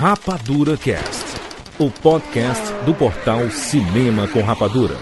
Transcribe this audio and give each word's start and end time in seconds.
Rapadura 0.00 0.76
Cast, 0.76 1.24
o 1.76 1.90
podcast 1.90 2.62
do 2.86 2.94
portal 2.94 3.50
Cinema 3.50 4.28
com 4.28 4.40
Rapadura. 4.42 4.94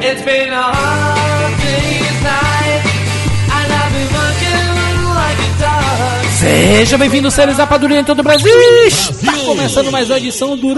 It's 0.00 0.22
been 0.22 0.52
a 0.52 0.62
hard 0.62 1.56
day's 1.56 2.22
night, 2.22 2.86
and 3.50 3.72
I've 3.72 3.92
been 3.92 4.06
working 4.14 4.62
like 5.16 5.42
a 5.42 5.50
dog. 5.58 6.28
Seja 6.38 6.96
bem-vindo, 6.96 7.32
seres 7.32 7.58
Rapadura 7.58 7.98
em 7.98 8.04
todo 8.04 8.20
o 8.20 8.22
Brasil! 8.22 8.56
Está 8.86 9.32
começando 9.44 9.90
mais 9.90 10.08
uma 10.08 10.18
edição 10.18 10.56
do 10.56 10.72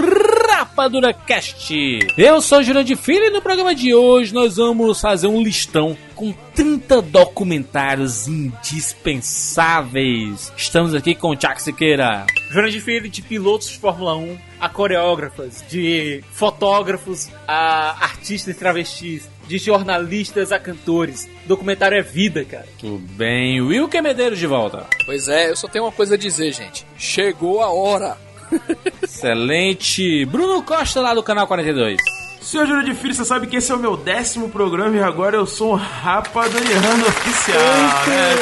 Rapadura 0.79 1.11
Cast. 1.11 1.75
Eu 2.17 2.41
sou 2.41 2.59
o 2.59 2.63
Jurandir 2.63 2.95
Filho 2.95 3.25
e 3.25 3.31
no 3.31 3.41
programa 3.41 3.75
de 3.75 3.93
hoje 3.93 4.33
nós 4.33 4.55
vamos 4.55 5.01
fazer 5.01 5.27
um 5.27 5.43
listão 5.43 5.97
com 6.15 6.33
30 6.55 7.01
documentários 7.01 8.29
indispensáveis. 8.29 10.53
Estamos 10.55 10.95
aqui 10.95 11.15
com 11.15 11.31
o 11.31 11.35
Tiago 11.35 11.61
Siqueira. 11.61 12.25
Jurandir 12.49 12.81
Filho 12.81 13.09
de 13.09 13.21
pilotos 13.21 13.67
de 13.67 13.77
Fórmula 13.77 14.15
1 14.15 14.37
a 14.57 14.69
coreógrafas, 14.69 15.65
de 15.69 16.23
fotógrafos 16.31 17.27
a 17.45 18.01
artistas 18.01 18.55
travestis, 18.55 19.29
de 19.49 19.57
jornalistas 19.57 20.53
a 20.53 20.59
cantores. 20.59 21.29
documentário 21.45 21.97
é 21.97 22.01
vida, 22.01 22.45
cara. 22.45 22.69
Tudo 22.77 22.99
bem. 23.15 23.59
Wilker 23.59 24.01
Medeiros 24.01 24.39
de 24.39 24.47
volta. 24.47 24.87
Pois 25.05 25.27
é, 25.27 25.49
eu 25.49 25.57
só 25.57 25.67
tenho 25.67 25.83
uma 25.83 25.91
coisa 25.91 26.15
a 26.15 26.17
dizer, 26.17 26.53
gente. 26.53 26.87
Chegou 26.97 27.61
a 27.61 27.69
hora. 27.69 28.28
Excelente. 29.01 30.25
Bruno 30.25 30.63
Costa 30.63 31.01
lá 31.01 31.13
do 31.13 31.23
canal 31.23 31.47
42. 31.47 31.97
Senhor 32.41 32.65
Júlio 32.65 32.85
de 32.85 32.93
Filho, 32.93 33.13
você 33.13 33.25
sabe 33.25 33.47
que 33.47 33.57
esse 33.57 33.71
é 33.71 33.75
o 33.75 33.79
meu 33.79 33.97
décimo 33.97 34.49
programa 34.49 34.95
e 34.95 35.01
agora 35.01 35.35
eu 35.35 35.45
sou 35.45 35.73
um 35.73 35.75
rapadoriano 35.75 37.05
oficial, 37.05 37.59
né, 38.07 38.35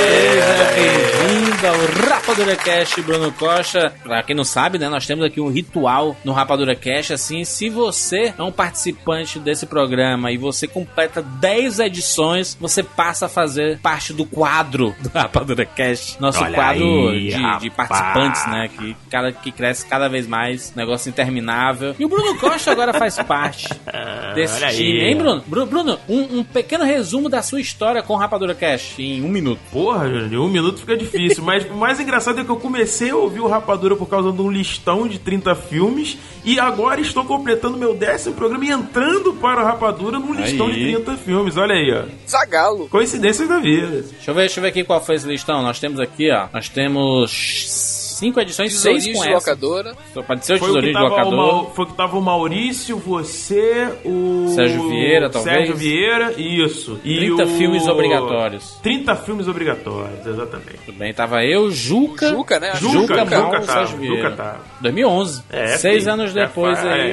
Seja 0.00 0.64
bem-vindo 0.74 1.66
ao 1.66 2.08
Rapadura 2.08 2.56
Cash, 2.56 2.94
Bruno 3.04 3.32
Costa. 3.32 3.92
Pra 4.02 4.22
quem 4.22 4.34
não 4.34 4.44
sabe, 4.44 4.78
né, 4.78 4.88
nós 4.88 5.06
temos 5.06 5.24
aqui 5.24 5.40
um 5.40 5.48
ritual 5.48 6.16
no 6.24 6.32
Rapadura 6.32 6.74
Cash, 6.74 7.10
assim, 7.10 7.44
se 7.44 7.68
você 7.68 8.32
é 8.36 8.42
um 8.42 8.52
participante 8.52 9.38
desse 9.38 9.66
programa 9.66 10.32
e 10.32 10.38
você 10.38 10.66
completa 10.66 11.22
10 11.22 11.80
edições, 11.80 12.56
você 12.58 12.82
passa 12.82 13.26
a 13.26 13.28
fazer 13.28 13.78
parte 13.80 14.12
do 14.12 14.24
quadro 14.24 14.94
do 15.00 15.08
Rapadura 15.10 15.66
Cash, 15.66 16.16
nosso 16.20 16.42
Olha 16.42 16.54
quadro 16.54 17.08
aí, 17.10 17.28
de, 17.28 17.58
de, 17.58 17.70
participantes, 17.70 18.46
né, 18.46 18.68
que, 18.68 18.96
cada, 19.10 19.32
que 19.32 19.52
cresce 19.52 19.86
cada 19.86 20.08
vez 20.08 20.26
mais, 20.26 20.74
negócio 20.74 21.08
interminável. 21.08 21.49
E 21.98 22.04
o 22.04 22.08
Bruno 22.08 22.38
Costa 22.38 22.70
agora 22.70 22.92
faz 22.92 23.16
parte 23.18 23.68
desse 24.34 24.62
Olha 24.62 24.72
time, 24.72 25.00
aí. 25.00 25.08
hein, 25.08 25.16
Bruno? 25.16 25.66
Bruno, 25.66 25.98
um, 26.08 26.38
um, 26.38 26.44
pequeno 26.44 26.84
resumo 26.84 27.28
da 27.28 27.42
sua 27.42 27.60
história 27.60 28.02
com 28.02 28.14
o 28.14 28.16
Rapadura 28.16 28.54
Cash 28.54 28.98
em 28.98 29.22
um 29.22 29.28
minuto. 29.28 29.60
Porra, 29.72 30.06
um 30.06 30.48
minuto 30.48 30.80
fica 30.80 30.96
difícil, 30.96 31.42
mas 31.44 31.64
o 31.64 31.74
mais 31.74 32.00
engraçado 32.00 32.40
é 32.40 32.44
que 32.44 32.50
eu 32.50 32.56
comecei 32.56 33.10
a 33.10 33.16
ouvir 33.16 33.40
o 33.40 33.48
Rapadura 33.48 33.96
por 33.96 34.06
causa 34.06 34.32
de 34.32 34.40
um 34.40 34.50
listão 34.50 35.06
de 35.06 35.18
30 35.18 35.54
filmes 35.54 36.18
e 36.44 36.58
agora 36.58 37.00
estou 37.00 37.24
completando 37.24 37.76
meu 37.76 37.94
décimo 37.94 38.34
programa 38.34 38.64
e 38.64 38.70
entrando 38.70 39.34
para 39.34 39.62
o 39.62 39.64
Rapadura 39.64 40.18
num 40.18 40.32
listão 40.34 40.66
aí. 40.66 40.74
de 40.74 40.92
30 40.94 41.16
filmes. 41.16 41.56
Olha 41.56 41.74
aí, 41.74 41.92
ó. 41.92 42.04
Zagalo. 42.28 42.88
Coincidências 42.88 43.48
da 43.48 43.58
vida. 43.58 44.02
Deixa 44.02 44.30
eu 44.30 44.34
ver, 44.34 44.40
deixa 44.42 44.60
eu 44.60 44.62
ver 44.62 44.68
aqui 44.68 44.84
qual 44.84 45.04
foi 45.04 45.16
esse 45.16 45.26
listão. 45.26 45.62
Nós 45.62 45.78
temos 45.78 46.00
aqui, 46.00 46.30
ó. 46.30 46.48
Nós 46.52 46.68
temos 46.68 47.99
cinco 48.20 48.38
edições, 48.38 48.74
seis 48.74 49.06
com 49.06 49.22
de 49.22 49.30
locadora. 49.30 49.94
Só 50.12 50.22
ser 50.22 50.54
o 50.54 50.58
tesourinho 50.60 50.92
de 50.94 51.00
locadora. 51.00 51.70
foi 51.74 51.86
que 51.86 51.94
tava 51.94 52.18
o 52.18 52.20
Maurício, 52.20 52.98
você, 52.98 53.88
o... 54.04 54.52
Sérgio 54.54 54.88
Vieira, 54.90 55.30
talvez. 55.30 55.56
Sérgio 55.56 55.76
Vieira, 55.76 56.34
isso. 56.36 57.00
E 57.02 57.16
30 57.16 57.42
o... 57.42 57.46
filmes 57.46 57.88
obrigatórios. 57.88 58.78
30 58.82 59.16
filmes 59.16 59.48
obrigatórios, 59.48 60.26
exatamente. 60.26 60.78
Tudo 60.84 60.98
bem, 60.98 61.14
tava 61.14 61.42
eu, 61.44 61.70
Juca... 61.70 62.28
Juca, 62.28 62.60
né? 62.60 62.74
Juca, 62.74 62.92
Juca, 62.92 63.24
Juca, 63.24 63.38
Mal, 63.38 63.50
tá, 63.50 63.62
Sérgio 63.62 63.98
Vieira. 63.98 64.30
Juca 64.30 64.36
tá. 64.36 64.60
2011. 64.80 65.42
É, 65.50 65.66
Seis 65.78 66.02
filho, 66.02 66.12
anos 66.12 66.34
depois 66.34 66.78
é, 66.84 66.92
aí. 66.92 67.10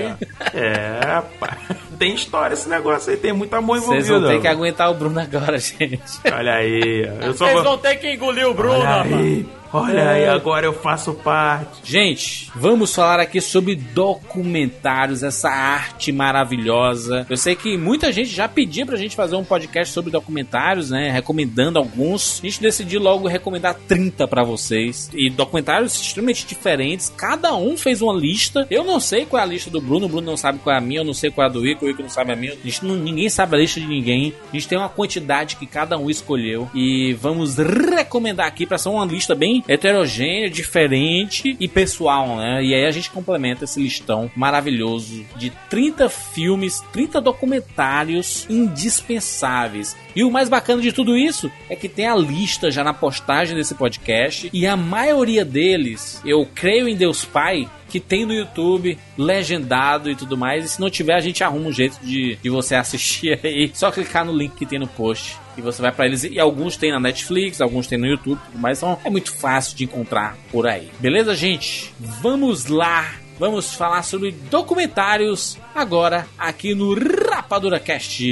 É, 0.53 0.99
é 1.01 1.23
pá. 1.39 1.57
Tem 1.97 2.13
história 2.13 2.53
esse 2.53 2.69
negócio 2.69 3.11
aí, 3.11 3.17
tem 3.17 3.33
muito 3.33 3.53
amor 3.53 3.77
envolvido. 3.77 4.05
Vocês 4.05 4.21
vão 4.21 4.29
ter 4.29 4.41
que 4.41 4.47
aguentar 4.47 4.91
o 4.91 4.93
Bruno 4.93 5.19
agora, 5.19 5.57
gente. 5.59 6.01
Olha 6.31 6.53
aí. 6.53 7.09
Eu 7.21 7.33
só 7.33 7.45
Vocês 7.45 7.53
vou... 7.53 7.63
vão 7.63 7.77
ter 7.77 7.95
que 7.95 8.13
engolir 8.13 8.47
o 8.47 8.53
Bruno, 8.53 8.79
Olha 8.79 9.15
aí. 9.15 9.45
Olha 9.73 10.11
aí, 10.11 10.25
agora 10.25 10.65
eu 10.65 10.73
faço 10.73 11.13
parte. 11.13 11.81
Gente, 11.83 12.49
vamos 12.55 12.95
falar 12.95 13.19
aqui 13.19 13.41
sobre 13.41 13.75
documentários, 13.75 15.23
essa 15.23 15.49
arte 15.49 16.11
maravilhosa. 16.11 17.25
Eu 17.29 17.35
sei 17.35 17.55
que 17.55 17.77
muita 17.77 18.11
gente 18.11 18.29
já 18.29 18.47
pedia 18.47 18.85
pra 18.85 18.95
gente 18.95 19.15
fazer 19.15 19.35
um 19.35 19.43
podcast 19.43 19.93
sobre 19.93 20.09
documentários, 20.09 20.89
né? 20.89 21.11
Recomendando 21.11 21.77
alguns. 21.77 22.39
A 22.39 22.45
gente 22.47 22.61
decidiu 22.61 23.01
logo 23.01 23.27
recomendar 23.27 23.75
30 23.87 24.27
para 24.27 24.43
vocês. 24.43 25.09
E 25.13 25.29
documentários 25.29 25.99
extremamente 26.01 26.45
diferentes. 26.45 27.11
Cada 27.15 27.53
um 27.55 27.75
fez 27.77 28.01
uma 28.01 28.13
lista. 28.13 28.65
Eu 28.71 28.85
não 28.85 28.99
sei 28.99 29.25
qual 29.25 29.41
é 29.41 29.43
a 29.43 29.47
lista 29.47 29.69
do 29.69 29.81
Bruno, 29.81 30.05
o 30.05 30.09
Bruno 30.09 30.27
não 30.27 30.37
sabe 30.37 30.59
qual 30.59 30.75
é 30.75 30.79
a 30.79 30.81
minha, 30.81 31.01
eu 31.01 31.05
não 31.05 31.13
sei 31.13 31.29
qual 31.29 31.45
é 31.45 31.49
a 31.49 31.53
do 31.53 31.67
Ico, 31.67 31.86
Ico 31.89 32.01
não 32.01 32.09
sabe 32.09 32.31
a 32.31 32.35
minha. 32.35 32.53
A 32.53 32.55
gente 32.63 32.85
não, 32.85 32.95
ninguém 32.95 33.29
sabe 33.29 33.55
a 33.55 33.59
lista 33.59 33.79
de 33.79 33.87
ninguém. 33.87 34.33
A 34.51 34.55
gente 34.55 34.67
tem 34.67 34.77
uma 34.77 34.89
quantidade 34.89 35.55
que 35.55 35.65
cada 35.65 35.97
um 35.97 36.09
escolheu. 36.09 36.69
E 36.73 37.13
vamos 37.13 37.57
recomendar 37.57 38.47
aqui 38.47 38.65
para 38.65 38.77
ser 38.77 38.89
uma 38.89 39.05
lista 39.05 39.35
bem 39.35 39.63
heterogêneo, 39.67 40.49
diferente 40.49 41.55
e 41.59 41.67
pessoal, 41.67 42.37
né? 42.37 42.63
E 42.63 42.73
aí 42.73 42.85
a 42.85 42.91
gente 42.91 43.11
complementa 43.11 43.63
esse 43.63 43.81
listão 43.81 44.29
maravilhoso 44.35 45.25
de 45.35 45.51
30 45.69 46.09
filmes, 46.09 46.81
30 46.91 47.21
documentários 47.21 48.45
indispensáveis. 48.49 49.95
E 50.15 50.23
o 50.23 50.31
mais 50.31 50.49
bacana 50.49 50.81
de 50.81 50.91
tudo 50.91 51.15
isso 51.15 51.51
é 51.69 51.75
que 51.75 51.87
tem 51.87 52.07
a 52.07 52.15
lista 52.15 52.71
já 52.71 52.83
na 52.83 52.93
postagem 52.93 53.55
desse 53.55 53.75
podcast 53.75 54.49
e 54.51 54.65
a 54.65 54.75
maioria 54.75 55.45
deles, 55.45 56.21
eu 56.25 56.47
creio 56.55 56.87
em 56.87 56.95
Deus 56.95 57.23
Pai, 57.23 57.69
que 57.89 57.99
tem 57.99 58.25
no 58.25 58.33
YouTube, 58.33 58.97
legendado 59.17 60.09
e 60.09 60.15
tudo 60.15 60.37
mais. 60.37 60.65
E 60.65 60.69
se 60.69 60.79
não 60.79 60.89
tiver, 60.89 61.15
a 61.15 61.21
gente 61.21 61.43
arruma 61.43 61.69
um 61.69 61.71
jeito 61.71 61.97
de, 62.03 62.35
de 62.35 62.49
você 62.49 62.75
assistir 62.75 63.39
aí. 63.43 63.71
Só 63.73 63.91
clicar 63.91 64.25
no 64.25 64.35
link 64.35 64.55
que 64.55 64.65
tem 64.65 64.79
no 64.79 64.87
post 64.87 65.37
e 65.57 65.61
você 65.61 65.81
vai 65.81 65.91
para 65.91 66.05
eles. 66.05 66.23
E 66.23 66.39
alguns 66.39 66.77
tem 66.77 66.91
na 66.91 66.99
Netflix, 66.99 67.59
alguns 67.59 67.87
tem 67.87 67.97
no 67.97 68.05
YouTube, 68.05 68.39
mas 68.55 68.79
então 68.79 68.97
é 69.03 69.09
muito 69.09 69.33
fácil 69.33 69.75
de 69.75 69.85
encontrar 69.85 70.37
por 70.51 70.67
aí. 70.67 70.89
Beleza, 70.99 71.35
gente? 71.35 71.93
Vamos 71.99 72.67
lá. 72.67 73.15
Vamos 73.39 73.75
falar 73.75 74.01
sobre 74.01 74.31
documentários 74.31 75.59
agora 75.75 76.27
aqui 76.39 76.73
no 76.73 76.95
Rapadura 77.29 77.79
Cast. 77.79 78.23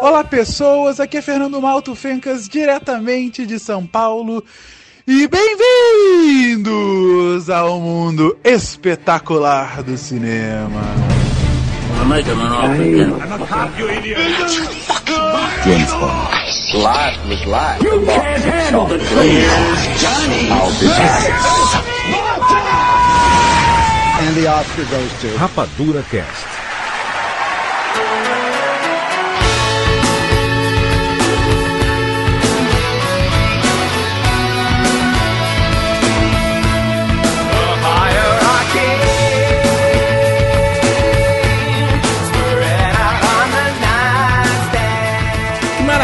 Olá, 0.00 0.24
pessoas. 0.24 0.98
Aqui 0.98 1.18
é 1.18 1.22
Fernando 1.22 1.60
Malto 1.60 1.94
Fencas, 1.94 2.48
diretamente 2.48 3.44
de 3.44 3.58
São 3.58 3.86
Paulo. 3.86 4.42
E 5.08 5.28
bem-vindos 5.28 6.68
ao 7.48 7.78
mundo 7.78 8.36
espetacular 8.42 9.80
do 9.84 9.96
cinema. 9.96 10.82
James 15.64 15.92
Bond. 15.92 16.34
Life 16.74 17.28
was 17.28 17.44
life. 17.46 17.84
You 17.84 18.04
can't 18.04 18.42
handle 18.42 18.86
the 18.86 18.98
truth. 18.98 20.00
Johnny. 20.00 20.50
I'll 20.50 20.72
be 20.80 20.88
back. 20.88 21.30
And 24.22 24.34
the 24.34 24.48
Oscar 24.48 24.84
goes 24.86 25.12
to 25.20 25.28
Rapadura 25.38 26.02
Cast. 26.10 26.55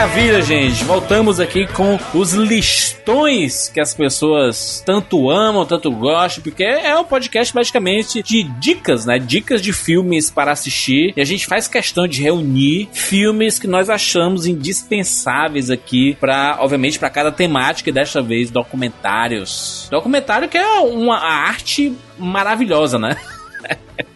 Maravilha, 0.02 0.42
gente. 0.42 0.82
Voltamos 0.82 1.38
aqui 1.38 1.64
com 1.64 1.96
os 2.12 2.32
listões 2.32 3.68
que 3.68 3.80
as 3.80 3.94
pessoas 3.94 4.82
tanto 4.84 5.30
amam, 5.30 5.64
tanto 5.64 5.92
gostam, 5.92 6.42
porque 6.42 6.64
é 6.64 6.96
um 6.96 7.04
podcast 7.04 7.54
basicamente 7.54 8.20
de 8.20 8.42
dicas, 8.42 9.06
né? 9.06 9.20
Dicas 9.20 9.62
de 9.62 9.72
filmes 9.72 10.28
para 10.28 10.50
assistir. 10.50 11.12
E 11.16 11.20
a 11.20 11.24
gente 11.24 11.46
faz 11.46 11.68
questão 11.68 12.08
de 12.08 12.20
reunir 12.20 12.88
filmes 12.92 13.60
que 13.60 13.68
nós 13.68 13.88
achamos 13.88 14.44
indispensáveis 14.44 15.70
aqui 15.70 16.16
para, 16.18 16.56
obviamente, 16.58 16.98
para 16.98 17.08
cada 17.08 17.30
temática 17.30 17.88
e 17.88 17.92
desta 17.92 18.20
vez 18.20 18.50
documentários. 18.50 19.86
Documentário 19.88 20.48
que 20.48 20.58
é 20.58 20.80
uma 20.80 21.18
arte 21.20 21.96
maravilhosa, 22.18 22.98
né? 22.98 23.16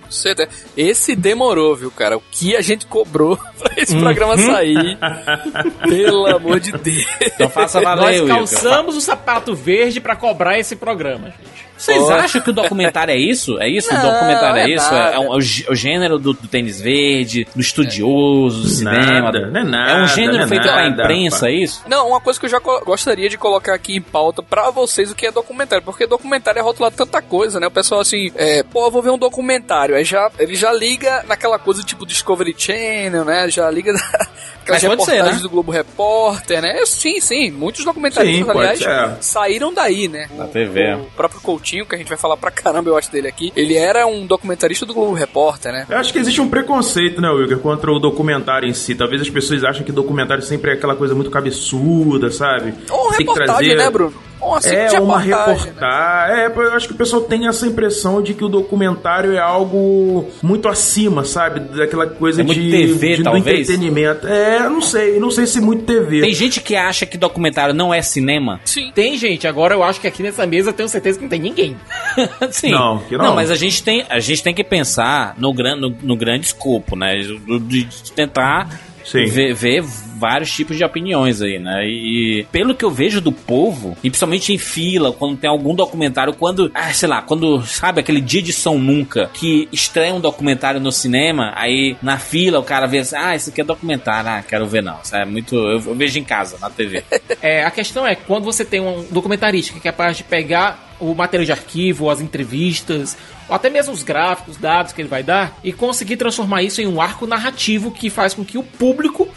Esse 0.76 1.16
demorou, 1.16 1.74
viu, 1.74 1.90
cara? 1.90 2.16
O 2.16 2.22
que 2.30 2.56
a 2.56 2.60
gente 2.60 2.86
cobrou 2.86 3.36
pra 3.58 3.82
esse 3.82 3.94
uhum. 3.94 4.00
programa 4.00 4.36
sair. 4.38 4.98
Pelo 5.88 6.26
amor 6.26 6.60
de 6.60 6.72
Deus. 6.72 7.06
Então 7.20 7.48
faça 7.48 7.80
valer, 7.80 8.22
Nós 8.22 8.28
calçamos 8.28 8.96
o 8.96 9.00
sapato 9.00 9.54
verde 9.54 10.00
para 10.00 10.16
cobrar 10.16 10.58
esse 10.58 10.76
programa, 10.76 11.26
gente. 11.26 11.65
Vocês 11.76 12.02
Pô. 12.02 12.10
acham 12.12 12.40
que 12.40 12.50
o 12.50 12.52
documentário 12.52 13.12
é 13.12 13.16
isso? 13.18 13.60
É 13.60 13.68
isso? 13.68 13.92
Não, 13.92 14.00
o 14.00 14.12
documentário 14.12 14.56
é, 14.58 14.62
é 14.64 14.74
isso? 14.74 14.94
É, 14.94 15.18
um- 15.18 15.34
é 15.34 15.36
o, 15.36 15.40
gê- 15.40 15.66
o 15.68 15.74
gênero 15.74 16.18
do, 16.18 16.32
do 16.32 16.48
tênis 16.48 16.80
verde, 16.80 17.46
do 17.54 17.60
estudioso, 17.60 18.62
do 18.62 18.68
cinema. 18.68 19.30
Nada, 19.32 19.46
não 19.50 19.58
é 19.58 19.60
é 19.60 19.64
nada, 19.64 20.02
um 20.02 20.08
gênero 20.08 20.38
não 20.38 20.44
é 20.44 20.48
feito 20.48 20.62
pra 20.62 20.76
nada, 20.88 21.02
imprensa, 21.02 21.36
rapaz. 21.36 21.52
é 21.52 21.56
isso? 21.56 21.82
Não, 21.86 22.08
uma 22.08 22.20
coisa 22.20 22.38
que 22.40 22.46
eu 22.46 22.50
já 22.50 22.58
gostaria 22.58 23.28
de 23.28 23.36
colocar 23.38 23.74
aqui 23.74 23.94
em 23.96 24.00
pauta 24.02 24.42
pra 24.42 24.70
vocês 24.70 25.10
o 25.10 25.14
que 25.14 25.26
é 25.26 25.30
documentário, 25.32 25.84
porque 25.84 26.06
documentário 26.06 26.58
é 26.58 26.62
rotulado 26.62 26.96
tanta 26.96 27.20
coisa, 27.20 27.60
né? 27.60 27.66
O 27.66 27.70
pessoal 27.70 28.00
assim, 28.00 28.30
é, 28.36 28.62
pô, 28.62 28.86
eu 28.86 28.90
vou 28.90 29.02
ver 29.02 29.10
um 29.10 29.18
documentário, 29.18 29.94
aí 29.94 30.04
já 30.04 30.30
ele 30.38 30.54
já 30.54 30.72
liga 30.72 31.24
naquela 31.28 31.58
coisa 31.58 31.82
tipo 31.82 32.06
Discovery 32.06 32.54
Channel, 32.56 33.24
né? 33.24 33.48
Já 33.50 33.70
liga 33.70 33.92
aquelas 34.62 34.82
Mas 34.82 34.84
pode 34.84 35.04
ser, 35.04 35.10
reportagens 35.12 35.36
né? 35.36 35.42
do 35.42 35.50
Globo 35.50 35.70
Repórter, 35.72 36.62
né? 36.62 36.82
Sim, 36.86 37.20
sim, 37.20 37.50
muitos 37.50 37.84
Sim, 37.84 38.44
pode 38.44 38.84
aliás, 38.84 39.24
saíram 39.24 39.72
daí, 39.72 40.08
né? 40.08 40.28
Na 40.36 40.44
O- 40.44 40.48
TV. 40.48 40.94
O 40.94 41.04
próprio 41.16 41.40
Coutinho, 41.40 41.65
que 41.66 41.94
a 41.94 41.98
gente 41.98 42.08
vai 42.08 42.16
falar 42.18 42.36
pra 42.36 42.50
caramba, 42.50 42.90
eu 42.90 42.96
acho 42.96 43.10
dele 43.10 43.26
aqui, 43.28 43.52
ele 43.56 43.74
era 43.74 44.06
um 44.06 44.26
documentarista 44.26 44.86
do 44.86 44.94
Globo 44.94 45.14
Repórter, 45.14 45.72
né? 45.72 45.86
Eu 45.88 45.98
acho 45.98 46.12
que 46.12 46.18
existe 46.18 46.40
um 46.40 46.48
preconceito, 46.48 47.20
né, 47.20 47.28
Wilker, 47.30 47.58
contra 47.58 47.90
o 47.90 47.98
documentário 47.98 48.68
em 48.68 48.74
si. 48.74 48.94
Talvez 48.94 49.20
as 49.22 49.30
pessoas 49.30 49.64
achem 49.64 49.82
que 49.84 49.90
documentário 49.92 50.42
sempre 50.42 50.70
é 50.70 50.74
aquela 50.74 50.94
coisa 50.94 51.14
muito 51.14 51.30
cabeçuda, 51.30 52.30
sabe? 52.30 52.72
Ou 52.90 53.08
Tem 53.08 53.18
que 53.18 53.22
reportagem, 53.24 53.46
trazer- 53.70 53.74
né, 53.76 53.90
Bruno? 53.90 54.14
Uma 54.40 54.58
É, 54.60 55.00
uma 55.00 55.18
reportagem, 55.18 55.56
né? 55.64 55.64
reportagem. 55.72 56.36
É, 56.36 56.52
eu 56.56 56.72
acho 56.72 56.86
que 56.88 56.94
o 56.94 56.96
pessoal 56.96 57.22
tem 57.22 57.48
essa 57.48 57.66
impressão 57.66 58.22
de 58.22 58.34
que 58.34 58.44
o 58.44 58.48
documentário 58.48 59.32
é 59.32 59.38
algo 59.38 60.28
muito 60.42 60.68
acima, 60.68 61.24
sabe? 61.24 61.60
Daquela 61.60 62.06
coisa 62.06 62.42
É 62.42 62.44
muito 62.44 62.60
de, 62.60 62.70
TV, 62.70 63.08
de- 63.10 63.16
do 63.18 63.22
talvez? 63.24 63.46
entretenimento. 63.68 64.26
É, 64.26 64.58
eu 64.66 64.70
não 64.70 64.80
sei, 64.82 65.18
não 65.18 65.30
sei 65.30 65.46
se 65.46 65.60
muito 65.60 65.84
TV. 65.84 66.20
Tem 66.20 66.34
gente 66.34 66.60
que 66.60 66.76
acha 66.76 67.06
que 67.06 67.16
documentário 67.16 67.74
não 67.74 67.92
é 67.92 68.02
cinema. 68.02 68.60
Sim. 68.64 68.92
Tem 68.94 69.16
gente, 69.16 69.46
agora 69.46 69.74
eu 69.74 69.82
acho 69.82 70.00
que 70.00 70.06
aqui 70.06 70.22
nessa 70.22 70.46
mesa 70.46 70.70
eu 70.70 70.74
tenho 70.74 70.88
certeza 70.88 71.18
que 71.18 71.24
não 71.24 71.30
tem 71.30 71.40
ninguém. 71.40 71.76
Sim. 72.50 72.70
Não, 72.72 72.98
que 72.98 73.16
não. 73.16 73.34
mas 73.34 73.50
a 73.50 73.56
gente 73.56 73.82
tem, 73.82 74.04
a 74.08 74.18
gente 74.20 74.42
tem 74.42 74.54
que 74.54 74.62
pensar 74.64 75.34
no, 75.38 75.52
gran, 75.52 75.76
no, 75.76 75.90
no 76.02 76.16
grande 76.16 76.46
escopo, 76.46 76.94
né? 76.96 77.14
De, 77.16 77.84
de 77.84 78.12
tentar. 78.12 78.68
Ver, 79.12 79.54
ver 79.54 79.82
vários 80.16 80.50
tipos 80.52 80.76
de 80.76 80.84
opiniões 80.84 81.42
aí, 81.42 81.58
né? 81.58 81.86
E 81.86 82.46
pelo 82.50 82.74
que 82.74 82.84
eu 82.84 82.90
vejo 82.90 83.20
do 83.20 83.30
povo, 83.32 83.96
e 84.02 84.10
principalmente 84.10 84.52
em 84.52 84.58
fila, 84.58 85.12
quando 85.12 85.36
tem 85.36 85.48
algum 85.48 85.74
documentário, 85.74 86.32
quando, 86.32 86.70
ah, 86.74 86.92
sei 86.92 87.08
lá, 87.08 87.22
quando, 87.22 87.64
sabe, 87.64 88.00
aquele 88.00 88.20
dia 88.20 88.42
de 88.42 88.52
São 88.52 88.78
Nunca, 88.78 89.30
que 89.32 89.68
estreia 89.72 90.14
um 90.14 90.20
documentário 90.20 90.80
no 90.80 90.90
cinema, 90.90 91.52
aí 91.54 91.96
na 92.02 92.18
fila 92.18 92.58
o 92.58 92.64
cara 92.64 92.86
vê 92.86 92.98
assim, 92.98 93.16
ah, 93.16 93.36
isso 93.36 93.50
aqui 93.50 93.60
é 93.60 93.64
documentário, 93.64 94.30
ah, 94.30 94.42
quero 94.46 94.66
ver 94.66 94.82
não. 94.82 94.98
Isso 95.02 95.14
é 95.14 95.24
muito. 95.24 95.54
Eu, 95.54 95.82
eu 95.86 95.94
vejo 95.94 96.18
em 96.18 96.24
casa, 96.24 96.58
na 96.60 96.70
TV. 96.70 97.02
É, 97.42 97.64
a 97.64 97.70
questão 97.70 98.06
é, 98.06 98.14
quando 98.14 98.44
você 98.44 98.64
tem 98.64 98.80
um 98.80 99.04
documentarista 99.10 99.72
que 99.72 99.78
é 99.78 99.92
capaz 99.92 100.16
de 100.16 100.24
pegar 100.24 100.85
o 101.00 101.14
material 101.14 101.44
de 101.44 101.52
arquivo, 101.52 102.10
as 102.10 102.20
entrevistas, 102.20 103.16
ou 103.48 103.54
até 103.54 103.68
mesmo 103.68 103.92
os 103.92 104.02
gráficos, 104.02 104.56
dados 104.56 104.92
que 104.92 105.00
ele 105.00 105.08
vai 105.08 105.22
dar, 105.22 105.58
e 105.62 105.72
conseguir 105.72 106.16
transformar 106.16 106.62
isso 106.62 106.80
em 106.80 106.86
um 106.86 107.00
arco 107.00 107.26
narrativo 107.26 107.90
que 107.90 108.10
faz 108.10 108.34
com 108.34 108.44
que 108.44 108.58
o 108.58 108.62
público 108.62 109.28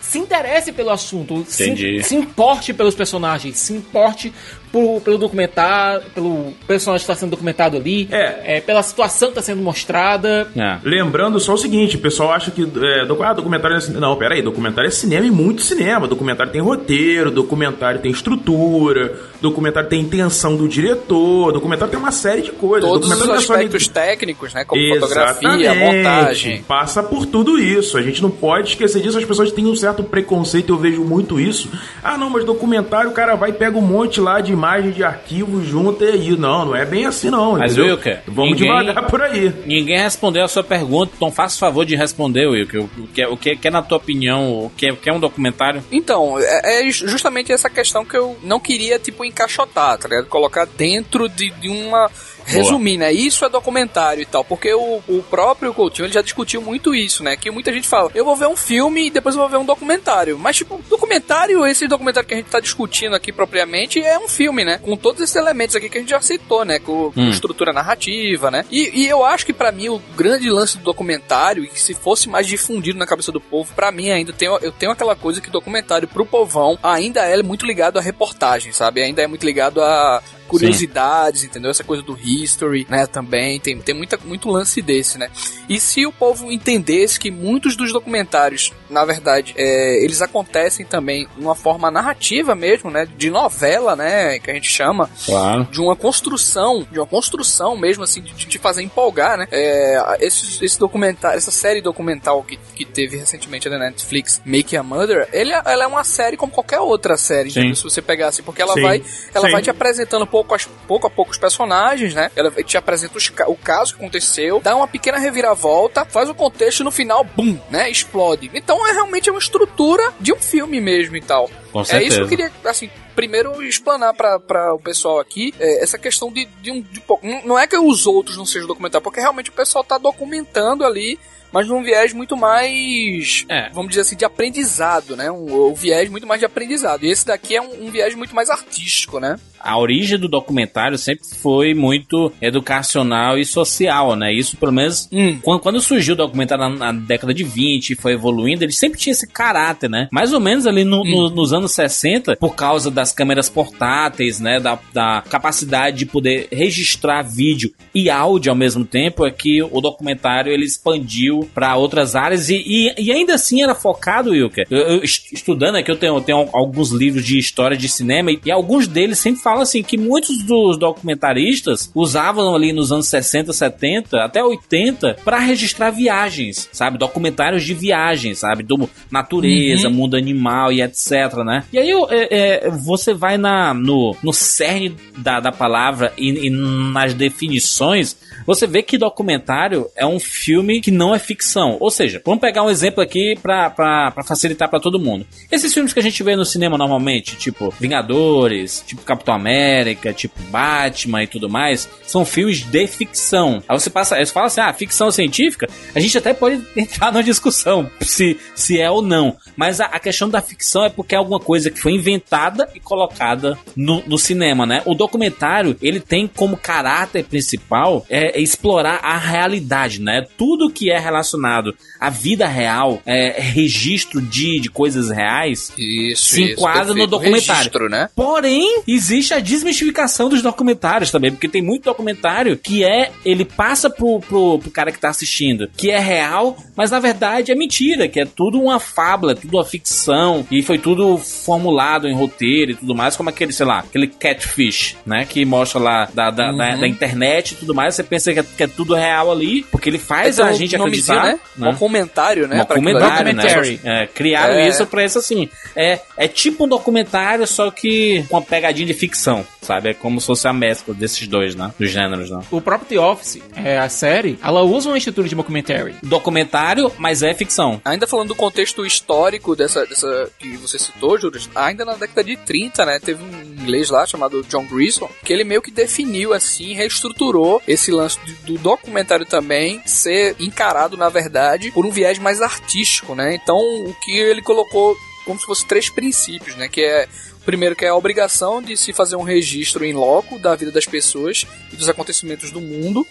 se 0.00 0.18
interesse 0.18 0.72
pelo 0.72 0.90
assunto, 0.90 1.44
se, 1.46 2.02
se 2.02 2.14
importe 2.14 2.72
pelos 2.72 2.94
personagens, 2.94 3.58
se 3.58 3.74
importe 3.74 4.32
por- 4.72 5.00
pelo 5.00 5.18
documentário, 5.18 6.02
pelo 6.14 6.52
personagem 6.66 7.04
que 7.06 7.10
está 7.10 7.18
sendo 7.20 7.30
documentado 7.30 7.76
ali, 7.76 8.08
É. 8.10 8.60
pela 8.60 8.82
situação 8.82 9.28
que 9.28 9.38
está 9.38 9.42
sendo 9.42 9.62
mostrada. 9.62 10.48
É. 10.56 10.78
Lembrando 10.84 11.38
só 11.40 11.54
o 11.54 11.58
seguinte, 11.58 11.96
o 11.96 12.00
pessoal 12.00 12.32
acha 12.32 12.50
que 12.50 12.62
é, 12.62 13.04
docu- 13.06 13.22
ah, 13.22 13.32
documentário 13.32 13.76
é 13.76 13.80
cinema. 13.80 14.06
Não, 14.06 14.16
peraí, 14.16 14.42
documentário 14.42 14.88
é 14.88 14.90
cinema 14.90 15.26
e 15.26 15.30
muito 15.30 15.62
cinema. 15.62 16.06
Documentário 16.06 16.52
tem 16.52 16.60
roteiro, 16.60 17.30
documentário 17.30 18.00
tem 18.00 18.10
estrutura, 18.10 19.14
documentário 19.40 19.88
tem 19.88 20.00
intenção 20.00 20.56
do 20.56 20.68
diretor, 20.68 21.52
documentário 21.52 21.90
tem 21.90 22.00
uma 22.00 22.10
série 22.12 22.42
de 22.42 22.52
coisas. 22.52 22.88
Todos 22.88 23.10
os 23.10 23.20
é 23.22 23.24
só 23.24 23.34
aspectos 23.34 23.82
lig- 23.84 23.92
técnicos, 23.92 24.54
né? 24.54 24.64
Como 24.64 24.80
fotografia, 24.94 25.48
Exatamente. 25.48 25.96
montagem. 25.96 26.62
Passa 26.62 27.02
por 27.02 27.26
tudo 27.26 27.58
isso. 27.58 27.96
A 27.96 28.02
gente 28.02 28.22
não 28.22 28.30
pode 28.30 28.68
esquecer 28.70 29.00
disso. 29.02 29.18
As 29.18 29.24
pessoas 29.24 29.50
têm 29.52 29.66
um 29.66 29.76
certo 29.76 30.02
preconceito, 30.02 30.72
eu 30.72 30.76
vejo 30.78 31.02
muito 31.04 31.38
isso. 31.40 31.68
Ah, 32.02 32.16
não, 32.18 32.30
mas 32.30 32.44
documentário, 32.44 33.10
o 33.10 33.14
cara 33.14 33.34
vai 33.34 33.50
e 33.50 33.52
pega 33.52 33.76
um 33.78 33.82
monte 33.82 34.20
lá 34.20 34.40
de 34.40 34.54
imagem 34.58 34.90
de 34.90 35.02
arquivo 35.04 35.64
junto 35.64 36.04
e 36.04 36.08
aí. 36.08 36.36
Não, 36.36 36.66
não 36.66 36.76
é 36.76 36.84
bem 36.84 37.06
assim, 37.06 37.30
não. 37.30 37.52
Mas, 37.52 37.72
entendeu? 37.72 37.94
Wilker, 37.94 38.20
Vamos 38.26 38.52
ninguém- 38.60 38.68
devagar 38.78 39.06
por 39.06 39.22
aí. 39.22 39.52
Ninguém 39.64 39.98
respondeu 39.98 40.44
a 40.44 40.48
sua 40.48 40.62
pergunta, 40.64 41.12
então 41.16 41.30
faça 41.30 41.56
o 41.56 41.58
favor 41.58 41.84
de 41.86 41.96
responder, 41.96 42.46
Wilker. 42.46 42.82
O 42.82 42.88
que, 43.14 43.22
é- 43.22 43.28
o 43.28 43.36
que, 43.36 43.56
que 43.56 43.68
é, 43.68 43.70
na 43.70 43.82
tua 43.82 43.96
opinião, 43.98 44.50
o 44.66 44.70
que 44.76 44.86
é, 44.86 44.92
o 44.92 44.96
que 44.96 45.08
é 45.08 45.12
um 45.12 45.20
documentário? 45.20 45.82
Então, 45.90 46.38
é, 46.38 46.86
é 46.86 46.90
justamente 46.90 47.52
essa 47.52 47.70
questão 47.70 48.04
que 48.04 48.16
eu 48.16 48.36
não 48.42 48.58
queria, 48.60 48.98
tipo, 48.98 49.24
encaixotar, 49.24 49.96
tá 49.98 50.08
ligado? 50.08 50.26
Colocar 50.26 50.66
dentro 50.66 51.28
de, 51.28 51.50
de 51.50 51.68
uma. 51.68 52.10
Resumir, 52.56 52.96
né? 52.98 53.12
Isso 53.12 53.44
é 53.44 53.48
documentário 53.48 54.22
e 54.22 54.26
tal. 54.26 54.44
Porque 54.44 54.72
o, 54.74 55.02
o 55.08 55.22
próprio 55.28 55.72
Coutinho 55.74 56.06
ele 56.06 56.12
já 56.12 56.22
discutiu 56.22 56.60
muito 56.62 56.94
isso, 56.94 57.22
né? 57.22 57.36
Que 57.36 57.50
muita 57.50 57.72
gente 57.72 57.86
fala, 57.88 58.10
eu 58.14 58.24
vou 58.24 58.36
ver 58.36 58.46
um 58.48 58.56
filme 58.56 59.06
e 59.06 59.10
depois 59.10 59.34
eu 59.34 59.40
vou 59.40 59.50
ver 59.50 59.58
um 59.58 59.64
documentário. 59.64 60.38
Mas, 60.38 60.56
tipo, 60.56 60.80
documentário, 60.88 61.64
esse 61.66 61.86
documentário 61.86 62.28
que 62.28 62.34
a 62.34 62.36
gente 62.38 62.50
tá 62.50 62.60
discutindo 62.60 63.14
aqui 63.14 63.32
propriamente 63.32 64.00
é 64.00 64.18
um 64.18 64.28
filme, 64.28 64.64
né? 64.64 64.78
Com 64.78 64.96
todos 64.96 65.20
esses 65.22 65.36
elementos 65.36 65.76
aqui 65.76 65.88
que 65.88 65.98
a 65.98 66.00
gente 66.00 66.10
já 66.10 66.20
citou, 66.20 66.64
né? 66.64 66.78
Com, 66.78 67.12
com 67.12 67.20
Hum. 67.20 67.30
estrutura 67.30 67.72
narrativa, 67.72 68.50
né? 68.50 68.64
E, 68.70 69.02
e 69.02 69.08
eu 69.08 69.24
acho 69.24 69.44
que 69.44 69.52
pra 69.52 69.70
mim 69.72 69.88
o 69.88 69.98
grande 70.16 70.48
lance 70.50 70.78
do 70.78 70.84
documentário, 70.84 71.64
e 71.64 71.68
que 71.68 71.80
se 71.80 71.94
fosse 71.94 72.28
mais 72.28 72.46
difundido 72.46 72.98
na 72.98 73.06
cabeça 73.06 73.30
do 73.32 73.40
povo, 73.40 73.72
pra 73.74 73.90
mim 73.92 74.10
ainda 74.10 74.32
tem, 74.32 74.48
eu 74.48 74.72
tenho 74.72 74.92
aquela 74.92 75.14
coisa 75.16 75.40
que 75.40 75.50
documentário 75.50 76.08
pro 76.08 76.24
povão 76.26 76.78
ainda 76.82 77.20
é 77.20 77.42
muito 77.42 77.66
ligado 77.66 77.98
à 77.98 78.02
reportagem, 78.02 78.72
sabe? 78.72 79.02
Ainda 79.02 79.22
é 79.22 79.26
muito 79.26 79.44
ligado 79.44 79.82
a 79.82 80.22
curiosidades, 80.48 81.44
entendeu? 81.44 81.70
Essa 81.70 81.84
coisa 81.84 82.02
do 82.02 82.18
history, 82.18 82.86
né? 82.88 83.06
Também 83.06 83.60
tem, 83.60 83.78
tem 83.80 83.94
muita, 83.94 84.18
muito 84.24 84.48
lance 84.48 84.82
desse, 84.82 85.18
né? 85.18 85.30
E 85.68 85.78
se 85.78 86.06
o 86.06 86.12
povo 86.12 86.50
entendesse 86.50 87.20
que 87.20 87.30
muitos 87.30 87.76
dos 87.76 87.92
documentários, 87.92 88.72
na 88.90 89.04
verdade, 89.04 89.54
é, 89.56 90.02
eles 90.04 90.20
acontecem 90.22 90.84
também 90.84 91.26
de 91.36 91.42
uma 91.42 91.54
forma 91.54 91.90
narrativa 91.90 92.54
mesmo, 92.54 92.90
né? 92.90 93.06
De 93.16 93.30
novela, 93.30 93.94
né? 93.96 94.38
Que 94.38 94.50
a 94.50 94.54
gente 94.54 94.70
chama, 94.70 95.08
Claro. 95.24 95.64
de 95.70 95.80
uma 95.80 95.94
construção, 95.96 96.86
de 96.90 96.98
uma 96.98 97.06
construção 97.06 97.76
mesmo, 97.76 98.04
assim, 98.04 98.20
de 98.20 98.46
te 98.46 98.58
fazer 98.58 98.82
empolgar, 98.82 99.36
né? 99.38 99.46
É, 99.50 100.16
esse, 100.20 100.64
esse 100.64 100.78
documentário, 100.78 101.36
essa 101.38 101.50
série 101.50 101.80
documental 101.80 102.42
que, 102.42 102.56
que 102.74 102.84
teve 102.84 103.16
recentemente 103.16 103.68
na 103.68 103.78
Netflix, 103.78 104.40
Make 104.44 104.76
a 104.76 104.82
Mother, 104.82 105.28
ele, 105.32 105.52
é- 105.52 105.62
ela 105.66 105.84
é 105.84 105.86
uma 105.86 106.04
série 106.04 106.36
como 106.36 106.52
qualquer 106.52 106.80
outra 106.80 107.16
série? 107.16 107.50
Se 107.50 107.82
você 107.82 108.00
pegar 108.02 108.28
assim, 108.28 108.42
porque 108.42 108.62
ela 108.62 108.74
Sim. 108.74 108.82
vai, 108.82 109.02
ela 109.34 109.46
Sim. 109.46 109.52
vai 109.52 109.62
te 109.62 109.70
apresentando 109.70 110.26
pouco, 110.26 110.54
as- 110.54 110.66
pouco 110.86 111.06
a 111.06 111.10
pouco 111.10 111.30
os 111.32 111.38
personagens, 111.38 112.14
né? 112.14 112.30
Ela 112.36 112.50
te 112.62 112.76
apresenta 112.76 113.16
os 113.16 113.28
o 113.46 113.54
caso 113.56 113.94
que 113.94 114.00
aconteceu, 114.00 114.60
dá 114.60 114.74
uma 114.74 114.88
pequena 114.88 115.18
reviravolta, 115.18 116.04
faz 116.04 116.28
o 116.28 116.34
contexto 116.34 116.80
e 116.80 116.84
no 116.84 116.90
final, 116.90 117.24
bum, 117.24 117.58
né? 117.70 117.90
Explode. 117.90 118.50
Então 118.54 118.77
é 118.86 118.92
realmente 118.92 119.30
uma 119.30 119.38
estrutura 119.38 120.12
de 120.20 120.32
um 120.32 120.40
filme 120.40 120.80
mesmo 120.80 121.16
e 121.16 121.20
tal. 121.20 121.50
Com 121.72 121.80
É 121.80 121.84
certeza. 121.84 122.08
isso 122.08 122.16
que 122.18 122.22
eu 122.24 122.28
queria, 122.28 122.52
assim, 122.64 122.90
primeiro 123.14 123.62
explanar 123.62 124.14
pra 124.14 124.74
o 124.74 124.78
pessoal 124.78 125.18
aqui 125.18 125.52
é, 125.58 125.82
essa 125.82 125.98
questão 125.98 126.30
de, 126.32 126.44
de 126.60 126.70
um. 126.70 126.80
De, 126.80 127.02
não 127.44 127.58
é 127.58 127.66
que 127.66 127.76
os 127.76 128.06
outros 128.06 128.36
não 128.36 128.46
sejam 128.46 128.68
documentários, 128.68 129.02
porque 129.04 129.20
realmente 129.20 129.50
o 129.50 129.54
pessoal 129.54 129.82
tá 129.84 129.98
documentando 129.98 130.84
ali. 130.84 131.18
Mas 131.52 131.66
num 131.68 131.82
viés 131.82 132.12
muito 132.12 132.36
mais, 132.36 133.44
É. 133.48 133.70
vamos 133.70 133.88
dizer 133.90 134.02
assim, 134.02 134.16
de 134.16 134.24
aprendizado, 134.24 135.16
né? 135.16 135.30
Um, 135.30 135.68
um 135.70 135.74
viés 135.74 136.08
muito 136.10 136.26
mais 136.26 136.40
de 136.40 136.46
aprendizado. 136.46 137.04
E 137.04 137.10
esse 137.10 137.26
daqui 137.26 137.56
é 137.56 137.62
um, 137.62 137.86
um 137.86 137.90
viés 137.90 138.14
muito 138.14 138.34
mais 138.34 138.50
artístico, 138.50 139.18
né? 139.20 139.36
a 139.60 139.76
origem 139.76 140.16
do 140.16 140.28
documentário 140.28 140.96
sempre 140.96 141.24
foi 141.42 141.74
muito 141.74 142.32
educacional 142.40 143.36
e 143.36 143.44
social, 143.44 144.14
né? 144.14 144.32
Isso, 144.32 144.56
pelo 144.56 144.70
menos, 144.72 145.08
Hum. 145.12 145.36
quando, 145.42 145.60
quando 145.60 145.80
surgiu 145.80 146.14
o 146.14 146.16
documentário 146.16 146.68
na, 146.68 146.92
na 146.92 147.00
década 147.00 147.34
de 147.34 147.42
20 147.42 147.90
e 147.90 147.94
foi 147.96 148.12
evoluindo, 148.12 148.62
ele 148.64 148.72
sempre 148.72 149.00
tinha 149.00 149.10
esse 149.10 149.26
caráter, 149.26 149.90
né? 149.90 150.06
Mais 150.12 150.32
ou 150.32 150.38
menos 150.38 150.64
ali 150.64 150.84
no- 150.84 151.02
no- 151.04 151.30
nos 151.30 151.52
anos 151.52 151.72
60, 151.72 152.36
por 152.36 152.54
causa 152.54 152.88
das 152.88 153.12
câmeras 153.12 153.48
portáteis, 153.48 154.38
né? 154.38 154.60
Da, 154.60 154.78
da 154.94 155.24
capacidade 155.28 155.98
de 155.98 156.06
poder 156.06 156.46
registrar 156.52 157.22
vídeo 157.22 157.72
e 157.92 158.08
áudio 158.08 158.50
ao 158.52 158.56
mesmo 158.56 158.84
tempo, 158.84 159.26
é 159.26 159.30
que 159.32 159.60
o 159.60 159.80
documentário 159.80 160.52
ele 160.52 160.64
expandiu 160.64 161.37
para 161.46 161.76
outras 161.76 162.14
áreas 162.16 162.48
e, 162.48 162.62
e, 162.66 162.94
e 162.98 163.12
ainda 163.12 163.34
assim 163.34 163.62
era 163.62 163.74
focado, 163.74 164.30
Wilker. 164.30 164.66
Eu, 164.70 164.78
eu 164.78 165.02
est- 165.04 165.32
estudando 165.32 165.76
aqui, 165.76 165.90
eu 165.90 165.96
tenho, 165.96 166.16
eu 166.16 166.20
tenho 166.20 166.48
alguns 166.52 166.90
livros 166.90 167.24
de 167.24 167.38
história 167.38 167.76
de 167.76 167.88
cinema 167.88 168.30
e, 168.30 168.40
e 168.44 168.50
alguns 168.50 168.86
deles 168.86 169.18
sempre 169.18 169.40
falam 169.42 169.62
assim 169.62 169.82
que 169.82 169.96
muitos 169.96 170.42
dos 170.42 170.78
documentaristas 170.78 171.90
usavam 171.94 172.54
ali 172.54 172.72
nos 172.72 172.92
anos 172.92 173.06
60, 173.08 173.52
70, 173.52 174.24
até 174.24 174.42
80 174.42 175.18
para 175.24 175.38
registrar 175.38 175.90
viagens, 175.90 176.68
sabe? 176.72 176.98
Documentários 176.98 177.64
de 177.64 177.74
viagens, 177.74 178.38
sabe? 178.38 178.62
Do 178.62 178.88
natureza, 179.10 179.88
mundo 179.90 180.16
animal 180.16 180.72
e 180.72 180.80
etc, 180.82 181.34
né? 181.44 181.64
E 181.72 181.78
aí 181.78 181.88
eu, 181.90 182.06
é, 182.10 182.28
é, 182.66 182.70
você 182.70 183.12
vai 183.14 183.36
na, 183.38 183.72
no, 183.74 184.16
no 184.22 184.32
cerne 184.32 184.94
da, 185.16 185.40
da 185.40 185.52
palavra 185.52 186.12
e, 186.16 186.46
e 186.46 186.50
nas 186.50 187.14
definições, 187.14 188.16
você 188.46 188.66
vê 188.66 188.82
que 188.82 188.98
documentário 188.98 189.88
é 189.96 190.06
um 190.06 190.18
filme 190.20 190.80
que 190.80 190.90
não 190.90 191.14
é 191.14 191.18
ficção. 191.18 191.76
Ou 191.80 191.90
seja, 191.90 192.20
vamos 192.24 192.40
pegar 192.40 192.62
um 192.62 192.70
exemplo 192.70 193.02
aqui 193.02 193.36
pra 193.40 194.12
facilitar 194.26 194.68
para 194.68 194.80
todo 194.80 194.98
mundo. 194.98 195.26
Esses 195.50 195.72
filmes 195.72 195.92
que 195.92 196.00
a 196.00 196.02
gente 196.02 196.22
vê 196.22 196.36
no 196.36 196.44
cinema 196.44 196.78
normalmente, 196.78 197.36
tipo 197.36 197.70
Vingadores, 197.78 198.82
tipo 198.86 199.02
Capitão 199.02 199.34
América, 199.34 200.12
tipo 200.12 200.40
Batman 200.44 201.22
e 201.22 201.26
tudo 201.26 201.48
mais, 201.48 201.88
são 202.06 202.24
filmes 202.24 202.62
de 202.62 202.86
ficção. 202.86 203.62
Aí 203.68 203.78
você 203.78 203.90
passa, 203.90 204.16
você 204.16 204.32
fala 204.32 204.46
assim, 204.46 204.60
ah, 204.60 204.72
ficção 204.72 205.10
científica, 205.10 205.68
a 205.94 206.00
gente 206.00 206.16
até 206.16 206.32
pode 206.32 206.62
entrar 206.76 207.12
numa 207.12 207.22
discussão 207.22 207.90
se, 208.00 208.38
se 208.54 208.80
é 208.80 208.90
ou 208.90 209.02
não. 209.02 209.36
Mas 209.56 209.80
a, 209.80 209.86
a 209.86 209.98
questão 209.98 210.28
da 210.28 210.40
ficção 210.40 210.84
é 210.84 210.88
porque 210.88 211.14
é 211.14 211.18
alguma 211.18 211.40
coisa 211.40 211.70
que 211.70 211.80
foi 211.80 211.92
inventada 211.92 212.68
e 212.74 212.80
colocada 212.80 213.58
no, 213.76 214.02
no 214.06 214.18
cinema, 214.18 214.66
né? 214.66 214.82
O 214.84 214.94
documentário, 214.94 215.76
ele 215.80 216.00
tem 216.00 216.26
como 216.26 216.56
caráter 216.56 217.24
principal 217.24 218.04
é, 218.08 218.27
é 218.34 218.40
explorar 218.40 219.00
a 219.02 219.16
realidade, 219.16 220.00
né? 220.00 220.26
Tudo 220.36 220.70
que 220.70 220.90
é 220.90 220.98
relacionado 220.98 221.74
à 222.00 222.10
vida 222.10 222.46
real, 222.46 223.00
é, 223.06 223.40
registro 223.40 224.20
de, 224.20 224.60
de 224.60 224.70
coisas 224.70 225.10
reais, 225.10 225.72
Isso, 225.76 226.28
se 226.34 226.42
isso, 226.44 226.52
enquadra 226.52 226.94
no 226.94 227.06
documentário. 227.06 227.54
Registro, 227.56 227.88
né? 227.88 228.08
Porém, 228.14 228.82
existe 228.86 229.34
a 229.34 229.40
desmistificação 229.40 230.28
dos 230.28 230.42
documentários 230.42 231.10
também, 231.10 231.30
porque 231.30 231.48
tem 231.48 231.62
muito 231.62 231.84
documentário 231.84 232.56
que 232.56 232.84
é, 232.84 233.10
ele 233.24 233.44
passa 233.44 233.88
pro, 233.90 234.20
pro, 234.20 234.58
pro 234.58 234.70
cara 234.70 234.92
que 234.92 234.98
tá 234.98 235.08
assistindo, 235.08 235.68
que 235.76 235.90
é 235.90 235.98
real, 235.98 236.56
mas 236.76 236.90
na 236.90 237.00
verdade 237.00 237.50
é 237.52 237.54
mentira, 237.54 238.08
que 238.08 238.20
é 238.20 238.24
tudo 238.24 238.60
uma 238.60 238.78
fábula, 238.78 239.34
tudo 239.34 239.56
uma 239.56 239.64
ficção, 239.64 240.46
e 240.50 240.62
foi 240.62 240.78
tudo 240.78 241.18
formulado 241.18 242.06
em 242.06 242.14
roteiro 242.14 242.72
e 242.72 242.74
tudo 242.74 242.94
mais, 242.94 243.16
como 243.16 243.28
aquele, 243.30 243.52
sei 243.52 243.66
lá, 243.66 243.80
aquele 243.80 244.06
catfish, 244.06 244.96
né, 245.04 245.24
que 245.24 245.44
mostra 245.44 245.80
lá 245.80 246.08
da, 246.12 246.30
da, 246.30 246.52
da, 246.52 246.68
Uhum. 246.68 246.80
da 246.80 246.88
internet 246.88 247.52
e 247.52 247.56
tudo 247.56 247.74
mais, 247.74 247.94
você 247.94 248.02
pensa 248.02 248.32
que 248.32 248.40
é, 248.40 248.42
que 248.42 248.62
é 248.62 248.66
tudo 248.66 248.94
real 248.94 249.30
ali, 249.32 249.64
porque 249.70 249.88
ele 249.88 249.98
faz 249.98 250.36
Então, 250.38 250.48
a 250.48 250.52
gente 250.52 250.76
acreditar, 250.76 251.24
né? 251.24 251.38
Um 251.58 251.74
comentário, 251.88 252.46
né? 252.46 252.56
um 252.56 252.60
ali. 252.60 252.68
documentário, 252.68 253.32
né? 253.34 253.78
É, 253.84 254.06
criaram 254.06 254.54
É. 254.54 254.68
isso 254.68 254.86
pra 254.86 255.04
isso 255.04 255.18
assim. 255.18 255.48
É, 255.74 256.00
é 256.16 256.28
tipo 256.28 256.64
um 256.64 256.68
documentário, 256.68 257.46
só 257.46 257.70
que 257.70 258.24
com 258.28 258.36
uma 258.36 258.42
pegadinha 258.42 258.86
de 258.86 258.94
ficção, 258.94 259.46
sabe? 259.62 259.90
É 259.90 259.94
como 259.94 260.20
se 260.20 260.26
fosse 260.26 260.46
a 260.46 260.52
mescla 260.52 260.94
desses 260.94 261.26
dois, 261.26 261.54
né? 261.54 261.72
Dos 261.78 261.90
gêneros, 261.90 262.30
né? 262.30 262.40
O 262.50 262.60
próprio 262.60 262.88
The 262.88 263.00
Office, 263.00 263.42
é, 263.56 263.78
a 263.78 263.88
série, 263.88 264.38
ela 264.42 264.62
usa 264.62 264.88
uma 264.88 264.98
estrutura 264.98 265.28
de 265.28 265.34
documentary. 265.34 265.94
Documentário, 266.02 266.92
mas 266.98 267.22
é 267.22 267.32
ficção. 267.34 267.80
Ainda 267.84 268.06
falando 268.06 268.28
do 268.28 268.34
contexto 268.34 268.84
histórico 268.84 269.56
dessa, 269.56 269.86
dessa 269.86 270.30
que 270.38 270.56
você 270.56 270.78
citou, 270.78 271.18
Júlio, 271.18 271.40
ainda 271.54 271.84
na 271.84 271.94
década 271.94 272.22
de 272.24 272.36
30, 272.36 272.84
né, 272.84 272.98
teve 273.02 273.22
um 273.22 273.62
inglês 273.62 273.90
lá 273.90 274.06
chamado 274.06 274.42
John 274.48 274.64
Grissom, 274.66 275.08
que 275.24 275.32
ele 275.32 275.44
meio 275.44 275.62
que 275.62 275.70
definiu 275.70 276.32
assim, 276.32 276.74
reestruturou 276.74 277.62
esse 277.66 277.90
lance 277.90 278.18
do, 278.44 278.54
do 278.54 278.58
documentário 278.58 279.24
também 279.26 279.80
ser 279.86 280.34
encarado, 280.38 280.96
na 280.96 281.08
verdade, 281.08 281.72
por 281.78 281.86
um 281.86 281.92
viés 281.92 282.18
mais 282.18 282.42
artístico, 282.42 283.14
né? 283.14 283.36
Então, 283.36 283.56
o 283.56 283.94
que 284.02 284.10
ele 284.18 284.42
colocou 284.42 284.96
como 285.24 285.38
se 285.38 285.46
fosse 285.46 285.64
três 285.64 285.88
princípios, 285.88 286.56
né, 286.56 286.68
que 286.68 286.80
é 286.82 287.06
Primeiro, 287.44 287.74
que 287.74 287.86
é 287.86 287.88
a 287.88 287.94
obrigação 287.96 288.60
de 288.60 288.76
se 288.76 288.92
fazer 288.92 289.16
um 289.16 289.22
registro 289.22 289.82
em 289.82 289.94
loco 289.94 290.38
da 290.38 290.54
vida 290.54 290.70
das 290.70 290.84
pessoas 290.84 291.46
e 291.72 291.76
dos 291.76 291.88
acontecimentos 291.88 292.50
do 292.50 292.60
mundo. 292.60 293.06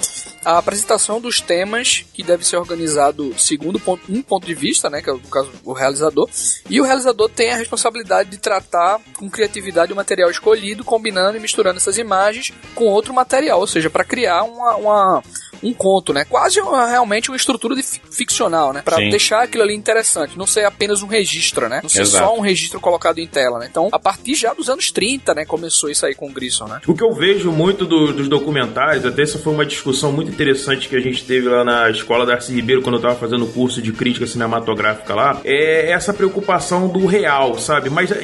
A 0.45 0.59
apresentação 0.59 1.19
dos 1.19 1.41
temas, 1.41 2.05
que 2.13 2.21
deve 2.21 2.45
ser 2.45 2.57
organizado 2.57 3.33
segundo 3.39 3.79
ponto- 3.79 4.03
um 4.13 4.21
ponto 4.21 4.45
de 4.45 4.53
vista, 4.53 4.91
né, 4.91 5.01
que 5.01 5.09
é 5.09 5.13
no 5.13 5.19
caso 5.21 5.49
o 5.65 5.73
realizador. 5.73 6.29
E 6.69 6.79
o 6.79 6.83
realizador 6.83 7.29
tem 7.29 7.51
a 7.51 7.57
responsabilidade 7.57 8.29
de 8.29 8.37
tratar 8.37 9.01
com 9.17 9.27
criatividade 9.27 9.91
o 9.91 9.95
material 9.95 10.29
escolhido, 10.29 10.83
combinando 10.83 11.35
e 11.35 11.41
misturando 11.41 11.77
essas 11.77 11.97
imagens 11.97 12.53
com 12.75 12.85
outro 12.85 13.15
material, 13.15 13.59
ou 13.59 13.65
seja, 13.65 13.89
para 13.89 14.03
criar 14.03 14.43
uma, 14.43 14.75
uma- 14.75 15.23
um 15.63 15.73
conto, 15.73 16.13
né? 16.13 16.25
Quase 16.25 16.59
uma- 16.61 16.87
realmente 16.87 17.29
uma 17.29 17.37
estrutura 17.37 17.75
de 17.75 17.83
fi- 17.83 18.01
ficcional, 18.11 18.73
né? 18.73 18.81
Para 18.83 18.97
Sim. 18.97 19.09
deixar 19.09 19.43
aquilo 19.43 19.63
ali 19.63 19.73
interessante, 19.73 20.37
não 20.37 20.45
ser 20.47 20.65
apenas 20.65 21.01
um 21.01 21.07
registro, 21.07 21.67
né? 21.69 21.79
Não 21.81 21.89
ser 21.89 22.01
Exato. 22.01 22.25
só 22.25 22.35
um 22.35 22.39
registro 22.41 22.79
colocado 22.79 23.19
em 23.19 23.27
tela, 23.27 23.59
né? 23.59 23.67
Então, 23.69 23.89
a 23.91 23.99
partir 23.99 24.35
já 24.35 24.53
dos 24.53 24.69
anos 24.69 24.91
30, 24.91 25.33
né, 25.33 25.45
começou 25.45 25.89
isso 25.89 26.05
aí 26.05 26.13
com 26.15 26.27
o 26.27 26.31
Grissom, 26.31 26.65
né? 26.67 26.81
O 26.87 26.93
que 26.93 27.03
eu 27.03 27.13
vejo 27.13 27.51
muito 27.51 27.85
do- 27.85 28.13
dos 28.13 28.27
documentários, 28.27 29.05
até 29.05 29.21
essa 29.21 29.37
foi 29.39 29.53
uma 29.53 29.65
discussão 29.65 30.11
muito 30.11 30.31
interessante 30.31 30.87
que 30.87 30.95
a 30.95 30.99
gente 31.01 31.23
teve 31.23 31.47
lá 31.49 31.63
na 31.63 31.89
escola 31.89 32.25
da 32.25 32.33
Arce 32.33 32.51
Ribeiro, 32.53 32.81
quando 32.81 32.95
eu 32.95 33.01
tava 33.01 33.15
fazendo 33.15 33.45
o 33.45 33.47
curso 33.51 33.81
de 33.81 33.91
crítica 33.91 34.25
cinematográfica 34.27 35.13
lá, 35.15 35.41
é 35.43 35.91
essa 35.91 36.13
preocupação 36.13 36.87
do 36.87 37.05
real, 37.05 37.57
sabe? 37.59 37.89
Mas 37.89 38.11
é, 38.11 38.21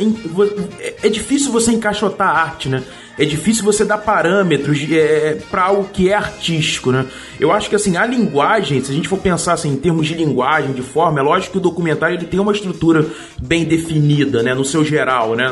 é- 0.79 0.95
é 1.03 1.09
difícil 1.09 1.51
você 1.51 1.71
encaixotar 1.71 2.27
a 2.29 2.41
arte, 2.41 2.69
né? 2.69 2.83
É 3.17 3.25
difícil 3.25 3.63
você 3.63 3.85
dar 3.85 3.99
parâmetros 3.99 4.79
é, 4.89 5.37
para 5.51 5.65
algo 5.65 5.89
que 5.91 6.09
é 6.09 6.15
artístico, 6.15 6.91
né? 6.91 7.05
Eu 7.39 7.51
acho 7.51 7.69
que 7.69 7.75
assim, 7.75 7.95
a 7.95 8.05
linguagem, 8.05 8.83
se 8.83 8.91
a 8.91 8.93
gente 8.93 9.07
for 9.07 9.19
pensar 9.19 9.53
assim, 9.53 9.71
em 9.71 9.77
termos 9.77 10.07
de 10.07 10.15
linguagem, 10.15 10.73
de 10.73 10.81
forma, 10.81 11.19
é 11.19 11.23
lógico 11.23 11.53
que 11.53 11.57
o 11.59 11.61
documentário 11.61 12.17
ele 12.17 12.25
tem 12.25 12.39
uma 12.39 12.51
estrutura 12.51 13.05
bem 13.39 13.65
definida, 13.65 14.41
né? 14.41 14.55
No 14.55 14.65
seu 14.65 14.83
geral, 14.83 15.35
né? 15.35 15.45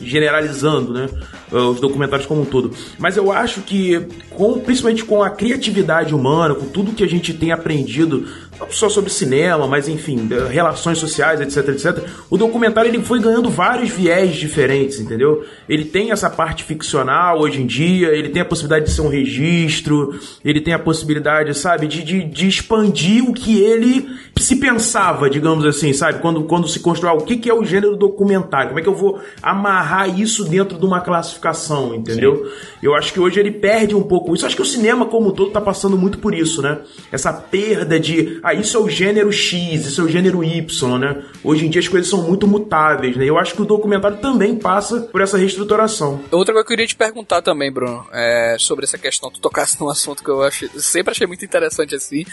Generalizando, 0.00 0.92
né? 0.92 1.08
Os 1.50 1.80
documentários 1.80 2.28
como 2.28 2.42
um 2.42 2.44
todo. 2.44 2.70
Mas 2.96 3.16
eu 3.16 3.32
acho 3.32 3.62
que, 3.62 4.06
com, 4.30 4.60
principalmente 4.60 5.04
com 5.04 5.20
a 5.20 5.30
criatividade 5.30 6.14
humana, 6.14 6.54
com 6.54 6.66
tudo 6.66 6.92
que 6.92 7.02
a 7.02 7.08
gente 7.08 7.34
tem 7.34 7.50
aprendido, 7.50 8.28
não 8.60 8.70
só 8.70 8.88
sobre 8.88 9.10
cinema, 9.10 9.66
mas 9.66 9.88
enfim, 9.88 10.28
relações 10.50 10.98
sociais, 10.98 11.40
etc, 11.40 11.68
etc, 11.68 12.04
o 12.28 12.36
documentário 12.36 12.90
ele 12.90 13.02
foi 13.02 13.18
ganhando 13.18 13.48
vários 13.48 13.90
viés 13.90 14.36
diferentes, 14.36 15.00
entendeu? 15.00 15.44
Ele 15.68 15.84
tem 15.84 16.12
essa 16.12 16.28
parte 16.28 16.62
ficcional 16.62 17.40
hoje 17.40 17.62
em 17.62 17.66
dia, 17.66 18.08
ele 18.08 18.28
tem 18.28 18.42
a 18.42 18.44
possibilidade 18.44 18.86
de 18.86 18.92
ser 18.92 19.00
um 19.00 19.08
registro, 19.08 20.18
ele 20.44 20.60
tem 20.60 20.74
a 20.74 20.78
possibilidade, 20.78 21.54
sabe, 21.54 21.86
de, 21.86 22.02
de, 22.04 22.24
de 22.24 22.46
expandir 22.46 23.28
o 23.28 23.32
que 23.32 23.60
ele 23.60 24.08
se 24.36 24.56
pensava, 24.56 25.28
digamos 25.28 25.64
assim, 25.64 25.92
sabe? 25.92 26.20
Quando, 26.20 26.44
quando 26.44 26.68
se 26.68 26.80
constrói 26.80 27.16
o 27.16 27.24
que, 27.24 27.36
que 27.36 27.50
é 27.50 27.54
o 27.54 27.64
gênero 27.64 27.96
documentário, 27.96 28.68
como 28.68 28.80
é 28.80 28.82
que 28.82 28.88
eu 28.88 28.94
vou 28.94 29.20
amarrar 29.42 30.18
isso 30.18 30.44
dentro 30.44 30.78
de 30.78 30.84
uma 30.84 31.00
classificação, 31.00 31.94
entendeu? 31.94 32.50
Eu 32.82 32.94
acho 32.94 33.12
que 33.12 33.20
hoje 33.20 33.38
ele 33.38 33.50
perde 33.50 33.94
um 33.94 34.02
pouco 34.02 34.34
isso. 34.34 34.46
Acho 34.46 34.56
que 34.56 34.62
o 34.62 34.66
cinema 34.66 35.06
como 35.06 35.28
um 35.28 35.32
todo 35.32 35.50
tá 35.50 35.60
passando 35.60 35.96
muito 35.96 36.18
por 36.18 36.34
isso, 36.34 36.62
né? 36.62 36.78
Essa 37.12 37.32
perda 37.32 37.98
de, 37.98 38.40
ah, 38.50 38.54
isso 38.54 38.76
é 38.76 38.80
o 38.80 38.88
gênero 38.88 39.32
X, 39.32 39.86
isso 39.86 40.00
é 40.00 40.04
o 40.04 40.08
gênero 40.08 40.42
Y, 40.42 40.98
né? 40.98 41.22
Hoje 41.42 41.66
em 41.66 41.70
dia 41.70 41.80
as 41.80 41.88
coisas 41.88 42.08
são 42.08 42.22
muito 42.22 42.46
mutáveis, 42.46 43.16
né? 43.16 43.24
Eu 43.24 43.38
acho 43.38 43.54
que 43.54 43.62
o 43.62 43.64
documentário 43.64 44.18
também 44.18 44.56
passa 44.56 45.00
por 45.02 45.20
essa 45.20 45.38
reestruturação. 45.38 46.20
Outra 46.30 46.52
coisa 46.52 46.66
que 46.66 46.72
eu 46.72 46.76
queria 46.76 46.86
te 46.86 46.96
perguntar 46.96 47.42
também, 47.42 47.72
Bruno, 47.72 48.06
é 48.12 48.56
sobre 48.58 48.84
essa 48.84 48.98
questão, 48.98 49.30
tu 49.30 49.40
tocasse 49.40 49.80
num 49.80 49.88
assunto 49.88 50.24
que 50.24 50.30
eu 50.30 50.42
achei, 50.42 50.68
sempre 50.76 51.12
achei 51.12 51.26
muito 51.26 51.44
interessante 51.44 51.94
assim, 51.94 52.24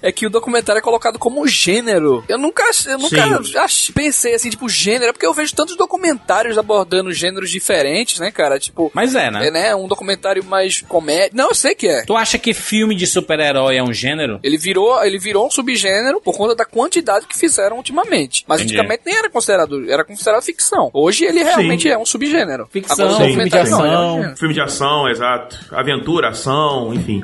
é 0.00 0.10
que 0.10 0.26
o 0.26 0.30
documentário 0.30 0.78
é 0.78 0.82
colocado 0.82 1.18
como 1.18 1.46
gênero. 1.46 2.24
Eu 2.28 2.38
nunca, 2.38 2.64
eu 2.86 2.98
nunca 2.98 3.68
Sim. 3.68 3.92
pensei 3.92 4.34
assim, 4.34 4.50
tipo, 4.50 4.68
gênero, 4.68 5.10
é 5.10 5.12
porque 5.12 5.26
eu 5.26 5.34
vejo 5.34 5.54
tantos 5.54 5.76
documentários 5.76 6.56
abordando 6.58 7.12
gêneros 7.12 7.50
diferentes, 7.50 8.18
né, 8.18 8.30
cara? 8.30 8.58
Tipo, 8.58 8.90
Mas 8.94 9.14
é, 9.14 9.30
né? 9.30 9.48
é, 9.48 9.50
né, 9.50 9.74
um 9.74 9.86
documentário 9.86 10.42
mais 10.44 10.80
comédia. 10.82 11.30
Não, 11.34 11.48
eu 11.48 11.54
sei 11.54 11.74
que 11.74 11.86
é. 11.86 12.04
Tu 12.04 12.16
acha 12.16 12.38
que 12.38 12.54
filme 12.54 12.94
de 12.94 13.06
super-herói 13.06 13.76
é 13.76 13.82
um 13.82 13.92
gênero? 13.92 14.40
Ele 14.42 14.56
virou, 14.56 15.04
ele 15.04 15.18
virou 15.18 15.46
um 15.46 15.50
subgênero 15.66 16.20
por 16.20 16.36
conta 16.36 16.54
da 16.54 16.64
quantidade 16.64 17.26
que 17.26 17.36
fizeram 17.36 17.76
ultimamente. 17.76 18.44
Mas 18.46 18.60
Entendi. 18.60 18.74
antigamente 18.78 19.02
nem 19.04 19.16
era 19.16 19.28
considerado, 19.28 19.90
era 19.90 20.04
considerado 20.04 20.42
ficção. 20.42 20.90
Hoje 20.92 21.24
ele 21.24 21.42
realmente 21.42 21.88
é 21.88 21.98
um 21.98 22.06
subgênero. 22.06 22.68
Ficção, 22.70 23.06
o 23.06 23.16
filme 23.16 23.44
de 23.44 23.50
documentário 23.50 23.70
não, 23.70 23.84
é 23.84 23.88
um 23.88 23.92
ação. 23.94 24.16
gênero. 24.20 24.36
Filme 24.36 24.54
de 24.54 24.60
ação, 24.60 25.08
exato. 25.08 25.58
Aventura, 25.72 26.28
ação, 26.28 26.94
enfim. 26.94 27.22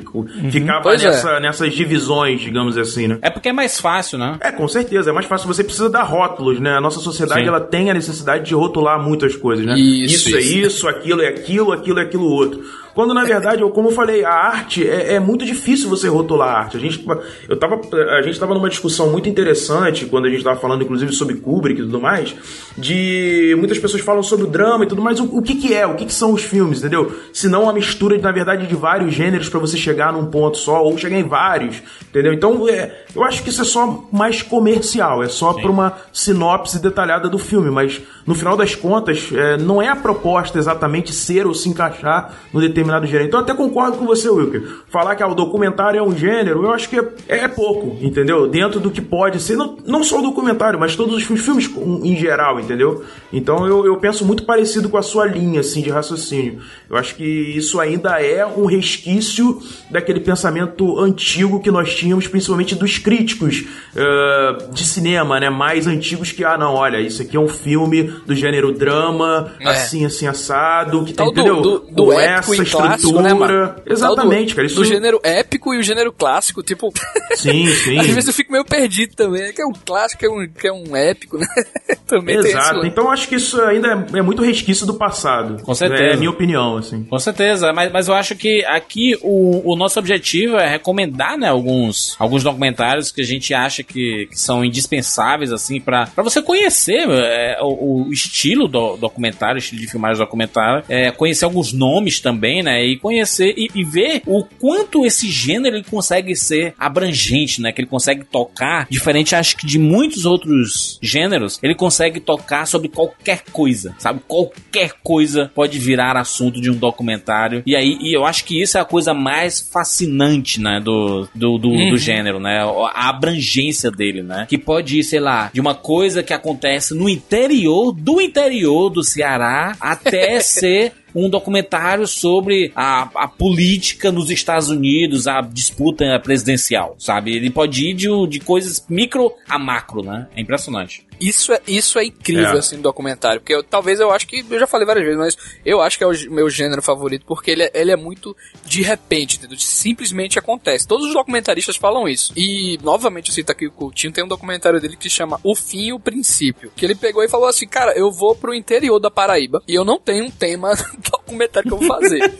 Ficava 0.51 0.81
Pois 0.81 1.01
é. 1.03 1.07
nessa- 1.07 1.39
nessas 1.39 1.73
divisões, 1.73 2.41
digamos 2.41 2.77
assim, 2.77 3.07
né? 3.07 3.17
É 3.21 3.29
porque 3.29 3.49
é 3.49 3.53
mais 3.53 3.79
fácil, 3.79 4.17
né? 4.17 4.37
É, 4.41 4.51
com 4.51 4.67
certeza. 4.67 5.09
É 5.09 5.13
mais 5.13 5.25
fácil. 5.25 5.47
Você 5.47 5.63
precisa 5.63 5.89
dar 5.89 6.03
rótulos, 6.03 6.59
né? 6.59 6.71
A 6.75 6.81
nossa 6.81 6.99
sociedade, 6.99 7.41
Sim. 7.41 7.47
ela 7.47 7.61
tem 7.61 7.89
a 7.89 7.93
necessidade 7.93 8.45
de 8.45 8.53
rotular 8.53 9.01
muitas 9.01 9.35
coisas, 9.35 9.65
né? 9.65 9.75
Isso, 9.77 10.35
é 10.35 10.39
isso. 10.39 10.57
isso, 10.57 10.87
aquilo 10.87 11.21
é 11.21 11.27
aquilo, 11.29 11.71
aquilo 11.71 11.99
é 11.99 12.03
aquilo 12.03 12.25
outro. 12.25 12.61
Quando, 12.93 13.13
na 13.13 13.23
verdade, 13.23 13.61
eu, 13.61 13.69
como 13.71 13.89
eu 13.89 13.93
falei, 13.93 14.23
a 14.23 14.31
arte 14.31 14.87
é, 14.87 15.15
é 15.15 15.19
muito 15.19 15.45
difícil 15.45 15.89
você 15.89 16.07
rotular 16.07 16.49
a 16.49 16.59
arte. 16.59 16.77
A 16.77 16.79
gente, 16.79 17.03
eu 17.49 17.57
tava, 17.57 17.81
a 18.17 18.21
gente 18.21 18.39
tava 18.39 18.53
numa 18.53 18.69
discussão 18.69 19.09
muito 19.09 19.27
interessante, 19.27 20.05
quando 20.05 20.25
a 20.25 20.29
gente 20.29 20.43
tava 20.43 20.59
falando, 20.59 20.83
inclusive, 20.83 21.11
sobre 21.11 21.35
Kubrick 21.35 21.81
e 21.81 21.83
tudo 21.85 21.99
mais, 21.99 22.35
de 22.77 23.55
muitas 23.57 23.79
pessoas 23.79 24.03
falam 24.03 24.21
sobre 24.21 24.45
o 24.45 24.49
drama 24.49 24.85
e 24.85 24.87
tudo 24.87 25.01
mais. 25.01 25.19
O, 25.19 25.25
o 25.37 25.41
que 25.41 25.55
que 25.55 25.73
é? 25.73 25.87
O 25.87 25.95
que 25.95 26.05
que 26.05 26.13
são 26.13 26.33
os 26.33 26.43
filmes, 26.43 26.79
entendeu? 26.79 27.11
Se 27.33 27.47
não 27.47 27.63
uma 27.63 27.73
mistura, 27.73 28.17
na 28.17 28.31
verdade, 28.31 28.67
de 28.67 28.75
vários 28.75 29.13
gêneros 29.13 29.49
para 29.49 29.59
você 29.59 29.75
chegar 29.75 30.13
num 30.13 30.27
ponto 30.27 30.57
só, 30.57 30.83
ou 30.83 30.97
chegar 30.97 31.17
em 31.17 31.27
vários, 31.27 31.81
entendeu? 32.09 32.31
Então, 32.33 32.69
é, 32.69 33.02
eu 33.15 33.23
acho 33.23 33.43
que 33.43 33.49
isso 33.49 33.61
é 33.61 33.65
só 33.65 34.05
mais 34.11 34.41
comercial, 34.41 35.21
é 35.23 35.27
só 35.27 35.53
para 35.53 35.69
uma 35.69 35.93
sinopse 36.11 36.81
detalhada 36.81 37.29
do 37.29 37.37
filme, 37.37 37.69
mas 37.69 38.01
no 38.25 38.33
final 38.33 38.55
das 38.55 38.73
contas, 38.75 39.29
é, 39.33 39.57
não 39.57 39.81
é 39.81 39.89
a 39.89 39.95
proposta 39.95 40.57
exatamente 40.57 41.13
ser 41.13 41.45
ou 41.45 41.53
se 41.53 41.69
encaixar 41.69 42.33
no 42.51 42.61
determinado 42.61 43.05
gênero. 43.05 43.27
Então 43.27 43.39
eu 43.39 43.43
até 43.43 43.53
concordo 43.53 43.97
com 43.97 44.05
você, 44.05 44.29
Wilker. 44.29 44.63
Falar 44.89 45.15
que 45.15 45.23
ah, 45.23 45.27
o 45.27 45.35
documentário 45.35 45.99
é 45.99 46.03
um 46.03 46.15
gênero, 46.15 46.63
eu 46.63 46.71
acho 46.71 46.89
que 46.89 46.97
é, 46.97 47.05
é 47.27 47.47
pouco, 47.47 47.97
entendeu? 48.01 48.47
Dentro 48.47 48.79
do 48.79 48.89
que 48.89 49.01
pode 49.01 49.41
ser, 49.41 49.55
não, 49.55 49.77
não 49.85 50.03
só 50.03 50.19
o 50.19 50.21
documentário, 50.21 50.79
mas 50.79 50.95
todos 50.95 51.15
os 51.15 51.23
filmes 51.23 51.69
em 52.03 52.15
geral, 52.15 52.59
entendeu? 52.59 53.03
Então 53.31 53.67
eu, 53.67 53.85
eu 53.85 53.97
penso 53.97 54.25
muito 54.25 54.45
parecido 54.45 54.89
com 54.89 54.97
a 54.97 55.01
sua 55.01 55.25
linha, 55.25 55.59
assim, 55.59 55.81
de 55.81 55.89
raciocínio. 55.89 56.59
Eu 56.89 56.97
acho 56.97 57.15
que 57.15 57.23
isso 57.23 57.79
ainda 57.79 58.21
é 58.21 58.45
um 58.45 58.65
resquício 58.65 59.61
daquele 59.89 60.19
pensamento 60.19 60.99
antigo 60.99 61.59
que 61.59 61.71
nós 61.71 61.93
tínhamos, 61.93 62.27
principalmente 62.27 62.75
dos 62.75 62.97
críticos 63.03 63.65
uh, 63.95 64.71
de 64.73 64.85
cinema, 64.85 65.39
né? 65.39 65.49
Mais 65.49 65.85
antigos 65.85 66.31
que, 66.31 66.43
ah, 66.43 66.57
não, 66.57 66.73
olha, 66.73 66.99
isso 66.99 67.21
aqui 67.21 67.35
é 67.35 67.39
um 67.39 67.47
filme 67.47 68.03
do 68.25 68.33
gênero 68.33 68.71
drama, 68.71 69.53
é. 69.59 69.67
assim, 69.67 70.05
assim, 70.05 70.25
assado, 70.25 71.03
que 71.03 71.13
tem, 71.13 71.27
entendeu? 71.27 71.61
Do, 71.61 71.79
do, 71.79 71.91
do 71.91 72.11
essa 72.13 72.55
estrutura. 72.55 72.87
Clássico, 72.87 73.21
né, 73.21 73.75
Exatamente, 73.85 74.53
do, 74.53 74.55
cara. 74.55 74.67
Isso... 74.67 74.75
Do 74.75 74.85
gênero 74.85 75.19
épico 75.23 75.73
e 75.73 75.79
o 75.79 75.83
gênero 75.83 76.11
clássico, 76.11 76.63
tipo. 76.63 76.91
Sim, 77.35 77.67
sim. 77.67 77.99
Às 77.99 78.07
vezes 78.07 78.27
eu 78.27 78.33
fico 78.33 78.51
meio 78.51 78.63
perdido 78.63 79.15
também. 79.15 79.51
Que 79.51 79.61
é 79.61 79.65
um 79.65 79.73
clássico, 79.73 80.19
que 80.19 80.25
é 80.25 80.29
um, 80.29 80.47
que 80.47 80.67
é 80.67 80.71
um 80.71 80.95
épico, 80.95 81.37
né? 81.37 81.47
também 82.07 82.37
Exato. 82.37 82.85
Então 82.85 83.09
acho 83.09 83.27
que 83.27 83.35
isso 83.35 83.59
ainda 83.61 83.87
é, 84.13 84.19
é, 84.19 84.21
muito 84.21 84.41
resquício 84.43 84.85
do 84.85 84.93
passado. 84.93 85.61
Com 85.63 85.73
certeza. 85.73 86.03
É 86.03 86.13
a 86.13 86.17
minha 86.17 86.29
opinião, 86.29 86.77
assim. 86.77 87.03
Com 87.03 87.19
certeza. 87.19 87.73
Mas, 87.73 87.91
mas 87.91 88.07
eu 88.07 88.13
acho 88.13 88.35
que 88.35 88.63
aqui 88.65 89.17
o, 89.21 89.73
o 89.73 89.75
nosso 89.75 89.99
objetivo 89.99 90.57
é 90.57 90.69
recomendar, 90.69 91.37
né, 91.37 91.49
alguns, 91.49 92.15
alguns 92.19 92.43
documentários 92.43 92.92
que 93.01 93.21
a 93.21 93.25
gente 93.25 93.53
acha 93.53 93.83
que, 93.83 94.27
que 94.29 94.39
são 94.39 94.63
indispensáveis, 94.63 95.51
assim, 95.51 95.79
para 95.79 96.09
você 96.17 96.41
conhecer 96.41 97.07
é, 97.09 97.57
o, 97.61 98.07
o, 98.07 98.13
estilo 98.13 98.67
do 98.67 98.97
documentário, 98.97 99.55
o 99.55 99.59
estilo 99.59 99.81
de 99.81 99.87
filmagem 99.87 100.17
documentário, 100.17 100.83
é, 100.89 101.11
conhecer 101.11 101.45
alguns 101.45 101.73
nomes 101.73 102.19
também, 102.19 102.63
né, 102.63 102.85
e 102.85 102.97
conhecer 102.97 103.53
e, 103.57 103.69
e, 103.73 103.83
ver 103.83 104.21
o 104.25 104.43
quanto 104.43 105.05
esse 105.05 105.29
gênero 105.29 105.75
ele 105.75 105.85
consegue 105.89 106.35
ser 106.35 106.73
abrangente, 106.77 107.61
né, 107.61 107.71
que 107.71 107.81
ele 107.81 107.87
consegue 107.87 108.23
tocar, 108.23 108.87
diferente, 108.89 109.35
acho 109.35 109.57
que 109.57 109.65
de 109.65 109.79
muitos 109.79 110.25
outros 110.25 110.99
gêneros, 111.01 111.59
ele 111.61 111.75
consegue 111.75 112.19
tocar 112.19 112.65
sobre 112.65 112.89
qualquer 112.89 113.43
coisa, 113.51 113.95
sabe? 113.97 114.21
Qualquer 114.27 114.93
coisa 115.03 115.51
pode 115.53 115.79
virar 115.79 116.17
assunto 116.17 116.61
de 116.61 116.69
um 116.69 116.75
documentário. 116.75 117.63
E 117.65 117.75
aí, 117.75 117.97
e 118.01 118.15
eu 118.15 118.25
acho 118.25 118.45
que 118.45 118.61
isso 118.61 118.77
é 118.77 118.81
a 118.81 118.85
coisa 118.85 119.13
mais 119.13 119.59
fascinante, 119.59 120.59
né, 120.61 120.79
do, 120.79 121.27
do, 121.33 121.57
do, 121.57 121.69
uhum. 121.69 121.91
do 121.91 121.97
gênero, 121.97 122.39
né? 122.39 122.59
A 122.85 123.09
abrangência 123.09 123.91
dele, 123.91 124.23
né? 124.23 124.45
Que 124.47 124.57
pode 124.57 124.99
ir, 124.99 125.03
sei 125.03 125.19
lá, 125.19 125.49
de 125.53 125.61
uma 125.61 125.75
coisa 125.75 126.23
que 126.23 126.33
acontece 126.33 126.93
no 126.93 127.09
interior 127.09 127.91
do 127.91 128.21
interior 128.21 128.89
do 128.89 129.03
Ceará 129.03 129.75
até 129.79 130.39
ser 130.41 130.93
um 131.15 131.29
documentário 131.29 132.07
sobre 132.07 132.71
a, 132.75 133.09
a 133.15 133.27
política 133.27 134.11
nos 134.11 134.29
Estados 134.29 134.69
Unidos, 134.69 135.27
a 135.27 135.41
disputa 135.41 136.19
presidencial, 136.19 136.95
sabe? 136.97 137.35
Ele 137.35 137.49
pode 137.49 137.89
ir 137.89 137.93
de, 137.93 138.07
de 138.27 138.39
coisas 138.39 138.85
micro 138.89 139.33
a 139.47 139.59
macro, 139.59 140.03
né? 140.03 140.27
É 140.35 140.41
impressionante. 140.41 141.05
Isso 141.19 141.53
é, 141.53 141.61
isso 141.67 141.97
é 141.99 142.05
incrível, 142.05 142.55
é. 142.55 142.59
assim, 142.59 142.75
no 142.75 142.83
documentário. 142.83 143.39
Porque 143.39 143.53
eu, 143.53 143.63
talvez 143.63 143.99
eu 143.99 144.11
acho 144.11 144.27
que. 144.27 144.45
Eu 144.49 144.59
já 144.59 144.67
falei 144.67 144.85
várias 144.85 145.05
vezes, 145.05 145.19
mas 145.19 145.37
eu 145.65 145.81
acho 145.81 145.97
que 145.97 146.03
é 146.03 146.07
o 146.07 146.31
meu 146.31 146.49
gênero 146.49 146.81
favorito, 146.81 147.25
porque 147.25 147.51
ele 147.51 147.63
é, 147.63 147.71
ele 147.73 147.91
é 147.91 147.95
muito 147.95 148.35
de 148.65 148.81
repente, 148.81 149.37
entendeu? 149.37 149.57
Simplesmente 149.57 150.37
acontece. 150.37 150.87
Todos 150.87 151.07
os 151.07 151.13
documentaristas 151.13 151.77
falam 151.77 152.07
isso. 152.07 152.33
E, 152.35 152.77
novamente, 152.83 153.29
eu 153.29 153.35
cito 153.35 153.51
aqui 153.51 153.67
o 153.67 153.71
Coutinho, 153.71 154.11
tem 154.11 154.23
um 154.23 154.27
documentário 154.27 154.81
dele 154.81 154.97
que 154.97 155.09
se 155.09 155.15
chama 155.15 155.39
O 155.43 155.55
Fim 155.55 155.87
e 155.87 155.93
o 155.93 155.99
Princípio. 155.99 156.71
Que 156.75 156.85
ele 156.85 156.95
pegou 156.95 157.23
e 157.23 157.29
falou 157.29 157.47
assim: 157.47 157.67
Cara, 157.67 157.93
eu 157.93 158.11
vou 158.11 158.35
pro 158.35 158.53
interior 158.53 158.99
da 158.99 159.09
Paraíba 159.09 159.61
e 159.67 159.75
eu 159.75 159.85
não 159.85 159.99
tenho 159.99 160.25
um 160.25 160.31
tema 160.31 160.73
documentário 161.11 161.69
que 161.69 161.73
eu 161.73 161.79
vou 161.79 161.87
fazer. 161.87 162.33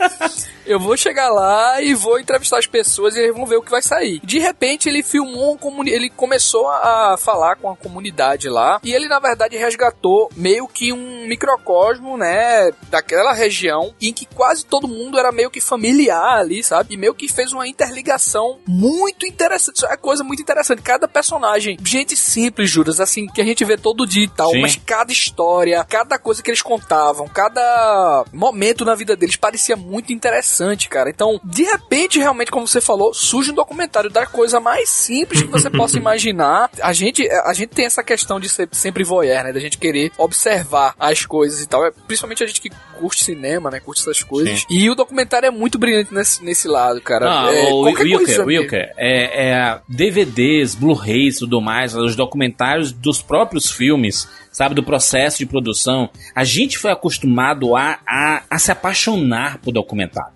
Eu 0.66 0.80
vou 0.80 0.96
chegar 0.96 1.30
lá 1.30 1.80
e 1.80 1.94
vou 1.94 2.18
entrevistar 2.18 2.58
as 2.58 2.66
pessoas 2.66 3.16
e 3.16 3.20
eles 3.20 3.34
vão 3.34 3.46
ver 3.46 3.56
o 3.56 3.62
que 3.62 3.70
vai 3.70 3.82
sair. 3.82 4.20
De 4.22 4.38
repente, 4.38 4.88
ele 4.88 5.02
filmou 5.02 5.58
um 5.62 5.84
ele 5.86 6.08
começou 6.10 6.68
a 6.68 7.16
falar 7.18 7.56
com 7.56 7.70
a 7.70 7.76
comunidade 7.76 8.48
lá 8.48 8.80
e 8.82 8.92
ele, 8.92 9.08
na 9.08 9.18
verdade, 9.18 9.56
resgatou 9.56 10.30
meio 10.36 10.66
que 10.68 10.92
um 10.92 11.26
microcosmo, 11.26 12.16
né, 12.16 12.70
daquela 12.90 13.32
região 13.32 13.94
em 14.00 14.12
que 14.12 14.26
quase 14.26 14.64
todo 14.64 14.88
mundo 14.88 15.18
era 15.18 15.32
meio 15.32 15.50
que 15.50 15.60
familiar 15.60 16.38
ali, 16.38 16.62
sabe? 16.62 16.94
E 16.94 16.96
meio 16.96 17.14
que 17.14 17.28
fez 17.28 17.52
uma 17.52 17.66
interligação 17.66 18.58
muito 18.66 19.26
interessante. 19.26 19.76
Isso 19.76 19.86
é 19.86 19.96
coisa 19.96 20.22
muito 20.22 20.42
interessante. 20.42 20.82
Cada 20.82 21.08
personagem, 21.08 21.76
gente 21.84 22.16
simples, 22.16 22.70
juras, 22.70 23.00
assim, 23.00 23.26
que 23.26 23.40
a 23.40 23.44
gente 23.44 23.64
vê 23.64 23.76
todo 23.76 24.06
dia 24.06 24.24
e 24.24 24.28
tal, 24.28 24.50
Sim. 24.50 24.60
mas 24.60 24.76
cada 24.76 25.12
história, 25.12 25.84
cada 25.84 26.18
coisa 26.18 26.42
que 26.42 26.50
eles 26.50 26.62
contavam, 26.62 27.26
cada 27.28 28.24
momento 28.32 28.84
na 28.84 28.94
vida 28.94 29.16
deles 29.16 29.36
parecia 29.36 29.76
muito 29.76 30.12
interessante, 30.12 30.53
cara. 30.88 31.10
Então, 31.10 31.40
de 31.44 31.62
repente, 31.62 32.18
realmente, 32.18 32.50
como 32.50 32.66
você 32.66 32.80
falou, 32.80 33.12
surge 33.12 33.50
um 33.50 33.54
documentário 33.54 34.10
da 34.10 34.26
coisa 34.26 34.60
mais 34.60 34.88
simples 34.88 35.42
que 35.42 35.48
você 35.48 35.70
possa 35.70 35.96
imaginar. 35.98 36.70
A 36.82 36.92
gente, 36.92 37.28
a 37.28 37.52
gente 37.52 37.70
tem 37.70 37.86
essa 37.86 38.02
questão 38.02 38.38
de 38.38 38.48
ser 38.48 38.68
sempre 38.72 39.04
voyeur, 39.04 39.44
né? 39.44 39.52
Da 39.52 39.60
gente 39.60 39.78
querer 39.78 40.12
observar 40.18 40.94
as 40.98 41.24
coisas 41.24 41.60
e 41.60 41.68
tal. 41.68 41.84
É, 41.86 41.90
principalmente 42.06 42.42
a 42.42 42.46
gente 42.46 42.60
que 42.60 42.70
curte 42.98 43.24
cinema, 43.24 43.70
né? 43.70 43.80
Curte 43.80 44.00
essas 44.00 44.22
coisas. 44.22 44.60
Sim. 44.60 44.66
E 44.70 44.88
o 44.88 44.94
documentário 44.94 45.46
é 45.46 45.50
muito 45.50 45.78
brilhante 45.78 46.12
nesse, 46.14 46.44
nesse 46.44 46.68
lado, 46.68 47.00
cara. 47.00 47.26
Não, 47.26 47.48
é, 47.48 47.72
o 47.72 47.80
Wilker, 47.82 48.46
Wilker, 48.46 48.92
é, 48.96 49.50
é 49.50 49.80
DVDs, 49.88 50.74
Blu-rays 50.74 51.36
e 51.36 51.38
tudo 51.40 51.60
mais, 51.60 51.94
os 51.94 52.16
documentários 52.16 52.92
dos 52.92 53.20
próprios 53.20 53.70
filmes 53.70 54.28
sabe, 54.54 54.72
do 54.72 54.84
processo 54.84 55.38
de 55.38 55.46
produção, 55.46 56.08
a 56.32 56.44
gente 56.44 56.78
foi 56.78 56.92
acostumado 56.92 57.74
a, 57.74 57.98
a, 58.06 58.42
a 58.48 58.58
se 58.58 58.70
apaixonar 58.70 59.58
por 59.58 59.72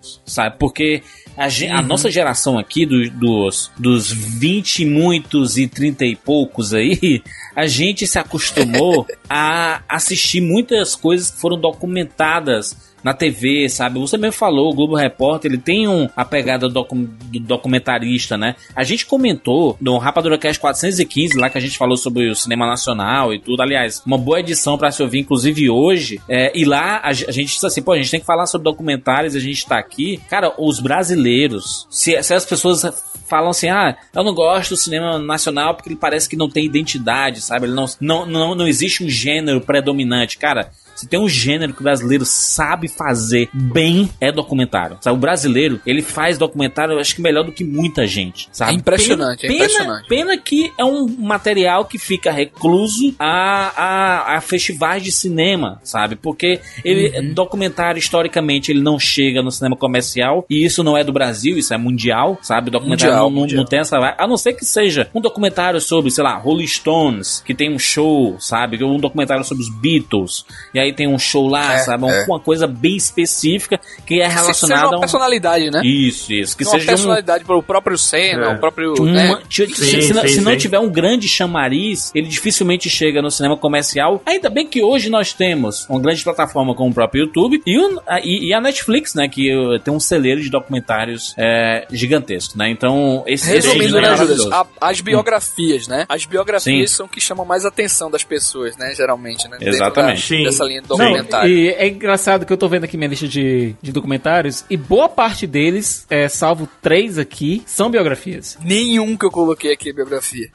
documentários, 0.08 0.20
sabe? 0.24 0.56
Porque 0.58 1.02
a, 1.36 1.46
uhum. 1.46 1.76
a 1.76 1.82
nossa 1.82 2.10
geração 2.10 2.58
aqui, 2.58 2.86
do, 2.86 3.10
dos, 3.10 3.70
dos 3.78 4.10
20 4.10 4.80
e 4.80 4.84
muitos 4.86 5.58
e 5.58 5.66
30 5.66 6.04
e 6.06 6.16
poucos 6.16 6.72
aí, 6.72 7.22
a 7.54 7.66
gente 7.66 8.06
se 8.06 8.18
acostumou 8.18 9.06
a 9.28 9.82
assistir 9.88 10.40
muitas 10.40 10.94
coisas 10.94 11.30
que 11.30 11.40
foram 11.40 11.58
documentadas 11.58 12.87
na 13.02 13.14
TV, 13.14 13.68
sabe? 13.68 13.98
Você 13.98 14.16
mesmo 14.16 14.32
falou, 14.32 14.70
o 14.70 14.74
Globo 14.74 14.96
Repórter, 14.96 15.50
ele 15.50 15.60
tem 15.60 15.88
um, 15.88 16.08
a 16.16 16.24
pegada 16.24 16.68
do, 16.68 16.82
do 16.82 17.40
documentarista, 17.40 18.36
né? 18.36 18.56
A 18.74 18.84
gente 18.84 19.06
comentou 19.06 19.76
no 19.80 19.98
Rapadura 19.98 20.38
Cast 20.38 20.60
415, 20.60 21.38
lá 21.38 21.50
que 21.50 21.58
a 21.58 21.60
gente 21.60 21.78
falou 21.78 21.96
sobre 21.96 22.28
o 22.28 22.34
cinema 22.34 22.66
nacional 22.66 23.32
e 23.32 23.38
tudo. 23.38 23.62
Aliás, 23.62 24.02
uma 24.04 24.18
boa 24.18 24.40
edição 24.40 24.76
para 24.76 24.90
se 24.90 25.02
ouvir, 25.02 25.20
inclusive 25.20 25.70
hoje. 25.70 26.20
É, 26.28 26.52
e 26.58 26.64
lá 26.64 26.96
a, 26.96 27.08
a, 27.08 27.12
gente 27.12 27.46
disse 27.46 27.66
assim, 27.66 27.82
pô, 27.82 27.92
a 27.92 27.96
gente 27.96 28.10
tem 28.10 28.20
que 28.20 28.26
falar 28.26 28.46
sobre 28.46 28.64
documentários, 28.64 29.34
a 29.34 29.40
gente 29.40 29.66
tá 29.66 29.78
aqui. 29.78 30.20
Cara, 30.28 30.52
os 30.58 30.80
brasileiros, 30.80 31.86
se, 31.90 32.20
se 32.22 32.34
as 32.34 32.44
pessoas 32.44 32.82
falam 33.28 33.50
assim, 33.50 33.68
ah, 33.68 33.96
eu 34.14 34.24
não 34.24 34.34
gosto 34.34 34.70
do 34.70 34.76
cinema 34.76 35.18
nacional 35.18 35.74
porque 35.74 35.90
ele 35.90 35.96
parece 35.96 36.28
que 36.28 36.36
não 36.36 36.48
tem 36.48 36.64
identidade, 36.64 37.42
sabe? 37.42 37.66
Ele 37.66 37.74
não, 37.74 37.84
não, 38.00 38.26
não, 38.26 38.54
não 38.54 38.66
existe 38.66 39.04
um 39.04 39.08
gênero 39.08 39.60
predominante. 39.60 40.38
Cara, 40.38 40.70
se 40.98 41.06
tem 41.06 41.20
um 41.20 41.28
gênero 41.28 41.72
que 41.72 41.80
o 41.80 41.84
brasileiro 41.84 42.24
sabe 42.24 42.88
fazer 42.88 43.48
bem, 43.52 44.10
é 44.20 44.32
documentário. 44.32 44.98
Sabe? 45.00 45.16
O 45.16 45.20
brasileiro, 45.20 45.80
ele 45.86 46.02
faz 46.02 46.36
documentário, 46.36 46.94
eu 46.94 46.98
acho 46.98 47.14
que 47.14 47.22
melhor 47.22 47.44
do 47.44 47.52
que 47.52 47.62
muita 47.62 48.04
gente. 48.04 48.48
Sabe? 48.50 48.72
É 48.72 48.74
impressionante, 48.74 49.42
pena, 49.42 49.52
é 49.52 49.56
impressionante. 49.56 50.08
Pena, 50.08 50.26
pena 50.26 50.42
que 50.42 50.72
é 50.76 50.84
um 50.84 51.06
material 51.06 51.84
que 51.84 51.98
fica 51.98 52.32
recluso 52.32 53.14
a, 53.16 53.72
a, 53.76 54.36
a 54.36 54.40
festivais 54.40 55.04
de 55.04 55.12
cinema, 55.12 55.80
sabe? 55.84 56.16
Porque 56.16 56.60
ele, 56.84 57.16
uhum. 57.16 57.32
documentário, 57.32 58.00
historicamente, 58.00 58.72
ele 58.72 58.80
não 58.80 58.98
chega 58.98 59.40
no 59.40 59.52
cinema 59.52 59.76
comercial, 59.76 60.44
e 60.50 60.64
isso 60.64 60.82
não 60.82 60.96
é 60.96 61.04
do 61.04 61.12
Brasil, 61.12 61.56
isso 61.56 61.72
é 61.72 61.78
mundial, 61.78 62.38
sabe? 62.42 62.72
Documentário 62.72 63.14
mundial, 63.14 63.30
não, 63.30 63.40
mundial. 63.40 63.58
não 63.58 63.64
tem 63.64 63.78
essa. 63.78 63.96
A 64.18 64.26
não 64.26 64.36
ser 64.36 64.54
que 64.54 64.64
seja 64.64 65.08
um 65.14 65.20
documentário 65.20 65.80
sobre, 65.80 66.10
sei 66.10 66.24
lá, 66.24 66.36
Rolling 66.36 66.66
Stones, 66.66 67.40
que 67.46 67.54
tem 67.54 67.72
um 67.72 67.78
show, 67.78 68.36
sabe? 68.40 68.82
Um 68.82 68.98
documentário 68.98 69.44
sobre 69.44 69.62
os 69.62 69.70
Beatles, 69.70 70.44
e 70.74 70.80
aí 70.80 70.87
aí 70.88 70.92
tem 70.92 71.06
um 71.06 71.18
show 71.18 71.48
lá, 71.48 71.74
é, 71.74 71.78
sabe? 71.78 72.08
É. 72.08 72.24
Uma 72.24 72.40
coisa 72.40 72.66
bem 72.66 72.96
específica 72.96 73.80
que 74.06 74.20
é 74.20 74.26
relacionada 74.26 74.86
a 74.86 74.90
uma 74.90 75.00
personalidade, 75.00 75.70
né? 75.70 75.80
Isso, 75.84 76.32
isso. 76.32 76.56
Que 76.56 76.64
uma 76.64 76.72
seja 76.72 76.86
personalidade 76.86 77.44
um... 77.44 77.46
para 77.46 77.56
o 77.56 77.62
próprio 77.62 77.96
Senna, 77.96 78.46
é. 78.46 78.54
o 78.54 78.58
próprio. 78.58 78.94
Uma... 78.98 79.12
Né? 79.12 79.40
Se, 79.48 79.66
sim, 79.66 79.74
se, 79.74 80.12
sim, 80.12 80.28
se, 80.28 80.40
não 80.40 80.56
tiver 80.56 80.78
um 80.78 80.90
grande 80.90 81.28
chamariz, 81.28 82.10
ele 82.14 82.28
dificilmente 82.28 82.88
chega 82.90 83.22
no 83.22 83.30
cinema 83.30 83.56
comercial. 83.56 84.22
Ainda 84.26 84.50
bem 84.50 84.66
que 84.66 84.82
hoje 84.82 85.10
nós 85.10 85.32
temos 85.32 85.86
uma 85.88 86.00
grande 86.00 86.22
plataforma 86.22 86.74
como 86.74 86.90
o 86.90 86.94
próprio 86.94 87.24
YouTube 87.24 87.62
e, 87.66 87.78
o, 87.78 88.02
a, 88.06 88.20
e, 88.20 88.48
e 88.48 88.54
a 88.54 88.60
Netflix, 88.60 89.14
né? 89.14 89.28
Que 89.28 89.54
uh, 89.54 89.78
tem 89.78 89.92
um 89.92 90.00
celeiro 90.00 90.40
de 90.40 90.50
documentários 90.50 91.34
é, 91.36 91.86
gigantesco, 91.90 92.56
né? 92.56 92.70
Então, 92.70 93.22
esse 93.26 93.48
Resumindo, 93.48 94.00
né, 94.00 94.16
Júlio? 94.16 94.50
As 94.80 95.00
biografias, 95.00 95.88
né? 95.88 96.06
As 96.08 96.24
biografias 96.24 96.90
sim. 96.90 96.96
são 96.96 97.08
que 97.08 97.20
chamam 97.20 97.44
mais 97.44 97.64
a 97.64 97.68
atenção 97.68 98.10
das 98.10 98.24
pessoas, 98.24 98.76
né? 98.76 98.92
Geralmente, 98.94 99.48
né? 99.48 99.58
Exatamente. 99.60 100.38
Da, 100.38 100.44
dessa 100.44 100.64
linha 100.64 100.77
documentário. 100.86 101.50
E 101.50 101.68
é 101.70 101.88
engraçado 101.88 102.44
que 102.46 102.52
eu 102.52 102.56
tô 102.56 102.68
vendo 102.68 102.84
aqui 102.84 102.96
minha 102.96 103.08
lista 103.08 103.26
de, 103.26 103.74
de 103.82 103.92
documentários 103.92 104.64
e 104.70 104.76
boa 104.76 105.08
parte 105.08 105.46
deles, 105.46 106.06
é, 106.10 106.28
salvo 106.28 106.68
três 106.82 107.18
aqui, 107.18 107.62
são 107.66 107.90
biografias. 107.90 108.58
Nenhum 108.64 109.16
que 109.16 109.24
eu 109.26 109.30
coloquei 109.30 109.72
aqui 109.72 109.90
é 109.90 109.92
biografia. 109.92 110.48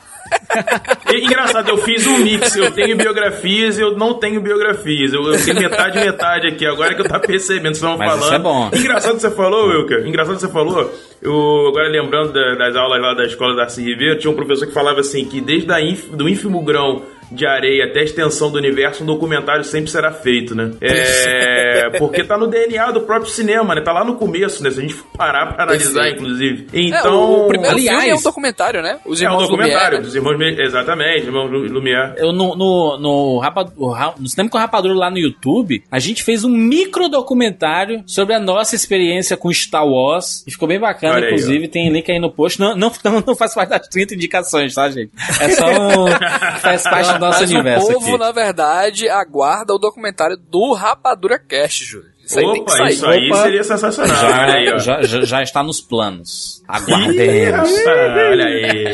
E, 1.11 1.23
engraçado, 1.25 1.69
eu 1.69 1.77
fiz 1.79 2.05
um 2.07 2.17
mix. 2.19 2.55
Eu 2.55 2.71
tenho 2.71 2.95
biografias 2.97 3.77
e 3.77 3.81
eu 3.81 3.97
não 3.97 4.13
tenho 4.15 4.41
biografias. 4.41 5.13
Eu, 5.13 5.23
eu 5.23 5.43
tenho 5.43 5.59
metade 5.59 5.99
metade 5.99 6.47
aqui. 6.47 6.65
Agora 6.65 6.93
que 6.95 7.01
eu 7.01 7.07
tava 7.07 7.19
percebendo, 7.25 7.75
vocês 7.75 7.77
estão 7.77 7.97
Mas 7.97 8.07
falando. 8.09 8.23
isso 8.25 8.33
é 8.33 8.39
bom. 8.39 8.69
Engraçado 8.73 9.15
que 9.15 9.21
você 9.21 9.31
falou, 9.31 9.67
Wilker. 9.69 10.07
Engraçado 10.07 10.35
que 10.35 10.41
você 10.41 10.49
falou. 10.51 10.91
Eu, 11.21 11.67
agora 11.69 11.89
lembrando 11.89 12.33
da- 12.33 12.55
das 12.55 12.75
aulas 12.75 13.01
lá 13.01 13.13
da 13.13 13.25
escola 13.25 13.55
da 13.55 13.63
Darcy 13.63 13.83
Ribeiro, 13.83 14.19
tinha 14.19 14.31
um 14.31 14.35
professor 14.35 14.67
que 14.67 14.73
falava 14.73 14.99
assim: 14.99 15.25
que 15.25 15.39
desde 15.41 15.71
a 15.71 15.81
inf- 15.81 16.09
do 16.09 16.27
ínfimo 16.27 16.61
grão 16.63 17.03
de 17.31 17.45
areia 17.45 17.85
até 17.85 18.01
a 18.01 18.03
extensão 18.03 18.51
do 18.51 18.57
universo, 18.57 19.03
um 19.03 19.05
documentário 19.05 19.63
sempre 19.63 19.89
será 19.91 20.11
feito, 20.11 20.55
né? 20.55 20.71
É, 20.81 21.89
porque 21.99 22.23
tá 22.23 22.37
no 22.37 22.47
DNA 22.47 22.91
do 22.91 23.01
próprio 23.01 23.29
cinema, 23.31 23.75
né? 23.75 23.81
Tá 23.81 23.91
lá 23.91 24.03
no 24.03 24.15
começo, 24.15 24.63
né? 24.63 24.71
Se 24.71 24.79
a 24.79 24.81
gente 24.81 24.93
for 24.93 25.07
parar 25.17 25.53
pra 25.53 25.63
analisar, 25.63 25.93
Perfeito. 26.03 26.21
inclusive. 26.23 26.67
É, 26.73 26.79
Então. 26.81 27.43
o 27.45 27.47
primeiro 27.47 27.75
aliás, 27.75 27.99
filme 28.01 28.15
é 28.15 28.19
um 28.19 28.21
documentário, 28.23 28.81
né? 28.81 28.99
Os 29.05 29.21
é 29.21 29.25
um 29.25 29.31
irmãos 29.31 29.43
documentário 29.47 29.97
Lumière, 29.97 30.03
dos 30.03 30.15
irmãos. 30.15 30.59
Exatamente, 30.59 31.25
irmãos 31.25 31.49
Lu- 31.51 31.67
Lumière. 31.67 32.13
Eu, 32.17 32.31
no, 32.31 32.55
no, 32.55 32.97
no, 32.99 33.41
o 33.77 33.89
Ra- 33.89 34.13
no 34.19 34.27
Cinema 34.27 34.49
com 34.49 34.57
Rapadura 34.57 34.93
lá 34.93 35.09
no 35.09 35.17
YouTube, 35.17 35.83
a 35.91 35.99
gente 35.99 36.23
fez 36.23 36.43
um 36.43 36.49
micro 36.49 37.07
documentário 37.09 38.03
sobre 38.05 38.33
a 38.33 38.39
nossa 38.39 38.75
experiência 38.75 39.35
com 39.37 39.51
Star 39.51 39.85
Wars. 39.87 40.43
E 40.47 40.51
ficou 40.51 40.67
bem 40.67 40.79
bacana, 40.79 41.17
aí, 41.17 41.25
inclusive, 41.25 41.67
tem 41.67 41.89
link 41.89 42.11
aí 42.11 42.19
no 42.19 42.31
post. 42.31 42.59
Não, 42.59 42.75
não, 42.75 42.91
não, 43.03 43.23
não 43.25 43.35
faz 43.35 43.53
parte 43.53 43.69
das 43.69 43.87
30 43.87 44.15
indicações, 44.15 44.73
tá, 44.73 44.89
gente? 44.89 45.11
É 45.39 45.49
só 45.49 45.65
um, 45.67 46.07
faz 46.61 46.83
parte 46.83 47.12
nosso 47.19 47.41
Mas 47.41 47.51
universo 47.51 47.87
o 47.87 47.93
povo, 47.93 48.09
aqui. 48.09 48.17
na 48.17 48.31
verdade, 48.31 49.09
aguarda 49.09 49.73
o 49.73 49.79
documentário 49.79 50.37
do 50.37 50.73
Rapadura 50.73 51.39
Cast, 51.39 51.83
Júlio. 51.85 52.12
Isso 52.33 52.39
aí 52.39 52.45
tem 52.45 52.53
que 52.53 52.61
Opa, 52.61 52.71
sair. 52.71 52.89
isso 52.93 53.05
aí 53.07 53.27
Opa. 53.29 53.43
seria 53.43 53.63
sensacional. 53.63 54.15
olha 54.25 54.53
aí, 54.55 54.65
Já, 54.65 54.79
já, 54.79 55.01
já, 55.03 55.21
já 55.25 55.41
está 55.43 55.63
nos 55.63 55.79
planos. 55.81 56.63
Aguardemos. 56.67 57.71
olha 57.85 58.45
aí. 58.45 58.85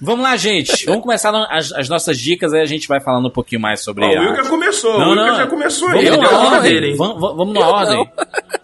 Vamos 0.00 0.22
lá, 0.24 0.36
gente. 0.36 0.86
Vamos 0.86 1.02
começar 1.02 1.32
as, 1.50 1.72
as 1.72 1.88
nossas 1.88 2.18
dicas, 2.18 2.52
aí 2.52 2.60
a 2.60 2.66
gente 2.66 2.86
vai 2.88 3.00
falando 3.00 3.26
um 3.28 3.30
pouquinho 3.32 3.60
mais 3.60 3.80
sobre 3.80 4.04
Ó, 4.04 4.08
o 4.08 4.16
a- 4.16 4.20
Wilker 4.20 4.46
começou, 4.48 4.98
Não, 4.98 5.08
o 5.08 5.10
Wilker 5.12 5.34
já 5.36 5.46
começou 5.46 5.88
aí. 5.88 5.94
Vamos 5.94 6.06
Ele 6.08 6.16
numa 6.16 6.28
deu 6.28 6.38
a 6.38 6.54
ordem. 6.56 6.96
Vamos, 6.96 7.20
vamos- 7.20 7.54
numa 7.54 7.60
Eu 7.66 7.66
ordem. 7.72 7.96
não. 7.96 8.08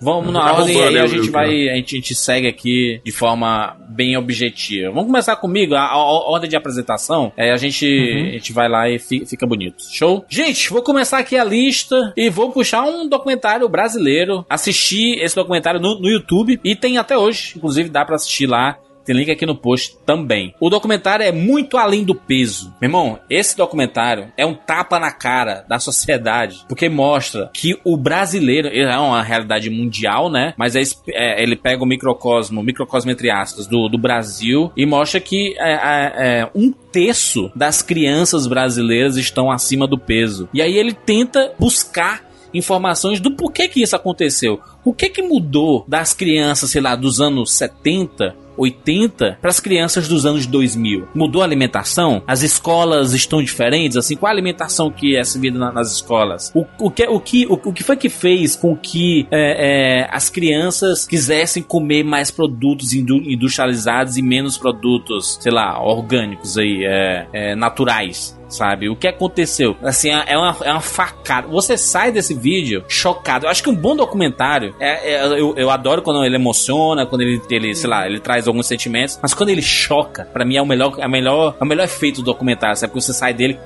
Vamos 0.01 0.27
numa 0.27 0.41
Tá 0.45 0.53
ordem 0.55 0.77
e 0.77 0.83
aí 0.83 0.89
a 0.99 1.03
né, 1.03 1.07
gente 1.07 1.17
Wilker? 1.21 1.33
vai. 1.33 1.69
A 1.71 1.75
gente, 1.77 1.95
a 1.95 1.99
gente 1.99 2.15
segue 2.15 2.49
aqui 2.49 3.01
de 3.05 3.13
forma 3.13 3.77
bem 3.89 4.17
objetiva. 4.17 4.89
Vamos 4.91 5.07
começar 5.07 5.37
comigo. 5.37 5.75
A, 5.75 5.81
a- 5.81 5.93
a 5.93 5.97
ordem 6.31 6.51
de 6.51 6.57
apresentação. 6.57 7.33
É, 7.37 7.53
a 7.53 7.57
gente, 7.57 7.87
Uhum. 7.87 8.29
a 8.29 8.33
gente 8.33 8.53
vai 8.53 8.69
lá 8.69 8.89
e 8.89 8.99
fi- 8.99 9.25
fica 9.25 9.47
bonito. 9.47 9.77
Show? 9.93 10.25
Gente, 10.29 10.69
vou 10.71 10.83
começar 10.83 11.19
aqui 11.19 11.37
a 11.37 11.45
lista 11.45 12.13
e 12.17 12.29
vou 12.29 12.51
puxar 12.51 12.83
um 12.83 13.09
documentário 13.09 13.69
brasileiro. 13.69 14.04
Assisti 14.49 15.19
esse 15.21 15.35
documentário 15.35 15.81
no, 15.81 15.99
no 15.99 16.09
YouTube 16.09 16.61
e 16.63 16.77
tem 16.77 16.99
até 16.99 17.17
hoje. 17.17 17.55
Inclusive, 17.57 17.89
dá 17.89 18.05
pra 18.05 18.17
assistir 18.17 18.47
lá. 18.47 18.79
Tem 19.05 19.15
link 19.15 19.31
aqui 19.31 19.45
no 19.45 19.55
post 19.55 19.99
também. 20.07 20.55
O 20.59 20.71
documentário 20.71 21.25
é 21.25 21.31
muito 21.31 21.77
além 21.77 22.05
do 22.05 22.15
peso. 22.15 22.75
Meu 22.81 22.89
irmão, 22.89 23.19
esse 23.29 23.57
documentário 23.57 24.33
é 24.37 24.47
um 24.47 24.55
tapa 24.55 24.99
na 24.99 25.13
cara 25.13 25.65
da 25.69 25.79
sociedade, 25.79 26.65
porque 26.67 26.89
mostra 26.89 27.51
que 27.53 27.79
o 27.85 27.97
brasileiro 27.97 28.69
é 28.69 28.99
uma 28.99 29.23
realidade 29.23 29.69
mundial, 29.69 30.31
né? 30.31 30.55
Mas 30.57 30.75
é 30.75 30.81
é, 31.09 31.43
ele 31.43 31.57
pega 31.57 31.83
o 31.83 31.87
microcosmo, 31.87 32.63
microcosmo 32.63 33.11
entre 33.11 33.31
aspas, 33.31 33.67
do, 33.67 33.89
do 33.89 33.99
Brasil 33.99 34.73
e 34.77 34.87
mostra 34.87 35.21
que 35.21 35.55
é, 35.59 35.73
é, 35.73 36.13
é, 36.17 36.51
um 36.55 36.73
terço 36.73 37.51
das 37.55 37.83
crianças 37.83 38.47
brasileiras 38.47 39.17
estão 39.17 39.51
acima 39.51 39.87
do 39.87 39.99
peso. 39.99 40.49
E 40.53 40.63
aí 40.63 40.79
ele 40.79 40.93
tenta 40.93 41.53
buscar 41.59 42.23
informações 42.55 43.21
do 43.21 43.33
porquê 43.33 43.69
que 43.69 43.83
isso 43.83 43.97
aconteceu. 43.97 44.61
O 44.85 44.93
que 44.93 45.09
que 45.11 45.23
mudou 45.23 45.85
das 45.89 46.13
crianças, 46.15 46.71
sei 46.71 46.81
lá, 46.81 46.95
dos 46.95 47.21
anos 47.21 47.53
70, 47.55 48.37
80 48.57 49.39
para 49.41 49.51
as 49.51 49.59
crianças 49.59 50.07
dos 50.09 50.25
anos 50.27 50.47
2000? 50.47 51.09
Mudou 51.15 51.43
a 51.43 51.45
alimentação? 51.45 52.23
As 52.27 52.43
escolas 52.43 53.13
estão 53.13 53.43
diferentes? 53.43 53.97
Assim, 53.97 54.15
qual 54.17 54.29
a 54.29 54.33
alimentação 54.33 54.91
que 54.91 55.17
é 55.17 55.25
servida 55.25 55.59
na- 55.59 55.73
nas 55.73 55.93
escolas? 55.93 56.53
O, 56.55 56.65
o, 56.79 56.91
que, 56.91 57.05
o, 57.09 57.19
que, 57.21 57.47
o, 57.47 57.55
o 57.55 57.73
que 57.73 57.83
foi 57.83 57.97
que 57.97 58.09
fez 58.09 58.55
com 58.57 58.77
que 58.77 59.27
é, 59.31 60.03
é, 60.03 60.09
as 60.11 60.29
crianças 60.31 61.07
quisessem 61.07 61.63
comer 61.63 62.05
mais 62.05 62.31
produtos 62.31 62.93
indu- 62.93 63.23
industrializados 63.29 64.17
e 64.17 64.23
menos 64.23 64.57
produtos, 64.59 65.39
sei 65.41 65.51
lá, 65.53 65.83
orgânicos 65.83 66.57
aí, 66.59 66.85
é, 66.85 67.27
é, 67.33 67.55
naturais? 67.57 68.39
Sabe? 68.55 68.89
O 68.89 68.97
que 68.97 69.09
aconteceu? 69.09 69.77
Assim, 69.83 70.11
é 70.11 70.37
uma, 70.39 70.57
é 70.63 70.71
uma 70.71 70.81
facada. 70.81 71.49
Você 71.49 71.77
sai 71.77 72.13
desse 72.13 72.35
vídeo 72.35 72.85
chocado. 72.89 73.47
Eu 73.47 73.51
acho 73.51 73.63
que 73.63 73.71
um 73.71 73.75
bom 73.75 73.95
documentário, 73.97 74.75
é, 74.81 75.15
é- 75.15 75.25
eu, 75.41 75.55
eu 75.57 75.71
adoro 75.71 76.03
quando 76.03 76.25
ele 76.25 76.37
emociona, 76.37 77.07
quando 77.07 77.23
ele, 77.23 77.41
ele, 77.51 77.75
sei 77.75 77.89
lá, 77.91 78.07
ele 78.07 78.21
traz 78.21 78.47
alguns 78.49 78.67
sentimentos, 78.67 79.19
mas 79.23 79.35
quando 79.35 79.51
ele 79.51 79.63
choca, 79.63 80.25
pra 80.33 80.45
mim 80.45 80.57
é 80.57 80.63
o 80.63 80.67
melhor, 80.67 80.95
é 80.99 81.07
o 81.07 81.11
melhor, 81.11 81.57
é 81.61 81.65
o 81.65 81.67
melhor 81.67 81.85
efeito 81.85 82.17
do 82.21 82.25
documentário, 82.27 82.77
sabe? 82.77 82.93
Porque 82.93 83.05
você 83.05 83.13
sai 83.13 83.35
dele, 83.35 83.59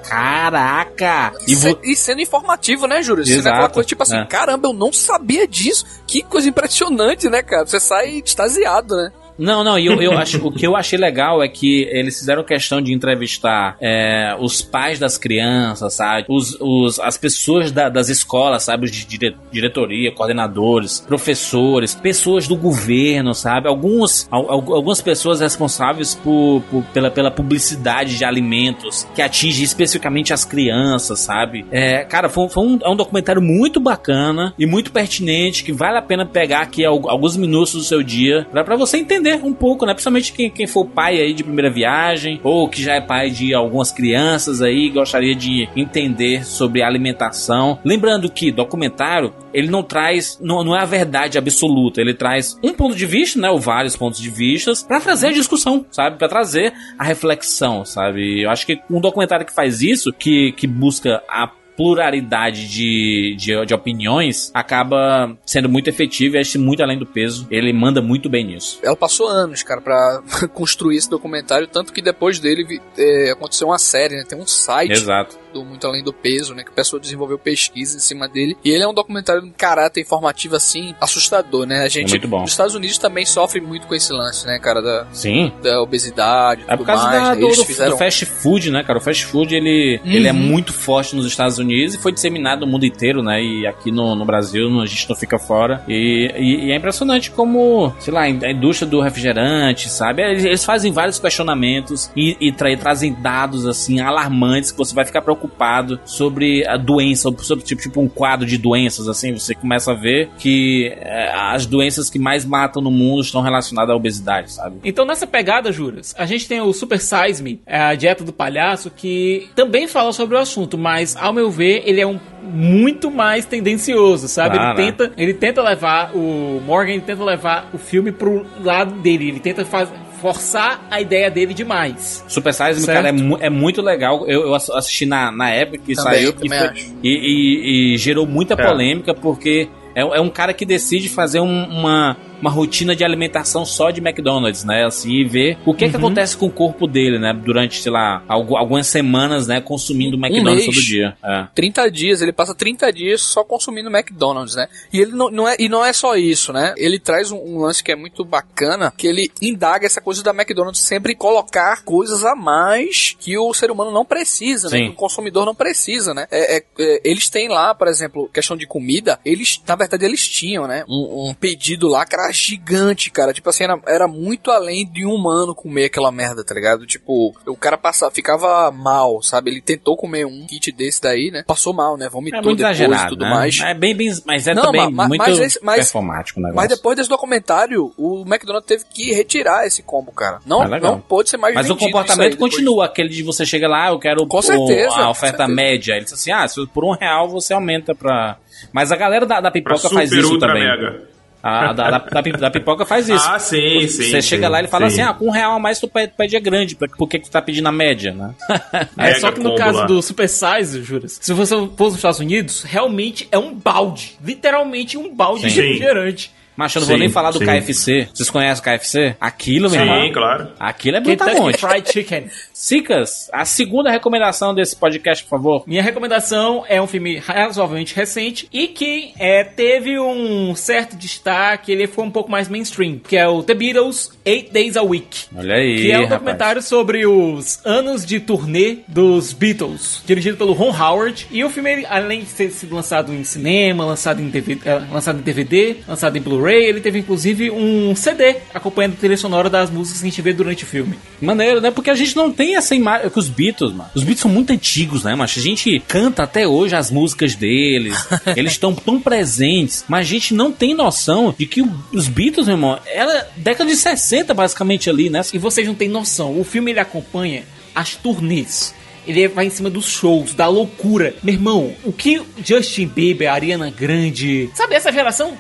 caraca! 0.49 1.33
E, 1.47 1.53
E 1.53 1.57
se- 1.57 1.69
vo- 1.73 1.79
e 1.83 1.97
sendo 1.97 2.21
informativo, 2.21 2.87
né, 2.87 3.03
Júlio? 3.03 3.25
Sendo 3.25 3.39
Exato, 3.39 3.55
aquela 3.57 3.69
coisa 3.71 3.89
tipo 3.89 4.03
assim, 4.03 4.17
é. 4.19 4.25
caramba, 4.25 4.69
eu 4.69 4.73
não 4.73 4.93
sabia 4.93 5.47
disso. 5.47 5.85
Que 6.07 6.23
coisa 6.23 6.49
impressionante, 6.49 7.29
né, 7.29 7.43
cara? 7.43 7.67
Você 7.67 7.81
sai 7.81 8.23
extasiado, 8.25 8.97
né? 8.97 9.13
Não, 9.39 9.63
não, 9.63 9.79
eu, 9.79 10.01
eu 10.03 10.17
acho, 10.19 10.45
o 10.47 10.51
que 10.53 10.67
eu 10.67 10.75
achei 10.77 10.99
legal 10.99 11.43
é 11.43 11.49
que 11.49 11.83
eles 11.93 12.19
fizeram 12.19 12.43
questão 12.43 12.81
de 12.83 12.93
entrevistar 12.93 13.77
é, 13.81 14.37
os 14.41 14.61
pais 14.63 14.99
das 14.99 15.17
crianças, 15.17 15.95
sabe? 15.95 16.27
Os, 16.29 16.57
os, 16.61 16.99
as 17.01 17.17
pessoas 17.17 17.71
da- 17.71 17.89
das 17.89 18.09
escolas, 18.09 18.65
sabe? 18.65 18.87
Os 18.87 18.91
de 18.91 19.05
dire- 19.07 19.37
diretoria, 19.53 20.11
coordenadores, 20.13 21.01
professores, 21.07 21.95
pessoas 21.95 22.49
do 22.49 22.57
governo, 22.57 23.35
sabe? 23.35 23.69
Alguns, 23.69 24.27
al- 24.31 24.51
al- 24.51 24.75
algumas 24.75 25.01
pessoas 25.01 25.41
responsáveis 25.41 26.15
por, 26.15 26.63
por- 26.71 26.83
pela, 26.93 27.11
pela 27.11 27.31
publicidade 27.31 28.17
de 28.19 28.25
alimentos 28.25 29.07
que 29.15 29.23
atinge 29.23 29.63
especificamente 29.63 30.33
as 30.33 30.45
crianças, 30.45 31.21
sabe? 31.21 31.65
É, 31.71 32.05
cara, 32.05 32.29
foi, 32.29 32.49
foi 32.49 32.65
um, 32.67 32.79
é 32.83 32.89
um 32.89 32.97
documentário 32.97 33.41
muito 33.43 33.79
bacana 33.79 34.53
e 34.59 34.67
muito 34.67 34.91
pertinente 34.91 35.63
que 35.63 35.73
vale 35.73 35.99
a 35.99 36.03
pena 36.03 36.27
pegar 36.27 36.61
aqui 36.63 36.85
al- 36.85 37.09
alguns 37.09 37.37
minutos 37.37 37.73
do 37.75 37.83
seu 37.83 38.03
dia 38.03 38.47
pra 38.53 38.77
você 38.77 38.97
entender 38.99 39.28
um 39.37 39.53
pouco, 39.53 39.87
né? 39.87 39.93
Principalmente 39.93 40.33
quem, 40.33 40.51
quem 40.51 40.67
for 40.67 40.87
pai 40.87 41.21
aí 41.21 41.33
de 41.33 41.45
primeira 41.45 41.71
viagem 41.71 42.41
ou 42.43 42.69
que 42.69 42.83
já 42.83 42.95
é 42.95 43.01
pai 43.01 43.31
de 43.31 43.55
algumas 43.55 43.91
crianças 43.91 44.63
aí 44.63 44.89
gostaria 44.91 45.35
de 45.35 45.69
entender 45.77 46.45
sobre 46.45 46.83
alimentação. 46.83 47.79
Lembrando 47.85 48.31
que 48.31 48.51
documentário 48.51 49.33
ele 49.53 49.69
não 49.69 49.83
traz, 49.83 50.39
não, 50.41 50.63
não 50.63 50.77
é 50.77 50.81
a 50.81 50.85
verdade 50.85 51.39
absoluta, 51.39 52.01
ele 52.01 52.15
traz 52.15 52.59
um 52.63 52.73
ponto 52.73 52.95
de 52.95 53.07
vista, 53.07 53.41
né? 53.41 53.51
Ou 53.51 53.59
vários 53.59 53.97
pontos 53.97 54.21
de 54.21 54.31
vistas 54.31 54.83
pra 54.83 55.01
trazer 55.01 55.29
a 55.29 55.33
discussão, 55.33 55.85
sabe? 55.91 56.17
Pra 56.17 56.29
trazer 56.29 56.73
a 56.99 57.05
reflexão, 57.05 57.85
sabe? 57.85 58.43
Eu 58.43 58.51
acho 58.51 58.67
que 58.67 58.81
um 58.91 59.01
documentário 59.01 59.47
que 59.47 59.55
faz 59.55 59.83
isso, 59.83 60.13
que, 60.13 60.53
que 60.53 60.67
busca 60.67 61.23
a 61.29 61.51
pluralidade 61.79 62.69
de, 62.69 63.35
de, 63.39 63.65
de 63.67 63.75
opiniões 63.75 64.51
acaba 64.53 65.37
sendo 65.47 65.69
muito 65.69 65.89
efetivo 65.89 66.37
e 66.37 66.41
acho 66.41 66.59
muito 66.61 66.83
além 66.83 66.99
do 66.99 67.07
peso. 67.07 67.47
Ele 67.51 67.73
manda 67.73 68.03
muito 68.03 68.29
bem 68.29 68.45
nisso. 68.45 68.81
Ela 68.83 68.97
passou 68.97 69.29
anos, 69.29 69.63
cara, 69.63 69.81
pra 69.81 70.21
construir 70.53 70.97
esse 70.97 71.09
documentário, 71.09 71.67
tanto 71.69 71.93
que 71.93 72.03
depois 72.03 72.39
dele 72.41 72.81
é, 72.99 73.31
aconteceu 73.31 73.69
uma 73.69 73.79
série, 73.79 74.17
né? 74.17 74.25
Tem 74.29 74.39
um 74.39 74.47
site 74.47 74.91
Exato. 74.93 75.39
do 75.55 75.65
Muito 75.65 75.87
Além 75.87 76.03
do 76.03 76.13
Peso, 76.13 76.53
né? 76.55 76.65
Que 76.65 76.71
o 76.71 76.75
pessoal 76.75 76.99
desenvolveu 77.01 77.39
pesquisa 77.39 77.97
em 77.97 78.01
cima 78.01 78.29
dele. 78.29 78.57
E 78.65 78.71
ele 78.71 78.83
é 78.83 78.89
um 78.89 78.95
documentário 78.95 79.43
de 79.43 79.51
caráter 79.51 80.01
informativo, 80.01 80.57
assim, 80.57 80.95
assustador, 81.01 81.65
né? 81.65 81.85
A 81.85 81.89
gente, 81.89 82.09
É 82.09 82.11
muito 82.11 82.29
bom. 82.29 82.41
nos 82.43 82.51
Estados 82.51 82.75
Unidos 82.75 82.99
também 82.99 83.25
sofre 83.25 83.61
muito 83.61 83.87
com 83.87 83.95
esse 83.95 84.13
lance, 84.13 84.47
né, 84.47 84.59
cara? 84.59 84.83
Da, 84.83 85.07
Sim. 85.13 85.53
da 85.63 85.81
obesidade, 85.81 86.65
É 86.67 86.77
por 86.77 86.85
causa 86.85 87.05
mais. 87.05 87.23
da- 87.23 87.35
né? 87.37 87.41
do, 87.41 87.65
fizeram... 87.65 87.93
do 87.93 87.97
fast 87.99 88.27
food, 88.27 88.71
né, 88.71 88.83
cara? 88.83 88.99
O 88.99 89.03
fast 89.03 89.25
food, 89.27 89.55
ele, 89.55 90.01
ele 90.05 90.27
é 90.27 90.33
Uhum. 90.33 90.39
muito 90.39 90.73
forte 90.73 91.15
nos 91.15 91.27
Estados 91.27 91.59
Unidos 91.59 91.68
e 91.71 91.91
foi 91.99 92.13
disseminado 92.13 92.65
no 92.65 92.73
mundo 92.73 92.85
inteiro, 92.87 93.23
né? 93.23 93.43
E 93.43 93.67
aqui 93.67 93.91
no, 93.91 94.15
no 94.15 94.25
Brasil 94.25 94.81
a 94.81 94.87
gente 94.87 95.09
não 95.09 95.17
fica 95.17 95.39
fora. 95.39 95.83
E, 95.89 96.33
e- 96.37 96.67
e 96.67 96.73
é 96.73 96.77
impressionante 96.77 97.31
como, 97.31 97.93
sei 97.99 98.13
lá, 98.13 98.23
a 98.23 98.29
indústria 98.31 98.89
do 98.89 99.01
refrigerante, 99.01 99.89
sabe? 99.89 100.23
Eles, 100.23 100.45
eles 100.45 100.65
fazem 100.65 100.93
vários 100.93 101.19
questionamentos 101.19 102.11
e, 102.17 102.37
e 102.41 102.53
tra- 102.53 102.77
trazem 102.77 103.13
dados, 103.15 103.67
assim, 103.67 104.01
alarmantes 104.01 104.71
que 104.73 104.79
você 104.79 104.95
vai 104.95 105.05
ficar 105.05 105.23
preocupado 105.23 106.01
sobre 106.05 106.67
a 106.67 106.77
doença, 106.77 107.31
sobre 107.39 107.65
tipo, 107.65 107.83
tipo 107.83 108.01
um 108.01 108.09
quadro 108.09 108.47
de 108.47 108.59
doenças, 108.59 109.09
assim. 109.09 109.33
Você 109.35 109.55
começa 109.55 109.93
a 109.93 109.95
ver 109.95 110.31
que 110.39 110.93
é, 111.01 111.31
as 111.35 111.67
doenças 111.67 112.11
que 112.11 112.19
mais 112.19 112.45
matam 112.45 112.83
no 112.83 112.91
mundo 112.91 113.23
estão 113.23 113.41
relacionadas 113.41 113.91
à 113.93 113.97
obesidade, 113.97 114.53
sabe? 114.53 114.77
Então, 114.85 115.05
nessa 115.05 115.27
pegada, 115.27 115.73
Juras, 115.73 116.15
a 116.19 116.27
gente 116.27 116.47
tem 116.49 116.61
o 116.61 116.73
Super 116.73 116.99
Size 117.01 117.43
Me, 117.43 117.61
é 117.67 117.79
a 117.81 117.95
dieta 117.95 118.25
do 118.25 118.33
palhaço, 118.33 118.91
que 118.91 119.49
também 119.55 119.87
fala 119.89 120.13
sobre 120.13 120.37
o 120.37 120.39
assunto, 120.39 120.77
mas, 120.79 121.17
ao 121.17 121.33
meu 121.33 121.51
ver, 121.51 121.58
ele 121.65 122.01
é 122.01 122.07
um 122.07 122.19
muito 122.43 123.11
mais 123.11 123.45
tendencioso, 123.45 124.27
sabe? 124.29 124.57
Claro. 124.57 124.81
Ele 124.81 124.91
tenta, 124.93 125.13
ele 125.17 125.35
tenta 125.35 125.63
levar 125.63 126.13
o 126.15 126.63
Morgan, 126.65 126.93
ele 126.93 127.01
tenta 127.03 127.23
levar 127.25 127.69
o 127.75 127.79
filme 127.79 128.11
pro 128.13 128.47
lado 128.63 128.93
dele, 129.01 129.29
ele 129.29 129.41
tenta 129.41 129.65
faz- 129.65 129.89
forçar 130.21 130.85
a 130.91 131.01
ideia 131.01 131.31
dele 131.31 131.55
demais. 131.55 132.25
Super 132.27 132.53
Size 132.53 132.81
Me, 132.81 132.87
cara, 132.87 133.09
é, 133.09 133.13
mu- 133.13 133.39
é 133.41 133.49
muito 133.51 133.81
legal. 133.83 134.27
Eu, 134.27 134.43
eu 134.49 134.55
ass- 134.55 134.71
assisti 134.71 135.07
na, 135.07 135.31
na 135.31 135.51
época 135.51 135.79
que 135.79 135.95
Também, 135.95 136.13
saiu 136.15 136.31
e, 136.31 136.33
também 136.33 136.59
foi- 136.59 136.85
e, 137.03 137.09
e- 137.11 137.95
e 137.95 137.99
gerou 137.99 138.27
muita 138.27 138.55
É. 138.55 138.57
polêmica 138.67 139.15
porque 139.15 139.69
é, 139.95 140.01
é 140.01 140.21
um 140.21 140.29
cara 140.31 140.53
que 140.53 140.65
decide 140.65 141.09
fazer 141.09 141.41
um- 141.41 141.65
uma, 141.69 142.17
uma 142.41 142.51
rotina 142.51 142.95
de 142.95 143.05
alimentação 143.05 143.65
só 143.65 143.91
de 143.91 144.01
McDonald's, 144.01 144.65
né? 144.65 144.85
Assim, 144.85 145.11
e 145.13 145.25
ver 145.25 145.59
o 145.67 145.75
que, 145.75 145.89
que 145.89 145.97
Uhum. 145.97 146.07
acontece 146.07 146.37
com 146.37 146.47
o 146.47 146.51
corpo 146.51 146.87
dele, 146.87 147.19
né? 147.19 147.33
Durante, 147.33 147.81
sei 147.83 147.91
lá, 147.93 148.23
algu- 148.29 148.57
algumas 148.57 148.87
semanas, 148.87 149.47
né? 149.47 149.61
Consumindo 149.61 150.17
McDonald's 150.17 150.65
mês. 150.67 150.77
todo 150.77 150.85
dia. 150.85 151.17
É. 151.23 151.47
30 151.55 151.91
dias, 151.91 152.23
ele 152.23 152.33
passa 152.33 152.55
30 152.55 152.93
dias 152.93 153.21
só 153.21 153.43
consumindo 153.45 153.91
McDonald's, 153.91 154.55
né? 154.55 154.69
E 154.93 155.01
ele 155.01 155.13
não, 155.13 155.31
não 155.31 155.49
é, 155.49 155.57
e 155.59 155.69
não 155.69 155.85
é 155.85 155.93
só 155.93 156.17
isso, 156.17 156.53
né? 156.53 156.75
Ele 156.77 156.99
traz 156.99 157.31
um, 157.33 157.39
um 157.39 157.59
lance 157.59 157.83
que 157.83 157.91
é 157.93 157.97
muito 157.97 158.25
bacana, 158.25 158.93
que 158.97 159.07
ele 159.07 159.31
indaga 159.43 159.87
essa 159.87 160.01
coisa 160.01 160.23
da 160.23 160.31
McDonald's 160.33 160.81
sempre 160.83 161.15
colocar 161.15 161.83
coisas 161.85 162.25
a 162.25 162.35
mais 162.37 163.17
que 163.19 163.37
o 163.37 163.53
ser 163.55 163.71
humano 163.71 163.91
não 163.91 164.05
precisa, 164.05 164.69
né? 164.71 164.83
Que 164.85 164.89
o 164.91 164.95
consumidor 164.95 165.45
não 165.45 165.55
precisa, 165.55 166.15
né? 166.15 166.27
É, 166.31 166.59
é, 166.59 166.65
é, 166.79 167.01
eles 167.05 167.29
têm 167.29 167.49
lá, 167.49 167.75
por 167.75 167.89
exemplo, 167.89 168.29
questão 168.33 168.57
de 168.57 168.67
comida, 168.67 169.19
eles, 169.25 169.61
na 169.67 169.75
verdade, 169.77 170.05
eles 170.05 170.27
tinham, 170.29 170.67
né? 170.67 170.85
Um, 170.89 171.31
um 171.31 171.35
pedido 171.35 171.89
lá 171.89 172.05
que 172.07 172.15
era 172.15 172.28
gigante, 172.33 173.11
cara. 173.11 173.33
Tipo 173.33 173.49
assim, 173.51 173.65
era, 173.65 173.81
era 173.87 174.09
muito 174.09 174.51
além 174.51 174.87
de 174.91 175.05
um 175.07 175.13
humano 175.15 175.55
comer 175.55 175.87
aquela 175.87 176.11
merda, 176.13 176.45
tá 176.45 176.55
ligado? 176.55 176.87
Tipo, 176.87 177.35
o 177.47 177.57
cara 177.57 177.77
passava, 177.79 178.11
ficava 178.13 178.71
mal, 178.71 179.23
sabe? 179.23 179.51
Ele 179.51 179.61
tentou 179.61 179.97
comer 179.97 180.25
um 180.27 180.47
kit 180.47 180.71
desse 180.73 181.01
daí, 181.03 181.31
né? 181.31 181.45
Passou 181.47 181.73
mal, 181.73 181.97
né? 181.97 182.07
É 182.07 182.09
Vomitou 182.09 182.43
muito 182.43 182.57
depois 182.59 182.79
e 182.79 182.83
exagerado, 182.83 183.11
tudo 183.11 183.25
né? 183.25 183.31
mais. 183.31 183.61
É 183.61 183.75
bem, 183.75 183.95
bem, 183.97 184.11
mas 184.27 184.47
é 184.47 184.55
Não, 184.55 184.63
também 184.63 184.83
ma- 184.87 184.91
ma- 184.91 185.09
muito 185.09 185.21
mas 185.21 185.59
mas- 185.63 185.77
performático 185.77 186.39
o 186.41 186.43
negócio. 186.43 186.57
Mas 186.57 186.69
depois 186.69 186.97
desse 186.97 187.09
documentário, 187.09 187.93
o 187.97 188.23
McDonald's 188.27 188.67
teve 188.67 188.85
que 188.91 189.13
retirar 189.13 189.67
esse 189.67 189.83
combo, 189.83 190.13
cara. 190.13 190.41
Não, 190.47 190.63
Ah, 190.63 190.67
legal. 190.67 190.93
não 190.93 191.01
pôde 191.01 191.31
ser 191.31 191.37
mais 191.37 191.55
Mas 191.55 191.71
o 191.71 191.77
comportamento 191.77 192.23
aí 192.25 192.31
depois. 192.31 192.53
continua, 192.53 192.87
aquele 192.87 193.09
de 193.09 193.23
você 193.23 193.45
chega 193.45 193.69
lá, 193.69 193.89
eu 193.91 193.99
quero 193.99 194.27
Com 194.27 194.39
o- 194.39 194.43
certeza, 194.43 194.97
a 194.97 195.11
oferta 195.11 195.39
certeza. 195.39 195.55
média. 195.55 195.93
Ele 195.95 196.05
diz 196.05 196.13
assim, 196.15 196.31
ah, 196.33 196.47
se 196.49 196.67
por 196.69 196.85
um 196.85 196.93
real 196.93 197.29
você 197.29 197.53
aumenta 197.53 197.95
pra... 197.95 198.37
Mas 198.73 198.91
a 198.91 198.97
galera 198.97 199.25
da, 199.25 199.41
da 199.41 199.51
pipoca 199.51 199.89
faz 199.89 200.11
isso 200.11 200.39
também. 200.39 200.65
mega. 200.65 201.03
A, 201.43 201.73
da, 201.73 201.91
da, 201.91 201.99
da 201.99 202.23
pi- 202.23 202.33
da 202.33 202.51
pipoca 202.51 202.85
faz 202.85 203.09
isso. 203.09 203.25
Ah, 203.29 203.39
sim, 203.39 203.87
sim. 203.87 204.03
Você 204.11 204.21
sim, 204.23 204.29
chega 204.29 204.49
lá 204.49 204.59
e 204.59 204.63
ele 204.63 204.69
fala 204.69 204.91
sim. 204.91 205.01
assim, 205.01 205.11
ah, 205.11 205.15
com 205.15 205.27
um 205.27 205.31
real 205.31 205.53
a 205.53 205.59
mais 205.59 205.79
tu 205.79 205.87
pede, 205.87 206.13
pede 206.17 206.35
é 206.37 206.41
grande, 206.41 206.75
por 206.77 207.09
que 207.09 207.19
que 207.19 207.29
tu 207.29 207.31
tá 207.31 207.41
pedindo 207.41 207.69
a 207.69 207.73
média, 207.73 208.13
né? 208.13 208.35
É, 208.99 209.15
só 209.15 209.31
que 209.31 209.41
no 209.41 209.55
caso 209.55 209.79
lá. 209.79 209.87
do 209.87 210.03
Super 210.03 210.29
Size, 210.29 210.83
juras, 210.83 211.19
se 211.21 211.33
você 211.33 211.55
for 211.55 211.85
nos 211.87 211.95
Estados 211.97 212.19
Unidos, 212.21 212.63
realmente 212.65 213.29
é 213.31 213.39
um 213.39 213.55
balde. 213.55 214.17
Literalmente 214.25 214.99
um 214.99 215.15
balde 215.15 215.43
Sim. 215.43 215.49
de 215.49 215.61
refrigerante. 215.61 216.33
Mas 216.59 216.75
eu 216.75 216.81
não 216.81 216.87
Sim, 216.87 216.93
vou 216.95 216.99
nem 216.99 217.09
falar 217.09 217.31
do 217.31 217.39
sim. 217.39 217.47
KFC. 217.47 218.09
Vocês 218.13 218.29
conhecem 218.31 218.61
o 218.61 218.65
KFC? 218.79 219.15
Aquilo, 219.21 219.71
meu 219.71 219.79
Sim, 219.81 219.87
irmão. 219.87 220.13
claro. 220.13 220.49
Aquilo 220.59 220.97
é 220.97 221.01
Kentucky 221.01 221.31
brutamonte. 221.31 221.59
Fried 221.61 221.93
Chicken. 221.93 222.25
Sicas, 222.53 223.31
a 223.33 223.45
segunda 223.45 223.93
recomendação 223.93 224.53
desse 224.53 224.75
podcast, 224.75 225.23
por 225.23 225.31
favor. 225.31 225.63
Minha 225.69 225.81
recomendação 225.85 226.65
é 226.69 226.83
um 226.83 226.89
filme 226.89 227.19
razoavelmente 227.19 227.95
recente 227.95 228.49
e 228.53 228.67
que 228.67 229.13
é, 229.21 229.45
teve 229.45 230.01
um 230.01 230.53
certo 230.57 230.97
destaque, 230.97 231.71
ele 231.71 231.87
foi 231.87 232.05
um 232.05 232.11
pouco 232.11 232.29
mais 232.29 232.49
mainstream, 232.49 232.99
que 232.99 233.17
é 233.17 233.29
o 233.29 233.41
The 233.45 233.55
Beatles 233.55 234.11
Eight 234.25 234.53
Days 234.53 234.77
a 234.77 234.83
Week. 234.83 235.27
Olha 235.37 235.55
aí, 235.55 235.77
Que 235.77 235.93
é 235.93 235.99
um 235.99 236.03
rapaz. 236.03 236.19
documentário 236.21 236.61
sobre 236.63 237.07
os 237.07 237.65
anos 237.65 238.05
de 238.05 238.19
turnê 238.19 238.79
dos 238.89 239.33
Beatles, 239.33 240.03
dirigido 240.05 240.37
pelo 240.37 240.55
Ron 240.55 240.71
Howard. 240.77 241.29
E 241.31 241.45
o 241.45 241.51
filme, 241.51 241.87
além 241.89 242.25
de 242.25 242.31
ter 242.35 242.51
sido 242.51 242.75
lançado 242.75 243.15
em 243.15 243.23
cinema, 243.23 243.85
lançado 243.85 244.21
em 244.21 244.29
DVD, 244.29 244.69
eh, 244.69 244.83
lançado 244.91 245.21
em, 245.21 245.23
DVD, 245.23 245.77
lançado 245.87 246.17
em 246.19 246.21
Blu-ray, 246.21 246.48
ele 246.55 246.81
teve 246.81 246.99
inclusive 246.99 247.51
um 247.51 247.95
CD 247.95 248.37
acompanhando 248.55 248.95
a 248.95 248.97
trilha 248.97 249.17
sonora 249.17 249.51
das 249.51 249.71
músicas 249.71 250.01
que 250.01 250.07
a 250.07 250.11
gente 250.11 250.23
vê 250.23 250.33
durante 250.33 250.65
o 250.65 250.67
filme. 250.67 250.99
Maneiro, 251.21 251.61
né? 251.61 251.71
Porque 251.71 251.91
a 251.91 251.95
gente 251.95 252.17
não 252.17 252.33
tem 252.33 252.57
essa 252.57 252.75
imagem 252.75 253.11
com 253.11 253.21
os 253.21 253.29
Beatles, 253.29 253.73
mano. 253.73 253.91
Os 253.95 254.03
Beatles 254.03 254.21
são 254.21 254.31
muito 254.31 254.53
antigos, 254.53 255.05
né, 255.05 255.15
mas 255.15 255.37
A 255.37 255.41
gente 255.41 255.81
canta 255.87 256.23
até 256.23 256.47
hoje 256.47 256.75
as 256.75 256.91
músicas 256.91 257.35
deles. 257.35 257.95
eles 258.37 258.53
estão 258.53 258.75
tão 258.75 259.01
presentes, 259.01 259.85
mas 259.89 260.01
a 260.01 260.09
gente 260.11 260.35
não 260.35 260.51
tem 260.51 260.75
noção 260.75 261.35
de 261.39 261.47
que 261.47 261.63
os 261.93 262.09
Beatles, 262.09 262.47
meu 262.47 262.57
irmão, 262.57 262.79
era 262.87 263.29
década 263.37 263.71
de 263.71 263.77
60 263.77 264.35
basicamente 264.35 264.89
ali, 264.91 265.11
né? 265.11 265.21
E 265.33 265.39
vocês 265.39 265.67
não 265.67 265.75
têm 265.75 265.89
noção, 265.89 266.39
o 266.39 266.45
filme 266.45 266.71
ele 266.71 266.81
acompanha 266.81 267.45
as 267.75 267.95
turnês. 267.95 268.75
Ele 269.07 269.27
vai 269.27 269.47
em 269.47 269.51
cima 269.51 269.71
dos 269.71 269.87
shows, 269.87 270.35
da 270.35 270.47
loucura. 270.49 271.15
Meu 271.23 271.35
irmão, 271.35 271.73
o 271.83 271.93
que 271.93 272.21
Justin 272.45 272.87
Bieber, 272.87 273.33
Ariana 273.33 273.71
Grande, 273.71 274.51
sabe, 274.55 274.75
essa 274.75 274.93
geração 274.93 275.35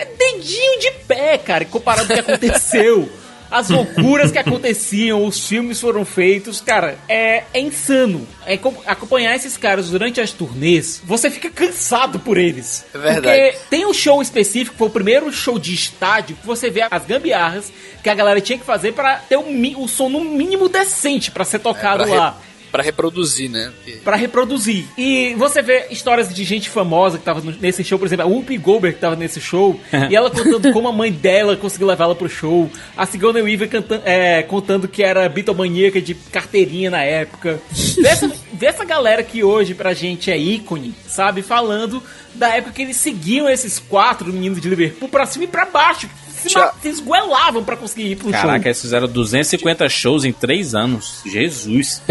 é 0.00 0.04
dedinho 0.04 0.80
de 0.80 0.90
pé, 1.06 1.38
cara, 1.38 1.64
comparado 1.64 2.12
ao 2.12 2.22
que 2.22 2.30
aconteceu. 2.30 3.08
As 3.50 3.68
loucuras 3.68 4.32
que 4.32 4.38
aconteciam, 4.38 5.24
os 5.24 5.46
filmes 5.46 5.80
foram 5.80 6.04
feitos, 6.04 6.60
cara, 6.60 6.98
é, 7.08 7.44
é 7.54 7.60
insano. 7.60 8.26
É 8.44 8.56
co- 8.56 8.74
acompanhar 8.84 9.36
esses 9.36 9.56
caras 9.56 9.90
durante 9.90 10.20
as 10.20 10.32
turnês, 10.32 11.00
você 11.04 11.30
fica 11.30 11.48
cansado 11.50 12.18
por 12.18 12.36
eles. 12.36 12.84
É 12.92 12.98
verdade. 12.98 13.20
Porque 13.52 13.58
tem 13.70 13.86
um 13.86 13.94
show 13.94 14.20
específico, 14.20 14.76
foi 14.76 14.88
o 14.88 14.90
primeiro 14.90 15.30
show 15.32 15.56
de 15.56 15.72
estádio, 15.72 16.34
que 16.34 16.44
você 16.44 16.68
vê 16.68 16.84
as 16.90 17.04
gambiarras 17.04 17.70
que 18.02 18.08
a 18.10 18.14
galera 18.14 18.40
tinha 18.40 18.58
que 18.58 18.64
fazer 18.64 18.92
pra 18.92 19.16
ter 19.18 19.36
o, 19.36 19.44
o 19.80 19.86
som 19.86 20.08
no 20.08 20.20
mínimo 20.24 20.68
decente 20.68 21.30
pra 21.30 21.44
ser 21.44 21.60
tocado 21.60 22.02
É, 22.02 22.06
pra, 22.06 22.12
re- 22.14 22.18
lá. 22.18 22.38
Pra 22.74 22.82
reproduzir, 22.82 23.48
né? 23.48 23.70
Pra 24.02 24.16
reproduzir. 24.16 24.84
E 24.98 25.32
você 25.36 25.62
vê 25.62 25.86
histórias 25.92 26.34
de 26.34 26.42
gente 26.42 26.68
famosa 26.68 27.18
que 27.18 27.24
tava 27.24 27.40
nesse 27.60 27.84
show, 27.84 27.96
por 28.00 28.06
exemplo, 28.06 28.24
a 28.24 28.28
Whoopi 28.28 28.58
Goldberg 28.58 28.96
que 28.96 29.00
tava 29.00 29.14
nesse 29.14 29.40
show, 29.40 29.78
e 30.10 30.16
ela 30.16 30.28
contando 30.28 30.72
como 30.72 30.88
a 30.88 30.92
mãe 30.92 31.12
dela 31.12 31.56
conseguiu 31.56 31.86
levar 31.86 32.06
ela 32.06 32.16
pro 32.16 32.28
show. 32.28 32.68
A 32.96 33.06
Sigourney 33.06 33.42
Weaver 33.42 33.68
canta- 33.70 34.02
é, 34.04 34.42
contando 34.42 34.88
que 34.88 35.04
era 35.04 35.28
bitomaníaca 35.28 36.00
de 36.00 36.14
carteirinha 36.14 36.90
na 36.90 37.04
época. 37.04 37.60
Vê 37.96 38.08
essa, 38.08 38.32
vê 38.52 38.66
essa 38.66 38.84
galera 38.84 39.22
que 39.22 39.44
hoje 39.44 39.72
pra 39.72 39.94
gente 39.94 40.28
é 40.32 40.36
ícone, 40.36 40.92
sabe? 41.06 41.42
Falando 41.42 42.02
da 42.34 42.48
época 42.56 42.72
que 42.74 42.82
eles 42.82 42.96
seguiam 42.96 43.48
esses 43.48 43.78
quatro 43.78 44.32
meninos 44.32 44.60
de 44.60 44.68
Liverpool 44.68 45.08
pra 45.08 45.26
cima 45.26 45.44
e 45.44 45.46
pra 45.46 45.64
baixo. 45.66 46.10
Se, 46.48 46.58
ma- 46.58 46.72
se 46.80 46.88
esguelavam 46.88 47.64
pra 47.64 47.76
conseguir 47.76 48.10
ir 48.12 48.16
pro 48.16 48.30
Caraca, 48.30 48.58
show. 48.60 48.66
eles 48.66 48.80
fizeram 48.80 49.08
250 49.08 49.88
shows 49.88 50.24
em 50.24 50.32
3 50.32 50.74
anos. 50.74 51.20
Jesus. 51.24 52.02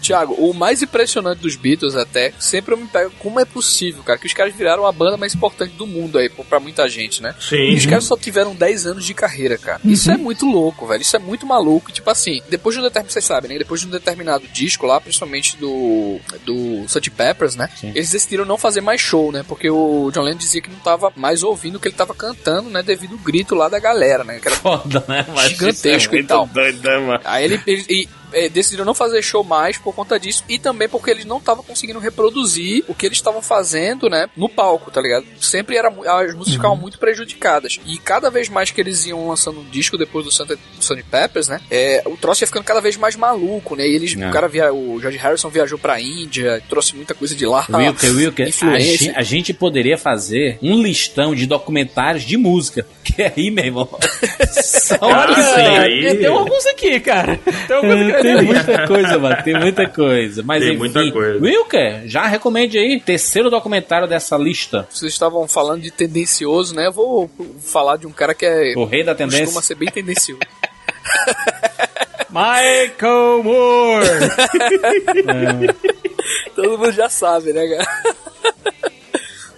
Tiago, 0.00 0.34
o 0.34 0.52
mais 0.54 0.82
impressionante 0.82 1.40
dos 1.40 1.56
Beatles 1.56 1.94
até, 1.96 2.32
sempre 2.38 2.74
eu 2.74 2.78
me 2.78 2.86
pego 2.86 3.10
como 3.18 3.40
é 3.40 3.44
possível, 3.44 4.02
cara, 4.02 4.18
que 4.18 4.26
os 4.26 4.32
caras 4.32 4.54
viraram 4.54 4.86
a 4.86 4.92
banda 4.92 5.16
mais 5.16 5.34
importante 5.34 5.74
do 5.74 5.86
mundo 5.86 6.18
aí, 6.18 6.28
pra 6.28 6.60
muita 6.60 6.88
gente, 6.88 7.22
né? 7.22 7.34
Sim. 7.40 7.56
E 7.56 7.74
os 7.76 7.86
caras 7.86 8.04
só 8.04 8.16
tiveram 8.16 8.54
10 8.54 8.86
anos 8.86 9.04
de 9.04 9.14
carreira, 9.14 9.56
cara. 9.58 9.80
Isso 9.84 10.10
é 10.10 10.16
muito 10.16 10.46
louco, 10.46 10.86
velho. 10.86 11.02
Isso 11.02 11.16
é 11.16 11.18
muito 11.18 11.46
maluco. 11.46 11.92
Tipo 11.92 12.10
assim, 12.10 12.40
depois 12.48 12.74
de 12.74 12.80
um 12.80 12.84
determinado, 12.84 13.12
vocês 13.12 13.24
sabem, 13.24 13.50
né? 13.52 13.58
Depois 13.58 13.80
de 13.80 13.86
um 13.86 13.90
determinado 13.90 14.46
disco 14.48 14.86
lá, 14.86 15.00
principalmente 15.00 15.56
do 15.56 16.18
do 16.44 16.84
Sgt. 16.86 17.10
Peppers, 17.10 17.56
né? 17.56 17.68
Eles 17.82 18.10
decidiram 18.10 18.44
não 18.44 18.56
fazer 18.58 18.80
mais 18.80 19.00
show, 19.00 19.30
né? 19.32 19.44
Porque 19.46 19.68
o 19.70 20.10
John 20.12 20.22
Lennon 20.22 20.36
dizia 20.38 20.60
que 20.60 20.70
não 20.70 20.78
tava 20.78 21.12
mais 21.16 21.42
ouvindo 21.42 21.76
o 21.76 21.80
que 21.80 21.88
ele 21.88 21.94
tava 21.96 22.14
cantando, 22.14 22.70
né? 22.70 22.82
Devido 22.82 23.12
ao 23.12 23.18
grito 23.18 23.54
lá 23.54 23.67
da 23.68 23.78
galera, 23.78 24.24
né? 24.24 24.38
Que 24.40 24.48
era 24.48 24.56
Foda, 24.56 25.04
né? 25.08 25.24
Mas 25.34 25.50
Gigantesco 25.50 26.14
é 26.16 26.18
e 26.20 26.24
tal. 26.24 26.46
Doido, 26.46 26.82
né, 26.88 26.98
mano? 26.98 27.20
Aí 27.24 27.44
ele, 27.44 27.60
ele- 27.66 28.08
é, 28.32 28.48
decidiram 28.48 28.84
não 28.84 28.94
fazer 28.94 29.22
show 29.22 29.42
mais 29.44 29.78
por 29.78 29.94
conta 29.94 30.18
disso 30.18 30.44
e 30.48 30.58
também 30.58 30.88
porque 30.88 31.10
eles 31.10 31.24
não 31.24 31.38
estavam 31.38 31.62
conseguindo 31.62 31.98
reproduzir 31.98 32.84
o 32.88 32.94
que 32.94 33.06
eles 33.06 33.18
estavam 33.18 33.40
fazendo, 33.42 34.08
né, 34.08 34.28
no 34.36 34.48
palco, 34.48 34.90
tá 34.90 35.00
ligado? 35.00 35.24
Sempre 35.40 35.76
era 35.76 35.88
as 35.88 36.34
músicas 36.34 36.54
ficavam 36.54 36.76
muito 36.76 36.98
prejudicadas. 36.98 37.78
E 37.86 37.98
cada 37.98 38.30
vez 38.30 38.48
mais 38.48 38.70
que 38.70 38.80
eles 38.80 39.06
iam 39.06 39.28
lançando 39.28 39.60
um 39.60 39.64
disco 39.64 39.96
depois 39.96 40.24
do 40.24 40.32
Santa, 40.32 40.56
do 40.56 40.60
Sgt. 40.80 41.02
Peppers, 41.10 41.48
né, 41.48 41.60
é, 41.70 42.02
o 42.06 42.16
troço 42.16 42.42
ia 42.42 42.46
ficando 42.46 42.64
cada 42.64 42.80
vez 42.80 42.96
mais 42.96 43.16
maluco, 43.16 43.74
né? 43.76 43.86
E 43.86 43.94
eles, 43.94 44.16
É. 44.16 44.28
o 44.28 44.32
cara 44.32 44.48
via, 44.48 44.72
o 44.72 45.00
George 45.00 45.18
Harrison 45.18 45.48
viajou 45.48 45.78
pra 45.78 46.00
Índia, 46.00 46.62
trouxe 46.68 46.94
muita 46.96 47.14
coisa 47.14 47.34
de 47.34 47.46
lá. 47.46 47.66
Wilker, 47.70 48.14
Wilker, 48.16 48.46
a 48.46 48.48
influência. 48.48 48.98
gente, 48.98 49.10
a 49.16 49.22
gente 49.22 49.52
poderia 49.54 49.96
fazer 49.98 50.58
um 50.62 50.82
listão 50.82 51.34
de 51.34 51.46
documentários 51.46 52.24
de 52.24 52.36
música. 52.36 52.86
Que 53.08 53.22
aí, 53.22 53.50
meu 53.50 53.64
irmão. 53.64 53.88
Só 54.62 54.96
Olha, 55.00 55.32
Ah, 55.34 55.54
sim, 55.54 55.78
aí- 55.78 56.16
tem 56.18 56.26
alguns 56.26 56.66
aqui, 56.66 57.00
cara. 57.00 57.38
Tem 57.66 57.74
alguns 57.76 58.12
aqui 58.14 58.17
tem 58.22 58.42
muita 58.42 58.86
coisa, 58.86 59.18
mano. 59.18 59.42
Tem 59.42 59.54
muita 59.54 59.88
coisa. 59.88 60.42
Mas 60.42 60.60
Tem 60.60 60.70
enfim, 60.70 60.78
muita 60.78 61.12
coisa. 61.12 61.44
Wilker, 61.44 62.02
já 62.06 62.26
recomende 62.26 62.78
aí. 62.78 63.00
Terceiro 63.00 63.50
documentário 63.50 64.06
dessa 64.08 64.36
lista. 64.36 64.86
Vocês 64.90 65.12
estavam 65.12 65.46
falando 65.48 65.82
de 65.82 65.90
tendencioso, 65.90 66.74
né? 66.74 66.86
Eu 66.86 66.92
vou 66.92 67.30
falar 67.60 67.96
de 67.96 68.06
um 68.06 68.10
cara 68.12 68.34
que 68.34 68.46
é 68.46 68.74
O 68.76 68.84
rei 68.84 69.04
da 69.04 69.14
tendência. 69.14 69.44
costuma 69.44 69.62
ser 69.62 69.74
bem 69.74 69.88
tendencioso. 69.88 70.40
Michael 72.30 73.42
Moore! 73.42 74.06
Todo 76.54 76.78
mundo 76.78 76.92
já 76.92 77.08
sabe, 77.08 77.52
né, 77.52 77.66
cara? 77.66 77.88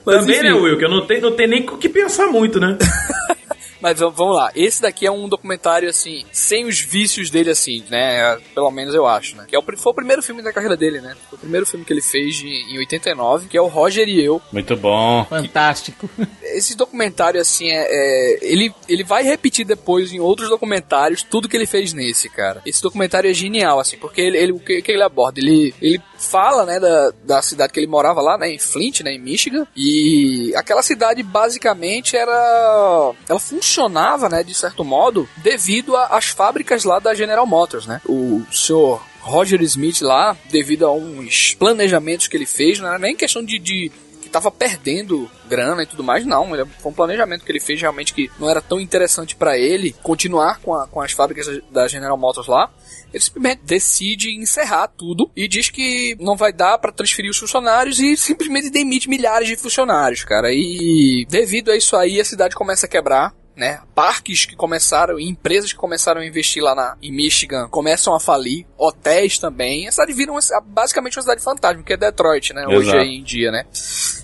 Mas, 0.05 0.21
Também, 0.21 0.37
enfim, 0.37 0.45
né, 0.49 0.53
Will? 0.55 0.79
Que 0.79 0.85
eu 0.85 0.91
não 0.91 1.07
tenho, 1.07 1.21
não 1.23 1.33
tenho 1.33 1.49
nem 1.51 1.63
o 1.69 1.77
que 1.77 1.89
pensar 1.89 2.27
muito, 2.29 2.59
né? 2.61 2.77
Mas 3.81 3.99
vamos 3.99 4.37
lá, 4.37 4.51
esse 4.55 4.83
daqui 4.83 5.07
é 5.07 5.11
um 5.11 5.29
documentário, 5.29 5.89
assim, 5.89 6.25
sem 6.33 6.67
os 6.67 6.79
vícios 6.81 7.31
dele, 7.31 7.51
assim, 7.51 7.83
né? 7.91 8.37
Pelo 8.55 8.71
menos 8.71 8.95
eu 8.95 9.07
acho, 9.07 9.37
né? 9.37 9.45
Que 9.49 9.57
é 9.57 9.59
o, 9.59 9.63
foi 9.77 9.93
o 9.93 9.95
primeiro 9.95 10.23
filme 10.23 10.43
da 10.43 10.53
carreira 10.53 10.77
dele, 10.77 11.01
né? 11.01 11.17
Foi 11.29 11.37
o 11.37 11.41
primeiro 11.41 11.67
filme 11.67 11.85
que 11.85 11.93
ele 11.93 12.03
fez 12.03 12.37
de- 12.37 12.47
em 12.75 12.79
89, 12.79 13.49
que 13.49 13.57
é 13.57 13.61
o 13.61 13.67
Roger 13.69 14.09
e 14.09 14.23
eu. 14.23 14.41
Muito 14.53 14.77
bom. 14.77 15.25
Fantástico. 15.29 16.09
Esse 16.43 16.77
documentário, 16.77 17.41
assim, 17.41 17.69
é, 17.71 17.87
é- 17.89 18.39
ele, 18.43 18.73
ele 18.89 19.05
vai 19.05 19.23
repetir 19.23 19.65
depois 19.65 20.13
em 20.13 20.21
outros 20.21 20.49
documentários 20.49 21.23
tudo 21.23 21.49
que 21.49 21.57
ele 21.57 21.67
fez 21.67 21.93
nesse, 21.93 22.29
cara. 22.29 22.61
Esse 22.67 22.83
documentário 22.83 23.31
é 23.31 23.35
genial, 23.35 23.81
assim, 23.81 23.97
porque 23.97 24.21
ele, 24.21 24.37
ele- 24.39 24.53
o 24.53 24.59
que, 24.61 24.83
que 24.83 24.93
ele 24.93 25.03
aborda? 25.03 25.41
Ele, 25.41 25.75
ele 25.81 26.01
fala, 26.21 26.67
né, 26.67 26.79
da, 26.79 27.13
da 27.25 27.43
cidade 27.43 27.73
que 27.73 27.81
ele 27.81 27.87
morava 27.87 28.21
lá, 28.21 28.37
né, 28.37 28.51
em 28.51 28.59
Flint, 28.59 29.01
né, 29.01 29.13
em 29.13 29.19
Michigan, 29.19 29.67
e 29.75 30.53
aquela 30.55 30.83
cidade 30.83 31.23
basicamente 31.23 32.17
era... 32.17 33.13
ela 33.29 33.41
funcionava, 33.41 34.29
né, 34.29 34.45
de 34.45 34.55
certo 34.55 34.85
modo, 34.85 35.29
devido 35.39 35.97
às 35.97 36.27
fábricas 36.27 36.85
lá 36.85 36.99
da 36.99 37.15
General 37.15 37.47
Motors, 37.47 37.87
né. 37.87 38.01
O 38.07 38.43
senhor 38.53 39.03
Roger 39.21 39.61
Smith 39.63 40.01
lá, 40.03 40.37
devido 40.51 40.87
a 40.87 40.93
uns 40.93 41.55
planejamentos 41.55 42.29
que 42.29 42.37
ele 42.37 42.47
fez, 42.47 42.79
não 42.79 42.89
era 42.89 42.99
nem 42.99 43.17
questão 43.17 43.43
de, 43.43 43.59
de 43.59 43.91
tava 44.31 44.51
perdendo 44.51 45.31
grana 45.49 45.83
e 45.83 45.87
tudo 45.87 46.03
mais, 46.05 46.25
não. 46.25 46.55
Ele, 46.55 46.65
foi 46.81 46.93
um 46.93 46.95
planejamento 46.95 47.45
que 47.45 47.51
ele 47.53 47.61
fez 47.61 47.81
realmente 47.81 48.15
que 48.15 48.31
não 48.39 48.49
era 48.49 48.61
tão 48.63 48.81
interessante 48.81 49.35
para 49.37 49.59
ele 49.59 49.95
continuar 50.03 50.61
com, 50.61 50.75
a- 50.75 50.87
com 50.87 51.01
as 51.01 51.13
fábricas 51.13 51.61
da 51.71 51.87
General 51.89 52.17
Motors 52.17 52.47
lá. 52.47 52.71
Ele 53.13 53.23
simplesmente 53.23 53.63
decide 53.65 54.31
encerrar 54.37 54.87
tudo 54.87 55.29
e 55.35 55.49
diz 55.49 55.69
que 55.69 56.17
não 56.21 56.37
vai 56.37 56.53
dar 56.53 56.79
para 56.79 56.93
transferir 56.93 57.31
os 57.31 57.39
funcionários 57.39 57.99
e 57.99 58.17
simplesmente 58.17 58.71
demite 58.71 59.09
milhares 59.09 59.49
de 59.49 59.57
funcionários, 59.57 60.23
cara. 60.23 60.49
E 60.53 61.27
devido 61.29 61.71
a 61.73 61.77
isso 61.77 61.97
aí, 61.97 62.21
a 62.21 62.25
cidade 62.25 62.55
começa 62.55 62.87
a 62.87 62.89
quebrar 62.89 63.35
né? 63.61 63.83
Parques 63.95 64.47
que 64.47 64.57
começaram, 64.57 65.21
e 65.21 65.29
empresas 65.29 65.71
que 65.71 65.79
começaram 65.79 66.23
a 66.23 66.27
investir 66.27 66.63
lá 66.63 66.75
na, 66.75 66.97
em 67.03 67.13
Michigan 67.13 67.69
começam 67.69 68.15
a 68.15 68.19
falir, 68.19 68.67
hotéis 68.79 69.39
também. 69.39 69.87
A 69.87 69.93
cidade 69.93 70.15
vira 70.15 70.33
uma, 70.33 70.41
basicamente 70.65 71.19
uma 71.19 71.23
cidade 71.23 71.43
fantasma, 71.43 71.83
que 71.83 71.93
é 71.93 71.97
Detroit, 71.97 72.55
né? 72.55 72.67
Hoje 72.67 72.89
Exato. 72.89 73.05
em 73.05 73.23
dia, 73.23 73.53
né? 73.53 73.67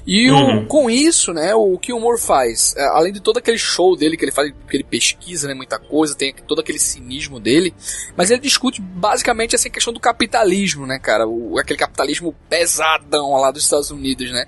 E 0.07 0.31
o, 0.31 0.65
com 0.67 0.89
isso, 0.89 1.33
né, 1.33 1.53
o 1.55 1.77
que 1.77 1.93
o 1.93 1.99
Moore 1.99 2.21
faz, 2.21 2.75
é, 2.77 2.87
além 2.91 3.13
de 3.13 3.21
todo 3.21 3.39
aquele 3.39 3.59
show 3.59 3.97
dele 3.97 4.17
que 4.17 4.25
ele 4.25 4.31
faz, 4.31 4.53
que 4.71 4.77
ele 4.77 4.85
pesquisa, 4.85 5.49
né, 5.49 5.55
muita 5.55 5.81
coisa, 5.81 6.15
tem 6.15 6.33
todo 6.47 6.61
aquele 6.61 6.79
cinismo 6.79 7.41
dele, 7.41 7.75
mas 8.17 8.31
ele 8.31 8.41
discute 8.41 8.81
basicamente 8.81 9.57
essa 9.57 9.69
questão 9.69 9.93
do 9.93 9.99
capitalismo, 9.99 10.87
né, 10.87 11.01
cara? 11.01 11.27
O, 11.27 11.59
aquele 11.59 11.79
capitalismo 11.79 12.33
pesadão 12.49 13.33
lá 13.33 13.51
dos 13.51 13.65
Estados 13.65 13.91
Unidos, 13.91 14.31
né? 14.31 14.47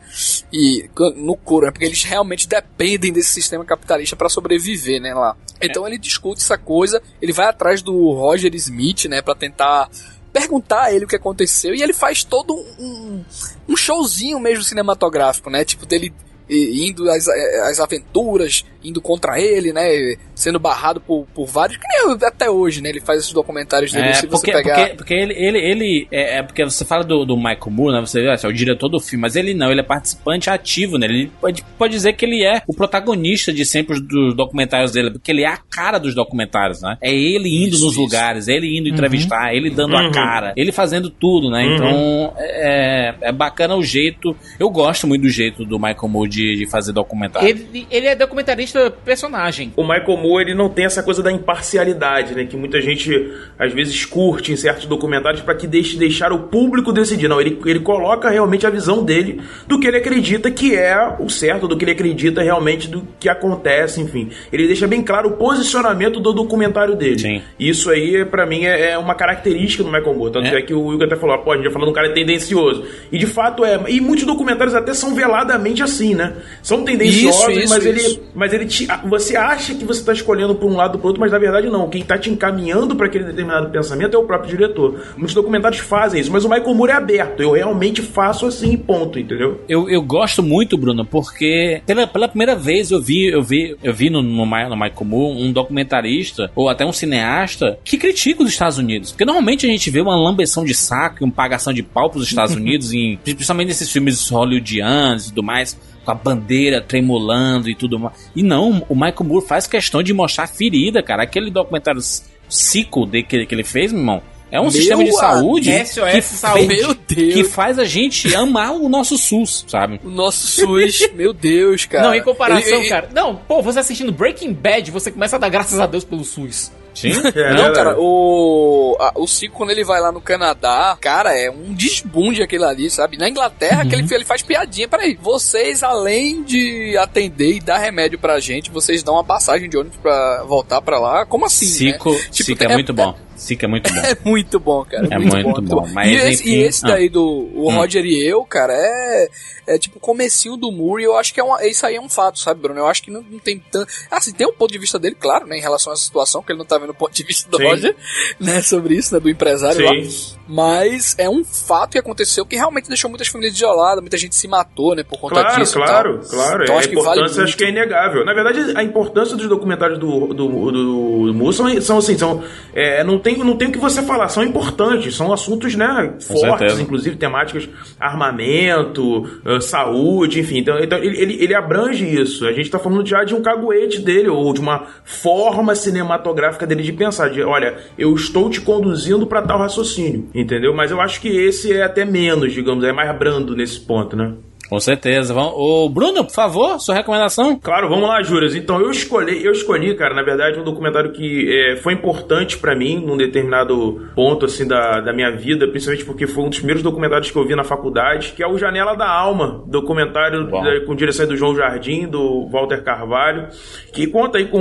E 0.52 0.88
no 1.16 1.36
couro, 1.36 1.66
né? 1.66 1.72
Porque 1.72 1.84
eles 1.84 2.04
realmente 2.04 2.48
dependem 2.48 3.12
desse 3.12 3.32
sistema 3.32 3.64
capitalista 3.64 4.14
para 4.14 4.28
sobreviver, 4.28 4.77
né, 5.00 5.14
lá. 5.14 5.36
Então 5.60 5.86
ele 5.86 5.98
discute 5.98 6.40
essa 6.40 6.56
coisa, 6.56 7.02
ele 7.20 7.32
vai 7.32 7.46
atrás 7.46 7.82
do 7.82 8.12
Roger 8.12 8.54
Smith, 8.54 9.06
né, 9.06 9.20
para 9.20 9.34
tentar 9.34 9.90
perguntar 10.32 10.84
a 10.84 10.92
ele 10.92 11.04
o 11.04 11.08
que 11.08 11.16
aconteceu 11.16 11.74
e 11.74 11.82
ele 11.82 11.92
faz 11.92 12.22
todo 12.22 12.54
um, 12.54 13.24
um 13.68 13.76
showzinho 13.76 14.38
mesmo 14.38 14.62
cinematográfico, 14.62 15.50
né? 15.50 15.64
Tipo 15.64 15.86
dele 15.86 16.12
indo 16.50 17.10
às, 17.10 17.28
às 17.28 17.80
aventuras, 17.80 18.64
indo 18.88 19.00
contra 19.00 19.40
ele, 19.40 19.72
né? 19.72 20.16
Sendo 20.34 20.58
barrado 20.58 21.00
por, 21.00 21.26
por 21.34 21.46
vários. 21.46 21.78
Que 21.78 21.86
nem 21.88 22.16
até 22.26 22.50
hoje, 22.50 22.82
né? 22.82 22.88
Ele 22.88 23.00
faz 23.00 23.20
esses 23.20 23.32
documentários 23.32 23.92
dele. 23.92 24.08
É, 24.08 24.12
se 24.14 24.26
você 24.26 24.46
porque, 24.46 24.52
pegar. 24.52 24.76
porque, 24.76 24.94
porque 24.96 25.14
ele, 25.14 25.34
ele, 25.34 25.58
ele 25.58 26.08
é, 26.10 26.38
é 26.38 26.42
porque 26.42 26.64
você 26.64 26.84
fala 26.84 27.04
do, 27.04 27.24
do 27.24 27.36
Michael 27.36 27.70
Moore, 27.70 27.94
né? 27.94 28.00
Você 28.00 28.20
é 28.26 28.48
o 28.48 28.52
diretor 28.52 28.88
do 28.88 29.00
filme, 29.00 29.22
mas 29.22 29.36
ele 29.36 29.54
não, 29.54 29.70
ele 29.70 29.80
é 29.80 29.84
participante 29.84 30.50
ativo, 30.50 30.98
né? 30.98 31.06
Ele 31.06 31.30
pode, 31.40 31.64
pode 31.76 31.92
dizer 31.92 32.14
que 32.14 32.24
ele 32.24 32.44
é 32.44 32.62
o 32.66 32.74
protagonista 32.74 33.52
de 33.52 33.64
sempre 33.64 34.00
dos 34.00 34.34
documentários 34.34 34.92
dele, 34.92 35.10
porque 35.12 35.30
ele 35.30 35.42
é 35.42 35.48
a 35.48 35.56
cara 35.56 35.98
dos 35.98 36.14
documentários, 36.14 36.82
né? 36.82 36.96
É 37.00 37.12
ele 37.12 37.48
indo 37.64 37.74
Isso, 37.74 37.84
nos 37.84 37.92
isso. 37.92 38.00
lugares, 38.00 38.48
ele 38.48 38.78
indo 38.78 38.88
entrevistar, 38.88 39.54
ele 39.54 39.70
dando 39.70 39.96
a 39.96 40.08
Uhum. 40.08 40.12
cara, 40.12 40.52
ele 40.56 40.72
fazendo 40.72 41.10
tudo, 41.10 41.50
né? 41.50 41.64
Uhum. 41.64 41.74
Então 41.74 42.34
é, 42.38 43.14
é 43.20 43.32
bacana 43.32 43.76
o 43.76 43.82
jeito. 43.82 44.34
Eu 44.58 44.70
gosto 44.70 45.06
muito 45.06 45.22
do 45.22 45.28
jeito 45.28 45.64
do 45.64 45.78
Michael 45.78 46.08
Moore 46.08 46.28
de, 46.30 46.56
de 46.56 46.66
fazer 46.66 46.92
documentário. 46.92 47.48
Ele, 47.48 47.86
ele 47.90 48.06
é 48.06 48.14
documentarista 48.14 48.77
personagem. 49.04 49.72
O 49.76 49.82
Michael 49.82 50.16
Moore 50.16 50.44
ele 50.44 50.54
não 50.54 50.68
tem 50.68 50.84
essa 50.84 51.02
coisa 51.02 51.22
da 51.22 51.30
imparcialidade, 51.32 52.34
né? 52.34 52.44
Que 52.44 52.56
muita 52.56 52.80
gente 52.80 53.32
às 53.58 53.72
vezes 53.72 54.04
curte 54.04 54.52
em 54.52 54.56
certos 54.56 54.86
documentários 54.86 55.42
para 55.42 55.54
que 55.54 55.66
deixe 55.66 55.96
deixar 55.96 56.32
o 56.32 56.40
público 56.44 56.92
decidir. 56.92 57.28
Não, 57.28 57.40
ele, 57.40 57.58
ele 57.66 57.80
coloca 57.80 58.30
realmente 58.30 58.66
a 58.66 58.70
visão 58.70 59.04
dele 59.04 59.40
do 59.66 59.78
que 59.78 59.86
ele 59.86 59.96
acredita 59.96 60.50
que 60.50 60.74
é 60.74 60.96
o 61.18 61.28
certo, 61.28 61.66
do 61.68 61.76
que 61.76 61.84
ele 61.84 61.92
acredita 61.92 62.42
realmente 62.42 62.88
do 62.88 63.06
que 63.18 63.28
acontece, 63.28 64.00
enfim. 64.00 64.30
Ele 64.52 64.66
deixa 64.66 64.86
bem 64.86 65.02
claro 65.02 65.28
o 65.30 65.32
posicionamento 65.32 66.20
do 66.20 66.32
documentário 66.32 66.94
dele. 66.96 67.18
Sim. 67.18 67.42
Isso 67.58 67.90
aí, 67.90 68.24
pra 68.24 68.46
mim, 68.46 68.64
é, 68.64 68.92
é 68.92 68.98
uma 68.98 69.14
característica 69.14 69.82
do 69.82 69.90
Michael 69.90 70.14
Moore. 70.14 70.32
Tanto 70.32 70.46
É. 70.46 70.58
é, 70.58 70.62
que 70.62 70.74
o 70.74 70.86
Hugo 70.86 71.04
até 71.04 71.16
falou, 71.16 71.34
ah, 71.34 71.38
pô, 71.38 71.52
a 71.52 71.56
gente 71.56 71.64
já 71.64 71.70
falou 71.70 71.86
de 71.86 71.90
um 71.92 71.94
cara 71.94 72.12
tendencioso. 72.12 72.84
E 73.10 73.18
de 73.18 73.26
fato 73.26 73.64
é. 73.64 73.78
E 73.88 74.00
muitos 74.00 74.24
documentários 74.24 74.74
até 74.74 74.94
são 74.94 75.14
veladamente 75.14 75.82
assim, 75.82 76.14
né? 76.14 76.34
São 76.62 76.84
tendenciosos, 76.84 77.48
Isso, 77.48 77.60
isso, 77.60 77.74
mas 77.74 77.86
ele. 77.86 78.00
isso. 78.00 78.22
Mas 78.34 78.52
ele 78.52 78.57
te, 78.66 78.86
ah, 78.88 79.02
você 79.04 79.36
acha 79.36 79.74
que 79.74 79.84
você 79.84 80.00
está 80.00 80.12
escolhendo 80.12 80.54
por 80.54 80.70
um 80.70 80.76
lado 80.76 80.94
ou 80.94 81.00
por 81.00 81.08
outro, 81.08 81.20
mas 81.20 81.32
na 81.32 81.38
verdade 81.38 81.68
não. 81.68 81.88
Quem 81.88 82.02
está 82.02 82.18
te 82.18 82.30
encaminhando 82.30 82.96
para 82.96 83.06
aquele 83.06 83.24
determinado 83.24 83.70
pensamento 83.70 84.14
é 84.14 84.18
o 84.18 84.24
próprio 84.24 84.50
diretor. 84.50 85.00
Muitos 85.16 85.34
documentários 85.34 85.80
fazem 85.80 86.20
isso, 86.20 86.32
mas 86.32 86.44
o 86.44 86.48
Michael 86.48 86.74
Moore 86.74 86.92
é 86.92 86.94
aberto. 86.94 87.42
Eu 87.42 87.52
realmente 87.52 88.02
faço 88.02 88.46
assim, 88.46 88.76
ponto, 88.76 89.18
entendeu? 89.18 89.60
Eu, 89.68 89.88
eu 89.88 90.02
gosto 90.02 90.42
muito, 90.42 90.76
Bruno, 90.76 91.04
porque 91.04 91.82
pela, 91.86 92.06
pela 92.06 92.28
primeira 92.28 92.54
vez 92.54 92.90
eu 92.90 93.00
vi, 93.00 93.26
eu 93.26 93.42
vi, 93.42 93.76
eu 93.82 93.92
vi 93.92 94.10
no, 94.10 94.22
no, 94.22 94.46
no 94.46 94.76
Michael 94.76 95.04
Moore 95.04 95.42
um 95.42 95.52
documentarista 95.52 96.50
ou 96.54 96.68
até 96.68 96.84
um 96.84 96.92
cineasta 96.92 97.78
que 97.84 97.96
critica 97.96 98.42
os 98.42 98.50
Estados 98.50 98.78
Unidos. 98.78 99.10
Porque 99.12 99.24
normalmente 99.24 99.66
a 99.66 99.68
gente 99.68 99.90
vê 99.90 100.00
uma 100.00 100.16
lambeção 100.16 100.64
de 100.64 100.74
saco 100.74 101.18
e 101.20 101.24
uma 101.24 101.32
pagação 101.32 101.72
de 101.72 101.82
pau 101.82 102.10
pros 102.10 102.26
Estados 102.26 102.54
Unidos, 102.56 102.92
em, 102.92 103.16
principalmente 103.16 103.68
nesses 103.68 103.90
filmes 103.90 104.28
hollywoodianos 104.28 105.26
e 105.26 105.28
tudo 105.30 105.42
mais, 105.42 105.78
com 106.08 106.12
a 106.12 106.14
bandeira 106.14 106.80
tremulando 106.80 107.68
e 107.68 107.74
tudo 107.74 107.98
mais. 107.98 108.30
E 108.34 108.42
não, 108.42 108.82
o 108.88 108.94
Michael 108.94 109.24
Moore 109.24 109.46
faz 109.46 109.66
questão 109.66 110.02
de 110.02 110.14
mostrar 110.14 110.44
a 110.44 110.46
ferida, 110.46 111.02
cara. 111.02 111.22
Aquele 111.22 111.50
documentário 111.50 112.00
Cico 112.48 113.04
de, 113.04 113.22
que, 113.22 113.44
que 113.44 113.54
ele 113.54 113.62
fez, 113.64 113.92
meu 113.92 114.00
irmão. 114.00 114.22
É 114.50 114.58
um 114.58 114.62
Meu 114.62 114.70
sistema 114.70 115.04
de 115.04 115.12
saúde 115.12 115.70
SOS 115.86 116.10
que, 116.10 116.22
Saúde. 116.22 116.66
Meu 116.66 116.94
Deus. 116.94 117.34
que 117.34 117.44
faz 117.44 117.78
a 117.78 117.84
gente 117.84 118.34
amar 118.34 118.72
o 118.72 118.88
nosso 118.88 119.18
SUS, 119.18 119.66
sabe? 119.68 120.00
O 120.02 120.08
nosso 120.08 120.46
SUS, 120.46 121.06
meu 121.14 121.34
Deus, 121.34 121.84
cara. 121.84 122.06
não, 122.06 122.14
em 122.14 122.22
comparação, 122.22 122.66
Ele- 122.66 122.76
ele- 122.78 122.88
cara. 122.88 123.10
Não, 123.14 123.36
pô, 123.36 123.60
você 123.60 123.80
assistindo 123.80 124.10
Breaking 124.10 124.54
Bad, 124.54 124.90
você 124.90 125.10
começa 125.10 125.36
a 125.36 125.38
dar 125.38 125.50
graças 125.50 125.78
a 125.78 125.86
Deus 125.86 126.02
pelo 126.04 126.24
SUS. 126.24 126.72
Sim. 127.00 127.12
É, 127.34 127.54
Não, 127.54 127.68
né, 127.68 127.72
cara, 127.74 127.96
o, 127.98 128.96
a- 128.98 129.12
o 129.16 129.26
Cico, 129.26 129.54
quando 129.56 129.70
ele 129.70 129.84
vai 129.84 130.00
lá 130.00 130.10
no 130.10 130.20
Canadá, 130.20 130.96
cara, 131.00 131.36
é 131.38 131.50
um 131.50 131.72
desbunde 131.74 132.42
aquele 132.42 132.64
ali, 132.64 132.90
sabe? 132.90 133.16
Na 133.16 133.28
Inglaterra, 133.28 133.82
Uhum. 133.82 133.88
que 133.88 133.94
ele, 133.94 134.14
ele 134.14 134.24
faz 134.24 134.42
piadinha. 134.42 134.88
Peraí, 134.88 135.18
vocês, 135.20 135.82
além 135.82 136.42
de 136.42 136.96
atender 136.96 137.54
e 137.56 137.60
dar 137.60 137.78
remédio 137.78 138.18
pra 138.18 138.40
gente, 138.40 138.70
vocês 138.70 139.02
dão 139.02 139.14
uma 139.14 139.24
passagem 139.24 139.68
de 139.68 139.76
ônibus 139.76 139.98
pra 140.00 140.42
voltar 140.44 140.80
pra 140.82 140.98
lá? 140.98 141.24
Como 141.26 141.46
assim, 141.46 141.66
Cico, 141.66 142.10
né? 142.12 142.18
Tipo, 142.30 142.44
Cico 142.44 142.62
é, 142.64 142.66
é- 142.66 142.74
muito 142.74 142.92
bom. 142.92 143.14
Cico 143.38 143.64
é 143.64 143.68
muito 143.68 143.92
bom. 143.92 144.00
É 144.00 144.16
muito 144.24 144.60
bom, 144.60 144.84
cara. 144.84 145.08
É 145.10 145.18
muito 145.18 145.62
bom, 145.62 145.86
mas 145.92 146.10
e, 146.10 146.14
esse, 146.14 146.42
enfim, 146.42 146.50
e 146.50 146.62
esse 146.64 146.84
ah. 146.84 146.88
daí 146.88 147.08
do 147.08 147.22
o 147.54 147.68
Hum. 147.70 147.74
Roger 147.76 148.04
e 148.04 148.26
eu, 148.26 148.44
cara, 148.44 148.72
é, 148.74 149.28
é 149.66 149.78
tipo 149.78 149.98
o 149.98 150.00
comecinho 150.00 150.56
do 150.56 150.72
Moore 150.72 151.02
e 151.02 151.06
eu 151.06 151.16
acho 151.16 151.32
que 151.32 151.40
é 151.40 151.44
uma, 151.44 151.64
isso 151.66 151.86
aí 151.86 151.96
é 151.96 152.00
um 152.00 152.08
fato, 152.08 152.38
sabe, 152.38 152.60
Bruno? 152.60 152.80
Eu 152.80 152.86
acho 152.86 153.02
que 153.02 153.10
não, 153.10 153.22
não 153.22 153.38
tem 153.38 153.62
tanto... 153.70 153.90
Assim, 154.10 154.32
tem 154.32 154.46
um 154.46 154.52
ponto 154.52 154.72
de 154.72 154.78
vista 154.78 154.98
dele, 154.98 155.16
claro, 155.18 155.46
né, 155.46 155.56
em 155.56 155.60
relação 155.60 155.92
a 155.92 155.94
essa 155.94 156.02
situação, 156.04 156.42
que 156.42 156.50
ele 156.52 156.58
não 156.58 156.66
tá 156.66 156.78
vendo 156.78 156.90
o 156.90 156.94
ponto 156.94 157.12
de 157.14 157.22
vista 157.22 157.48
do 157.48 157.56
Sim. 157.58 157.64
Roger, 157.64 157.96
né, 158.40 158.60
sobre 158.62 158.94
isso, 158.96 159.14
né, 159.14 159.20
do 159.20 159.30
empresário 159.30 159.84
lá. 159.84 159.92
Sim. 159.92 160.36
Mas 160.48 161.14
é 161.18 161.28
um 161.28 161.44
fato 161.44 161.90
que 161.92 161.98
aconteceu 161.98 162.44
que 162.46 162.56
realmente 162.56 162.88
deixou 162.88 163.10
muitas 163.10 163.28
famílias 163.28 163.54
isoladas, 163.54 164.00
muita 164.00 164.16
gente 164.16 164.34
se 164.34 164.48
matou, 164.48 164.94
né, 164.96 165.02
por 165.02 165.20
conta 165.20 165.40
Claro, 165.42 165.60
disso. 165.60 165.74
claro, 165.74 166.18
tal. 166.20 166.30
claro. 166.30 166.62
Então 166.64 166.74
É, 166.74 166.78
a 166.78 166.80
acho 166.80 166.88
que 166.88 166.94
vale 166.96 167.08
importância 167.20 167.42
acho 167.44 167.52
muito. 167.52 167.56
que 167.58 167.64
é 167.64 167.68
inegável. 167.68 168.24
Na 168.24 168.32
verdade, 168.34 168.72
a 168.76 168.82
importância 168.82 169.36
dos 169.36 169.46
documentários 169.48 169.98
do, 169.98 170.28
do, 170.28 170.48
do, 170.48 171.26
do 171.26 171.34
Moore 171.34 171.54
são, 171.54 171.80
são 171.82 171.98
assim, 171.98 172.16
são, 172.16 172.42
é, 172.74 173.04
não, 173.04 173.18
tem, 173.18 173.27
não 173.36 173.56
tem 173.56 173.68
o 173.68 173.72
que 173.72 173.78
você 173.78 174.02
falar, 174.02 174.28
são 174.28 174.42
importantes, 174.42 175.16
são 175.16 175.32
assuntos 175.32 175.74
né, 175.74 176.14
fortes, 176.20 176.40
certeza. 176.40 176.82
inclusive 176.82 177.16
temáticas 177.16 177.68
armamento, 177.98 179.28
eh, 179.44 179.60
saúde, 179.60 180.40
enfim. 180.40 180.58
Então, 180.58 180.78
então 180.78 180.98
ele, 180.98 181.20
ele, 181.20 181.44
ele 181.44 181.54
abrange 181.54 182.04
isso. 182.06 182.46
A 182.46 182.52
gente 182.52 182.66
está 182.66 182.78
falando 182.78 183.06
já 183.06 183.24
de 183.24 183.34
um 183.34 183.42
caguete 183.42 184.00
dele, 184.00 184.28
ou 184.28 184.52
de 184.52 184.60
uma 184.60 184.86
forma 185.04 185.74
cinematográfica 185.74 186.66
dele 186.66 186.82
de 186.82 186.92
pensar, 186.92 187.28
de 187.28 187.42
olha, 187.42 187.78
eu 187.98 188.14
estou 188.14 188.48
te 188.48 188.60
conduzindo 188.60 189.26
para 189.26 189.42
tal 189.42 189.58
raciocínio, 189.58 190.28
entendeu? 190.34 190.74
Mas 190.74 190.90
eu 190.90 191.00
acho 191.00 191.20
que 191.20 191.28
esse 191.28 191.72
é 191.72 191.82
até 191.82 192.04
menos, 192.04 192.52
digamos, 192.52 192.84
é 192.84 192.92
mais 192.92 193.16
brando 193.18 193.54
nesse 193.54 193.80
ponto, 193.80 194.16
né? 194.16 194.34
Com 194.68 194.78
certeza. 194.80 195.32
Vamos... 195.32 195.52
Ô, 195.54 195.88
Bruno, 195.88 196.24
por 196.24 196.34
favor, 196.34 196.78
sua 196.78 196.94
recomendação? 196.94 197.58
Claro, 197.58 197.88
vamos 197.88 198.08
lá, 198.08 198.22
Júrias. 198.22 198.54
Então, 198.54 198.80
eu 198.80 198.90
escolhi, 198.90 199.44
eu 199.44 199.52
escolhi, 199.52 199.94
cara, 199.94 200.14
na 200.14 200.22
verdade, 200.22 200.58
um 200.58 200.64
documentário 200.64 201.12
que 201.12 201.48
é, 201.50 201.76
foi 201.76 201.94
importante 201.94 202.58
para 202.58 202.74
mim 202.74 203.02
num 203.04 203.16
determinado 203.16 204.08
ponto, 204.14 204.46
assim, 204.46 204.66
da, 204.66 205.00
da 205.00 205.12
minha 205.12 205.30
vida, 205.30 205.66
principalmente 205.68 206.04
porque 206.04 206.26
foi 206.26 206.44
um 206.44 206.48
dos 206.48 206.58
primeiros 206.58 206.82
documentários 206.82 207.30
que 207.30 207.38
eu 207.38 207.46
vi 207.46 207.54
na 207.54 207.64
faculdade, 207.64 208.32
que 208.36 208.42
é 208.42 208.46
o 208.46 208.58
Janela 208.58 208.94
da 208.94 209.08
Alma, 209.08 209.64
documentário 209.66 210.50
da, 210.50 210.84
com 210.84 210.94
direção 210.94 211.26
do 211.26 211.36
João 211.36 211.54
Jardim, 211.54 212.06
do 212.06 212.46
Walter 212.48 212.82
Carvalho, 212.82 213.48
que 213.92 214.06
conta 214.06 214.38
aí 214.38 214.46
com 214.46 214.60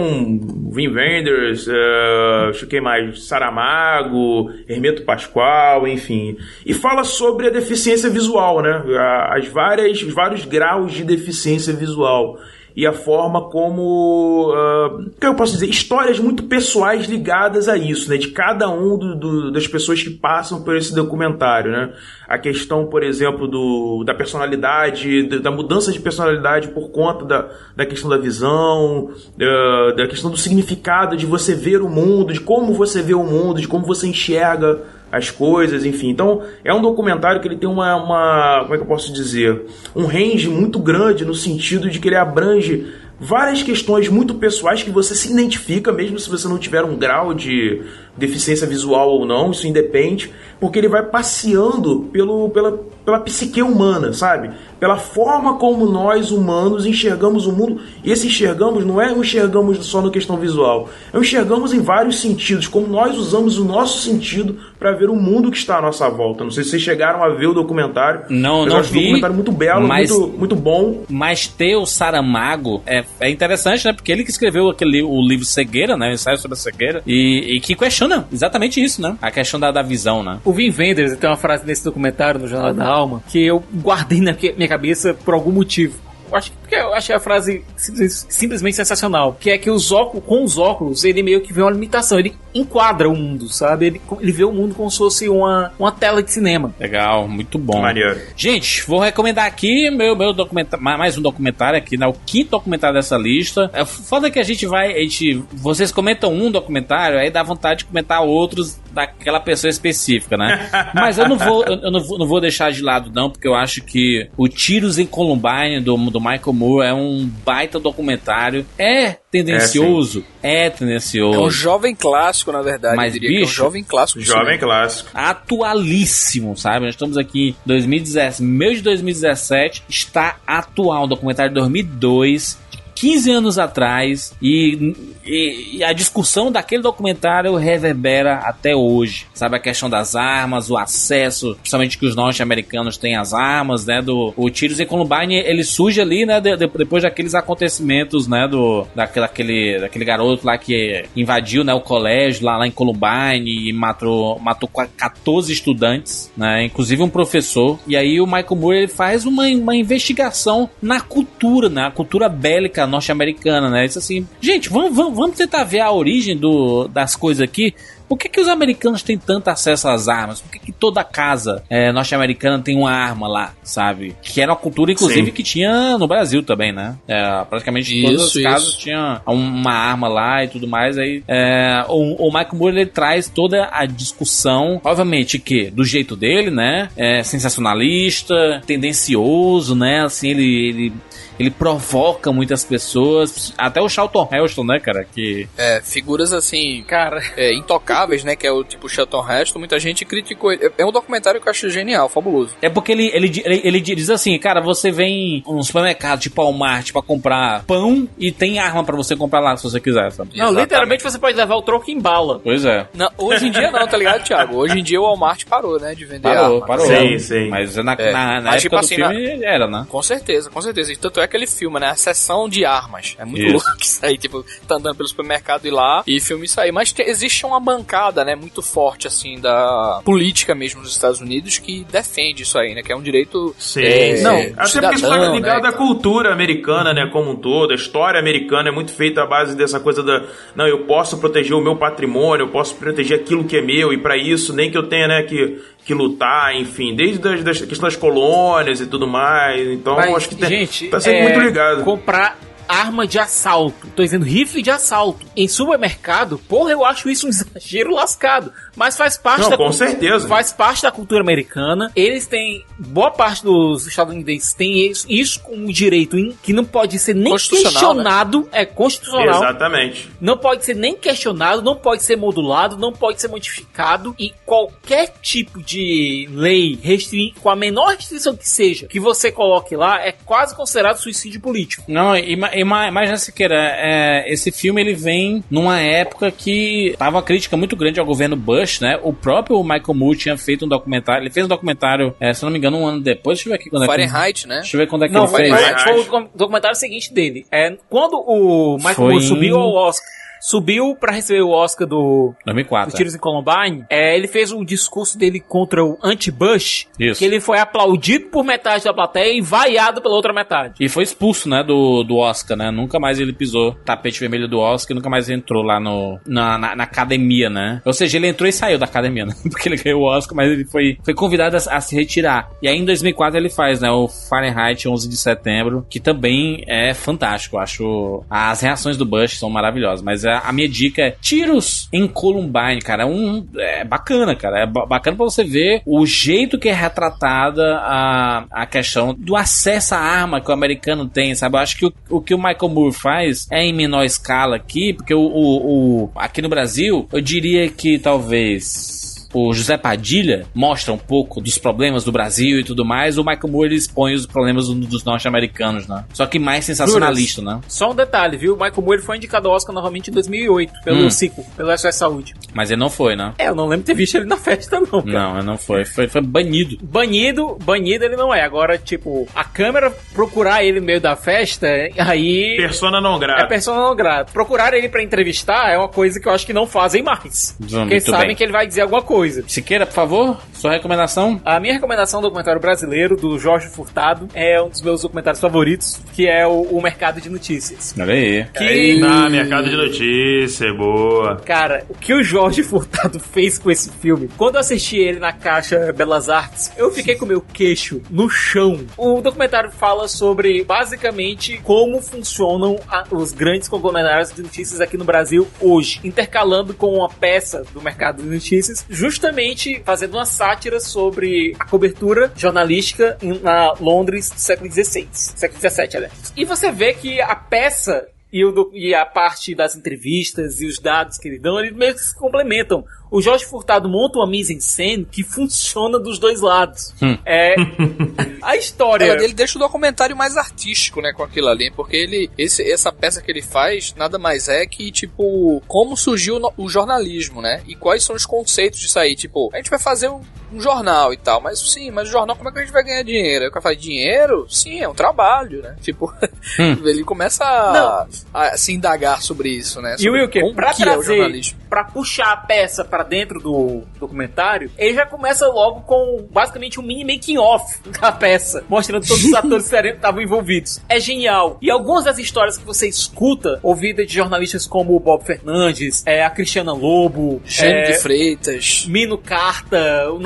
Wim 0.74 0.88
Wenders, 0.90 1.68
uh, 1.68 2.50
acho 2.50 2.66
que 2.68 2.80
mais, 2.80 3.28
Saramago, 3.28 4.52
Hermeto 4.68 5.04
Pascoal, 5.04 5.88
enfim. 5.88 6.38
E 6.66 6.74
fala 6.74 7.04
sobre 7.04 7.48
a 7.48 7.50
deficiência 7.50 8.10
visual, 8.10 8.62
né? 8.62 8.84
As 9.30 9.48
várias, 9.48 9.97
os 10.06 10.14
vários 10.14 10.46
graus 10.46 10.94
de 10.94 11.04
deficiência 11.04 11.74
visual 11.74 12.38
e 12.78 12.86
a 12.86 12.94
forma 12.94 13.50
como. 13.50 14.54
Uh, 14.54 15.10
que 15.20 15.26
eu 15.26 15.34
posso 15.34 15.54
dizer? 15.54 15.68
Histórias 15.68 16.20
muito 16.20 16.44
pessoais 16.44 17.08
ligadas 17.08 17.68
a 17.68 17.76
isso, 17.76 18.08
né? 18.08 18.18
De 18.18 18.28
cada 18.28 18.70
um 18.70 18.96
do, 18.96 19.16
do, 19.16 19.52
das 19.52 19.66
pessoas 19.68 20.04
que 20.04 20.12
passam 20.12 20.62
por 20.62 20.76
esse 20.76 20.94
documentário, 20.94 21.72
né? 21.72 21.92
A 22.28 22.38
questão, 22.38 22.86
por 22.86 23.02
exemplo, 23.02 23.48
do, 23.48 24.04
da 24.06 24.14
personalidade, 24.14 25.24
da 25.40 25.50
mudança 25.50 25.92
de 25.92 26.00
personalidade 26.00 26.68
por 26.68 26.92
conta 26.92 27.26
da, 27.26 27.50
da 27.76 27.84
questão 27.84 28.12
da 28.12 28.18
visão, 28.18 29.06
uh, 29.06 29.96
da 29.96 30.06
questão 30.06 30.30
do 30.30 30.38
significado 30.38 31.18
de 31.18 31.26
você 31.26 31.56
ver 31.56 31.82
o 31.82 31.90
mundo, 31.90 32.32
de 32.32 32.40
como 32.40 32.76
você 32.76 33.02
vê 33.02 33.16
o 33.16 33.24
mundo, 33.24 33.60
de 33.60 33.68
como 33.68 33.88
você 33.88 34.06
enxerga 34.06 34.84
as 35.12 35.30
coisas, 35.32 35.86
enfim. 35.86 36.10
Então, 36.10 36.42
é 36.64 36.74
um 36.74 36.82
documentário 36.82 37.42
que 37.42 37.48
ele 37.48 37.58
tem 37.58 37.70
uma, 37.70 37.96
uma, 37.96 38.60
como 38.64 38.74
é 38.74 38.78
que 38.78 38.84
eu 38.84 38.88
posso 38.88 39.12
dizer, 39.14 39.66
um 39.96 40.06
range 40.06 40.50
muito 40.50 40.80
grande 40.80 41.26
no 41.26 41.34
sentido 41.34 41.90
de 41.90 42.00
que 42.00 42.08
ele 42.08 42.16
abrange 42.16 42.88
várias 43.20 43.64
questões 43.64 44.10
muito 44.10 44.36
pessoais 44.36 44.84
que 44.84 44.92
você 44.92 45.16
se 45.16 45.32
identifica, 45.32 45.92
mesmo 45.92 46.20
se 46.20 46.30
você 46.30 46.48
não 46.48 46.58
tiver 46.58 46.84
um 46.84 46.96
grau 46.96 47.34
de 47.34 47.82
deficiência 48.18 48.68
visual 48.68 49.10
ou 49.10 49.26
não, 49.26 49.52
isso 49.52 49.68
independe, 49.68 50.32
porque 50.60 50.80
ele 50.80 50.88
vai 50.88 51.04
passeando 51.04 52.10
pelo, 52.12 52.50
pela, 52.50 52.72
pela 53.06 53.20
psique 53.20 53.62
humana, 53.62 54.12
sabe? 54.12 54.52
Pela 54.80 54.98
forma 54.98 55.58
como 55.58 55.86
nós 55.86 56.32
humanos 56.32 56.86
enxergamos 56.86 57.46
o 57.46 57.52
mundo. 57.52 57.82
E 58.04 58.12
esse 58.12 58.28
enxergamos 58.28 58.86
não 58.86 59.02
é 59.02 59.12
enxergamos 59.12 59.86
só 59.86 60.02
na 60.02 60.10
questão 60.10 60.38
visual, 60.38 60.90
é 61.14 61.18
enxergamos 61.18 61.74
em 61.74 61.82
vários 61.82 62.20
sentidos, 62.20 62.68
como 62.68 62.88
nós 62.88 63.18
usamos 63.18 63.58
o 63.58 63.66
nosso 63.66 64.00
sentido 64.00 64.58
para 64.80 64.92
ver 64.92 65.10
o 65.10 65.16
mundo 65.16 65.52
que 65.52 65.58
está 65.58 65.78
à 65.78 65.82
nossa 65.82 66.10
volta. 66.10 66.44
Não 66.44 66.52
sei 66.52 66.64
se 66.64 66.72
vocês 66.72 66.82
chegaram 66.82 67.24
a 67.24 67.30
ver 67.30 67.48
o 67.48 67.54
documentário. 67.54 68.22
Não, 68.30 68.66
não 68.66 68.82
vi. 68.82 69.00
Um 69.00 69.02
documentário 69.04 69.36
muito 69.36 69.52
belo, 69.52 69.88
mas, 69.88 70.10
muito, 70.12 70.38
muito 70.38 70.56
bom. 70.56 71.04
Mas 71.10 71.48
ter 71.48 71.76
o 71.76 71.86
Saramago 71.86 72.82
é, 72.86 73.04
é 73.20 73.30
interessante, 73.30 73.86
né? 73.86 73.94
Porque 73.94 74.12
ele 74.12 74.24
que 74.24 74.32
escreveu 74.32 74.70
aquele, 74.70 75.02
o 75.02 75.22
livro 75.22 75.46
Cegueira, 75.46 75.98
né? 75.98 76.10
O 76.10 76.14
ensaio 76.14 76.38
sobre 76.38 76.54
a 76.54 76.58
cegueira, 76.58 77.02
e, 77.06 77.56
e 77.56 77.60
que 77.60 77.76
questiona 77.76 78.07
exatamente 78.32 78.84
isso, 78.84 79.02
né? 79.02 79.18
A 79.22 79.32
questão 79.32 79.60
da, 79.60 79.72
da 79.72 79.82
visão, 79.82 80.24
né? 80.24 80.40
O 80.44 80.52
Vin 80.54 80.74
Wenders 80.76 81.18
tem 81.18 81.30
uma 81.30 81.38
frase 81.38 81.66
nesse 81.66 81.84
documentário 81.84 82.40
no 82.40 82.48
Jornal 82.48 82.74
da 82.74 82.88
Alma 82.88 83.24
que 83.28 83.44
eu 83.44 83.64
guardei 83.82 84.22
na 84.22 84.36
minha 84.56 84.68
cabeça 84.68 85.14
por 85.14 85.34
algum 85.34 85.52
motivo. 85.52 86.00
Eu 86.30 86.38
acho 86.38 86.52
que 86.67 86.67
eu 86.76 86.94
achei 86.94 87.16
a 87.16 87.20
frase 87.20 87.64
simplesmente 87.76 88.76
sensacional. 88.76 89.38
Que 89.40 89.52
é 89.52 89.58
que 89.58 89.70
os 89.70 89.92
óculos, 89.92 90.26
com 90.26 90.44
os 90.44 90.58
óculos, 90.58 91.04
ele 91.04 91.24
meio 91.24 91.42
que 91.42 91.54
vê 91.54 91.62
uma 91.62 91.72
limitação. 91.72 92.20
Ele 92.20 92.36
enquadra 92.54 93.10
o 93.10 93.16
mundo, 93.16 93.48
sabe? 93.50 93.88
Ele, 93.88 94.02
ele 94.20 94.32
vê 94.32 94.44
o 94.44 94.52
mundo 94.52 94.76
como 94.76 94.90
se 94.90 94.98
fosse 94.98 95.30
uma, 95.30 95.72
uma 95.78 95.92
tela 95.92 96.22
de 96.24 96.32
cinema. 96.32 96.74
Legal, 96.80 97.28
muito 97.28 97.58
bom. 97.58 97.82
Maneiro. 97.82 98.20
Gente, 98.36 98.86
vou 98.88 99.00
recomendar 99.00 99.46
aqui 99.46 99.90
meu, 99.92 100.16
meu 100.16 100.34
documentário, 100.34 100.84
mais 100.84 101.18
um 101.18 101.22
documentário 101.22 101.78
aqui, 101.78 101.98
né? 101.98 102.08
O 102.08 102.14
quinto 102.14 102.52
documentário 102.52 102.96
dessa 102.96 103.18
lista. 103.18 103.70
É 103.74 103.86
foda 103.86 104.30
que 104.30 104.40
a 104.40 104.44
gente 104.44 104.66
vai, 104.66 104.94
a 104.94 105.00
gente, 105.00 105.44
vocês 105.54 105.92
comentam 105.92 106.34
um 106.34 106.52
documentário, 106.52 107.20
aí 107.20 107.30
dá 107.30 107.44
vontade 107.44 107.80
de 107.80 107.86
comentar 107.86 108.22
outros 108.22 108.80
daquela 108.92 109.40
pessoa 109.40 109.70
específica, 109.70 110.36
né? 110.36 110.70
Mas 110.94 111.18
eu 111.18 111.28
não 111.28 111.38
vou, 111.38 111.64
eu 111.64 111.92
não 111.92 112.04
vou, 112.04 112.18
não 112.18 112.28
vou 112.28 112.42
deixar 112.42 112.72
de 112.72 112.82
lado 112.82 113.12
não, 113.14 113.30
porque 113.30 113.48
eu 113.48 113.56
acho 113.56 113.82
que 113.84 114.30
o 114.36 114.48
Tiros 114.48 114.98
em 114.98 115.06
Columbine 115.06 115.80
do, 115.80 115.96
do 116.10 116.20
Michael 116.20 116.54
Moore 116.54 116.67
é 116.82 116.94
um 116.94 117.30
baita 117.46 117.80
documentário. 117.80 118.66
É 118.78 119.18
tendencioso, 119.32 120.24
é, 120.42 120.66
é 120.66 120.70
tendencioso. 120.70 121.40
É 121.40 121.44
um 121.44 121.52
jovem 121.52 121.96
clássico, 121.96 122.52
na 122.52 122.62
verdade. 122.62 122.96
Mas, 122.96 123.14
bicho, 123.14 123.36
é 123.36 123.44
um 123.44 123.46
jovem 123.46 123.84
clássico. 123.84 124.22
Jovem 124.22 124.58
clássico. 124.58 125.10
Atualíssimo, 125.14 126.56
sabe? 126.58 126.86
Nós 126.86 126.96
estamos 126.96 127.18
aqui 127.18 127.50
em 127.50 127.56
2017, 127.66 128.44
meio 128.44 128.76
de 128.76 128.82
2017, 128.82 129.84
está 129.90 130.38
atual. 130.46 131.06
Um 131.06 131.08
documentário 131.08 131.52
de 131.52 131.60
2002 131.60 132.58
15 133.00 133.32
anos 133.32 133.60
atrás 133.60 134.34
e, 134.42 134.96
e, 135.24 135.78
e, 135.78 135.84
a 135.84 135.94
discussão 135.94 136.52
daquele 136.52 136.82
documentário 136.82 137.54
reverbera 137.56 138.38
até 138.38 138.76
hoje. 138.76 139.28
Sabe 139.36 139.56
a 139.56 139.60
questão 139.60 139.88
das 139.88 140.16
armas, 140.16 140.72
o 140.72 140.78
acesso, 140.78 141.56
principalmente 141.56 141.98
que 141.98 142.08
os 142.08 142.16
norte-americanos 142.16 142.98
têm 142.98 143.16
as 143.16 143.36
armas, 143.36 143.86
né? 143.86 144.02
Do 144.02 144.34
o 144.36 144.50
Tiros 144.50 144.80
em 144.80 144.86
Columbine, 144.86 145.36
ele 145.36 145.64
surge 145.64 146.02
ali, 146.02 146.26
né? 146.26 146.42
De, 146.42 146.58
de, 146.58 146.68
depois 146.68 147.04
daqueles 147.04 147.36
acontecimentos, 147.36 148.28
né? 148.28 148.48
Do 148.48 148.88
daquele, 148.96 149.80
daquele 149.80 150.06
garoto 150.06 150.48
lá 150.48 150.58
que 150.58 151.06
invadiu, 151.16 151.64
né? 151.64 151.76
O 151.76 151.82
colégio 151.82 152.46
lá, 152.46 152.58
lá 152.58 152.66
em 152.66 152.72
Columbine 152.72 153.70
e 153.70 153.74
matou, 153.74 154.40
matou 154.40 154.68
14 154.98 155.54
estudantes, 155.54 156.32
né? 156.36 156.66
Inclusive 156.66 157.04
um 157.04 157.10
professor. 157.10 157.78
E 157.86 157.96
aí 157.96 158.20
o 158.20 158.26
Michael 158.26 158.56
Moore 158.56 158.78
ele 158.78 158.88
faz 158.88 159.24
uma, 159.24 159.48
uma 159.48 159.76
investigação 159.76 160.68
na 160.82 161.00
cultura, 161.00 161.70
né? 161.70 161.86
A 161.86 161.92
cultura 161.92 162.28
bélica 162.28 162.87
norte-americana, 162.88 163.70
né? 163.70 163.86
Isso 163.86 164.00
assim, 164.00 164.28
gente, 164.42 164.70
vamos, 164.70 164.96
vamos, 164.96 165.16
vamos 165.16 165.38
tentar 165.38 165.64
ver 165.64 165.82
a 165.82 165.92
origem 165.92 166.36
do, 166.36 166.88
das 166.88 167.16
coisas 167.16 167.42
aqui. 167.42 167.74
Por 168.08 168.18
que, 168.18 168.30
que 168.30 168.40
os 168.40 168.48
americanos 168.48 169.04
têm 169.04 169.18
tanto 169.18 169.50
acesso 169.50 169.90
às 169.90 170.08
armas? 170.08 170.40
Por 170.40 170.50
que, 170.50 170.60
que 170.60 170.72
toda 170.72 171.04
casa 171.04 171.64
é, 171.70 171.92
norte-americana 171.92 172.60
tem 172.64 172.78
uma 172.78 172.92
arma 172.92 173.28
lá, 173.28 173.54
sabe? 173.64 174.16
Que 174.22 174.40
era 174.40 174.52
uma 174.52 174.58
cultura, 174.58 174.92
inclusive, 174.92 175.26
Sim. 175.26 175.32
que 175.32 175.44
tinha 175.44 175.98
no 175.98 176.08
Brasil 176.08 176.42
também, 176.42 176.72
né? 176.72 176.98
É, 177.08 177.44
praticamente 177.50 177.94
isso, 177.94 178.08
todas 178.08 178.38
as 178.38 178.44
casas 178.44 178.78
tinham 178.78 179.22
uma 179.28 179.74
arma 179.74 180.08
lá 180.08 180.44
e 180.44 180.48
tudo 180.48 180.68
mais. 180.68 180.98
Aí, 180.98 181.22
é, 181.28 181.84
o, 181.90 182.28
o 182.28 182.32
Michael 182.32 182.56
Moore 182.56 182.76
ele 182.78 182.86
traz 182.86 183.28
toda 183.28 183.68
a 183.72 183.86
discussão, 183.86 184.80
obviamente 184.84 185.38
que 185.38 185.70
do 185.70 185.84
jeito 185.84 186.16
dele, 186.16 186.50
né? 186.50 186.90
É 186.96 187.24
sensacionalista, 187.24 188.62
tendencioso, 188.66 189.76
né? 189.76 190.06
Assim, 190.06 190.30
ele, 190.30 190.70
ele 190.70 190.94
ele 191.40 191.52
provoca 191.52 192.32
muitas 192.32 192.64
pessoas, 192.64 193.54
até 193.58 193.82
o 193.82 193.90
Charlton 193.90 194.28
Heston, 194.32 194.64
né, 194.64 194.80
cara, 194.80 195.04
que... 195.04 195.48
É, 195.58 195.82
figuras 195.82 196.34
assim, 196.34 196.84
cara, 196.88 197.22
é, 197.36 197.54
intocáveis, 197.54 198.24
né, 198.24 198.36
que 198.36 198.46
é 198.46 198.52
o 198.52 198.64
tipo 198.64 198.90
Charlton 198.90 199.26
Heston, 199.30 199.60
muita 199.60 199.80
gente 199.80 200.06
criticou 200.06 200.52
ele. 200.52 200.72
É 200.78 200.86
um 200.86 200.92
documentário 200.92 201.42
que 201.42 201.48
eu 201.48 201.52
acho 201.52 201.70
genial, 201.70 202.10
fabuloso. 202.10 202.52
É 202.62 202.70
porque 202.70 202.92
ele, 202.92 203.12
ele, 203.14 203.42
ele, 203.46 203.62
ele 203.64 203.80
diz 203.82 204.10
assim, 204.10 204.38
cara, 204.40 204.62
você 204.62 204.92
vem 204.92 205.44
num 205.48 205.64
supermercado 205.64 206.20
tipo 206.20 206.42
Walmart 206.42 206.92
pra 206.92 207.02
comprar 207.02 207.64
pão 207.66 208.08
e 208.18 208.32
tem 208.32 208.60
arma 208.60 208.84
para 208.84 208.96
você 208.96 209.16
comprar 209.16 209.40
lá 209.40 209.56
se 209.58 209.64
você 209.64 209.80
quiser, 209.80 210.12
sabe? 210.12 210.32
Não, 210.32 210.46
Exatamente. 210.46 210.62
literalmente 210.62 211.04
você 211.04 211.20
pode 211.20 211.38
levar 211.38 211.56
o 211.56 211.62
troco 211.62 211.90
em 211.90 212.00
bala. 212.00 212.40
Pois 212.44 212.66
é. 212.66 212.88
Não, 212.94 213.10
hoje 213.18 213.48
em 213.48 213.52
dia 213.52 213.72
não, 213.72 213.88
tá 213.88 213.98
ligado, 213.98 214.24
Thiago? 214.24 214.58
Hoje 214.58 214.80
em 214.80 214.84
dia 214.84 215.00
o 215.00 215.04
Walmart 215.04 215.46
parou, 215.46 215.80
né, 215.80 215.94
de 215.94 216.06
vender 216.06 216.22
parou, 216.22 216.56
arma. 216.56 216.66
Parou, 216.66 216.86
Sim, 216.86 217.20
sim. 217.20 217.50
Mas 217.50 217.76
na, 217.76 217.94
é. 217.94 218.12
na, 218.12 218.42
na 218.42 218.42
Mas, 218.42 218.46
época 218.46 218.60
tipo, 218.62 218.76
do 218.76 218.80
assim, 218.80 218.96
filme 218.96 219.38
na... 219.38 219.46
era, 219.46 219.68
né? 219.68 219.86
Com 219.90 220.02
certeza, 220.02 220.50
com 220.50 220.62
certeza. 220.62 220.94
E 220.94 220.96
tanto 220.96 221.20
é 221.20 221.27
que 221.28 221.36
ele 221.36 221.48
filma, 221.48 221.80
né, 221.80 221.88
a 221.88 221.96
sessão 221.96 222.48
de 222.48 222.66
armas. 222.66 223.16
É 223.18 223.26
muito 223.26 223.44
isso. 223.44 223.54
louco 223.54 223.78
isso 223.82 224.06
aí, 224.06 224.18
tipo, 224.18 224.44
tá 224.68 224.76
andando 224.76 224.96
pelo 224.96 225.08
supermercado 225.08 225.66
e 225.66 225.72
lá 225.72 226.04
e 226.08 226.20
filme 226.20 226.46
isso 226.46 226.60
aí. 226.60 226.72
Mas 226.72 226.92
te, 226.92 227.02
existe 227.02 227.46
uma 227.46 227.60
bancada, 227.60 228.24
né, 228.24 228.36
muito 228.36 228.62
forte, 228.62 229.08
assim, 229.08 229.40
da 229.40 230.02
política 230.04 230.56
mesmo 230.56 230.82
dos 230.82 230.92
Estados 230.92 231.20
Unidos 231.20 231.58
que 231.58 231.86
defende 231.92 232.44
isso 232.44 232.58
aí, 232.58 232.74
né, 232.74 232.82
que 232.82 232.92
é 232.92 232.96
um 232.96 233.02
direito 233.02 233.56
Sim. 233.58 233.84
É, 233.84 234.22
não, 234.22 234.38
até 234.38 234.66
cidadão, 234.66 234.90
porque 234.90 234.96
isso 234.96 235.10
tá 235.10 235.30
ligado 235.32 235.64
né, 235.64 235.70
à 235.70 235.74
cultura 235.74 236.32
americana, 236.32 236.94
né, 236.94 237.10
como 237.12 237.32
um 237.32 237.36
todo. 237.36 237.72
A 237.72 237.76
história 237.76 238.20
americana 238.20 238.70
é 238.70 238.72
muito 238.72 238.92
feita 238.92 239.24
à 239.24 239.26
base 239.26 239.56
dessa 239.56 239.80
coisa 239.80 240.04
da, 240.04 240.24
não, 240.56 240.68
eu 240.68 240.86
posso 240.86 241.18
proteger 241.18 241.54
o 241.54 241.62
meu 241.62 241.76
patrimônio, 241.76 242.46
eu 242.46 242.50
posso 242.50 242.76
proteger 242.76 243.20
aquilo 243.20 243.44
que 243.46 243.58
é 243.58 243.62
meu 243.62 243.94
e 243.94 243.98
para 243.98 244.18
isso 244.18 244.54
nem 244.54 244.72
que 244.72 244.78
eu 244.78 244.84
tenha, 244.88 245.08
né, 245.08 245.24
que 245.24 245.62
que 245.88 245.94
lutar, 245.94 246.54
enfim, 246.54 246.94
desde 246.94 247.26
as 247.26 247.44
das 247.44 247.60
questões 247.60 247.94
das 247.94 247.96
colônias 247.96 248.82
e 248.82 248.88
tudo 248.88 249.08
mais. 249.08 249.66
Então, 249.70 249.96
Mas, 249.96 250.14
acho 250.14 250.30
que 250.30 250.36
tem, 250.36 250.50
gente, 250.50 250.90
tá 250.90 251.00
sendo 251.00 251.16
é, 251.16 251.24
muito 251.24 251.40
ligado. 251.40 251.84
Comprar 251.86 252.38
arma 252.68 253.08
de 253.08 253.18
assalto. 253.18 253.88
Tô 253.96 254.04
dizendo 254.04 254.26
rifle 254.26 254.62
de 254.62 254.70
assalto. 254.70 255.26
Em 255.38 255.48
supermercado, 255.48 256.40
porra, 256.50 256.72
eu 256.72 256.84
acho 256.84 257.10
isso 257.10 257.28
um 257.28 257.30
exagero 257.32 257.94
lascado. 257.94 258.52
Mas 258.76 258.98
faz 258.98 259.18
parte 259.18 259.44
Não, 259.44 259.50
da 259.52 259.58
com 259.58 259.64
cul- 259.66 259.74
certeza. 259.74 260.28
Faz 260.28 260.52
parte 260.52 260.82
da 260.82 260.92
cultura 260.92 261.22
americana. 261.22 261.92
Eles 261.96 262.26
têm. 262.28 262.66
Boa 262.80 263.12
parte 263.12 263.44
dos 263.44 263.86
estadunidenses 263.88 264.54
tem 264.54 264.88
isso, 264.90 265.06
isso 265.10 265.40
como 265.42 265.72
direito 265.72 266.18
in- 266.18 266.36
que 266.44 266.54
não 266.54 266.66
pode 266.66 266.98
ser 267.00 267.14
nem 267.16 267.32
Constitucional, 267.32 267.72
questionado. 267.72 268.50
É 268.52 268.66
constitucional. 268.66 269.44
Exatamente. 269.44 270.10
Não 270.20 270.38
pode 270.38 270.66
ser 270.66 270.76
nem 270.76 270.96
questionado, 270.96 271.62
não 271.62 271.76
pode 271.76 272.04
ser 272.04 272.16
modulado, 272.16 272.78
não 272.78 272.92
pode 272.92 273.22
ser 273.22 273.28
modificado 273.28 274.16
e 274.20 274.34
qualquer 274.46 275.14
tipo 275.22 275.62
de 275.62 276.28
lei 276.32 276.80
restri 276.82 277.34
com 277.42 277.50
a 277.50 277.56
menor 277.56 277.96
restrição 277.96 278.36
que 278.36 278.48
seja 278.48 278.88
que 278.88 279.00
você 279.00 279.32
coloque 279.32 279.76
lá 279.76 280.00
é 280.06 280.12
quase 280.12 280.56
considerado 280.56 280.98
suicídio 280.98 281.40
político. 281.42 281.84
Não, 281.88 282.16
e, 282.16 282.36
ma- 282.36 282.54
e 282.56 282.64
ma- 282.64 282.88
imagina 282.88 283.18
Siqueira, 283.18 283.56
é, 283.76 284.32
esse 284.32 284.52
filme 284.52 284.82
ele 284.82 284.94
vem 284.94 285.27
numa 285.50 285.80
época 285.80 286.32
que 286.32 286.96
tava 286.98 287.18
uma 287.18 287.24
crítica 287.24 287.56
muito 287.58 287.76
grande 287.76 288.00
ao 288.00 288.06
governo 288.06 288.36
Bush, 288.36 288.80
né? 288.82 289.00
O 289.04 289.12
próprio 289.14 289.62
Michael 289.64 289.94
Moore 289.94 290.18
tinha 290.18 290.38
feito 290.38 290.66
um 290.66 290.68
documentário, 290.68 291.24
ele 291.24 291.30
fez 291.32 291.46
um 291.46 291.50
documentário, 291.50 292.16
é, 292.20 292.34
se 292.34 292.44
não 292.44 292.52
me 292.52 292.58
engano, 292.58 292.78
um 292.78 292.88
ano 292.88 293.02
depois, 293.02 293.38
deixa 293.38 293.50
eu 293.50 293.52
ver 293.54 293.60
aqui 293.60 293.70
quando 293.70 293.84
é 293.84 293.86
que... 293.88 293.92
Fahrenheit, 293.92 294.48
né? 294.48 294.56
Deixa 294.58 294.76
eu 294.76 294.80
ver 294.80 294.88
quando 294.88 295.06
é 295.06 295.08
que 295.08 295.14
Não, 295.14 295.24
ele 295.24 295.32
foi, 295.32 295.40
fez. 295.42 295.50
foi, 295.52 295.60
Fahrenheit. 295.62 295.84
foi 295.84 296.00
o 296.00 296.04
docu- 296.04 296.30
documentário 296.36 296.76
seguinte 296.78 297.14
dele. 297.14 297.46
É, 297.52 297.78
quando 297.90 298.16
o 298.20 298.78
Michael 298.78 298.96
Foi 298.96 299.12
Moore 299.14 299.24
subiu 299.26 299.58
ao 299.58 299.74
Oscar, 299.74 300.08
subiu 300.40 300.96
pra 300.96 301.12
receber 301.12 301.42
o 301.42 301.50
Oscar 301.50 301.88
do, 301.88 302.34
2004. 302.46 302.92
dos 302.92 302.98
tiros 302.98 303.16
em 303.16 303.20
Columbine, 303.20 303.86
é, 303.90 304.16
ele 304.16 304.28
fez 304.28 304.52
um 304.52 304.64
discurso 304.64 305.18
dele 305.18 305.40
contra 305.40 305.84
o 305.84 305.98
anti-Bush, 306.04 306.88
Isso. 307.00 307.20
que 307.20 307.26
ele 307.26 307.40
foi 307.40 307.60
aplaudido 307.60 308.28
por 308.28 308.44
metade 308.44 308.84
da 308.84 308.94
plateia 308.94 309.38
e 309.38 309.42
vaiado 309.42 310.02
pela 310.02 310.16
outra 310.16 310.34
metade. 310.34 310.76
E 310.80 310.90
foi 310.90 311.04
expulso, 311.04 311.50
né, 311.50 311.64
do, 311.64 312.04
do 312.04 312.18
Oscar, 312.18 312.58
né? 312.58 312.72
Nunca 312.72 313.00
mais 313.00 313.20
ele 313.20 313.34
pisou 313.34 313.74
tapete 313.86 314.20
vermelho 314.20 314.48
do 314.48 314.60
Oscar, 314.60 314.96
nunca 314.96 315.10
mais 315.10 315.30
entrou 315.30 315.64
lá 315.64 315.80
no, 315.80 316.20
na, 316.26 316.58
na, 316.58 316.76
na 316.76 316.84
academia, 316.84 317.50
né? 317.50 317.82
Ou 317.86 317.94
seja, 317.94 318.18
ele 318.18 318.28
entrou 318.28 318.48
e 318.48 318.52
saiu 318.52 318.78
da 318.78 318.86
academia, 318.86 319.26
né? 319.26 319.34
Porque 319.50 319.70
ele 319.70 319.78
ganhou 319.78 320.02
o 320.02 320.06
Oscar, 320.06 320.36
mas 320.36 320.52
ele 320.52 320.66
foi, 320.66 320.98
foi 321.04 321.14
convidado 321.14 321.56
a, 321.56 321.60
a 321.78 321.82
se 321.82 321.96
retirar. 321.96 322.50
E 322.62 322.68
aí 322.68 322.78
em 322.78 322.86
2004 322.86 323.38
ele 323.38 323.50
faz, 323.50 323.82
né, 323.82 323.90
o 323.90 324.08
Fahrenheit 324.08 324.88
11 324.88 325.08
de 325.08 325.18
setembro, 325.18 325.86
que 325.90 326.00
também 326.00 326.64
é 326.68 326.94
fantástico. 326.94 327.56
Eu 327.56 327.60
acho 327.62 328.24
as 328.30 328.62
reações 328.62 328.98
do 328.98 329.06
Bush 329.06 329.38
são 329.38 329.50
maravilhosas, 329.50 330.04
mas 330.04 330.26
a, 330.28 330.40
a 330.40 330.52
minha 330.52 330.68
dica 330.70 331.02
é 331.02 331.12
tiros 331.22 331.88
em 331.92 332.08
Columbine, 332.08 332.82
cara. 332.82 333.04
É, 333.04 333.06
um, 333.06 333.46
é 333.58 333.84
bacana, 333.84 334.36
cara. 334.36 334.60
É 334.60 334.66
ba- 334.66 334.86
bacana 334.86 335.16
pra 335.18 335.26
você 335.26 335.44
ver 335.44 335.82
o 335.86 336.06
jeito 336.06 336.58
que 336.60 336.70
é 336.70 336.74
retratada 336.74 337.78
a, 337.80 338.46
a 338.52 338.66
questão 338.66 339.14
do 339.14 339.36
acesso 339.36 339.96
à 339.96 340.00
arma 340.00 340.42
que 340.42 340.50
o 340.50 340.54
americano 340.54 341.08
tem, 341.08 341.34
sabe? 341.36 341.56
Eu 341.58 341.62
acho 341.62 341.78
que 341.78 341.86
o, 341.86 341.94
o 342.10 342.22
que 342.22 342.34
o 342.34 342.38
Michael 342.38 342.70
Moore 342.70 342.94
faz 342.94 343.48
é 343.52 343.64
em 343.64 343.74
menor 343.74 344.04
escala 344.04 344.56
aqui, 344.56 344.94
porque 344.94 345.14
o, 345.14 345.20
o- 345.22 346.04
o- 346.06 346.12
aqui 346.16 346.42
no 346.42 346.50
Brasil, 346.50 347.08
eu 347.12 347.22
diria 347.22 347.70
que 347.70 347.98
talvez 348.00 349.07
o 349.34 349.54
José 349.54 349.78
Padilha 349.78 350.46
mostra 350.54 350.94
um 350.94 350.98
pouco 350.98 351.40
dos 351.42 351.58
problemas 351.58 352.04
do 352.04 352.12
Brasil 352.12 352.60
e 352.60 352.64
tudo 352.64 352.86
mais, 352.86 353.18
o 353.18 353.24
Michael 353.24 353.50
Moore 353.52 353.68
ele 353.70 353.76
expõe 353.76 354.14
os 354.14 354.26
problemas 354.26 354.68
do- 354.68 354.76
dos 354.76 355.04
norte-americanos, 355.04 355.88
né? 355.88 356.06
Só 356.14 356.26
que 356.26 356.40
mais 356.40 356.66
sensacionalista, 356.66 357.42
né? 357.42 357.60
Só 357.68 357.92
um 357.92 357.96
detalhe, 357.96 358.38
viu? 358.38 358.54
O 358.54 358.58
Michael 358.58 358.82
Moore 358.82 359.02
foi 359.02 359.18
indicado 359.18 359.48
ao 359.50 359.56
Oscar 359.56 359.74
novamente 359.74 360.10
em 360.10 360.14
2008 360.14 360.74
pelo 360.84 361.06
Hum. 361.06 361.10
ciclo, 361.10 361.44
pelo 361.56 361.72
SOS 361.72 361.96
Saúde. 361.96 362.34
Mas 362.54 362.72
ele 362.72 362.80
não 362.80 362.90
foi, 362.90 363.16
né? 363.16 363.34
É, 363.38 363.48
eu 363.50 363.56
não 363.56 363.66
lembro 363.66 363.80
de 363.84 363.86
ter 363.88 363.94
visto 363.96 364.16
ele 364.16 364.26
na 364.26 364.38
festa, 364.38 364.80
não, 364.80 365.02
cara. 365.02 365.06
Não, 365.06 365.38
ele 365.38 365.46
não 365.46 365.58
foi. 365.58 365.84
Foi, 365.86 366.08
foi 366.08 366.22
banido. 366.22 366.78
Banido, 366.82 367.58
banido 367.64 368.06
ele 368.06 368.16
não 368.16 368.34
é. 368.34 368.42
Agora, 368.44 368.78
tipo, 368.78 369.28
a 369.36 369.44
câmera 369.44 369.92
procurar 370.14 370.64
ele 370.64 370.80
no 370.80 370.86
meio 370.86 371.02
da 371.02 371.16
festa, 371.16 371.68
aí. 371.98 372.56
Persona 372.58 373.00
não 373.02 373.16
É 373.16 373.20
grata. 373.20 373.48
persona 373.48 373.82
não 373.82 373.96
grata. 373.96 374.32
Procurar 374.32 374.74
ele 374.74 374.90
pra 374.90 375.04
entrevistar 375.04 375.72
é 375.72 375.78
uma 375.78 375.88
coisa 375.90 376.20
que 376.20 376.28
eu 376.28 376.32
acho 376.32 376.46
que 376.46 376.54
não 376.54 376.66
fazem 376.68 377.04
mais. 377.04 377.56
Muito 377.60 377.72
Porque 377.78 378.00
sabem 378.02 378.28
bem. 378.28 378.36
que 378.36 378.44
ele 378.44 378.52
vai 378.52 378.66
dizer 378.68 378.82
alguma 378.82 379.02
coisa. 379.02 379.17
Siqueira, 379.48 379.86
por 379.86 379.94
favor, 379.94 380.38
sua 380.54 380.72
recomendação? 380.72 381.42
A 381.46 381.60
minha 381.60 381.74
recomendação 381.74 382.22
do 382.22 382.28
documentário 382.28 382.60
brasileiro, 382.62 383.16
do 383.16 383.38
Jorge 383.40 383.68
Furtado, 383.68 384.28
é 384.34 384.62
um 384.62 384.70
dos 384.70 384.82
meus 384.82 385.02
documentários 385.02 385.40
favoritos, 385.42 386.00
que 386.14 386.28
é 386.28 386.46
o, 386.48 386.62
o 386.62 386.82
Mercado 386.82 387.20
de 387.22 387.30
Notícias. 387.30 387.94
Olha 388.00 388.14
aí. 388.14 388.46
Que, 388.56 389.00
Na 389.00 389.30
mercado 389.30 389.70
de 389.70 389.76
notícia, 389.76 390.74
boa. 390.74 391.38
cara, 391.38 391.86
o 391.90 391.94
que 391.94 392.14
o 392.14 392.24
Jorge 392.24 392.64
Furtado 392.64 393.20
fez 393.20 393.58
com 393.58 393.70
esse 393.72 393.92
filme, 393.92 394.30
quando 394.38 394.56
eu 394.56 394.62
assisti 394.62 394.98
ele 394.98 395.20
na 395.20 395.32
caixa 395.34 395.94
Belas 395.94 396.30
Artes, 396.30 396.72
eu 396.78 396.92
fiquei 396.92 397.16
com 397.16 397.26
meu 397.26 397.42
queixo 397.42 398.02
no 398.10 398.30
chão. 398.30 398.86
O 398.98 399.22
documentário 399.22 399.72
fala 399.72 400.08
sobre, 400.08 400.64
basicamente, 400.64 401.60
como 401.64 402.02
funcionam 402.02 402.78
a- 402.88 403.04
os 403.12 403.32
grandes 403.32 403.68
conglomerados 403.68 404.34
de 404.34 404.42
notícias 404.42 404.82
aqui 404.82 404.98
no 404.98 405.06
Brasil 405.06 405.48
hoje, 405.60 406.00
intercalando 406.04 406.74
com 406.74 406.96
uma 406.96 407.10
peça 407.10 407.64
do 407.74 407.82
mercado 407.82 408.22
de 408.22 408.28
notícias, 408.30 408.86
justamente 409.10 409.82
fazendo 409.86 410.16
uma 410.16 410.26
sátira 410.26 410.80
sobre 410.80 411.56
a 411.60 411.66
cobertura 411.66 412.32
jornalística 412.36 413.18
na 413.42 413.74
Londres 413.80 414.30
do 414.30 414.40
século 414.40 414.70
XVI, 414.70 415.08
século 415.12 415.60
XVII, 415.60 415.90
aliás. 415.96 416.34
E 416.36 416.44
você 416.44 416.72
vê 416.72 416.94
que 416.94 417.22
a 417.22 417.36
peça 417.36 418.08
e, 418.32 418.44
o 418.44 418.70
e 418.74 418.94
a 418.94 419.06
parte 419.06 419.56
das 419.56 419.76
entrevistas 419.76 420.62
e 420.62 420.66
os 420.66 420.80
dados 420.80 421.18
que 421.18 421.28
eles 421.28 421.42
dão, 421.42 421.60
eles 421.60 421.74
meio 421.74 421.94
que 421.94 422.02
se 422.02 422.16
complementam. 422.16 422.84
O 423.10 423.22
Jorge 423.22 423.46
Furtado 423.46 423.88
monta 423.88 424.20
uma 424.20 424.28
mise 424.28 424.54
en 424.54 424.60
scène 424.60 425.06
que 425.10 425.24
funciona 425.24 425.98
dos 425.98 426.20
dois 426.20 426.42
lados. 426.42 426.94
É, 427.26 427.56
a 428.44 428.58
história... 428.58 429.06
Ela 429.06 429.16
dele 429.16 429.34
deixa 429.34 429.58
o 429.58 429.62
documentário 429.62 430.16
mais 430.16 430.36
artístico, 430.36 431.02
né, 431.02 431.14
com 431.14 431.24
aquilo 431.24 431.48
ali, 431.48 431.72
porque 431.72 431.96
ele 431.96 432.30
esse, 432.38 432.70
essa 432.70 432.92
peça 432.92 433.22
que 433.22 433.32
ele 433.32 433.42
faz 433.42 433.96
nada 433.96 434.20
mais 434.20 434.50
é 434.50 434.66
que 434.66 434.92
tipo 434.92 435.64
como 435.68 435.96
surgiu 435.96 436.38
no- 436.38 436.54
o 436.58 436.68
jornalismo, 436.68 437.42
né? 437.42 437.64
E 437.66 437.76
quais 437.76 438.04
são 438.04 438.16
os 438.16 438.26
conceitos 438.26 438.80
disso 438.80 439.00
aí, 439.00 439.16
tipo, 439.16 439.50
a 439.54 439.58
gente 439.58 439.70
vai 439.70 439.80
fazer 439.80 440.10
um, 440.10 440.20
um 440.54 440.60
jornal 440.60 441.14
e 441.14 441.18
tal, 441.18 441.42
mas 441.42 441.60
sim, 441.60 441.92
mas 441.92 442.08
o 442.08 442.12
jornal 442.12 442.36
como 442.36 442.50
é 442.50 442.52
que 442.52 442.60
a 442.60 442.62
gente 442.62 442.74
vai 442.74 442.84
ganhar 442.84 443.04
dinheiro? 443.04 443.44
Aí 443.44 443.50
o 443.50 443.52
cara 443.52 443.62
fala, 443.64 443.76
dinheiro? 443.76 444.46
Sim, 444.50 444.80
é 444.80 444.88
um 444.88 444.94
trabalho, 444.94 445.62
né? 445.62 445.76
Tipo, 445.82 446.14
ele 446.60 447.04
começa 447.04 447.44
a, 447.44 448.08
a 448.34 448.58
se 448.58 448.74
indagar 448.74 449.22
sobre 449.22 449.50
isso, 449.50 449.82
né? 449.82 449.96
E 450.00 450.10
o 450.10 450.18
Sobre 450.18 450.42
como 450.42 450.56
pra 450.56 450.74
que 450.74 450.84
é 450.84 450.86
o 450.86 450.90
trazer, 450.94 451.16
jornalismo. 451.18 451.60
pra 451.70 451.84
puxar 451.84 452.32
a 452.34 452.38
peça 452.38 452.84
pra 452.86 453.04
dentro 453.04 453.40
do 453.40 453.84
documentário, 454.00 454.72
ele 454.78 454.96
já 454.96 455.06
começa 455.06 455.48
logo 455.48 455.82
com 455.82 456.28
basicamente 456.32 456.80
um 456.80 456.84
mini 456.84 457.04
making 457.16 457.38
off 457.38 457.78
da 458.00 458.12
peça, 458.12 458.64
mostrando 458.70 459.06
todos 459.06 459.24
os 459.24 459.34
atores 459.36 459.68
que 459.70 459.76
estavam 459.76 460.22
envolvidos. 460.22 460.80
É 460.90 461.00
genial. 461.00 461.58
E 461.62 461.70
algumas 461.70 462.06
das 462.06 462.18
histórias 462.18 462.58
que 462.58 462.66
você 462.66 462.88
escuta, 462.88 463.60
ouvidas 463.62 464.08
de 464.08 464.14
jornalistas 464.14 464.66
como 464.66 464.96
o 464.96 465.00
Bob 465.00 465.24
Fernandes, 465.26 466.04
é, 466.06 466.24
a 466.24 466.30
Cristiana 466.30 466.74
Lobo, 466.74 467.42
Gênio 467.46 467.78
é, 467.78 467.92
de 467.92 467.98
Freitas. 468.00 468.86
Mino 468.88 469.18
Carta, 469.18 470.12
o 470.12 470.20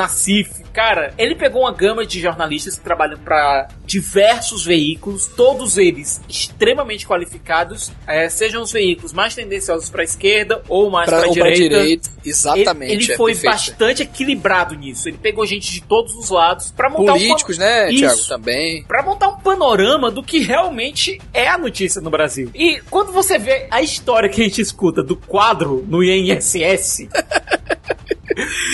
Cara, 0.74 1.14
ele 1.18 1.36
pegou 1.36 1.64
uma 1.64 1.74
gama 1.74 2.06
de 2.06 2.20
jornalistas 2.20 2.76
que 2.76 2.82
trabalham 2.84 3.18
para 3.18 3.68
diversos 3.86 4.64
veículos, 4.66 5.28
todos 5.28 5.78
eles 5.78 6.22
extremamente 6.30 7.06
qualificados, 7.06 7.92
é, 8.08 8.30
sejam 8.30 8.62
os 8.62 8.72
veículos 8.72 9.12
mais 9.12 9.36
tendenciosos 9.36 9.90
para 9.90 10.02
a 10.02 10.04
esquerda 10.06 10.62
ou 10.70 10.90
mais 10.90 11.10
Pra, 11.10 11.20
para 11.20 11.28
a 11.30 11.34
direita. 11.34 11.60
direita, 11.80 12.10
exatamente. 12.24 12.94
Ele, 12.94 13.04
ele 13.04 13.14
é 13.14 13.18
foi 13.18 13.34
perfeito. 13.34 13.52
bastante 13.52 14.04
equilibrado 14.04 14.76
nisso. 14.76 15.10
Ele 15.10 15.18
pegou 15.18 15.46
gente 15.46 15.72
de 15.72 15.82
todos 15.82 16.16
os 16.16 16.30
lados 16.30 16.72
para 16.72 16.90
montar 16.90 17.14
Políticos, 17.14 17.58
um 17.58 17.62
né, 17.62 17.92
Isso. 17.92 18.00
Thiago, 18.00 18.28
também. 18.28 18.84
Pra 18.84 19.04
montar 19.04 19.28
um 19.30 19.38
panorama 19.40 20.10
do 20.10 20.24
que 20.24 20.40
realmente 20.40 21.20
é 21.34 21.48
a 21.50 21.58
notícia 21.58 22.00
no 22.02 22.10
Brasil. 22.10 22.50
E 22.56 22.80
quando 22.90 23.12
você 23.12 23.38
vê 23.38 23.68
a 23.70 23.82
história 23.82 24.30
que 24.30 24.42
a 24.42 24.44
gente 24.46 24.62
escuta 24.62 25.04
do 25.04 25.16
quadro 25.18 25.86
no 25.88 26.02
INSS, 26.04 27.08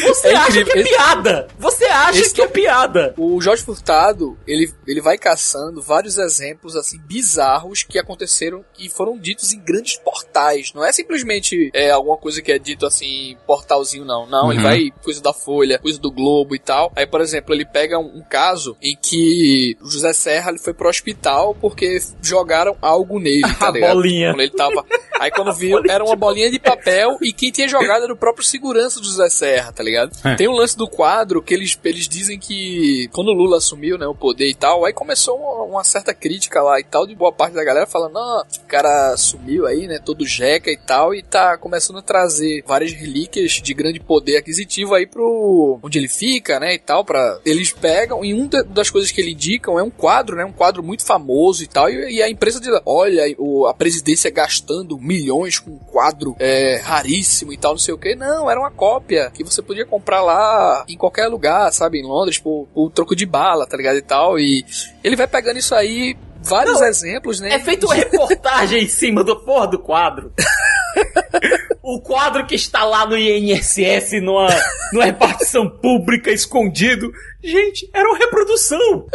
você 0.04 0.28
É 0.30 0.36
acha 0.36 0.64
que 0.64 0.72
é 0.72 0.82
Esse- 0.82 0.90
piada. 0.90 1.48
Você 1.58 1.86
acha 1.86 2.20
esse 2.20 2.34
que 2.34 2.42
é 2.42 2.48
piada. 2.48 3.14
O 3.18 3.40
Jorge 3.42 3.64
Furtado, 3.64 4.38
ele, 4.48 4.72
ele 4.86 5.02
vai 5.02 5.18
caçando 5.18 5.82
vários 5.82 6.18
exemplos 6.18 6.76
assim 6.76 7.00
bizarros 7.00 7.84
que 7.84 7.98
aconteceram 8.00 8.64
e 8.80 8.90
foram 8.90 9.18
ditos 9.18 9.54
em 9.54 9.60
grandes 9.60 9.98
portais. 9.98 10.72
Não 10.74 10.84
é 10.86 10.92
simplesmente 10.92 11.70
é, 11.74 11.92
alguma 11.92 12.18
coisa 12.18 12.42
que 12.42 12.52
é 12.52 12.60
dito 12.60 12.86
assim, 12.86 13.36
portalzinho, 13.46 14.06
não. 14.06 14.28
Não, 14.28 14.52
ele 14.52 14.60
Uhum. 14.60 14.64
vai 14.68 14.92
coisa 15.04 15.22
da 15.22 15.34
Folha, 15.34 15.80
coisa 15.80 16.00
do 16.00 16.12
Globo 16.12 16.56
e 16.56 16.60
tal. 16.60 16.92
Aí, 16.96 17.06
por 17.06 17.22
exemplo, 17.22 17.54
ele 17.54 17.66
pega 17.66 17.98
um, 18.00 18.18
um 18.20 18.24
caso 18.24 18.76
em 18.82 18.96
que 18.96 19.76
o 19.82 19.90
José 19.90 20.14
Serra 20.14 20.50
ele 20.52 20.60
foi 20.60 20.74
pro 20.74 20.90
hospital 20.90 21.56
porque 21.60 22.00
jogaram 22.22 22.78
algo 22.82 23.20
nele, 23.20 23.42
tá 23.60 23.68
A 23.68 23.72
ligado? 23.72 23.94
bolinha. 23.94 24.32
Quando 24.32 24.42
ele 24.42 24.52
tava. 24.52 24.86
Aí 25.20 25.32
quando 25.32 25.52
viu, 25.54 25.82
era 25.90 26.04
uma 26.04 26.16
bolinha 26.16 26.52
de 26.52 26.60
papel 26.60 27.18
e 27.22 27.34
quem 27.34 27.52
tinha 27.52 27.68
jogado 27.68 28.04
era 28.04 28.14
o 28.14 28.18
próprio 28.18 28.46
segurança 28.46 29.00
do 29.00 29.06
José 29.08 29.30
Serra, 29.30 29.47
tá 29.74 29.84
ligado? 29.84 30.12
É. 30.24 30.36
Tem 30.36 30.48
um 30.48 30.56
lance 30.56 30.78
do 30.78 30.88
quadro 30.88 31.42
que 31.42 31.54
eles, 31.54 31.78
eles 31.84 32.08
dizem 32.08 32.40
que 32.40 33.10
quando 33.14 33.30
o 33.30 33.34
Lula 33.34 33.58
assumiu, 33.58 33.98
né, 33.98 34.08
o 34.08 34.16
poder 34.16 34.50
e 34.50 34.56
tal, 34.56 34.86
aí 34.86 34.94
começou 34.94 35.38
uma, 35.38 35.64
uma 35.64 35.84
certa 35.84 36.14
crítica 36.14 36.62
lá 36.62 36.80
e 36.80 36.84
tal, 36.84 37.06
de 37.06 37.16
boa 37.16 37.32
parte 37.32 37.54
da 37.54 37.64
galera 37.64 37.86
falando, 37.86 38.14
não, 38.14 38.42
o 38.42 38.68
cara 38.68 39.16
sumiu 39.18 39.66
aí, 39.66 39.88
né, 39.88 40.00
todo 40.04 40.26
jeca 40.26 40.72
e 40.72 40.78
tal, 40.78 41.14
e 41.14 41.22
tá 41.22 41.58
começando 41.58 42.00
a 42.00 42.02
trazer 42.02 42.64
várias 42.66 42.92
relíquias 42.92 43.54
de 43.54 43.74
grande 43.74 44.00
poder 44.00 44.38
aquisitivo 44.38 44.94
aí 44.94 45.06
pro 45.06 45.80
onde 45.82 45.98
ele 45.98 46.08
fica, 46.08 46.60
né, 46.60 46.74
e 46.74 46.80
tal, 46.80 47.04
pra 47.04 47.40
eles 47.46 47.72
pegam, 47.72 48.24
e 48.24 48.34
uma 48.34 48.48
das 48.64 48.90
coisas 48.90 49.12
que 49.12 49.22
ele 49.22 49.32
indicam 49.32 49.80
é 49.80 49.84
um 49.84 49.90
quadro, 49.90 50.36
né, 50.36 50.46
um 50.46 50.52
quadro 50.52 50.84
muito 50.84 51.06
famoso 51.06 51.64
e 51.64 51.68
tal, 51.68 51.90
e, 51.90 52.16
e 52.16 52.22
a 52.22 52.30
empresa 52.30 52.60
diz, 52.60 52.72
olha, 52.86 53.24
o, 53.38 53.66
a 53.68 53.74
presidência 53.74 54.32
gastando 54.32 54.98
milhões 54.98 55.60
com 55.60 55.72
um 55.72 55.80
quadro 55.80 56.36
é, 56.40 56.78
raríssimo 56.84 57.54
e 57.54 57.58
tal, 57.58 57.72
não 57.72 57.80
sei 57.80 57.94
o 57.94 57.98
que, 57.98 58.16
não, 58.16 58.50
era 58.50 58.60
uma 58.60 58.72
cópia 58.72 59.27
que 59.30 59.44
você 59.44 59.62
podia 59.62 59.86
comprar 59.86 60.22
lá 60.22 60.86
em 60.88 60.98
qualquer 60.98 61.28
lugar, 61.28 61.72
sabe, 61.72 62.00
em 62.00 62.04
Londres, 62.04 62.38
por, 62.38 62.68
por 62.74 62.92
troco 62.92 63.16
de 63.16 63.26
bala, 63.26 63.68
tá 63.68 63.78
ligado, 63.78 63.98
e 63.98 64.02
tal, 64.02 64.40
e 64.40 64.66
ele 65.04 65.16
vai 65.16 65.28
pegando 65.28 65.58
isso 65.58 65.76
aí, 65.76 66.16
vários 66.42 66.80
Não, 66.80 66.88
exemplos, 66.88 67.40
né, 67.40 67.54
É 67.54 67.60
feito 67.60 67.86
uma 67.86 67.96
reportagem 67.96 68.84
em 68.84 68.88
cima 68.88 69.24
do 69.24 69.36
porra 69.44 69.68
do 69.68 69.80
quadro. 69.80 70.32
o 71.82 72.02
quadro 72.02 72.46
que 72.46 72.56
está 72.56 72.84
lá 72.84 73.06
no 73.06 73.18
INSS, 73.18 74.22
numa, 74.22 74.48
numa 74.92 75.06
repartição 75.06 75.70
pública, 75.70 76.32
escondido. 76.32 77.12
Gente, 77.44 77.90
era 77.94 78.08
uma 78.08 78.18
reprodução. 78.18 79.06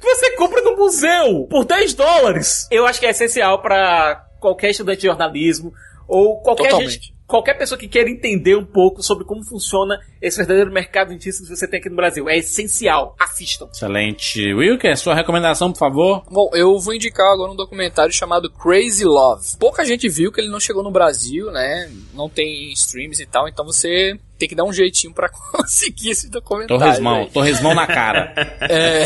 Você 0.00 0.36
compra 0.36 0.62
no 0.62 0.76
museu 0.76 1.46
por 1.50 1.64
10 1.64 1.94
dólares. 1.94 2.66
Eu 2.70 2.86
acho 2.86 3.00
que 3.00 3.06
é 3.06 3.10
essencial 3.10 3.60
para 3.60 4.24
qualquer 4.40 4.70
estudante 4.70 5.00
de 5.00 5.06
jornalismo 5.06 5.72
ou 6.08 6.40
qualquer 6.40 6.70
Totalmente. 6.70 6.92
gente, 6.92 7.14
qualquer 7.32 7.54
pessoa 7.54 7.78
que 7.78 7.88
queira 7.88 8.10
entender 8.10 8.54
um 8.54 8.64
pouco 8.64 9.02
sobre 9.02 9.24
como 9.24 9.42
funciona 9.42 9.98
esse 10.20 10.36
verdadeiro 10.36 10.70
mercado 10.70 11.08
de 11.08 11.14
notícias 11.14 11.48
que 11.48 11.56
você 11.56 11.66
tem 11.66 11.80
aqui 11.80 11.88
no 11.88 11.96
Brasil. 11.96 12.28
É 12.28 12.36
essencial. 12.36 13.16
Assistam. 13.18 13.70
Excelente. 13.72 14.52
Wilker, 14.52 14.94
sua 14.98 15.14
recomendação, 15.14 15.72
por 15.72 15.78
favor? 15.78 16.24
Bom, 16.30 16.50
eu 16.52 16.78
vou 16.78 16.92
indicar 16.92 17.32
agora 17.32 17.50
um 17.50 17.56
documentário 17.56 18.12
chamado 18.12 18.50
Crazy 18.50 19.06
Love. 19.06 19.56
Pouca 19.58 19.82
gente 19.82 20.10
viu 20.10 20.30
que 20.30 20.42
ele 20.42 20.50
não 20.50 20.60
chegou 20.60 20.82
no 20.82 20.90
Brasil, 20.90 21.50
né? 21.50 21.90
Não 22.12 22.28
tem 22.28 22.70
streams 22.72 23.22
e 23.22 23.24
tal, 23.26 23.48
então 23.48 23.64
você 23.64 24.14
tem 24.38 24.48
que 24.48 24.54
dar 24.54 24.64
um 24.64 24.72
jeitinho 24.72 25.14
pra 25.14 25.30
conseguir 25.50 26.10
esse 26.10 26.28
documentário. 26.28 26.78
Torresmão. 26.82 27.14
velho. 27.20 27.30
Torresmão 27.30 27.74
na 27.74 27.86
cara. 27.86 28.34
É... 28.68 29.04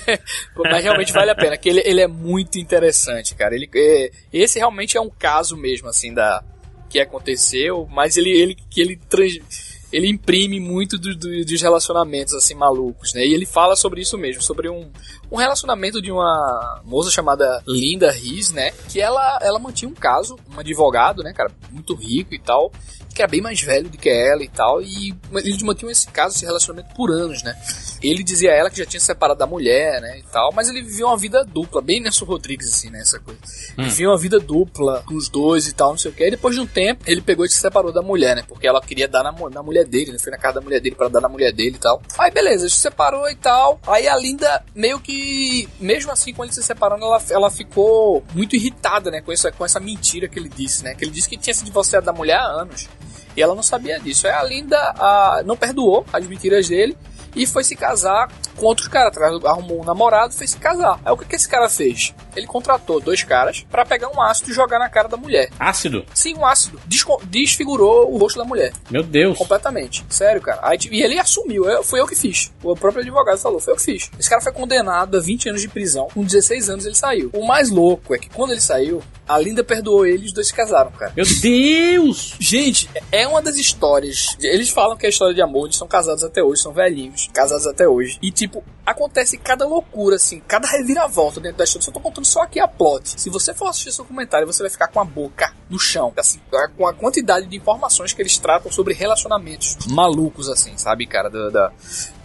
Mas 0.56 0.82
realmente 0.82 1.12
vale 1.12 1.30
a 1.30 1.34
pena, 1.34 1.56
que 1.56 1.68
ele, 1.68 1.82
ele 1.84 2.00
é 2.00 2.08
muito 2.08 2.58
interessante, 2.58 3.34
cara. 3.34 3.54
Ele, 3.54 3.68
é... 3.74 4.10
Esse 4.32 4.58
realmente 4.58 4.96
é 4.96 5.00
um 5.00 5.10
caso 5.10 5.56
mesmo, 5.56 5.88
assim, 5.88 6.12
da 6.12 6.42
que 6.88 7.00
aconteceu, 7.00 7.86
mas 7.90 8.16
ele, 8.16 8.30
ele, 8.30 8.56
que 8.70 8.80
ele 8.80 8.96
trans 9.08 9.65
ele 9.92 10.08
imprime 10.08 10.58
muito 10.60 10.98
do, 10.98 11.14
do, 11.14 11.44
dos 11.44 11.62
relacionamentos 11.62 12.34
assim 12.34 12.54
malucos, 12.54 13.14
né? 13.14 13.24
E 13.24 13.32
ele 13.32 13.46
fala 13.46 13.76
sobre 13.76 14.00
isso 14.00 14.18
mesmo, 14.18 14.42
sobre 14.42 14.68
um, 14.68 14.90
um 15.30 15.36
relacionamento 15.36 16.00
de 16.02 16.10
uma 16.10 16.82
moça 16.84 17.10
chamada 17.10 17.62
Linda 17.66 18.10
Riz, 18.10 18.50
né? 18.50 18.72
Que 18.88 19.00
ela, 19.00 19.38
ela 19.42 19.58
mantinha 19.58 19.90
um 19.90 19.94
caso, 19.94 20.36
um 20.54 20.58
advogado, 20.58 21.22
né, 21.22 21.32
cara, 21.32 21.50
muito 21.70 21.94
rico 21.94 22.34
e 22.34 22.38
tal, 22.38 22.72
que 23.16 23.22
era 23.22 23.30
bem 23.30 23.40
mais 23.40 23.60
velho 23.62 23.88
do 23.88 23.96
que 23.96 24.10
ela 24.10 24.42
e 24.42 24.48
tal, 24.48 24.82
e 24.82 25.14
eles 25.36 25.62
mantinham 25.62 25.90
esse 25.90 26.06
caso, 26.08 26.36
esse 26.36 26.44
relacionamento 26.44 26.94
por 26.94 27.10
anos, 27.10 27.42
né? 27.42 27.56
Ele 28.02 28.22
dizia 28.22 28.50
a 28.52 28.54
ela 28.54 28.70
que 28.70 28.76
já 28.76 28.84
tinha 28.84 29.00
se 29.00 29.06
separado 29.06 29.38
da 29.38 29.46
mulher, 29.46 30.02
né, 30.02 30.18
e 30.18 30.22
tal, 30.24 30.52
mas 30.52 30.68
ele 30.68 30.82
vivia 30.82 31.06
uma 31.06 31.16
vida 31.16 31.42
dupla, 31.42 31.80
bem 31.80 32.00
Nelson 32.00 32.26
Rodrigues, 32.26 32.68
assim, 32.68 32.90
né, 32.90 33.00
essa 33.00 33.18
coisa. 33.18 33.40
Vivia 33.76 34.08
uma 34.10 34.18
vida 34.18 34.38
dupla 34.38 35.02
com 35.06 35.14
os 35.14 35.30
dois 35.30 35.66
e 35.66 35.72
tal, 35.72 35.90
não 35.90 35.98
sei 35.98 36.10
o 36.10 36.14
que. 36.14 36.26
E 36.26 36.30
depois 36.30 36.54
de 36.54 36.60
um 36.60 36.66
tempo, 36.66 37.02
ele 37.06 37.22
pegou 37.22 37.46
e 37.46 37.48
se 37.48 37.58
separou 37.58 37.90
da 37.90 38.02
mulher, 38.02 38.36
né, 38.36 38.44
porque 38.46 38.66
ela 38.66 38.82
queria 38.82 39.08
dar 39.08 39.22
na, 39.22 39.32
na 39.32 39.62
mulher 39.62 39.75
dele, 39.84 40.12
né, 40.12 40.18
foi 40.18 40.30
na 40.30 40.38
casa 40.38 40.54
da 40.54 40.60
mulher 40.60 40.80
dele 40.80 40.94
pra 40.94 41.08
dar 41.08 41.20
na 41.20 41.28
mulher 41.28 41.52
dele 41.52 41.76
e 41.76 41.78
tal. 41.78 42.00
Aí 42.18 42.30
beleza, 42.30 42.64
ele 42.64 42.70
se 42.70 42.76
separou 42.76 43.28
e 43.28 43.34
tal. 43.34 43.80
Aí 43.86 44.08
a 44.08 44.16
Linda 44.16 44.64
meio 44.74 45.00
que, 45.00 45.68
mesmo 45.80 46.12
assim, 46.12 46.32
quando 46.32 46.48
ele 46.48 46.54
se 46.54 46.62
separando, 46.62 47.04
ela, 47.04 47.22
ela 47.30 47.50
ficou 47.50 48.24
muito 48.34 48.56
irritada, 48.56 49.10
né, 49.10 49.20
com 49.20 49.32
essa, 49.32 49.52
com 49.52 49.64
essa 49.64 49.80
mentira 49.80 50.28
que 50.28 50.38
ele 50.38 50.48
disse, 50.48 50.84
né, 50.84 50.94
que 50.94 51.04
ele 51.04 51.10
disse 51.10 51.28
que 51.28 51.36
tinha 51.36 51.54
se 51.54 51.64
divorciado 51.64 52.06
da 52.06 52.12
mulher 52.12 52.36
há 52.36 52.46
anos. 52.46 52.88
E 53.36 53.42
ela 53.42 53.54
não 53.54 53.62
sabia 53.62 54.00
disso. 54.00 54.26
Aí 54.26 54.32
a 54.32 54.42
Linda 54.42 54.78
ah, 54.98 55.42
não 55.44 55.56
perdoou 55.56 56.06
as 56.12 56.26
mentiras 56.26 56.68
dele 56.68 56.96
e 57.34 57.46
foi 57.46 57.62
se 57.62 57.76
casar 57.76 58.28
com 58.56 58.66
outros 58.66 58.88
caras. 58.88 59.16
Arrumou 59.44 59.80
um 59.82 59.84
namorado 59.84 60.32
e 60.32 60.36
foi 60.36 60.46
se 60.46 60.56
casar. 60.56 61.00
Aí 61.04 61.12
o 61.12 61.16
que, 61.16 61.24
que 61.26 61.36
esse 61.36 61.48
cara 61.48 61.68
fez? 61.68 62.14
Ele 62.34 62.46
contratou 62.46 63.00
dois 63.00 63.22
caras 63.22 63.64
pra 63.70 63.84
pegar 63.84 64.08
um 64.08 64.20
ácido 64.20 64.50
e 64.50 64.54
jogar 64.54 64.78
na 64.78 64.88
cara 64.88 65.08
da 65.08 65.16
mulher. 65.16 65.48
Ácido. 65.58 66.04
Sim, 66.14 66.34
um 66.36 66.44
ácido. 66.46 66.80
Desco- 66.86 67.20
desfigurou 67.24 68.12
o 68.12 68.18
rosto 68.18 68.38
da 68.38 68.44
mulher. 68.44 68.72
Meu 68.90 69.02
Deus. 69.02 69.38
Completamente. 69.38 70.04
Sério, 70.08 70.40
cara. 70.40 70.60
Aí, 70.62 70.78
e 70.90 71.02
ele 71.02 71.18
assumiu. 71.18 71.64
Eu, 71.68 71.82
foi 71.82 72.00
eu 72.00 72.06
que 72.06 72.14
fiz. 72.16 72.52
O 72.62 72.74
próprio 72.76 73.02
advogado 73.02 73.38
falou. 73.38 73.60
Foi 73.60 73.72
eu 73.72 73.76
que 73.76 73.82
fiz. 73.82 74.10
Esse 74.18 74.28
cara 74.28 74.40
foi 74.42 74.52
condenado 74.52 75.16
a 75.16 75.20
20 75.20 75.48
anos 75.50 75.60
de 75.62 75.68
prisão. 75.68 76.08
Com 76.12 76.22
16 76.24 76.68
anos 76.70 76.84
ele 76.86 76.94
saiu. 76.94 77.30
O 77.32 77.46
mais 77.46 77.70
louco 77.70 78.14
é 78.14 78.18
que 78.18 78.28
quando 78.28 78.50
ele 78.52 78.60
saiu, 78.60 79.02
a 79.28 79.38
Linda 79.38 79.64
perdoou 79.64 80.04
ele 80.06 80.24
e 80.24 80.26
os 80.26 80.32
dois 80.32 80.48
se 80.48 80.54
casaram, 80.54 80.90
cara. 80.92 81.12
Meu 81.16 81.24
Deus! 81.40 82.34
Gente, 82.38 82.88
é 83.10 83.26
uma 83.26 83.40
das 83.42 83.56
histórias. 83.56 84.36
Eles 84.40 84.68
falam 84.68 84.96
que 84.96 85.06
é 85.06 85.08
história 85.08 85.34
de 85.34 85.42
amor, 85.42 85.66
eles 85.66 85.76
são 85.76 85.88
casados 85.88 86.22
até 86.22 86.42
hoje, 86.42 86.62
são 86.62 86.72
velhinhos, 86.72 87.28
casados 87.32 87.66
até 87.66 87.88
hoje. 87.88 88.18
E, 88.22 88.30
tipo, 88.30 88.45
acontece 88.84 89.36
cada 89.38 89.66
loucura, 89.66 90.16
assim, 90.16 90.40
cada 90.46 90.66
reviravolta 90.68 91.40
dentro 91.40 91.58
da 91.58 91.64
história. 91.64 91.84
Só 91.84 91.90
tô 91.92 92.00
contando 92.00 92.24
só 92.24 92.42
aqui 92.42 92.60
a 92.60 92.68
plot. 92.68 93.20
Se 93.20 93.28
você 93.30 93.52
for 93.54 93.68
assistir 93.68 93.88
esse 93.90 93.98
documentário, 93.98 94.46
você 94.46 94.62
vai 94.62 94.70
ficar 94.70 94.88
com 94.88 95.00
a 95.00 95.04
boca 95.04 95.52
no 95.68 95.78
chão, 95.78 96.12
assim, 96.16 96.40
com 96.76 96.86
a 96.86 96.92
quantidade 96.94 97.46
de 97.46 97.56
informações 97.56 98.12
que 98.12 98.22
eles 98.22 98.38
tratam 98.38 98.70
sobre 98.70 98.94
relacionamentos 98.94 99.76
malucos, 99.88 100.48
assim, 100.48 100.76
sabe, 100.76 101.06
cara, 101.06 101.28
da. 101.28 101.50
da- 101.50 101.72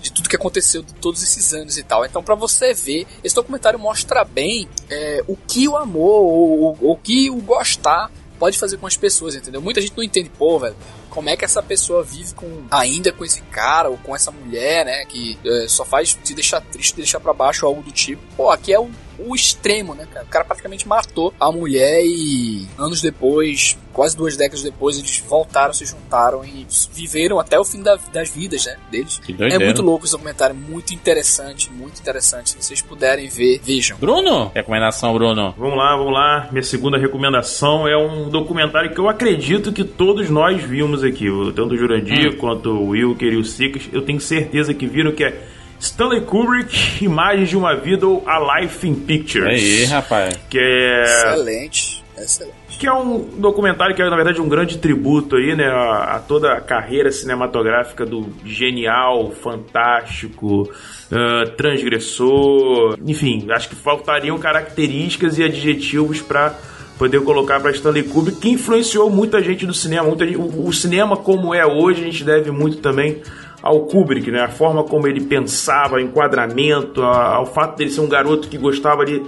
de 0.02 0.12
tudo 0.12 0.28
que 0.28 0.36
aconteceu 0.36 0.82
de 0.82 0.96
todos 0.96 1.22
esses 1.22 1.54
anos 1.54 1.78
e 1.78 1.84
tal. 1.84 2.04
Então, 2.04 2.24
pra 2.24 2.34
você 2.34 2.74
ver, 2.74 3.06
esse 3.24 3.36
documentário 3.36 3.78
mostra 3.78 4.24
bem 4.24 4.68
é, 4.90 5.24
o 5.28 5.38
que 5.38 5.68
o 5.68 5.78
amor, 5.78 6.24
ou 6.24 6.78
o 6.92 6.98
que 6.98 7.30
o 7.30 7.36
gostar 7.36 8.10
pode 8.42 8.58
fazer 8.58 8.78
com 8.78 8.88
as 8.88 8.98
pessoas, 8.98 9.36
entendeu? 9.36 9.62
Muita 9.62 9.80
gente 9.80 9.96
não 9.96 10.04
entende, 10.04 10.32
pô, 10.36 10.58
velho, 10.58 10.76
como 11.12 11.30
é 11.30 11.38
que 11.38 11.46
essa 11.46 11.62
pessoa 11.62 12.04
vive 12.04 12.34
com 12.34 12.66
ainda 12.72 13.12
com 13.12 13.24
esse 13.24 13.40
cara 13.44 13.88
ou 13.88 14.00
com 14.00 14.16
essa 14.16 14.32
mulher, 14.32 14.84
né, 14.84 15.06
que 15.06 15.38
é, 15.46 15.68
só 15.68 15.86
faz 15.86 16.18
te 16.24 16.34
deixar 16.34 16.60
triste, 16.60 16.94
te 16.94 16.98
deixar 16.98 17.20
pra 17.20 17.34
baixo 17.34 17.68
algo 17.68 17.84
do 17.84 17.92
tipo. 17.92 18.20
Pô, 18.36 18.50
aqui 18.50 18.74
é 18.74 18.80
o, 18.80 18.90
o 19.28 19.36
extremo, 19.36 19.94
né, 19.96 20.08
cara? 20.12 20.26
O 20.26 20.30
cara 20.30 20.46
praticamente 20.46 20.88
matou 20.88 21.34
a 21.40 21.52
mulher 21.52 22.02
e 22.04 22.68
anos 22.78 23.02
depois, 23.02 23.78
quase 23.94 24.16
duas 24.16 24.36
décadas 24.38 24.64
depois, 24.64 24.98
eles 24.98 25.24
voltaram, 25.28 25.74
se 25.74 25.86
juntaram 25.86 26.44
e 26.46 26.66
viveram 26.94 27.40
até 27.40 27.60
o 27.60 27.64
fim 27.66 27.82
da- 27.82 27.98
das 28.14 28.30
vidas, 28.30 28.66
né, 28.66 28.78
deles. 28.92 29.20
Que 29.20 29.36
É 29.40 29.60
muito 29.60 29.82
louco 29.82 30.06
esse 30.06 30.14
documentário, 30.14 30.56
muito 30.56 30.94
interessante, 30.94 31.70
muito 31.72 32.00
interessante. 32.00 32.52
Se 32.52 32.58
vocês 32.62 32.82
puderem 32.82 33.28
ver, 33.30 33.60
vejam. 33.64 33.98
Bruno? 33.98 34.52
Recomendação, 34.54 35.14
Bruno. 35.14 35.54
Vamos 35.58 35.78
lá, 35.78 35.96
vamos 35.96 36.14
lá. 36.14 36.48
Minha 36.52 36.64
segunda 36.64 36.98
recomendação 36.98 37.88
é 37.88 37.98
um 37.98 38.30
documentário 38.30 38.94
que 38.94 39.00
eu 39.00 39.08
acredito 39.10 39.72
que 39.72 39.84
todos 39.84 40.30
nós 40.30 40.62
vimos 40.64 41.04
aqui. 41.04 41.26
Tanto 41.56 41.74
o 41.74 41.78
Jurandir 41.78 42.38
quanto 42.38 42.70
o 42.72 42.88
Wilker 42.90 43.34
e 43.34 43.38
o 43.38 43.44
Sicas. 43.46 43.84
Eu 43.92 44.02
tenho 44.02 44.20
certeza 44.20 44.74
que 44.74 44.88
viram 44.88 45.12
que 45.12 45.24
é 45.24 45.40
Stanley 45.82 46.22
Kubrick, 46.22 47.04
Imagens 47.04 47.50
de 47.50 47.58
uma 47.58 47.76
Vida 47.76 48.08
ou 48.08 48.24
A 48.28 48.62
Life 48.62 48.88
in 48.88 48.94
Pictures. 48.96 49.48
Aí, 49.48 49.84
rapaz. 49.86 50.40
Que 50.50 50.60
é 50.60 51.04
Excelente, 51.04 52.04
excelente. 52.18 52.56
que 52.80 52.86
é 52.88 52.94
um 52.94 53.18
documentário 53.38 53.96
que 53.96 54.02
é 54.02 54.08
na 54.10 54.16
verdade 54.16 54.40
um 54.40 54.48
grande 54.48 54.78
tributo 54.78 55.36
aí, 55.38 55.56
né, 55.56 55.66
a, 55.68 56.16
a 56.16 56.20
toda 56.20 56.54
a 56.54 56.62
carreira 56.62 57.12
cinematográfica 57.12 58.06
do 58.06 58.30
genial, 58.46 59.32
fantástico, 59.32 60.70
ah, 61.12 61.44
transgressor, 61.58 62.98
enfim, 63.06 63.48
acho 63.52 63.70
que 63.70 63.76
faltariam 63.76 64.38
características 64.38 65.38
e 65.40 65.44
adjetivos 65.44 66.22
para 66.22 66.54
poder 66.98 67.20
colocar 67.22 67.60
para 67.60 67.72
Stanley 67.72 68.04
Kubrick, 68.04 68.40
que 68.40 68.50
influenciou 68.50 69.10
muita 69.10 69.42
gente 69.42 69.66
do 69.66 69.74
cinema, 69.74 70.08
muita 70.08 70.26
gente- 70.26 70.38
o, 70.38 70.68
o 70.68 70.72
cinema 70.74 71.18
como 71.18 71.54
é 71.56 71.66
hoje, 71.66 72.02
a 72.02 72.06
gente 72.06 72.24
deve 72.24 72.52
muito 72.52 72.78
também 72.78 73.22
ao 73.62 73.82
Kubrick, 73.82 74.32
né? 74.32 74.42
A 74.42 74.50
forma 74.50 74.84
como 74.84 75.08
ele 75.08 75.22
pensava, 75.22 75.96
o 75.96 76.00
enquadramento, 76.00 77.04
a- 77.04 77.36
ao 77.36 77.46
fato 77.46 77.78
dele 77.78 77.90
ser 77.92 78.02
um 78.02 78.10
garoto 78.10 78.48
que 78.48 78.58
gostava 78.58 79.02
ali 79.02 79.24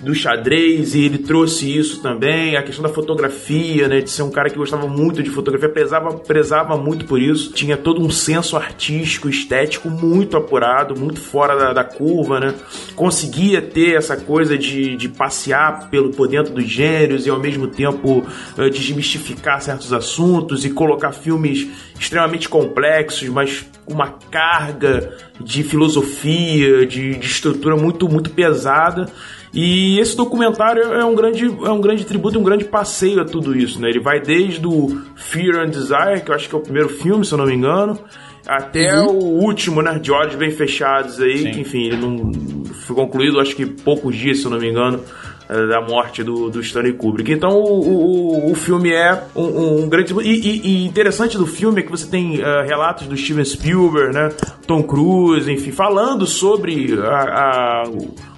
do 0.00 0.14
xadrez 0.14 0.94
e 0.94 1.04
ele 1.04 1.18
trouxe 1.18 1.76
isso 1.76 2.02
também, 2.02 2.56
a 2.56 2.62
questão 2.62 2.82
da 2.82 2.88
fotografia, 2.88 3.88
né, 3.88 4.00
de 4.00 4.10
ser 4.10 4.22
um 4.22 4.30
cara 4.30 4.50
que 4.50 4.56
gostava 4.56 4.86
muito 4.86 5.22
de 5.22 5.30
fotografia, 5.30 5.68
prezava, 5.68 6.12
prezava 6.14 6.76
muito 6.76 7.04
por 7.04 7.20
isso, 7.20 7.52
tinha 7.52 7.76
todo 7.76 8.02
um 8.02 8.10
senso 8.10 8.56
artístico, 8.56 9.28
estético 9.28 9.88
muito 9.88 10.36
apurado, 10.36 10.98
muito 10.98 11.20
fora 11.20 11.56
da, 11.56 11.72
da 11.72 11.84
curva, 11.84 12.40
né, 12.40 12.54
conseguia 12.94 13.62
ter 13.62 13.96
essa 13.96 14.16
coisa 14.16 14.58
de, 14.58 14.96
de 14.96 15.08
passear 15.08 15.88
pelo, 15.90 16.10
por 16.10 16.28
dentro 16.28 16.52
dos 16.52 16.64
gêneros 16.64 17.26
e 17.26 17.30
ao 17.30 17.38
mesmo 17.38 17.66
tempo 17.66 18.24
eh, 18.58 18.68
desmistificar 18.68 19.60
certos 19.60 19.92
assuntos 19.92 20.64
e 20.64 20.70
colocar 20.70 21.12
filmes 21.12 21.68
extremamente 21.98 22.48
complexos, 22.48 23.28
mas 23.28 23.66
uma 23.86 24.14
carga 24.30 25.16
de 25.40 25.62
filosofia, 25.62 26.86
de, 26.86 27.16
de 27.16 27.26
estrutura 27.26 27.76
muito, 27.76 28.08
muito 28.08 28.30
pesada 28.30 29.10
E 29.54 30.00
esse 30.00 30.16
documentário 30.16 30.82
é 30.82 31.04
um 31.04 31.14
grande, 31.14 31.44
é 31.46 31.70
um 31.70 31.80
grande 31.80 32.04
tributo, 32.04 32.38
um 32.38 32.42
grande 32.42 32.64
passeio 32.64 33.20
a 33.20 33.24
tudo 33.24 33.56
isso, 33.56 33.80
né? 33.80 33.88
Ele 33.88 34.00
vai 34.00 34.20
desde 34.20 34.66
o 34.66 35.00
Fear 35.14 35.60
and 35.60 35.70
Desire, 35.70 36.22
que 36.24 36.30
eu 36.30 36.34
acho 36.34 36.48
que 36.48 36.54
é 36.54 36.58
o 36.58 36.60
primeiro 36.60 36.88
filme, 36.88 37.24
se 37.24 37.32
eu 37.32 37.38
não 37.38 37.46
me 37.46 37.54
engano, 37.54 37.98
até 38.46 38.98
uhum. 38.98 39.16
o 39.16 39.44
último, 39.44 39.80
né? 39.80 39.98
De 39.98 40.10
Olhos 40.10 40.34
Bem 40.34 40.50
Fechados 40.50 41.20
aí, 41.20 41.38
Sim. 41.38 41.50
que 41.52 41.60
enfim, 41.60 41.84
ele 41.84 41.96
não 41.96 42.32
foi 42.74 42.96
concluído, 42.96 43.38
acho 43.38 43.54
que 43.54 43.64
poucos 43.64 44.16
dias, 44.16 44.40
se 44.40 44.44
eu 44.44 44.50
não 44.50 44.58
me 44.58 44.68
engano 44.68 45.00
eh, 45.48 45.66
da 45.66 45.80
morte 45.80 46.24
do, 46.24 46.50
do 46.50 46.60
Stanley 46.60 46.94
Kubrick. 46.94 47.30
Então 47.30 47.50
o, 47.50 48.48
o, 48.48 48.50
o 48.50 48.54
filme 48.54 48.90
é 48.90 49.22
um, 49.36 49.84
um 49.84 49.88
grande. 49.88 50.14
E, 50.22 50.30
e, 50.30 50.60
e, 50.66 50.86
interessante 50.86 51.38
do 51.38 51.46
filme 51.46 51.80
é 51.80 51.84
que 51.84 51.90
você 51.90 52.06
tem 52.06 52.40
uh, 52.40 52.66
relatos 52.66 53.06
do 53.06 53.16
Steven 53.16 53.44
Spielberg, 53.44 54.14
né? 54.14 54.30
Tom 54.66 54.82
Cruise, 54.82 55.50
enfim, 55.50 55.70
falando 55.70 56.26
sobre 56.26 56.98
a, 56.98 57.82
a 57.82 57.84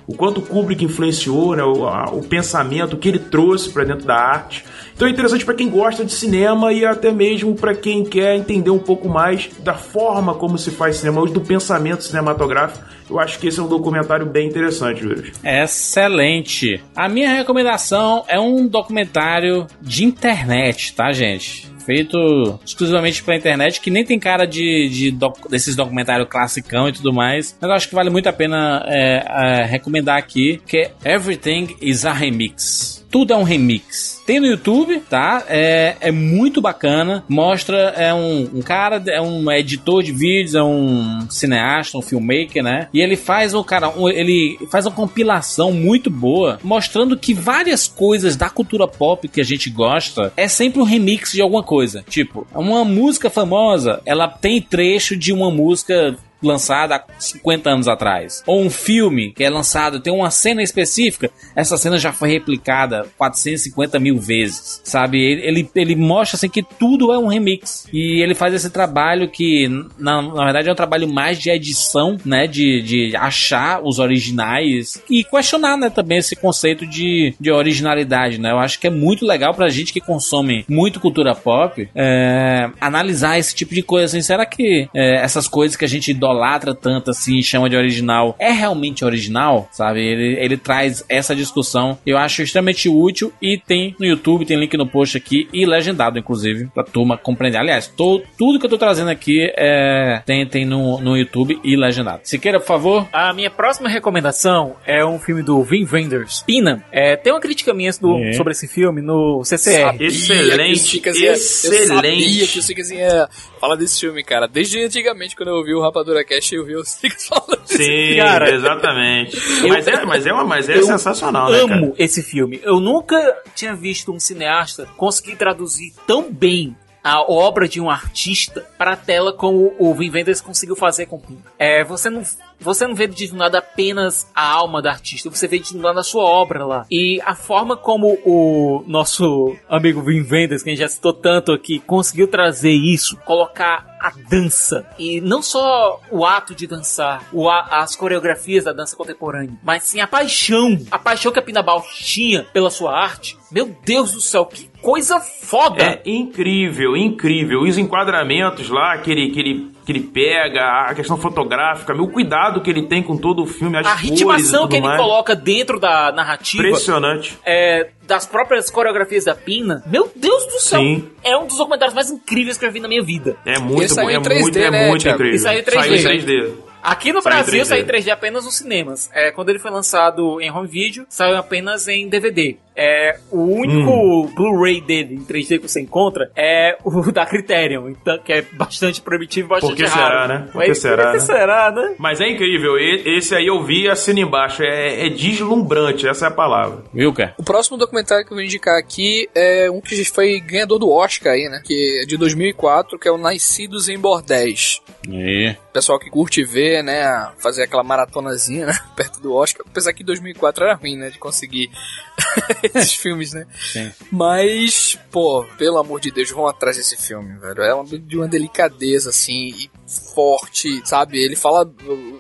o, 0.06 0.12
o 0.12 0.16
quanto 0.16 0.40
Kubrick 0.40 0.84
influenciou, 0.84 1.56
né? 1.56 1.62
O, 1.62 1.86
a, 1.86 2.10
o 2.10 2.22
pensamento 2.22 2.96
que 2.96 3.08
ele 3.08 3.18
trouxe 3.18 3.70
para 3.70 3.84
dentro 3.84 4.06
da 4.06 4.16
arte. 4.16 4.64
Então 4.94 5.06
é 5.06 5.10
interessante 5.10 5.44
para 5.44 5.54
quem 5.54 5.68
gosta 5.68 6.04
de 6.04 6.12
cinema 6.12 6.72
e 6.72 6.84
até 6.84 7.12
mesmo 7.12 7.54
para 7.54 7.74
quem 7.74 8.04
quer 8.04 8.36
entender 8.36 8.70
um 8.70 8.78
pouco 8.78 9.08
mais 9.08 9.50
da 9.58 9.74
forma 9.74 10.34
como 10.34 10.56
se 10.56 10.70
faz 10.70 10.96
cinema, 10.96 11.26
do 11.26 11.40
pensamento 11.40 12.02
cinematográfico. 12.02 12.84
Eu 13.08 13.20
acho 13.20 13.38
que 13.38 13.46
esse 13.46 13.60
é 13.60 13.62
um 13.62 13.68
documentário 13.68 14.26
bem 14.26 14.48
interessante, 14.48 15.02
Júlio. 15.02 15.32
Excelente. 15.44 16.82
A 16.94 17.08
minha 17.08 17.30
recomendação 17.30 18.24
é 18.26 18.40
um 18.40 18.66
documentário 18.66 19.66
de 19.80 20.04
internet, 20.04 20.94
tá, 20.94 21.12
gente? 21.12 21.75
Feito 21.86 22.58
exclusivamente 22.64 23.22
pra 23.22 23.36
internet, 23.36 23.80
que 23.80 23.90
nem 23.90 24.04
tem 24.04 24.18
cara 24.18 24.44
de, 24.44 24.88
de 24.90 25.10
doc, 25.12 25.48
desses 25.48 25.76
documentários 25.76 26.28
classicão 26.28 26.88
e 26.88 26.92
tudo 26.92 27.12
mais. 27.12 27.56
Mas 27.60 27.70
eu 27.70 27.76
acho 27.76 27.88
que 27.88 27.94
vale 27.94 28.10
muito 28.10 28.28
a 28.28 28.32
pena 28.32 28.84
é, 28.86 29.24
é, 29.24 29.64
recomendar 29.64 30.18
aqui, 30.18 30.60
que 30.66 30.78
é 30.78 31.14
Everything 31.14 31.76
is 31.80 32.04
a 32.04 32.12
Remix 32.12 33.05
tudo 33.16 33.32
é 33.32 33.36
um 33.38 33.44
remix. 33.44 34.22
Tem 34.26 34.38
no 34.38 34.46
YouTube, 34.46 35.00
tá? 35.08 35.42
É, 35.48 35.96
é 36.02 36.10
muito 36.10 36.60
bacana. 36.60 37.24
Mostra, 37.26 37.94
é 37.96 38.12
um, 38.12 38.42
um 38.56 38.60
cara, 38.60 39.02
é 39.06 39.22
um 39.22 39.50
editor 39.50 40.02
de 40.02 40.12
vídeos, 40.12 40.54
é 40.54 40.62
um 40.62 41.26
cineasta, 41.30 41.96
um 41.96 42.02
filmmaker, 42.02 42.62
né? 42.62 42.88
E 42.92 43.00
ele 43.00 43.16
faz 43.16 43.54
o 43.54 43.64
cara, 43.64 43.88
um, 43.88 44.06
ele 44.06 44.58
faz 44.70 44.84
uma 44.84 44.94
compilação 44.94 45.72
muito 45.72 46.10
boa, 46.10 46.60
mostrando 46.62 47.16
que 47.16 47.32
várias 47.32 47.88
coisas 47.88 48.36
da 48.36 48.50
cultura 48.50 48.86
pop 48.86 49.26
que 49.28 49.40
a 49.40 49.44
gente 49.44 49.70
gosta 49.70 50.30
é 50.36 50.46
sempre 50.46 50.82
um 50.82 50.84
remix 50.84 51.32
de 51.32 51.40
alguma 51.40 51.62
coisa. 51.62 52.04
Tipo, 52.06 52.46
uma 52.54 52.84
música 52.84 53.30
famosa, 53.30 54.02
ela 54.04 54.28
tem 54.28 54.60
trecho 54.60 55.16
de 55.16 55.32
uma 55.32 55.50
música 55.50 56.18
lançada 56.46 56.96
há 56.96 57.04
50 57.18 57.70
anos 57.70 57.88
atrás. 57.88 58.42
Ou 58.46 58.62
um 58.62 58.70
filme 58.70 59.32
que 59.32 59.44
é 59.44 59.50
lançado, 59.50 60.00
tem 60.00 60.12
uma 60.12 60.30
cena 60.30 60.62
específica, 60.62 61.30
essa 61.54 61.76
cena 61.76 61.98
já 61.98 62.12
foi 62.12 62.30
replicada 62.30 63.06
450 63.16 63.98
mil 63.98 64.18
vezes, 64.18 64.80
sabe? 64.84 65.18
Ele, 65.20 65.68
ele 65.74 65.96
mostra 65.96 66.36
assim 66.36 66.48
que 66.48 66.62
tudo 66.62 67.12
é 67.12 67.18
um 67.18 67.26
remix. 67.26 67.86
E 67.92 68.22
ele 68.22 68.34
faz 68.34 68.54
esse 68.54 68.70
trabalho 68.70 69.28
que, 69.28 69.68
na, 69.98 70.22
na 70.22 70.44
verdade, 70.44 70.68
é 70.68 70.72
um 70.72 70.76
trabalho 70.76 71.08
mais 71.08 71.38
de 71.38 71.50
edição, 71.50 72.16
né? 72.24 72.46
De, 72.46 72.82
de 72.82 73.16
achar 73.16 73.80
os 73.82 73.98
originais 73.98 75.02
e 75.10 75.24
questionar, 75.24 75.76
né? 75.76 75.90
Também 75.90 76.18
esse 76.18 76.36
conceito 76.36 76.86
de, 76.86 77.34
de 77.40 77.50
originalidade, 77.50 78.40
né? 78.40 78.52
Eu 78.52 78.58
acho 78.58 78.78
que 78.78 78.86
é 78.86 78.90
muito 78.90 79.26
legal 79.26 79.54
pra 79.54 79.68
gente 79.68 79.92
que 79.92 80.00
consome 80.00 80.64
muito 80.68 81.00
cultura 81.00 81.34
pop 81.34 81.88
é, 81.94 82.70
analisar 82.80 83.38
esse 83.38 83.54
tipo 83.54 83.74
de 83.74 83.82
coisa. 83.82 84.06
Assim, 84.06 84.22
será 84.22 84.44
que 84.46 84.88
é, 84.94 85.16
essas 85.16 85.48
coisas 85.48 85.76
que 85.76 85.84
a 85.84 85.88
gente 85.88 86.10
idolatra 86.10 86.35
tanto 86.74 87.10
assim, 87.10 87.42
chama 87.42 87.68
de 87.68 87.76
original, 87.76 88.36
é 88.38 88.50
realmente 88.50 89.04
original, 89.04 89.68
sabe? 89.72 90.00
Ele, 90.00 90.38
ele 90.38 90.56
traz 90.56 91.04
essa 91.08 91.34
discussão, 91.34 91.98
eu 92.06 92.16
acho 92.16 92.42
extremamente 92.42 92.88
útil 92.88 93.32
e 93.40 93.58
tem 93.58 93.94
no 93.98 94.06
YouTube, 94.06 94.46
tem 94.46 94.58
link 94.58 94.76
no 94.76 94.86
post 94.86 95.16
aqui 95.16 95.48
e 95.52 95.66
legendado, 95.66 96.18
inclusive, 96.18 96.66
pra 96.74 96.84
turma 96.84 97.16
compreender. 97.16 97.58
Aliás, 97.58 97.86
tô, 97.86 98.22
tudo 98.38 98.58
que 98.58 98.66
eu 98.66 98.70
tô 98.70 98.78
trazendo 98.78 99.10
aqui 99.10 99.52
é, 99.56 100.22
tem, 100.24 100.46
tem 100.46 100.64
no, 100.64 101.00
no 101.00 101.16
YouTube 101.16 101.58
e 101.64 101.76
legendado. 101.76 102.20
Siqueira, 102.24 102.60
por 102.60 102.66
favor. 102.66 103.08
A 103.12 103.32
minha 103.32 103.50
próxima 103.50 103.88
recomendação 103.88 104.76
é 104.84 105.04
um 105.04 105.18
filme 105.18 105.42
do 105.42 105.62
Vin 105.62 105.86
Wenders, 105.90 106.42
Pina. 106.46 106.84
É, 106.92 107.16
tem 107.16 107.32
uma 107.32 107.40
crítica 107.40 107.72
minha 107.72 107.86
do, 108.00 108.18
é. 108.18 108.32
sobre 108.32 108.52
esse 108.52 108.66
filme 108.66 109.00
no 109.00 109.44
CCR. 109.44 109.96
excelente, 110.00 110.98
excelente. 110.98 111.24
Eu 111.24 111.86
sabia 111.86 112.46
que 112.46 112.58
o 112.58 112.94
ia 112.94 113.28
falar 113.60 113.76
desse 113.76 114.00
filme, 114.00 114.22
cara. 114.22 114.46
Desde 114.46 114.82
antigamente, 114.82 115.36
quando 115.36 115.48
eu 115.48 115.56
ouvi 115.56 115.74
o 115.74 115.80
Rapadura 115.80 116.15
Cash 116.24 116.52
e 116.52 116.58
ouvir 116.58 116.76
os 116.76 116.98
falando 117.28 117.66
Sim, 117.66 118.16
cara, 118.16 118.54
exatamente. 118.54 119.36
Mas 119.68 119.86
é, 119.86 120.04
mas 120.04 120.26
é, 120.26 120.32
uma, 120.32 120.44
mas 120.44 120.68
é 120.68 120.80
sensacional, 120.82 121.50
né, 121.50 121.60
amo 121.60 121.94
esse 121.98 122.22
filme. 122.22 122.60
Eu 122.62 122.80
nunca 122.80 123.16
tinha 123.54 123.74
visto 123.74 124.12
um 124.12 124.20
cineasta 124.20 124.86
conseguir 124.96 125.36
traduzir 125.36 125.92
tão 126.06 126.30
bem 126.30 126.76
a 127.06 127.22
obra 127.22 127.68
de 127.68 127.80
um 127.80 127.88
artista 127.88 128.66
para 128.76 128.94
a 128.94 128.96
tela 128.96 129.32
como 129.32 129.72
o 129.78 129.94
Vin 129.94 130.10
Vendors 130.10 130.40
conseguiu 130.40 130.74
fazer 130.74 131.06
com 131.06 131.20
Pina. 131.20 131.38
É, 131.56 131.84
você 131.84 132.10
não 132.10 132.24
você 132.58 132.84
não 132.84 132.96
vê 132.96 133.06
desnudada 133.06 133.58
apenas 133.58 134.28
a 134.34 134.44
alma 134.44 134.82
do 134.82 134.88
artista, 134.88 135.30
você 135.30 135.46
vê 135.46 135.60
desnudada 135.60 136.00
a 136.00 136.02
sua 136.02 136.24
obra 136.24 136.66
lá. 136.66 136.84
E 136.90 137.20
a 137.24 137.36
forma 137.36 137.76
como 137.76 138.18
o 138.24 138.82
nosso 138.88 139.54
amigo 139.68 140.02
Vin 140.02 140.22
Vendors, 140.22 140.64
que 140.64 140.70
a 140.70 140.72
gente 140.72 140.80
já 140.80 140.88
citou 140.88 141.12
tanto 141.12 141.52
aqui, 141.52 141.78
conseguiu 141.78 142.26
trazer 142.26 142.72
isso, 142.72 143.16
colocar 143.18 143.95
a 144.00 144.12
dança. 144.28 144.86
E 144.98 145.20
não 145.20 145.42
só 145.42 146.00
o 146.10 146.24
ato 146.24 146.54
de 146.54 146.66
dançar, 146.66 147.22
o 147.32 147.48
a, 147.48 147.60
as 147.82 147.96
coreografias 147.96 148.64
da 148.64 148.72
dança 148.72 148.96
contemporânea, 148.96 149.54
mas 149.62 149.84
sim 149.84 150.00
a 150.00 150.06
paixão. 150.06 150.78
A 150.90 150.98
paixão 150.98 151.32
que 151.32 151.38
a 151.38 151.42
Pina 151.42 151.62
Bausch 151.62 152.04
tinha 152.04 152.44
pela 152.52 152.70
sua 152.70 152.92
arte. 152.96 153.36
Meu 153.50 153.74
Deus 153.84 154.12
do 154.12 154.20
céu, 154.20 154.44
que 154.44 154.68
coisa 154.82 155.20
foda! 155.20 155.82
É 155.82 156.02
incrível, 156.04 156.96
incrível. 156.96 157.60
Os 157.62 157.78
enquadramentos 157.78 158.68
lá 158.68 158.98
que 158.98 159.10
ele, 159.10 159.30
que 159.30 159.40
ele, 159.40 159.70
que 159.84 159.92
ele 159.92 160.00
pega, 160.00 160.88
a 160.88 160.94
questão 160.94 161.16
fotográfica, 161.16 161.94
o 161.94 162.08
cuidado 162.08 162.60
que 162.60 162.68
ele 162.70 162.82
tem 162.82 163.02
com 163.02 163.16
todo 163.16 163.42
o 163.42 163.46
filme, 163.46 163.78
as 163.78 163.86
A 163.86 163.94
ritmação 163.94 164.66
que 164.68 164.76
ele 164.76 164.86
mais. 164.86 165.00
coloca 165.00 165.34
dentro 165.34 165.78
da 165.78 166.10
narrativa. 166.12 166.62
Impressionante. 166.64 167.38
É, 167.44 167.90
das 168.06 168.26
próprias 168.26 168.70
coreografias 168.70 169.24
da 169.24 169.34
Pina. 169.34 169.82
Meu 169.86 170.10
Deus 170.14 170.46
do 170.46 170.60
céu! 170.60 170.80
Sim. 170.80 171.10
É 171.24 171.36
um 171.36 171.46
dos 171.46 171.58
documentários 171.58 171.94
mais 171.94 172.10
incríveis 172.10 172.56
que 172.56 172.64
eu 172.64 172.72
vi 172.72 172.80
na 172.80 172.88
minha 172.88 173.02
vida. 173.02 173.36
É 173.44 173.58
muito 173.58 173.94
bom, 173.94 174.10
é 174.10 174.18
3D, 174.18 174.40
muito, 174.40 174.58
é 174.58 174.70
né, 174.70 174.84
é 174.84 174.88
muito 174.88 175.08
incrível. 175.08 175.34
Isso 175.34 175.48
aí 175.48 175.58
é 175.58 175.62
3D. 175.62 175.74
Saiu 175.74 175.94
em 175.94 176.24
3D. 176.24 176.52
Aqui 176.82 177.12
no 177.12 177.20
saiu 177.20 177.34
Brasil 177.34 177.64
saiu 177.64 177.82
em 177.82 177.86
3D 177.86 178.08
apenas 178.10 178.44
nos 178.44 178.56
cinemas. 178.56 179.10
É, 179.12 179.32
quando 179.32 179.48
ele 179.48 179.58
foi 179.58 179.70
lançado 179.70 180.40
em 180.40 180.50
home 180.50 180.68
video, 180.68 181.04
saiu 181.08 181.36
apenas 181.36 181.88
em 181.88 182.08
DVD. 182.08 182.56
É, 182.76 183.18
o 183.30 183.40
único 183.40 183.90
hum. 183.90 184.32
Blu-ray 184.34 184.80
dele 184.80 185.14
em 185.14 185.24
3D 185.24 185.58
que 185.60 185.68
você 185.68 185.80
encontra 185.80 186.30
é 186.36 186.76
o 186.84 186.90
da 187.10 187.24
Criterion, 187.24 187.88
então, 187.88 188.18
que 188.18 188.32
é 188.32 188.42
bastante 188.42 189.00
primitivo 189.00 189.46
e 189.46 189.50
bastante 189.50 189.70
Por 189.70 189.76
que 189.76 189.84
raro. 189.84 190.12
será, 190.12 190.28
né? 190.28 190.48
Por 190.52 190.64
que 190.64 190.74
será, 190.74 191.02
Por 191.04 191.12
que 191.12 191.18
né? 191.18 191.24
será, 191.24 191.70
né? 191.70 191.94
Mas 191.98 192.20
é 192.20 192.28
incrível, 192.28 192.76
esse 192.78 193.34
aí 193.34 193.46
eu 193.46 193.62
vi 193.64 193.88
assina 193.88 194.20
embaixo, 194.20 194.62
é, 194.62 195.06
é 195.06 195.08
deslumbrante, 195.08 196.06
essa 196.06 196.26
é 196.26 196.28
a 196.28 196.32
palavra. 196.32 196.84
Viu, 196.92 197.12
cara? 197.12 197.34
O 197.38 197.42
próximo 197.42 197.76
documentário 197.76 198.24
que 198.24 198.32
eu 198.32 198.36
vou 198.36 198.44
indicar 198.44 198.78
aqui 198.78 199.28
é 199.34 199.70
um 199.70 199.80
que 199.80 200.04
foi 200.04 200.40
ganhador 200.40 200.78
do 200.78 200.90
Oscar 200.90 201.32
aí, 201.32 201.48
né? 201.48 201.62
Que 201.64 202.02
é 202.02 202.06
de 202.06 202.16
2004, 202.16 202.98
que 202.98 203.08
é 203.08 203.10
o 203.10 203.18
Nascidos 203.18 203.88
em 203.88 203.98
Bordéis. 203.98 204.80
E? 205.08 205.54
Pessoal 205.72 205.98
que 205.98 206.10
curte 206.10 206.42
ver, 206.44 206.82
né? 206.82 207.30
Fazer 207.38 207.64
aquela 207.64 207.82
maratonazinha, 207.82 208.66
né? 208.66 208.78
Perto 208.96 209.20
do 209.20 209.34
Oscar. 209.34 209.64
Apesar 209.68 209.92
que 209.92 210.04
2004 210.04 210.64
era 210.64 210.74
ruim, 210.74 210.96
né? 210.96 211.10
De 211.10 211.18
conseguir 211.18 211.70
esses 212.74 212.94
filmes, 212.94 213.32
né? 213.32 213.46
Sim. 213.72 213.92
Mas, 214.10 214.98
pô, 215.10 215.44
pelo 215.58 215.78
amor 215.78 216.00
de 216.00 216.10
Deus, 216.10 216.30
vão 216.30 216.46
atrás 216.46 216.76
desse 216.76 216.96
filme, 216.96 217.38
velho. 217.38 217.62
É 217.62 217.74
uma, 217.74 217.84
de 217.84 218.16
uma 218.16 218.28
delicadeza, 218.28 219.10
assim, 219.10 219.50
e 219.50 219.70
forte, 219.86 220.82
sabe? 220.84 221.22
Ele 221.22 221.36
fala. 221.36 221.70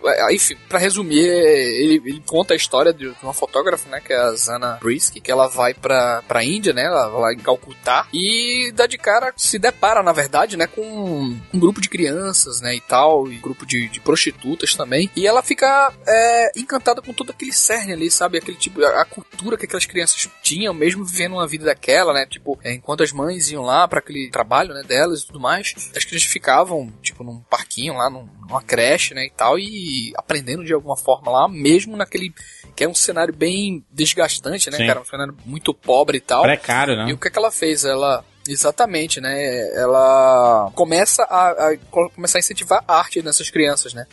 É, 0.04 0.34
enfim, 0.34 0.56
pra 0.68 0.78
resumir, 0.78 1.24
ele, 1.24 2.02
ele 2.04 2.22
conta 2.26 2.54
a 2.54 2.56
história 2.56 2.92
de 2.92 3.12
uma 3.22 3.32
fotógrafa, 3.32 3.88
né? 3.88 4.00
Que 4.00 4.12
é 4.12 4.16
a 4.16 4.32
Zana 4.32 4.78
Brisky, 4.82 5.20
que 5.20 5.30
ela 5.30 5.48
vai 5.48 5.74
pra, 5.74 6.22
pra 6.26 6.44
Índia, 6.44 6.72
né? 6.72 6.84
Ela 6.84 7.08
vai 7.08 7.20
lá 7.20 7.32
em 7.32 7.38
Calcutá 7.38 8.06
e 8.12 8.72
dá 8.74 8.86
de 8.86 8.98
cara, 8.98 9.32
se 9.36 9.58
depara, 9.58 10.02
na 10.02 10.12
verdade, 10.12 10.56
né? 10.56 10.66
Com 10.66 10.82
um 10.82 11.58
grupo 11.58 11.80
de 11.80 11.88
crianças, 11.88 12.60
né? 12.60 12.74
E 12.74 12.80
tal, 12.80 13.30
e 13.30 13.36
grupo 13.36 13.66
de, 13.66 13.88
de 13.88 14.00
prostitutas 14.00 14.74
também. 14.74 15.10
E 15.16 15.26
ela 15.26 15.42
fica 15.42 15.92
é, 16.06 16.52
encantada 16.56 17.02
com 17.02 17.12
todo 17.12 17.30
aquele 17.30 17.52
cerne 17.52 17.92
ali, 17.92 18.10
sabe? 18.10 18.38
Aquele 18.38 18.56
tipo, 18.56 18.82
a, 18.84 19.02
a 19.02 19.04
cultura 19.04 19.56
que 19.56 19.64
aquelas 19.64 19.86
crianças 19.86 20.28
tinham, 20.42 20.72
mesmo 20.72 21.04
vivendo 21.04 21.32
uma 21.32 21.46
vida 21.46 21.64
daquela, 21.64 22.12
né? 22.12 22.26
Tipo, 22.26 22.58
é, 22.62 22.72
enquanto 22.74 23.02
as 23.02 23.12
mães 23.12 23.50
iam 23.50 23.62
lá 23.62 23.88
para 23.88 23.98
aquele 23.98 24.30
trabalho, 24.30 24.74
né? 24.74 24.82
Delas 24.86 25.22
e 25.22 25.26
tudo 25.26 25.40
mais, 25.40 25.74
as 25.96 26.04
crianças 26.04 26.28
ficavam, 26.28 26.92
tipo, 27.02 27.24
num 27.24 27.40
parquinho 27.56 27.94
lá, 27.94 28.10
num, 28.10 28.28
numa 28.40 28.62
creche, 28.62 29.14
né, 29.14 29.24
e 29.24 29.30
tal, 29.30 29.58
e 29.58 30.12
aprendendo 30.16 30.64
de 30.64 30.74
alguma 30.74 30.96
forma 30.96 31.30
lá, 31.30 31.48
mesmo 31.48 31.96
naquele 31.96 32.32
que 32.74 32.84
é 32.84 32.88
um 32.88 32.94
cenário 32.94 33.34
bem 33.34 33.82
desgastante, 33.90 34.70
né, 34.70 34.76
Sim. 34.76 34.86
cara, 34.86 35.00
um 35.00 35.04
cenário 35.04 35.34
muito 35.46 35.72
pobre 35.72 36.18
e 36.18 36.20
tal. 36.20 36.42
Precário, 36.42 36.94
né? 36.94 37.08
E 37.08 37.12
o 37.14 37.18
que, 37.18 37.28
é 37.28 37.30
que 37.30 37.38
ela 37.38 37.50
fez? 37.50 37.84
Ela 37.84 38.22
Exatamente, 38.48 39.20
né? 39.20 39.74
Ela 39.74 40.70
começa 40.74 41.22
a, 41.24 41.50
a, 41.50 41.76
começar 42.14 42.38
a 42.38 42.40
incentivar 42.40 42.84
a 42.86 42.98
arte 42.98 43.22
nessas 43.22 43.50
crianças, 43.50 43.94
né? 43.94 44.06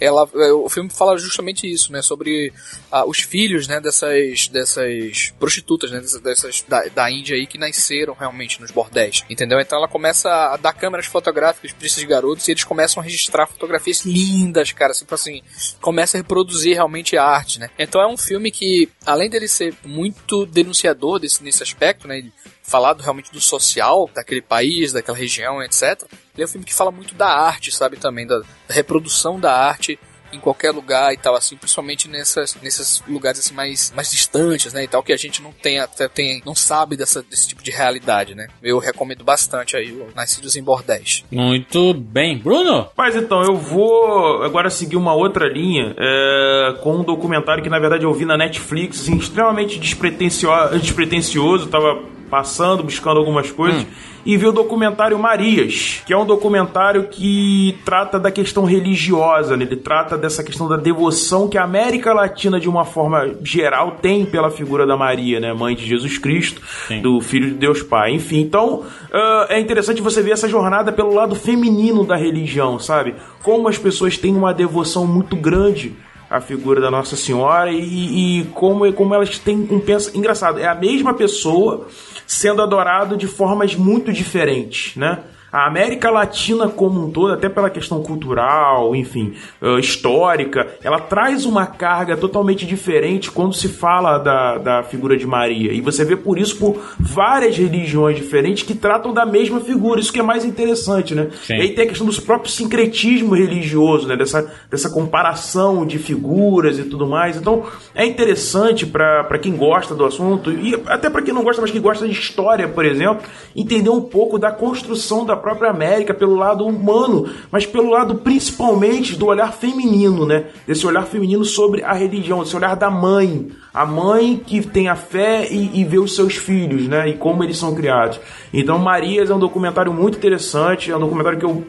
ela, 0.00 0.28
é, 0.34 0.52
o 0.52 0.68
filme 0.68 0.90
fala 0.90 1.16
justamente 1.16 1.70
isso, 1.70 1.90
né? 1.90 2.02
Sobre 2.02 2.52
ah, 2.90 3.04
os 3.06 3.20
filhos, 3.20 3.66
né? 3.66 3.80
Dessas, 3.80 4.48
dessas 4.48 5.32
prostitutas, 5.38 5.90
né? 5.90 6.00
Dessas, 6.00 6.20
dessas 6.20 6.64
da, 6.68 6.84
da 6.84 7.10
Índia 7.10 7.36
aí 7.36 7.46
que 7.46 7.58
nasceram 7.58 8.14
realmente 8.14 8.60
nos 8.60 8.70
bordéis, 8.70 9.24
entendeu? 9.28 9.58
Então 9.58 9.78
ela 9.78 9.88
começa 9.88 10.30
a 10.30 10.56
dar 10.56 10.72
câmeras 10.74 11.06
fotográficas 11.06 11.72
para 11.72 11.86
esses 11.86 12.04
garotos 12.04 12.46
e 12.46 12.50
eles 12.50 12.64
começam 12.64 13.00
a 13.00 13.04
registrar 13.04 13.46
fotografias 13.46 14.04
lindas, 14.04 14.72
cara, 14.72 14.92
tipo 14.92 15.14
assim, 15.14 15.42
começa 15.80 16.16
a 16.16 16.20
reproduzir 16.20 16.74
realmente 16.74 17.16
a 17.16 17.24
arte, 17.24 17.58
né? 17.58 17.70
Então 17.78 18.00
é 18.00 18.06
um 18.06 18.16
filme 18.16 18.50
que, 18.50 18.88
além 19.04 19.30
dele 19.30 19.48
ser 19.48 19.74
muito 19.84 20.44
denunciador 20.44 21.18
desse, 21.18 21.42
nesse 21.42 21.62
aspecto, 21.62 22.06
né? 22.06 22.22
Falado 22.66 23.00
realmente 23.02 23.32
do 23.32 23.40
social 23.40 24.10
daquele 24.12 24.42
país, 24.42 24.92
daquela 24.92 25.16
região, 25.16 25.62
etc. 25.62 26.02
Ele 26.34 26.42
é 26.42 26.44
um 26.44 26.48
filme 26.48 26.66
que 26.66 26.74
fala 26.74 26.90
muito 26.90 27.14
da 27.14 27.28
arte, 27.28 27.72
sabe, 27.72 27.96
também, 27.96 28.26
da, 28.26 28.38
da 28.38 28.74
reprodução 28.74 29.38
da 29.38 29.52
arte 29.52 29.98
em 30.32 30.40
qualquer 30.40 30.70
lugar 30.70 31.12
e 31.12 31.16
tal, 31.16 31.34
assim, 31.34 31.56
principalmente 31.56 32.08
nessas, 32.08 32.56
nesses 32.62 33.02
lugares 33.08 33.40
assim 33.40 33.54
mais, 33.54 33.92
mais 33.94 34.10
distantes, 34.10 34.72
né, 34.72 34.84
e 34.84 34.88
tal, 34.88 35.02
que 35.02 35.12
a 35.12 35.16
gente 35.16 35.42
não 35.42 35.52
tem 35.52 35.78
até 35.78 36.08
tem, 36.08 36.42
não 36.44 36.54
sabe 36.54 36.96
dessa, 36.96 37.22
desse 37.22 37.48
tipo 37.48 37.62
de 37.62 37.70
realidade, 37.70 38.34
né. 38.34 38.48
Eu 38.62 38.78
recomendo 38.78 39.24
bastante 39.24 39.76
aí 39.76 39.92
o 39.92 40.08
Nascidos 40.14 40.56
em 40.56 40.62
Bordéis. 40.62 41.24
Muito 41.30 41.94
bem. 41.94 42.38
Bruno? 42.38 42.88
Mas 42.96 43.16
então, 43.16 43.42
eu 43.42 43.56
vou 43.56 44.42
agora 44.42 44.68
seguir 44.68 44.96
uma 44.96 45.14
outra 45.14 45.48
linha 45.48 45.94
é, 45.98 46.74
com 46.82 46.96
um 46.96 47.04
documentário 47.04 47.62
que 47.62 47.70
na 47.70 47.78
verdade 47.78 48.04
eu 48.04 48.12
vi 48.12 48.24
na 48.24 48.36
Netflix, 48.36 49.00
assim, 49.00 49.16
extremamente 49.16 49.78
despretensioso, 49.78 50.78
despretensioso 50.78 51.68
tava 51.68 52.15
passando, 52.28 52.82
buscando 52.82 53.18
algumas 53.18 53.50
coisas, 53.50 53.82
hum. 53.82 53.86
e 54.24 54.36
vi 54.36 54.46
o 54.46 54.52
documentário 54.52 55.18
Marias, 55.18 56.02
que 56.06 56.12
é 56.12 56.16
um 56.16 56.26
documentário 56.26 57.08
que 57.08 57.78
trata 57.84 58.18
da 58.18 58.30
questão 58.30 58.64
religiosa, 58.64 59.56
né? 59.56 59.64
ele 59.64 59.76
trata 59.76 60.16
dessa 60.16 60.42
questão 60.42 60.68
da 60.68 60.76
devoção 60.76 61.48
que 61.48 61.56
a 61.56 61.64
América 61.64 62.12
Latina, 62.12 62.60
de 62.60 62.68
uma 62.68 62.84
forma 62.84 63.34
geral, 63.42 63.98
tem 64.02 64.24
pela 64.24 64.50
figura 64.50 64.86
da 64.86 64.96
Maria, 64.96 65.40
né? 65.40 65.52
mãe 65.52 65.74
de 65.74 65.86
Jesus 65.86 66.18
Cristo, 66.18 66.60
Sim. 66.88 67.00
do 67.00 67.20
Filho 67.20 67.48
de 67.48 67.54
Deus 67.54 67.82
Pai. 67.82 68.12
Enfim, 68.12 68.40
então 68.40 68.80
uh, 68.80 69.46
é 69.48 69.58
interessante 69.60 70.02
você 70.02 70.22
ver 70.22 70.32
essa 70.32 70.48
jornada 70.48 70.92
pelo 70.92 71.14
lado 71.14 71.34
feminino 71.34 72.04
da 72.04 72.16
religião, 72.16 72.78
sabe? 72.78 73.14
Como 73.42 73.68
as 73.68 73.78
pessoas 73.78 74.18
têm 74.18 74.34
uma 74.34 74.52
devoção 74.52 75.06
muito 75.06 75.36
grande 75.36 75.94
a 76.28 76.40
figura 76.40 76.80
da 76.80 76.90
Nossa 76.90 77.16
Senhora 77.16 77.70
e, 77.70 78.40
e 78.40 78.44
como, 78.46 78.90
como 78.92 79.14
elas 79.14 79.38
têm 79.38 79.66
um 79.70 79.78
pensamento. 79.78 80.18
Engraçado, 80.18 80.58
é 80.58 80.66
a 80.66 80.74
mesma 80.74 81.14
pessoa 81.14 81.86
sendo 82.26 82.62
adorado 82.62 83.16
de 83.16 83.26
formas 83.26 83.74
muito 83.74 84.12
diferentes, 84.12 84.96
né? 84.96 85.20
A 85.56 85.66
América 85.66 86.10
Latina 86.10 86.68
como 86.68 87.06
um 87.06 87.10
todo, 87.10 87.32
até 87.32 87.48
pela 87.48 87.70
questão 87.70 88.02
cultural, 88.02 88.94
enfim, 88.94 89.32
uh, 89.62 89.78
histórica, 89.78 90.66
ela 90.84 91.00
traz 91.00 91.46
uma 91.46 91.64
carga 91.64 92.14
totalmente 92.14 92.66
diferente 92.66 93.30
quando 93.30 93.54
se 93.54 93.66
fala 93.66 94.18
da, 94.18 94.58
da 94.58 94.82
figura 94.82 95.16
de 95.16 95.26
Maria. 95.26 95.72
E 95.72 95.80
você 95.80 96.04
vê 96.04 96.14
por 96.14 96.38
isso 96.38 96.58
por 96.58 96.78
várias 97.00 97.56
religiões 97.56 98.16
diferentes 98.16 98.64
que 98.64 98.74
tratam 98.74 99.14
da 99.14 99.24
mesma 99.24 99.58
figura. 99.58 99.98
Isso 99.98 100.12
que 100.12 100.20
é 100.20 100.22
mais 100.22 100.44
interessante, 100.44 101.14
né? 101.14 101.28
Sim. 101.42 101.54
E 101.54 101.62
aí 101.62 101.70
tem 101.70 101.86
a 101.86 101.88
questão 101.88 102.06
dos 102.06 102.20
próprios 102.20 102.54
sincretismo 102.54 103.34
religioso, 103.34 104.06
né? 104.06 104.14
Dessa, 104.14 104.52
dessa 104.70 104.90
comparação 104.90 105.86
de 105.86 105.98
figuras 105.98 106.78
e 106.78 106.84
tudo 106.84 107.06
mais. 107.06 107.34
Então 107.34 107.64
é 107.94 108.04
interessante 108.04 108.84
para 108.84 109.38
quem 109.38 109.56
gosta 109.56 109.94
do 109.94 110.04
assunto 110.04 110.52
e 110.52 110.74
até 110.86 111.08
para 111.08 111.22
quem 111.22 111.32
não 111.32 111.42
gosta, 111.42 111.62
mas 111.62 111.70
que 111.70 111.80
gosta 111.80 112.06
de 112.06 112.12
história, 112.12 112.68
por 112.68 112.84
exemplo, 112.84 113.24
entender 113.56 113.88
um 113.88 114.02
pouco 114.02 114.38
da 114.38 114.52
construção 114.52 115.24
da 115.24 115.45
própria 115.46 115.70
América, 115.70 116.12
pelo 116.12 116.34
lado 116.34 116.66
humano, 116.66 117.30
mas 117.52 117.64
pelo 117.64 117.88
lado 117.88 118.16
principalmente 118.16 119.14
do 119.14 119.26
olhar 119.26 119.52
feminino, 119.52 120.26
né? 120.26 120.46
Desse 120.66 120.84
olhar 120.84 121.06
feminino 121.06 121.44
sobre 121.44 121.84
a 121.84 121.92
religião, 121.92 122.40
desse 122.40 122.56
olhar 122.56 122.74
da 122.74 122.90
mãe, 122.90 123.48
a 123.72 123.86
mãe 123.86 124.42
que 124.44 124.60
tem 124.66 124.88
a 124.88 124.96
fé 124.96 125.46
e, 125.48 125.80
e 125.80 125.84
vê 125.84 126.00
os 126.00 126.16
seus 126.16 126.34
filhos, 126.34 126.88
né? 126.88 127.08
E 127.08 127.14
como 127.14 127.44
eles 127.44 127.58
são 127.58 127.76
criados. 127.76 128.18
Então, 128.52 128.76
Marias 128.76 129.30
é 129.30 129.34
um 129.34 129.38
documentário 129.38 129.92
muito 129.92 130.18
interessante, 130.18 130.90
é 130.90 130.96
um 130.96 131.00
documentário 131.00 131.38
que 131.38 131.44
eu, 131.44 131.64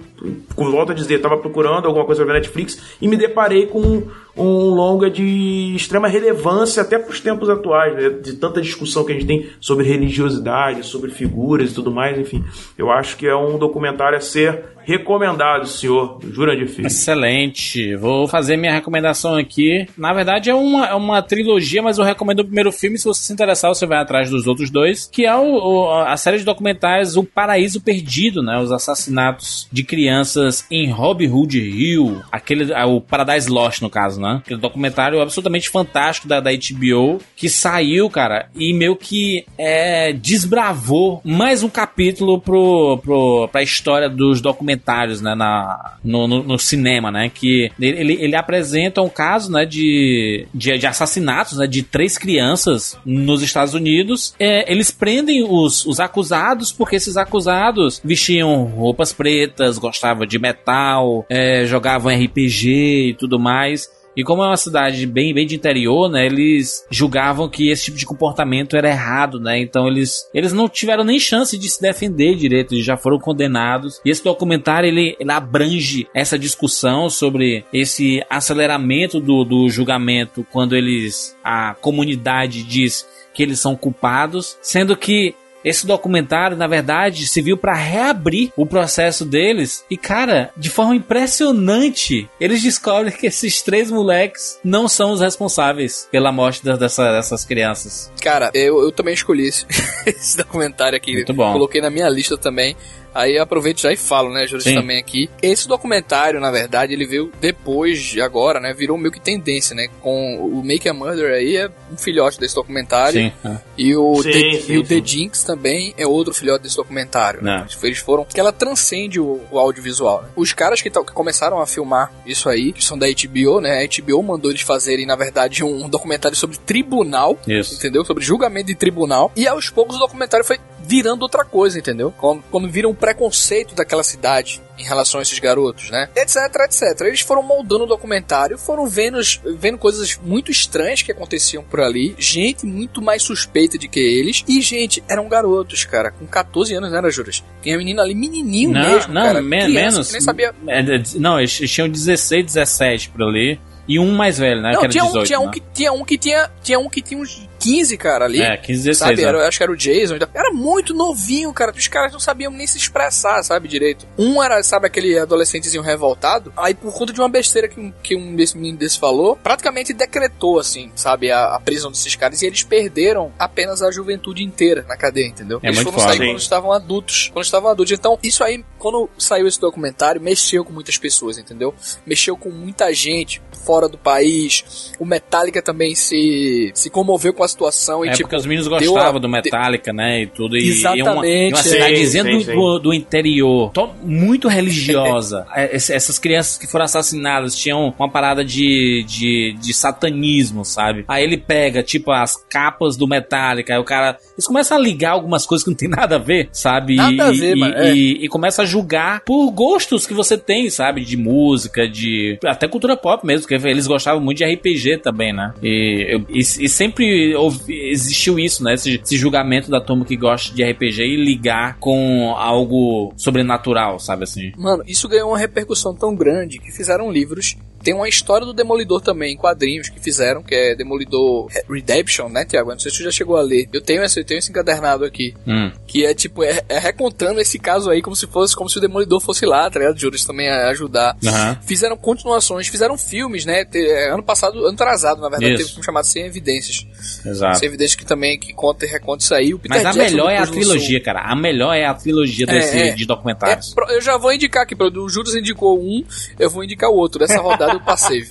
com 0.55 0.71
volta 0.71 0.91
a 0.91 0.95
dizer, 0.95 1.15
estava 1.15 1.37
procurando 1.37 1.85
alguma 1.85 2.05
coisa 2.05 2.25
na 2.25 2.33
Netflix 2.33 2.81
e 2.99 3.07
me 3.07 3.15
deparei 3.15 3.67
com 3.67 4.07
um 4.37 4.69
longa 4.69 5.09
de 5.09 5.73
extrema 5.75 6.07
relevância 6.07 6.81
até 6.81 6.99
para 6.99 7.11
os 7.11 7.19
tempos 7.19 7.49
atuais, 7.49 7.95
né? 7.95 8.09
de 8.09 8.33
tanta 8.33 8.61
discussão 8.61 9.03
que 9.03 9.11
a 9.11 9.15
gente 9.15 9.25
tem 9.25 9.49
sobre 9.59 9.85
religiosidade, 9.85 10.85
sobre 10.85 11.11
figuras 11.11 11.71
e 11.71 11.73
tudo 11.73 11.91
mais, 11.91 12.17
enfim. 12.17 12.43
Eu 12.77 12.91
acho 12.91 13.17
que 13.17 13.27
é 13.27 13.35
um 13.35 13.57
documentário 13.57 14.17
a 14.17 14.21
ser 14.21 14.63
recomendado, 14.87 15.67
senhor 15.67 16.17
Jurandir 16.31 16.69
Filho. 16.69 16.87
Excelente. 16.87 17.93
Vou 17.97 18.25
fazer 18.25 18.55
minha 18.55 18.71
recomendação 18.71 19.35
aqui. 19.35 19.85
Na 19.97 20.13
verdade, 20.13 20.49
é 20.49 20.55
uma, 20.55 20.87
é 20.87 20.93
uma 20.93 21.21
trilogia, 21.21 21.83
mas 21.83 21.97
eu 21.97 22.05
recomendo 22.05 22.39
o 22.39 22.45
primeiro 22.45 22.71
filme. 22.71 22.97
Se 22.97 23.03
você 23.03 23.21
se 23.21 23.33
interessar, 23.33 23.69
você 23.69 23.85
vai 23.85 23.99
atrás 23.99 24.29
dos 24.29 24.47
outros 24.47 24.69
dois. 24.69 25.09
Que 25.11 25.25
é 25.25 25.35
o, 25.35 25.43
o, 25.43 25.91
a 25.91 26.15
série 26.15 26.37
de 26.37 26.45
documentários 26.45 27.17
O 27.17 27.23
Paraíso 27.25 27.81
Perdido, 27.81 28.41
né? 28.41 28.57
Os 28.59 28.71
assassinatos 28.71 29.67
de 29.69 29.83
crianças 29.83 30.65
em 30.71 30.89
Robin 30.89 31.27
Hood 31.27 31.59
Hill. 31.59 32.21
Aquele, 32.31 32.71
é 32.71 32.85
o 32.85 33.01
Paradise 33.01 33.49
Lost, 33.49 33.81
no 33.81 33.89
caso, 33.89 34.21
né? 34.21 34.41
Aquele 34.45 34.61
documentário 34.61 35.21
absolutamente 35.21 35.69
fantástico 35.69 36.29
da, 36.29 36.39
da 36.39 36.51
HBO. 36.51 37.19
Que 37.35 37.49
saiu, 37.49 38.09
cara, 38.09 38.47
e 38.55 38.73
meio 38.73 38.95
que 38.95 39.45
é, 39.57 40.13
desbravou 40.13 41.21
mais 41.25 41.61
um 41.61 41.69
capítulo 41.69 42.39
pro, 42.39 42.99
pro, 43.03 43.49
pra 43.51 43.61
história 43.61 44.09
dos 44.09 44.39
documentários 44.39 44.76
documentários 44.77 45.21
né, 45.21 45.35
na, 45.35 45.97
no, 46.03 46.27
no, 46.27 46.43
no, 46.43 46.59
cinema, 46.59 47.11
né? 47.11 47.29
Que 47.33 47.71
ele, 47.79 48.13
ele 48.13 48.35
apresenta 48.35 49.01
um 49.01 49.09
caso 49.09 49.51
né, 49.51 49.65
de, 49.65 50.47
de, 50.53 50.77
de 50.77 50.87
assassinatos 50.87 51.57
né, 51.57 51.67
de 51.67 51.83
três 51.83 52.17
crianças 52.17 52.97
nos 53.05 53.41
Estados 53.41 53.73
Unidos. 53.73 54.33
É, 54.39 54.71
eles 54.71 54.91
prendem 54.91 55.43
os, 55.43 55.85
os 55.85 55.99
acusados 55.99 56.71
porque 56.71 56.95
esses 56.95 57.17
acusados 57.17 58.01
vestiam 58.03 58.63
roupas 58.65 59.11
pretas, 59.11 59.77
gostavam 59.77 60.25
de 60.25 60.39
metal, 60.39 61.25
é, 61.29 61.65
jogavam 61.65 62.13
RPG 62.13 63.09
e 63.09 63.15
tudo 63.17 63.39
mais. 63.39 63.89
E 64.17 64.23
como 64.23 64.43
é 64.43 64.47
uma 64.47 64.57
cidade 64.57 65.05
bem, 65.05 65.31
bem 65.31 65.45
de 65.45 65.55
interior, 65.55 66.09
né? 66.09 66.25
Eles 66.25 66.83
julgavam 66.89 67.47
que 67.47 67.69
esse 67.69 67.85
tipo 67.85 67.97
de 67.97 68.05
comportamento 68.05 68.75
era 68.75 68.89
errado, 68.89 69.39
né? 69.39 69.59
Então 69.61 69.87
eles, 69.87 70.27
eles 70.33 70.51
não 70.51 70.67
tiveram 70.67 71.03
nem 71.03 71.19
chance 71.19 71.55
de 71.55 71.69
se 71.69 71.79
defender 71.79 72.35
direito, 72.35 72.73
eles 72.73 72.83
já 72.83 72.97
foram 72.97 73.19
condenados. 73.19 74.01
E 74.03 74.09
esse 74.09 74.23
documentário 74.23 74.87
ele, 74.87 75.15
ele 75.19 75.31
abrange 75.31 76.07
essa 76.15 76.39
discussão 76.39 77.11
sobre 77.11 77.63
esse 77.71 78.23
aceleramento 78.27 79.19
do, 79.19 79.43
do 79.43 79.69
julgamento 79.69 80.45
quando 80.51 80.75
eles 80.75 81.37
a 81.43 81.75
comunidade 81.75 82.63
diz 82.63 83.07
que 83.35 83.43
eles 83.43 83.59
são 83.59 83.75
culpados, 83.75 84.57
sendo 84.63 84.97
que 84.97 85.35
esse 85.67 85.85
documentário, 85.85 86.55
na 86.55 86.67
verdade, 86.67 87.27
se 87.27 87.41
viu 87.41 87.57
para 87.57 87.73
reabrir 87.73 88.51
o 88.55 88.65
processo 88.65 89.25
deles. 89.25 89.83
E, 89.89 89.97
cara, 89.97 90.49
de 90.55 90.69
forma 90.69 90.95
impressionante, 90.95 92.29
eles 92.39 92.61
descobrem 92.61 93.11
que 93.11 93.27
esses 93.27 93.61
três 93.61 93.91
moleques 93.91 94.59
não 94.63 94.87
são 94.87 95.11
os 95.11 95.21
responsáveis 95.21 96.07
pela 96.11 96.31
morte 96.31 96.63
dessa, 96.63 97.11
dessas 97.11 97.43
crianças. 97.43 98.11
Cara, 98.21 98.49
eu, 98.53 98.81
eu 98.81 98.91
também 98.91 99.13
escolhi 99.13 99.47
esse, 99.47 99.65
esse 100.07 100.37
documentário 100.37 100.95
aqui. 100.95 101.13
Muito 101.13 101.33
bom. 101.33 101.51
Coloquei 101.51 101.81
na 101.81 101.89
minha 101.89 102.09
lista 102.09 102.37
também. 102.37 102.75
Aí 103.13 103.37
aproveito 103.37 103.81
já 103.81 103.91
e 103.91 103.97
falo, 103.97 104.31
né, 104.31 104.45
Júlio, 104.45 104.63
também 104.63 104.99
aqui. 104.99 105.29
Esse 105.41 105.67
documentário, 105.67 106.39
na 106.39 106.51
verdade, 106.51 106.93
ele 106.93 107.05
veio 107.05 107.31
depois 107.39 107.99
de 107.99 108.21
agora, 108.21 108.59
né? 108.59 108.73
Virou 108.73 108.97
meio 108.97 109.11
que 109.11 109.19
tendência, 109.19 109.75
né? 109.75 109.87
Com 110.01 110.37
o 110.37 110.63
Make 110.63 110.87
a 110.87 110.93
Murder 110.93 111.33
aí 111.33 111.55
é 111.57 111.69
um 111.91 111.97
filhote 111.97 112.39
desse 112.39 112.55
documentário. 112.55 113.19
Sim. 113.19 113.31
É. 113.43 113.57
E 113.77 113.95
o, 113.95 114.21
sim, 114.21 114.31
The, 114.31 114.61
sim, 114.61 114.73
e 114.73 114.77
o 114.77 114.83
The 114.83 115.01
Jinx 115.03 115.43
também 115.43 115.93
é 115.97 116.05
outro 116.05 116.33
filhote 116.33 116.63
desse 116.63 116.75
documentário. 116.75 117.43
Né? 117.43 117.65
Eles 117.83 117.99
foram. 117.99 118.25
que 118.25 118.39
ela 118.39 118.51
transcende 118.51 119.19
o, 119.19 119.41
o 119.49 119.59
audiovisual. 119.59 120.23
Né? 120.23 120.29
Os 120.35 120.53
caras 120.53 120.81
que, 120.81 120.89
que, 120.89 121.13
começaram 121.13 121.59
a 121.59 121.65
filmar 121.65 122.11
isso 122.25 122.49
aí, 122.49 122.71
que 122.71 122.83
são 122.83 122.97
da 122.97 123.07
HBO, 123.07 123.61
né? 123.61 123.83
A 123.83 124.01
HBO 124.01 124.21
mandou 124.21 124.51
eles 124.51 124.61
fazerem, 124.61 125.05
na 125.05 125.15
verdade, 125.15 125.63
um 125.63 125.89
documentário 125.89 126.37
sobre 126.37 126.57
tribunal. 126.57 127.37
Isso. 127.47 127.75
Entendeu? 127.75 128.05
Sobre 128.05 128.23
julgamento 128.23 128.67
de 128.67 128.75
tribunal. 128.75 129.31
E 129.35 129.47
aos 129.47 129.69
poucos 129.69 129.95
o 129.95 129.99
documentário 129.99 130.45
foi 130.45 130.59
virando 130.87 131.21
outra 131.23 131.43
coisa, 131.43 131.77
entendeu? 131.77 132.13
Como, 132.17 132.41
como 132.49 132.67
vira 132.67 132.87
um 132.87 132.95
preconceito 132.95 133.75
daquela 133.75 134.03
cidade 134.03 134.61
em 134.79 134.83
relação 134.83 135.19
a 135.19 135.23
esses 135.23 135.37
garotos, 135.39 135.89
né? 135.89 136.07
Etc, 136.15 136.37
etc. 136.65 137.01
Eles 137.01 137.21
foram 137.21 137.43
moldando 137.43 137.83
o 137.83 137.87
documentário, 137.87 138.57
foram 138.57 138.87
vendo, 138.87 139.19
vendo 139.57 139.77
coisas 139.77 140.17
muito 140.23 140.51
estranhas 140.51 141.01
que 141.01 141.11
aconteciam 141.11 141.63
por 141.63 141.81
ali, 141.81 142.15
gente 142.17 142.65
muito 142.65 143.01
mais 143.01 143.23
suspeita 143.23 143.77
de 143.77 143.87
que 143.87 143.99
eles, 143.99 144.43
e 144.47 144.61
gente, 144.61 145.03
eram 145.09 145.27
garotos, 145.27 145.83
cara, 145.83 146.11
com 146.11 146.25
14 146.25 146.73
anos, 146.75 146.91
né, 146.91 147.11
Juras? 147.11 147.43
Tinha 147.61 147.75
a 147.75 147.77
menina 147.77 148.03
ali, 148.03 148.15
menininho 148.15 148.71
não, 148.71 148.81
mesmo, 148.81 149.13
não, 149.13 149.23
cara, 149.23 149.41
me 149.41 149.57
criança, 149.57 149.81
menos. 149.81 150.11
Nem 150.11 150.21
sabia. 150.21 150.53
É, 150.67 150.83
não, 151.15 151.39
eles 151.39 151.51
tinham 151.51 151.89
16, 151.89 152.45
17 152.45 153.09
por 153.09 153.23
ali. 153.23 153.59
E 153.87 153.97
um 153.99 154.13
mais 154.13 154.37
velho, 154.37 154.61
né? 154.61 154.73
Não, 154.73 154.81
tinha, 154.89 155.03
18, 155.03 155.17
um, 155.17 155.23
tinha, 155.23 155.39
né? 155.39 155.45
um 155.45 155.51
que, 155.51 155.63
tinha 155.73 155.93
um 155.93 156.03
que 156.03 156.17
tinha. 156.17 156.51
Tinha 156.61 156.79
um 156.79 156.89
que 156.89 157.01
tinha 157.01 157.21
uns 157.21 157.47
15, 157.59 157.97
cara, 157.97 158.25
ali. 158.25 158.41
É, 158.41 158.57
15, 158.57 158.83
16. 158.83 158.97
Sabe, 158.97 159.21
né? 159.21 159.27
era, 159.29 159.47
acho 159.47 159.57
que 159.57 159.63
era 159.63 159.71
o 159.71 159.75
Jason. 159.77 160.15
então- 160.15 160.27
Era 160.33 160.51
muito 160.53 160.93
novinho, 160.93 161.51
cara. 161.53 161.71
Os 161.75 161.87
caras 161.87 162.11
não 162.13 162.19
sabiam 162.19 162.51
nem 162.51 162.65
se 162.67 162.77
expressar, 162.77 163.41
sabe, 163.43 163.67
direito. 163.67 164.05
Um 164.17 164.41
era, 164.41 164.61
sabe, 164.63 164.87
aquele 164.87 165.17
adolescentezinho 165.17 165.83
revoltado. 165.83 166.51
Aí, 166.55 166.73
por 166.73 166.93
conta 166.93 167.11
de 167.13 167.19
uma 167.19 167.29
besteira 167.29 167.67
que, 167.67 167.79
um- 167.79 167.91
que 168.03 168.15
um 168.15 168.35
desse 168.35 168.55
menino 168.57 168.77
desse 168.77 168.99
falou, 168.99 169.35
praticamente 169.35 169.93
decretou, 169.93 170.59
assim, 170.59 170.91
sabe, 170.95 171.31
a, 171.31 171.55
a 171.55 171.59
prisão 171.59 171.91
desses 171.91 172.15
caras. 172.15 172.41
E 172.41 172.45
eles 172.45 172.63
perderam 172.63 173.31
apenas 173.37 173.81
a 173.81 173.91
juventude 173.91 174.43
inteira 174.43 174.85
na 174.87 174.95
cadeia, 174.97 175.27
entendeu? 175.27 175.59
É 175.63 175.67
eles 175.67 175.77
muito 175.77 175.91
foram 175.91 175.99
foda. 175.99 176.13
sair 176.13 176.19
Sim. 176.25 176.31
quando 176.33 176.39
estavam 176.41 176.71
adultos. 176.71 177.29
Quando 177.33 177.45
estavam 177.45 177.69
adultos. 177.71 177.91
Então, 177.97 178.17
isso 178.21 178.43
aí, 178.43 178.63
quando 178.77 179.09
saiu 179.17 179.47
esse 179.47 179.59
documentário, 179.59 180.21
mexeu 180.21 180.63
com 180.63 180.73
muitas 180.73 180.97
pessoas, 180.97 181.37
entendeu? 181.37 181.73
Mexeu 182.05 182.37
com 182.37 182.49
muita 182.49 182.93
gente 182.93 183.41
fora 183.65 183.87
do 183.89 183.97
país. 183.97 184.93
O 184.99 185.05
Metallica 185.05 185.61
também 185.61 185.95
se, 185.95 186.71
se 186.73 186.89
comoveu 186.89 187.33
com 187.33 187.43
a 187.43 187.46
situação 187.47 188.05
e, 188.05 188.09
É 188.09 188.11
tipo, 188.11 188.23
porque 188.23 188.35
os 188.35 188.45
meninos 188.45 188.67
gostavam 188.67 189.17
a- 189.17 189.19
do 189.19 189.29
Metallica, 189.29 189.91
né? 189.93 190.21
E 190.23 190.27
tudo. 190.27 190.57
E, 190.57 190.67
Exatamente, 190.69 190.99
e 190.99 191.11
uma, 191.11 191.27
e 191.27 191.47
uma 191.49 191.59
é. 191.59 191.63
cidadezinha 191.63 192.23
Sim, 192.23 192.31
do, 192.31 192.39
sim, 192.39 192.45
sim. 192.45 192.55
do, 192.55 192.79
do 192.79 192.93
interior. 192.93 193.71
to- 193.71 193.89
muito 194.03 194.47
religiosa. 194.47 195.45
É, 195.55 195.75
Essas 195.75 196.19
crianças 196.19 196.57
que 196.57 196.67
foram 196.67 196.85
assassinadas 196.85 197.55
tinham 197.55 197.93
uma 197.97 198.09
parada 198.09 198.43
de, 198.45 199.03
de, 199.07 199.55
de 199.59 199.73
satanismo, 199.73 200.63
sabe? 200.63 201.03
Aí 201.07 201.23
ele 201.23 201.37
pega, 201.37 201.81
tipo, 201.81 202.11
as 202.11 202.35
capas 202.35 202.95
do 202.95 203.07
Metallica. 203.07 203.73
Aí 203.73 203.79
o 203.79 203.83
cara. 203.83 204.17
Eles 204.33 204.45
começam 204.45 204.77
a 204.77 204.79
ligar 204.79 205.11
algumas 205.11 205.45
coisas 205.45 205.63
que 205.63 205.71
não 205.71 205.77
tem 205.77 205.89
nada 205.89 206.15
a 206.15 206.19
ver, 206.19 206.49
sabe? 206.51 206.95
Nada 206.95 207.11
e, 207.11 207.21
a 207.21 207.31
ver, 207.31 207.55
e, 207.55 207.59
mano, 207.59 207.73
é. 207.75 207.95
e, 207.95 208.25
e 208.25 208.27
começa 208.27 208.61
a 208.61 208.65
julgar 208.65 209.21
por 209.21 209.49
gostos 209.51 210.05
que 210.05 210.13
você 210.13 210.37
tem, 210.37 210.69
sabe? 210.69 211.03
De 211.03 211.17
música, 211.17 211.87
de. 211.89 212.37
Até 212.45 212.67
cultura 212.67 212.95
pop 212.95 213.25
mesmo, 213.25 213.47
porque 213.47 213.67
eles 213.67 213.87
gostavam 213.87 214.21
muito 214.21 214.37
de 214.37 214.45
RPG 214.45 214.97
também, 214.99 215.33
né? 215.33 215.53
E, 215.63 216.05
eu- 216.09 216.25
e, 216.29 216.39
e 216.39 216.69
sempre 216.69 217.35
existiu 217.67 218.39
isso, 218.39 218.63
né? 218.63 218.73
Esse, 218.73 218.99
esse 219.03 219.17
julgamento 219.17 219.69
da 219.69 219.81
turma 219.81 220.05
que 220.05 220.15
gosta 220.15 220.53
de 220.53 220.63
RPG 220.63 221.01
e 221.01 221.15
ligar 221.15 221.77
com 221.79 222.33
algo 222.37 223.13
sobrenatural, 223.17 223.99
sabe 223.99 224.23
assim? 224.23 224.51
Mano, 224.57 224.83
isso 224.87 225.07
ganhou 225.07 225.29
uma 225.29 225.37
repercussão 225.37 225.95
tão 225.95 226.15
grande 226.15 226.59
que 226.59 226.71
fizeram 226.71 227.11
livros. 227.11 227.55
Tem 227.83 227.93
uma 227.93 228.07
história 228.09 228.45
do 228.45 228.53
Demolidor 228.53 229.01
também, 229.01 229.33
em 229.33 229.37
quadrinhos 229.37 229.89
que 229.89 229.99
fizeram, 229.99 230.41
que 230.43 230.53
é 230.53 230.75
Demolidor 230.75 231.47
Redemption, 231.69 232.29
né, 232.29 232.45
Tiago? 232.45 232.71
Não 232.71 232.79
sei 232.79 232.91
se 232.91 232.97
tu 232.97 233.03
já 233.03 233.11
chegou 233.11 233.37
a 233.37 233.41
ler. 233.41 233.67
Eu 233.71 233.81
tenho 233.81 234.03
esse, 234.03 234.19
eu 234.19 234.25
tenho 234.25 234.39
esse 234.39 234.49
encadernado 234.49 235.05
aqui. 235.05 235.33
Hum. 235.47 235.71
Que 235.85 236.05
é 236.05 236.13
tipo, 236.13 236.43
é, 236.43 236.61
é 236.67 236.79
recontando 236.79 237.39
esse 237.39 237.57
caso 237.59 237.89
aí 237.89 238.01
como 238.01 238.15
se 238.15 238.27
fosse, 238.27 238.55
como 238.55 238.69
se 238.69 238.77
o 238.77 238.81
Demolidor 238.81 239.19
fosse 239.21 239.45
lá, 239.45 239.69
tá 239.69 239.79
ligado? 239.79 239.97
Juros 239.99 240.25
também 240.25 240.49
a 240.49 240.69
ajudar. 240.69 241.15
Aham. 241.25 241.57
Fizeram 241.65 241.95
continuações, 241.97 242.67
fizeram 242.67 242.97
filmes, 242.97 243.45
né? 243.45 243.65
É, 243.73 244.09
ano 244.11 244.23
passado, 244.23 244.59
ano 244.59 244.73
atrasado, 244.73 245.21
na 245.21 245.29
verdade, 245.29 245.53
Isso. 245.53 245.67
teve 245.69 245.79
um 245.79 245.83
chamado 245.83 246.05
Sem 246.05 246.25
Evidências. 246.25 246.85
Exato. 247.25 247.59
Sem 247.59 247.67
Evidências 247.67 247.95
que 247.95 248.05
também 248.05 248.37
que 248.39 248.53
conta 248.53 248.85
e 248.85 248.89
reconta 248.89 249.23
isso 249.23 249.33
aí. 249.33 249.53
Mas 249.69 249.85
a 249.85 249.91
Jackson 249.91 249.99
melhor 249.99 250.29
é 250.29 250.37
a 250.37 250.47
trilogia, 250.47 251.01
cara. 251.01 251.21
A 251.21 251.35
melhor 251.35 251.73
é 251.73 251.85
a 251.85 251.93
trilogia 251.93 252.45
desse, 252.45 252.77
é. 252.77 252.91
de 252.93 253.03
É, 253.03 253.05
documentários. 253.05 253.73
pro- 253.73 253.89
eu 253.89 254.01
já 254.01 254.17
vou 254.17 254.33
indicar 254.33 254.63
aqui, 254.63 254.75
o 254.79 255.09
Judas 255.09 255.35
indicou 255.35 255.79
um, 255.79 256.03
eu 256.39 256.49
vou 256.49 256.63
indicar 256.63 256.89
o 256.89 256.95
outro. 256.95 257.19
Dessa 257.19 257.39
rodada 257.41 257.66
eu 257.73 257.79
passei. 257.81 258.23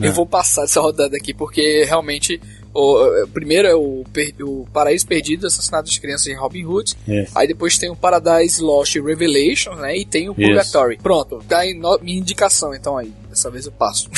É. 0.00 0.08
Eu 0.08 0.12
vou 0.12 0.26
passar 0.26 0.62
dessa 0.62 0.80
rodada 0.80 1.16
aqui, 1.16 1.32
porque 1.34 1.84
realmente. 1.84 2.40
O, 2.74 3.24
o 3.24 3.28
primeiro 3.28 3.68
é 3.68 3.74
o, 3.74 4.02
o 4.40 4.66
Paraíso 4.72 5.06
Perdido, 5.06 5.46
Assassinato 5.46 5.84
das 5.90 5.98
Crianças 5.98 6.26
em 6.28 6.34
Robin 6.34 6.64
Hood. 6.64 6.96
Isso. 7.06 7.30
Aí 7.38 7.46
depois 7.46 7.76
tem 7.76 7.90
o 7.90 7.94
Paradise 7.96 8.62
Lost 8.62 8.94
Revelations, 8.96 9.76
né? 9.78 9.94
E 9.98 10.06
tem 10.06 10.30
o. 10.30 10.34
Purgatory. 10.34 10.96
Pronto, 10.96 11.44
tá 11.46 11.58
aí 11.58 11.74
no- 11.74 11.98
minha 12.00 12.18
indicação, 12.18 12.74
então 12.74 12.96
aí. 12.96 13.12
Dessa 13.28 13.50
vez 13.50 13.66
eu 13.66 13.72
passo. 13.72 14.08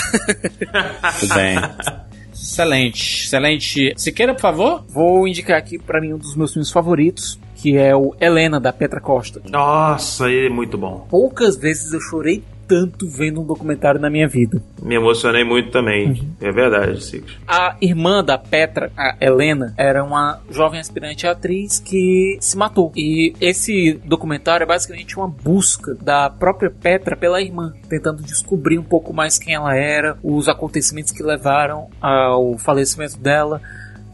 Tudo 1.21 1.35
bem. 1.35 1.57
Excelente, 2.33 3.25
excelente. 3.25 3.95
Siqueira, 3.97 4.35
por 4.35 4.41
favor? 4.43 4.85
Vou 4.89 5.27
indicar 5.27 5.57
aqui 5.57 5.79
pra 5.79 6.01
mim 6.01 6.13
um 6.13 6.19
dos 6.19 6.37
meus 6.37 6.53
filmes 6.53 6.71
favoritos, 6.71 7.39
que 7.57 7.77
é 7.77 7.95
o 7.97 8.15
Helena 8.21 8.61
da 8.61 8.73
Petra 8.73 9.01
Costa. 9.01 9.41
Nossa, 9.49 10.29
ele 10.31 10.47
é 10.49 10.51
muito 10.51 10.77
bom. 10.77 11.07
Poucas 11.09 11.57
vezes 11.57 11.93
eu 11.93 12.01
chorei 12.01 12.43
tanto 12.67 13.09
vendo 13.09 13.41
um 13.41 13.45
documentário 13.45 14.01
na 14.01 14.09
minha 14.11 14.27
vida. 14.29 14.63
Me 14.83 14.95
emocionei 14.95 15.45
muito 15.45 15.71
também. 15.71 16.29
É 16.41 16.51
verdade, 16.51 17.03
Six. 17.03 17.37
A 17.47 17.77
irmã 17.81 18.23
da 18.25 18.37
Petra, 18.39 18.91
a 18.97 19.17
Helena, 19.21 19.75
era 19.77 20.03
uma 20.05 20.41
jovem 20.51 20.81
aspirante 20.81 21.27
à 21.27 21.33
atriz 21.33 21.79
que 21.79 22.37
se 22.41 22.57
matou. 22.57 22.93
E 22.97 23.33
esse 23.41 24.01
documentário 24.05 24.65
é 24.65 24.67
basicamente 24.67 25.17
uma 25.17 25.29
busca 25.29 25.95
da 25.95 26.29
própria 26.31 26.71
Petra 26.71 27.17
pela 27.17 27.41
irmã, 27.41 27.73
tentando 27.89 28.23
descobrir 28.23 28.79
um 28.79 28.83
pouco 28.85 29.13
mais 29.13 29.39
quem 29.39 29.55
ela 29.55 29.75
era, 29.77 30.17
os 30.23 30.49
acontecimentos 30.49 31.13
que 31.13 31.23
levaram 31.23 31.89
ao 32.01 32.57
falecimento 32.59 33.19
dela, 33.19 33.61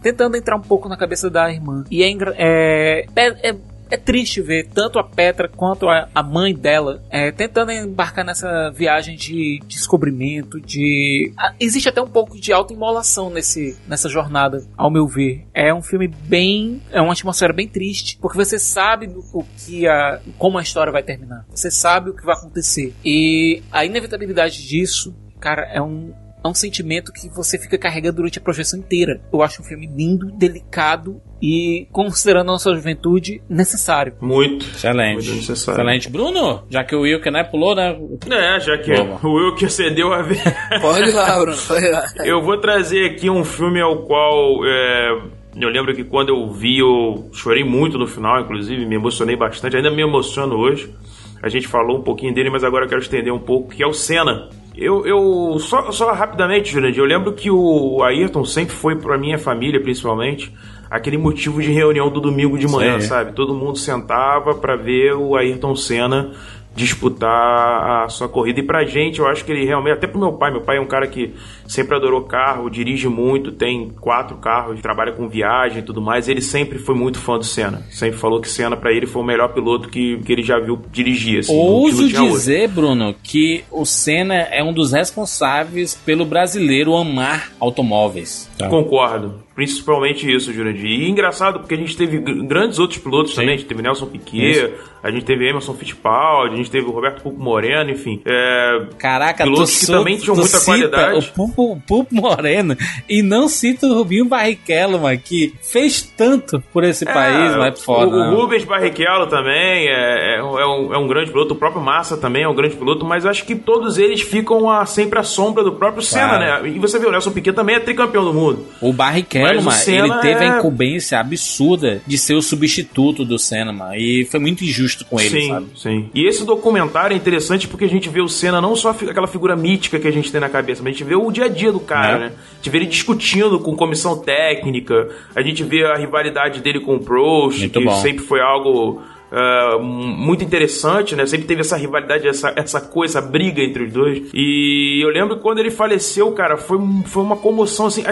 tentando 0.02 0.36
entrar 0.36 0.56
um 0.56 0.60
pouco 0.62 0.88
na 0.88 0.96
cabeça 0.96 1.28
da 1.28 1.50
irmã. 1.50 1.84
E 1.90 2.02
é, 2.02 2.08
engra- 2.08 2.34
é, 2.38 3.04
é, 3.16 3.54
é 3.90 3.96
triste 3.96 4.40
ver 4.40 4.68
tanto 4.72 4.98
a 4.98 5.04
Petra 5.04 5.48
quanto 5.48 5.88
a, 5.88 6.08
a 6.14 6.22
mãe 6.22 6.54
dela 6.54 7.02
é, 7.10 7.32
tentando 7.32 7.72
embarcar 7.72 8.24
nessa 8.24 8.70
viagem 8.70 9.16
de 9.16 9.60
descobrimento, 9.66 10.60
de. 10.60 11.32
Existe 11.58 11.88
até 11.88 12.00
um 12.00 12.08
pouco 12.08 12.38
de 12.38 12.52
autoimolação 12.52 13.30
nesse, 13.30 13.76
nessa 13.86 14.08
jornada, 14.08 14.64
ao 14.76 14.90
meu 14.90 15.06
ver. 15.06 15.46
É 15.52 15.74
um 15.74 15.82
filme 15.82 16.06
bem. 16.06 16.80
É 16.90 17.00
uma 17.00 17.12
atmosfera 17.12 17.52
bem 17.52 17.68
triste, 17.68 18.18
porque 18.20 18.38
você 18.38 18.58
sabe 18.58 19.06
o 19.32 19.44
que 19.58 19.86
a, 19.86 20.20
como 20.38 20.58
a 20.58 20.62
história 20.62 20.92
vai 20.92 21.02
terminar. 21.02 21.44
Você 21.50 21.70
sabe 21.70 22.10
o 22.10 22.14
que 22.14 22.24
vai 22.24 22.36
acontecer. 22.36 22.94
E 23.04 23.62
a 23.72 23.84
inevitabilidade 23.84 24.66
disso, 24.66 25.14
cara, 25.40 25.62
é 25.72 25.82
um. 25.82 26.12
É 26.42 26.48
um 26.48 26.54
sentimento 26.54 27.12
que 27.12 27.28
você 27.28 27.58
fica 27.58 27.76
carregando 27.76 28.16
durante 28.16 28.38
a 28.38 28.40
projeção 28.40 28.78
inteira. 28.78 29.20
Eu 29.30 29.42
acho 29.42 29.60
um 29.60 29.64
filme 29.64 29.86
lindo, 29.86 30.32
delicado 30.32 31.20
e, 31.40 31.86
considerando 31.90 32.48
a 32.48 32.52
nossa 32.52 32.74
juventude, 32.74 33.42
necessário. 33.48 34.14
Muito. 34.20 34.66
Excelente. 34.66 35.26
Muito 35.26 35.36
necessário. 35.36 35.80
Excelente. 35.80 36.10
Bruno, 36.10 36.62
já 36.68 36.84
que 36.84 36.94
o 36.94 37.02
Wilker 37.02 37.32
né, 37.32 37.44
pulou, 37.44 37.74
né? 37.74 37.96
É, 38.30 38.60
já 38.60 38.76
que 38.78 38.92
Boa. 38.92 39.18
o 39.22 39.34
Will 39.34 39.54
que 39.54 39.68
cedeu 39.68 40.12
a 40.12 40.22
ver. 40.22 40.42
Pode 40.80 41.08
ir 41.08 41.14
lá, 41.14 41.38
Bruno, 41.38 41.56
pode 41.66 41.84
ir 41.84 41.90
lá. 41.90 42.04
Eu 42.24 42.42
vou 42.42 42.58
trazer 42.58 43.06
aqui 43.06 43.30
um 43.30 43.44
filme 43.44 43.80
ao 43.80 44.04
qual 44.04 44.64
é, 44.64 45.18
eu 45.56 45.68
lembro 45.68 45.94
que 45.94 46.04
quando 46.04 46.28
eu 46.28 46.48
vi, 46.52 46.78
eu 46.78 47.28
chorei 47.32 47.64
muito 47.64 47.98
no 47.98 48.06
final, 48.06 48.40
inclusive, 48.40 48.86
me 48.86 48.94
emocionei 48.94 49.36
bastante, 49.36 49.76
ainda 49.76 49.90
me 49.90 50.02
emociono 50.02 50.56
hoje. 50.56 50.94
A 51.42 51.48
gente 51.48 51.66
falou 51.66 51.98
um 51.98 52.02
pouquinho 52.02 52.34
dele, 52.34 52.50
mas 52.50 52.62
agora 52.62 52.84
eu 52.84 52.88
quero 52.88 53.00
estender 53.00 53.32
um 53.32 53.38
pouco, 53.38 53.70
que 53.70 53.82
é 53.82 53.86
o 53.86 53.92
Senna. 53.92 54.48
Eu, 54.76 55.04
eu 55.06 55.58
só, 55.58 55.90
só 55.90 56.12
rapidamente, 56.12 56.70
Jurandir, 56.70 57.00
eu 57.00 57.06
lembro 57.06 57.32
que 57.32 57.50
o 57.50 58.02
Ayrton 58.02 58.44
sempre 58.44 58.74
foi 58.74 58.96
pra 58.96 59.18
minha 59.18 59.38
família, 59.38 59.80
principalmente, 59.80 60.52
aquele 60.90 61.16
motivo 61.16 61.62
de 61.62 61.70
reunião 61.70 62.10
do 62.10 62.20
domingo 62.20 62.58
de 62.58 62.66
manhã, 62.66 63.00
sabe? 63.00 63.32
Todo 63.32 63.54
mundo 63.54 63.78
sentava 63.78 64.54
pra 64.54 64.74
ver 64.74 65.14
o 65.14 65.36
Ayrton 65.36 65.76
Senna 65.76 66.32
disputar 66.74 68.04
a 68.04 68.08
sua 68.08 68.28
corrida. 68.28 68.60
E 68.60 68.62
pra 68.62 68.84
gente, 68.84 69.18
eu 69.18 69.26
acho 69.26 69.44
que 69.44 69.52
ele 69.52 69.64
realmente, 69.64 69.94
até 69.94 70.06
pro 70.06 70.20
meu 70.20 70.32
pai, 70.32 70.50
meu 70.50 70.60
pai 70.60 70.76
é 70.76 70.80
um 70.80 70.86
cara 70.86 71.06
que 71.06 71.34
sempre 71.66 71.96
adorou 71.96 72.22
carro, 72.22 72.70
dirige 72.70 73.08
muito, 73.08 73.52
tem 73.52 73.90
quatro 74.00 74.36
carros, 74.36 74.80
trabalha 74.80 75.12
com 75.12 75.28
viagem 75.28 75.80
e 75.80 75.82
tudo 75.82 76.00
mais. 76.00 76.28
Ele 76.28 76.40
sempre 76.40 76.78
foi 76.78 76.94
muito 76.94 77.18
fã 77.18 77.36
do 77.36 77.44
Senna. 77.44 77.82
Sempre 77.90 78.18
falou 78.18 78.40
que 78.40 78.48
Senna 78.48 78.76
pra 78.76 78.92
ele 78.92 79.06
foi 79.06 79.22
o 79.22 79.24
melhor 79.24 79.52
piloto 79.52 79.88
que, 79.88 80.18
que 80.18 80.32
ele 80.32 80.42
já 80.42 80.58
viu 80.58 80.80
dirigir. 80.90 81.40
Assim, 81.40 81.54
Ouso 81.54 82.04
outro. 82.04 82.22
dizer, 82.32 82.68
Bruno, 82.68 83.14
que 83.22 83.64
o 83.70 83.84
Senna 83.84 84.34
é 84.34 84.62
um 84.62 84.72
dos 84.72 84.92
responsáveis 84.92 85.94
pelo 85.94 86.24
brasileiro 86.24 86.96
amar 86.96 87.50
automóveis. 87.58 88.48
Tá. 88.56 88.68
Concordo. 88.68 89.49
Principalmente 89.54 90.30
isso, 90.32 90.52
Jurandir. 90.52 90.86
E 90.86 91.08
engraçado, 91.10 91.58
porque 91.60 91.74
a 91.74 91.76
gente 91.76 91.96
teve 91.96 92.18
gr- 92.18 92.44
grandes 92.46 92.78
outros 92.78 92.98
pilotos 92.98 93.34
também. 93.34 93.54
A 93.54 93.56
gente 93.56 93.66
teve 93.66 93.82
Nelson 93.82 94.06
Piquet, 94.06 94.72
a 95.02 95.10
gente 95.10 95.24
teve 95.24 95.48
Emerson 95.48 95.74
Fittipaldi, 95.74 96.54
a 96.54 96.56
gente 96.56 96.70
teve 96.70 96.86
o 96.86 96.90
Roberto 96.90 97.22
Pulpo 97.22 97.42
Moreno, 97.42 97.90
enfim. 97.90 98.22
É, 98.24 98.82
Caraca, 98.98 99.44
Pilotos 99.44 99.80
que 99.80 99.86
também 99.86 100.16
tinham 100.16 100.36
muita 100.36 100.60
qualidade. 100.60 101.18
O 101.30 101.32
Pulpo, 101.32 101.72
o 101.72 101.80
Pulpo 101.80 102.14
Moreno 102.14 102.76
e 103.08 103.22
não 103.22 103.48
cita 103.48 103.86
o 103.86 103.94
Rubinho 103.94 104.24
Barrichello, 104.24 104.98
mano, 105.00 105.18
que 105.18 105.52
fez 105.60 106.00
tanto 106.02 106.62
por 106.72 106.84
esse 106.84 107.04
país, 107.04 107.54
mas 107.56 107.74
é 107.74 107.76
foda. 107.84 108.16
O, 108.16 108.18
o 108.18 108.30
né? 108.30 108.36
Rubens 108.36 108.64
Barrichello 108.64 109.26
também 109.26 109.88
é, 109.88 110.36
é, 110.38 110.42
um- 110.42 110.58
é 110.58 110.66
um, 110.66 110.94
é 110.94 110.98
um 110.98 111.08
grande 111.08 111.30
piloto, 111.32 111.54
o 111.54 111.56
próprio 111.56 111.82
Massa 111.82 112.16
também 112.16 112.44
é 112.44 112.48
um 112.48 112.54
grande 112.54 112.76
piloto, 112.76 113.04
mas 113.04 113.26
acho 113.26 113.44
que 113.44 113.54
todos 113.56 113.98
eles 113.98 114.20
ficam 114.22 114.70
a, 114.70 114.86
sempre 114.86 115.18
à 115.18 115.22
sombra 115.22 115.62
do 115.64 115.72
próprio 115.72 116.02
Senna, 116.02 116.38
Claro. 116.38 116.62
né? 116.62 116.68
E 116.70 116.78
você 116.78 116.98
vê, 116.98 117.06
o 117.06 117.10
Nelson 117.10 117.30
Piquet 117.32 117.52
também 117.52 117.76
é 117.76 117.80
tricampeão 117.80 118.24
do 118.24 118.32
mundo. 118.32 118.64
O 118.80 118.92
Barrichello, 118.92 119.39
Mas 119.42 119.64
mano, 119.64 119.76
Senna 119.76 120.06
ele 120.06 120.20
teve 120.20 120.44
é- 120.44 120.48
a 120.48 120.58
incumbência 120.58 121.18
absurda 121.18 122.02
de 122.06 122.18
ser 122.18 122.34
o 122.34 122.42
substituto 122.42 123.24
do 123.24 123.38
Senna, 123.38 123.72
mano, 123.72 123.94
e 123.94 124.24
foi 124.24 124.40
muito 124.40 124.64
injusto 124.64 125.04
com 125.04 125.20
ele, 125.20 125.28
sim, 125.42 125.48
sabe? 125.48 125.66
sim. 125.76 126.10
E 126.14 126.26
esse 126.26 126.44
documentário 126.44 127.14
é 127.14 127.16
interessante 127.16 127.66
porque 127.68 127.84
a 127.84 127.88
gente 127.88 128.08
vê 128.08 128.20
o 128.20 128.28
Senna 128.28 128.60
não 128.60 128.74
só 128.76 128.90
aquela 128.90 129.26
figura 129.26 129.56
mítica 129.56 129.98
que 129.98 130.08
a 130.08 130.12
gente 130.12 130.30
tem 130.30 130.40
na 130.40 130.48
cabeça, 130.48 130.82
mas 130.82 130.90
a 130.94 130.96
gente 130.96 131.04
vê 131.06 131.14
o 131.14 131.30
dia 131.30 131.44
a 131.44 131.48
dia 131.48 131.72
do 131.72 131.80
cara, 131.80 132.16
É. 132.16 132.18
né? 132.20 132.32
A 132.52 132.56
gente 132.56 132.70
vê 132.70 132.78
ele 132.78 132.86
discutindo 132.86 133.58
com 133.60 133.74
comissão 133.76 134.18
técnica, 134.18 135.08
a 135.34 135.42
gente 135.42 135.62
vê 135.64 135.84
a 135.84 135.96
rivalidade 135.96 136.60
dele 136.60 136.80
com 136.80 136.96
o 136.96 137.00
Prost, 137.00 137.68
que 137.68 137.84
bom. 137.84 138.00
sempre 138.00 138.24
foi 138.24 138.40
algo 138.40 139.02
ah, 139.32 139.78
muito 139.80 140.42
interessante, 140.42 141.14
né? 141.14 141.24
Sempre 141.24 141.46
teve 141.46 141.60
essa 141.60 141.76
rivalidade, 141.76 142.26
essa, 142.26 142.52
essa 142.56 142.80
coisa, 142.80 143.18
essa 143.20 143.28
briga 143.28 143.62
entre 143.62 143.84
os 143.84 143.92
dois. 143.92 144.22
E 144.34 145.00
eu 145.02 145.08
lembro 145.08 145.36
que 145.36 145.42
quando 145.42 145.60
ele 145.60 145.70
faleceu, 145.70 146.32
cara, 146.32 146.56
foi, 146.56 146.78
foi 147.06 147.22
uma 147.22 147.36
comoção 147.36 147.86
assim. 147.86 148.02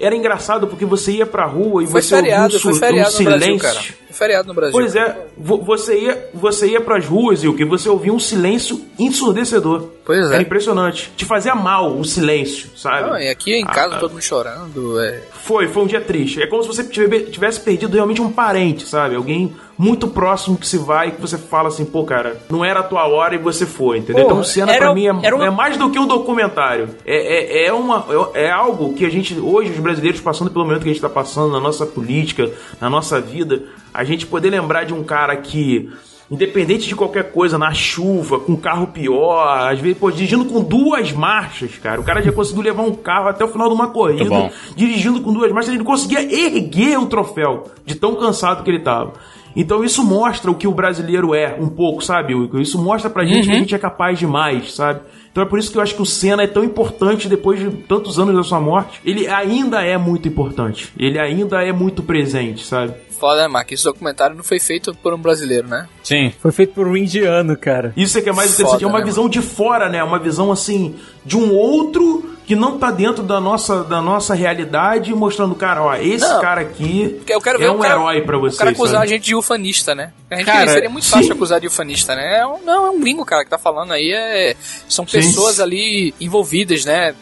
Era 0.00 0.16
engraçado 0.16 0.66
porque 0.66 0.84
você 0.84 1.12
ia 1.12 1.26
pra 1.26 1.44
rua 1.44 1.82
e 1.82 1.86
Foi 1.86 2.00
você 2.02 2.16
feriado, 2.16 2.54
ouvia 2.54 2.58
um, 2.58 2.60
foi 2.60 2.74
feriado 2.74 3.10
um 3.14 3.18
no 3.18 3.24
Brasil, 3.24 3.40
silêncio. 3.58 3.68
cara. 3.68 4.00
Feriado 4.10 4.48
no 4.48 4.54
Brasil. 4.54 4.72
Pois 4.72 4.96
é, 4.96 5.26
vo- 5.38 5.62
você 5.62 5.98
ia, 5.98 6.28
você 6.34 6.66
ia 6.68 6.80
pras 6.80 7.06
ruas, 7.06 7.44
e 7.44 7.52
que 7.54 7.64
você 7.64 7.88
ouvia 7.88 8.12
um 8.12 8.18
silêncio 8.18 8.84
ensurdecedor. 8.98 9.88
Pois 10.04 10.30
é. 10.30 10.34
Era 10.34 10.42
impressionante. 10.42 11.12
Te 11.16 11.24
fazia 11.24 11.54
mal 11.54 11.96
o 11.96 12.04
silêncio, 12.04 12.70
sabe? 12.76 13.08
Não, 13.08 13.18
e 13.18 13.28
aqui 13.28 13.54
em 13.54 13.64
casa 13.64 13.96
Ah, 13.96 13.98
todo 13.98 14.12
mundo 14.12 14.22
chorando. 14.22 15.00
É... 15.00 15.20
Foi, 15.44 15.68
foi 15.68 15.82
um 15.84 15.86
dia 15.86 16.00
triste. 16.00 16.42
É 16.42 16.46
como 16.46 16.62
se 16.62 16.68
você 16.68 16.82
tive- 16.84 17.24
tivesse 17.24 17.60
perdido 17.60 17.94
realmente 17.94 18.20
um 18.20 18.30
parente, 18.32 18.86
sabe? 18.86 19.14
Alguém 19.14 19.54
muito 19.82 20.08
próximo 20.08 20.58
que 20.58 20.66
se 20.66 20.76
vai 20.76 21.08
e 21.08 21.10
que 21.12 21.20
você 21.22 21.38
fala 21.38 21.68
assim, 21.68 21.86
pô, 21.86 22.04
cara, 22.04 22.36
não 22.50 22.62
era 22.62 22.80
a 22.80 22.82
tua 22.82 23.08
hora 23.08 23.34
e 23.34 23.38
você 23.38 23.64
foi, 23.64 23.96
entendeu? 23.96 24.26
Pô, 24.26 24.30
então, 24.32 24.44
cena 24.44 24.70
era 24.72 24.84
pra 24.86 24.94
mim 24.94 25.06
é, 25.06 25.12
uma- 25.12 25.46
é 25.46 25.50
mais 25.50 25.78
do 25.78 25.88
que 25.88 25.98
um 25.98 26.06
documentário. 26.06 26.90
É, 27.06 27.62
é, 27.62 27.66
é, 27.68 27.72
uma, 27.72 28.04
é, 28.34 28.42
é 28.44 28.50
algo 28.50 28.92
que 28.92 29.06
a 29.06 29.10
gente, 29.10 29.38
hoje, 29.40 29.70
os 29.70 29.78
brasileiros, 29.78 30.20
passando 30.20 30.50
pelo 30.50 30.66
momento 30.66 30.82
que 30.82 30.90
a 30.90 30.92
gente 30.92 31.00
tá 31.00 31.08
passando 31.08 31.50
na 31.50 31.60
nossa 31.60 31.86
política, 31.86 32.50
na 32.78 32.90
nossa 32.90 33.18
vida, 33.22 33.62
a 33.94 34.04
gente 34.04 34.26
poder 34.26 34.50
lembrar 34.50 34.84
de 34.84 34.92
um 34.92 35.02
cara 35.02 35.34
que. 35.36 35.88
Independente 36.30 36.86
de 36.86 36.94
qualquer 36.94 37.32
coisa, 37.32 37.58
na 37.58 37.72
chuva, 37.72 38.38
com 38.38 38.54
carro 38.54 38.86
pior, 38.86 39.68
às 39.68 39.80
vezes, 39.80 39.98
pô, 39.98 40.12
dirigindo 40.12 40.44
com 40.44 40.62
duas 40.62 41.10
marchas, 41.10 41.72
cara. 41.82 42.00
O 42.00 42.04
cara 42.04 42.22
já 42.22 42.30
conseguiu 42.30 42.62
levar 42.62 42.82
um 42.82 42.94
carro 42.94 43.28
até 43.28 43.44
o 43.44 43.48
final 43.48 43.66
de 43.66 43.74
uma 43.74 43.88
corrida, 43.88 44.26
bom. 44.26 44.48
dirigindo 44.76 45.20
com 45.22 45.32
duas 45.32 45.50
marchas, 45.50 45.70
ele 45.70 45.78
não 45.78 45.84
conseguia 45.84 46.20
erguer 46.22 46.96
o 47.00 47.06
troféu 47.06 47.64
de 47.84 47.96
tão 47.96 48.14
cansado 48.14 48.62
que 48.62 48.70
ele 48.70 48.78
tava. 48.78 49.14
Então 49.54 49.84
isso 49.84 50.04
mostra 50.04 50.50
o 50.50 50.54
que 50.54 50.66
o 50.66 50.72
brasileiro 50.72 51.34
é, 51.34 51.56
um 51.58 51.68
pouco, 51.68 52.02
sabe? 52.02 52.34
Wilco? 52.34 52.60
Isso 52.60 52.80
mostra 52.80 53.10
pra 53.10 53.24
gente 53.24 53.46
que 53.46 53.52
a 53.52 53.58
gente 53.58 53.74
é 53.74 53.78
capaz 53.78 54.18
de 54.18 54.26
mais, 54.26 54.74
sabe? 54.74 55.00
Então 55.30 55.44
é 55.44 55.46
por 55.46 55.58
isso 55.58 55.70
que 55.70 55.78
eu 55.78 55.82
acho 55.82 55.94
que 55.94 56.02
o 56.02 56.06
Senna 56.06 56.42
é 56.42 56.46
tão 56.46 56.64
importante 56.64 57.28
depois 57.28 57.60
de 57.60 57.70
tantos 57.82 58.18
anos 58.18 58.34
da 58.34 58.42
sua 58.42 58.60
morte. 58.60 59.00
Ele 59.04 59.28
ainda 59.28 59.82
é 59.82 59.96
muito 59.96 60.26
importante. 60.26 60.92
Ele 60.98 61.18
ainda 61.18 61.62
é 61.62 61.72
muito 61.72 62.02
presente, 62.02 62.64
sabe? 62.64 62.94
Foda, 63.20 63.42
né, 63.42 63.48
Mark? 63.48 63.70
Esse 63.70 63.84
documentário 63.84 64.34
não 64.34 64.42
foi 64.42 64.58
feito 64.58 64.94
por 64.94 65.12
um 65.12 65.18
brasileiro, 65.18 65.68
né? 65.68 65.86
Sim. 66.02 66.32
Foi 66.40 66.50
feito 66.50 66.72
por 66.72 66.88
um 66.88 66.96
indiano, 66.96 67.56
cara. 67.56 67.92
Isso 67.96 68.18
é 68.18 68.22
que 68.22 68.30
é 68.30 68.32
mais 68.32 68.50
Foda, 68.52 68.62
interessante. 68.62 68.84
É 68.84 68.86
uma 68.86 68.98
né, 69.00 69.04
visão 69.04 69.28
de 69.28 69.42
fora, 69.42 69.88
né? 69.90 70.02
Uma 70.02 70.18
visão 70.18 70.50
assim 70.50 70.96
de 71.24 71.36
um 71.36 71.54
outro 71.54 72.34
que 72.46 72.56
não 72.56 72.78
tá 72.78 72.90
dentro 72.90 73.22
da 73.22 73.40
nossa, 73.40 73.84
da 73.84 74.00
nossa 74.02 74.34
realidade, 74.34 75.14
mostrando, 75.14 75.54
cara, 75.54 75.84
ó, 75.84 75.94
esse 75.94 76.26
Não. 76.26 76.40
cara 76.40 76.62
aqui 76.62 77.14
Porque 77.18 77.32
eu 77.32 77.40
quero 77.40 77.58
ver 77.60 77.66
é 77.66 77.70
um 77.70 77.78
cara, 77.78 77.94
herói 77.94 78.22
pra 78.22 78.36
vocês. 78.38 78.56
O 78.56 78.58
cara 78.58 78.70
acusar 78.72 78.94
sabe? 78.94 79.04
a 79.04 79.08
gente 79.08 79.24
de 79.26 79.36
ufanista, 79.36 79.94
né? 79.94 80.12
A 80.28 80.34
gente 80.36 80.46
Cara, 80.46 80.72
seria 80.72 80.90
muito 80.90 81.04
sim. 81.04 81.10
fácil 81.12 81.32
acusar 81.34 81.60
de 81.60 81.68
ufanista, 81.68 82.16
né? 82.16 82.38
É 82.40 82.46
um- 82.46 82.60
não, 82.64 82.86
é 82.86 82.90
um 82.90 83.00
gringo, 83.00 83.24
cara, 83.24 83.44
que 83.44 83.50
tá 83.50 83.58
falando 83.58 83.92
aí. 83.92 84.10
É, 84.12 84.56
são 84.88 85.06
Sim. 85.06 85.18
pessoas 85.18 85.60
ali 85.60 86.12
envolvidas, 86.20 86.84
né? 86.84 87.14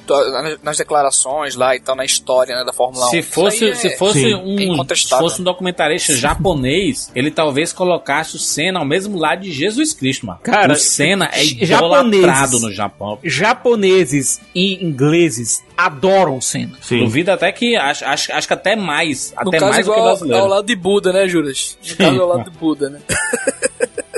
nas- 0.63 0.79
declarações 0.79 1.57
lá 1.57 1.75
e 1.77 1.81
tal, 1.81 1.95
na 1.97 2.05
história 2.05 2.55
né, 2.57 2.65
da 2.65 2.73
Fórmula 2.73 3.07
1. 3.09 3.11
Se 3.11 3.19
Isso 3.19 3.33
fosse, 3.33 3.65
aí 3.65 3.71
é- 3.71 3.75
se 3.75 3.97
fosse 3.99 4.21
Sim. 4.21 4.35
um, 4.35 4.85
se 4.95 5.09
fosse 5.09 5.41
um 5.41 5.45
documentarista 5.89 6.17
japonês, 6.17 7.11
ele 7.15 7.31
talvez 7.31 7.73
colocasse 7.73 8.37
o 8.37 8.39
Senna 8.39 8.81
ao 8.81 8.85
mesmo 8.85 9.19
lado 9.19 9.43
de 9.43 9.53
Jesus 9.53 9.93
Cristo, 9.93 10.27
mano. 10.27 10.41
Cara, 10.43 10.73
o 10.73 10.77
Senna 10.77 11.31
é 11.33 11.45
idolatrado 11.45 12.61
no 12.61 12.73
Japão. 12.73 13.19
Japoneses 13.25 14.41
e 14.55 14.85
ingleses 14.85 15.65
adoram 15.77 16.37
o 16.37 16.43
Senna. 16.43 16.73
Sim. 16.81 17.01
Duvido 17.01 17.31
até 17.31 17.51
que 17.53 17.77
acho, 17.77 18.05
acho, 18.05 18.33
acho 18.33 18.47
que 18.47 18.55
até 18.55 18.77
mais, 18.77 19.33
No 19.43 19.49
até 19.49 19.59
caso, 19.59 19.73
mais 19.73 19.87
do 19.87 19.93
que 19.93 19.99
igual 19.99 20.17
ao, 20.17 20.43
ao 20.43 20.49
lado 20.49 20.67
de 20.67 20.77
Buda, 20.77 21.13
né, 21.13 21.29
Juras? 21.29 21.79
No 21.89 21.97
caso, 21.97 22.21
ao 22.21 22.29
lado 22.29 22.51
de 22.51 22.59
Buda, 22.59 22.91
né? 22.91 23.01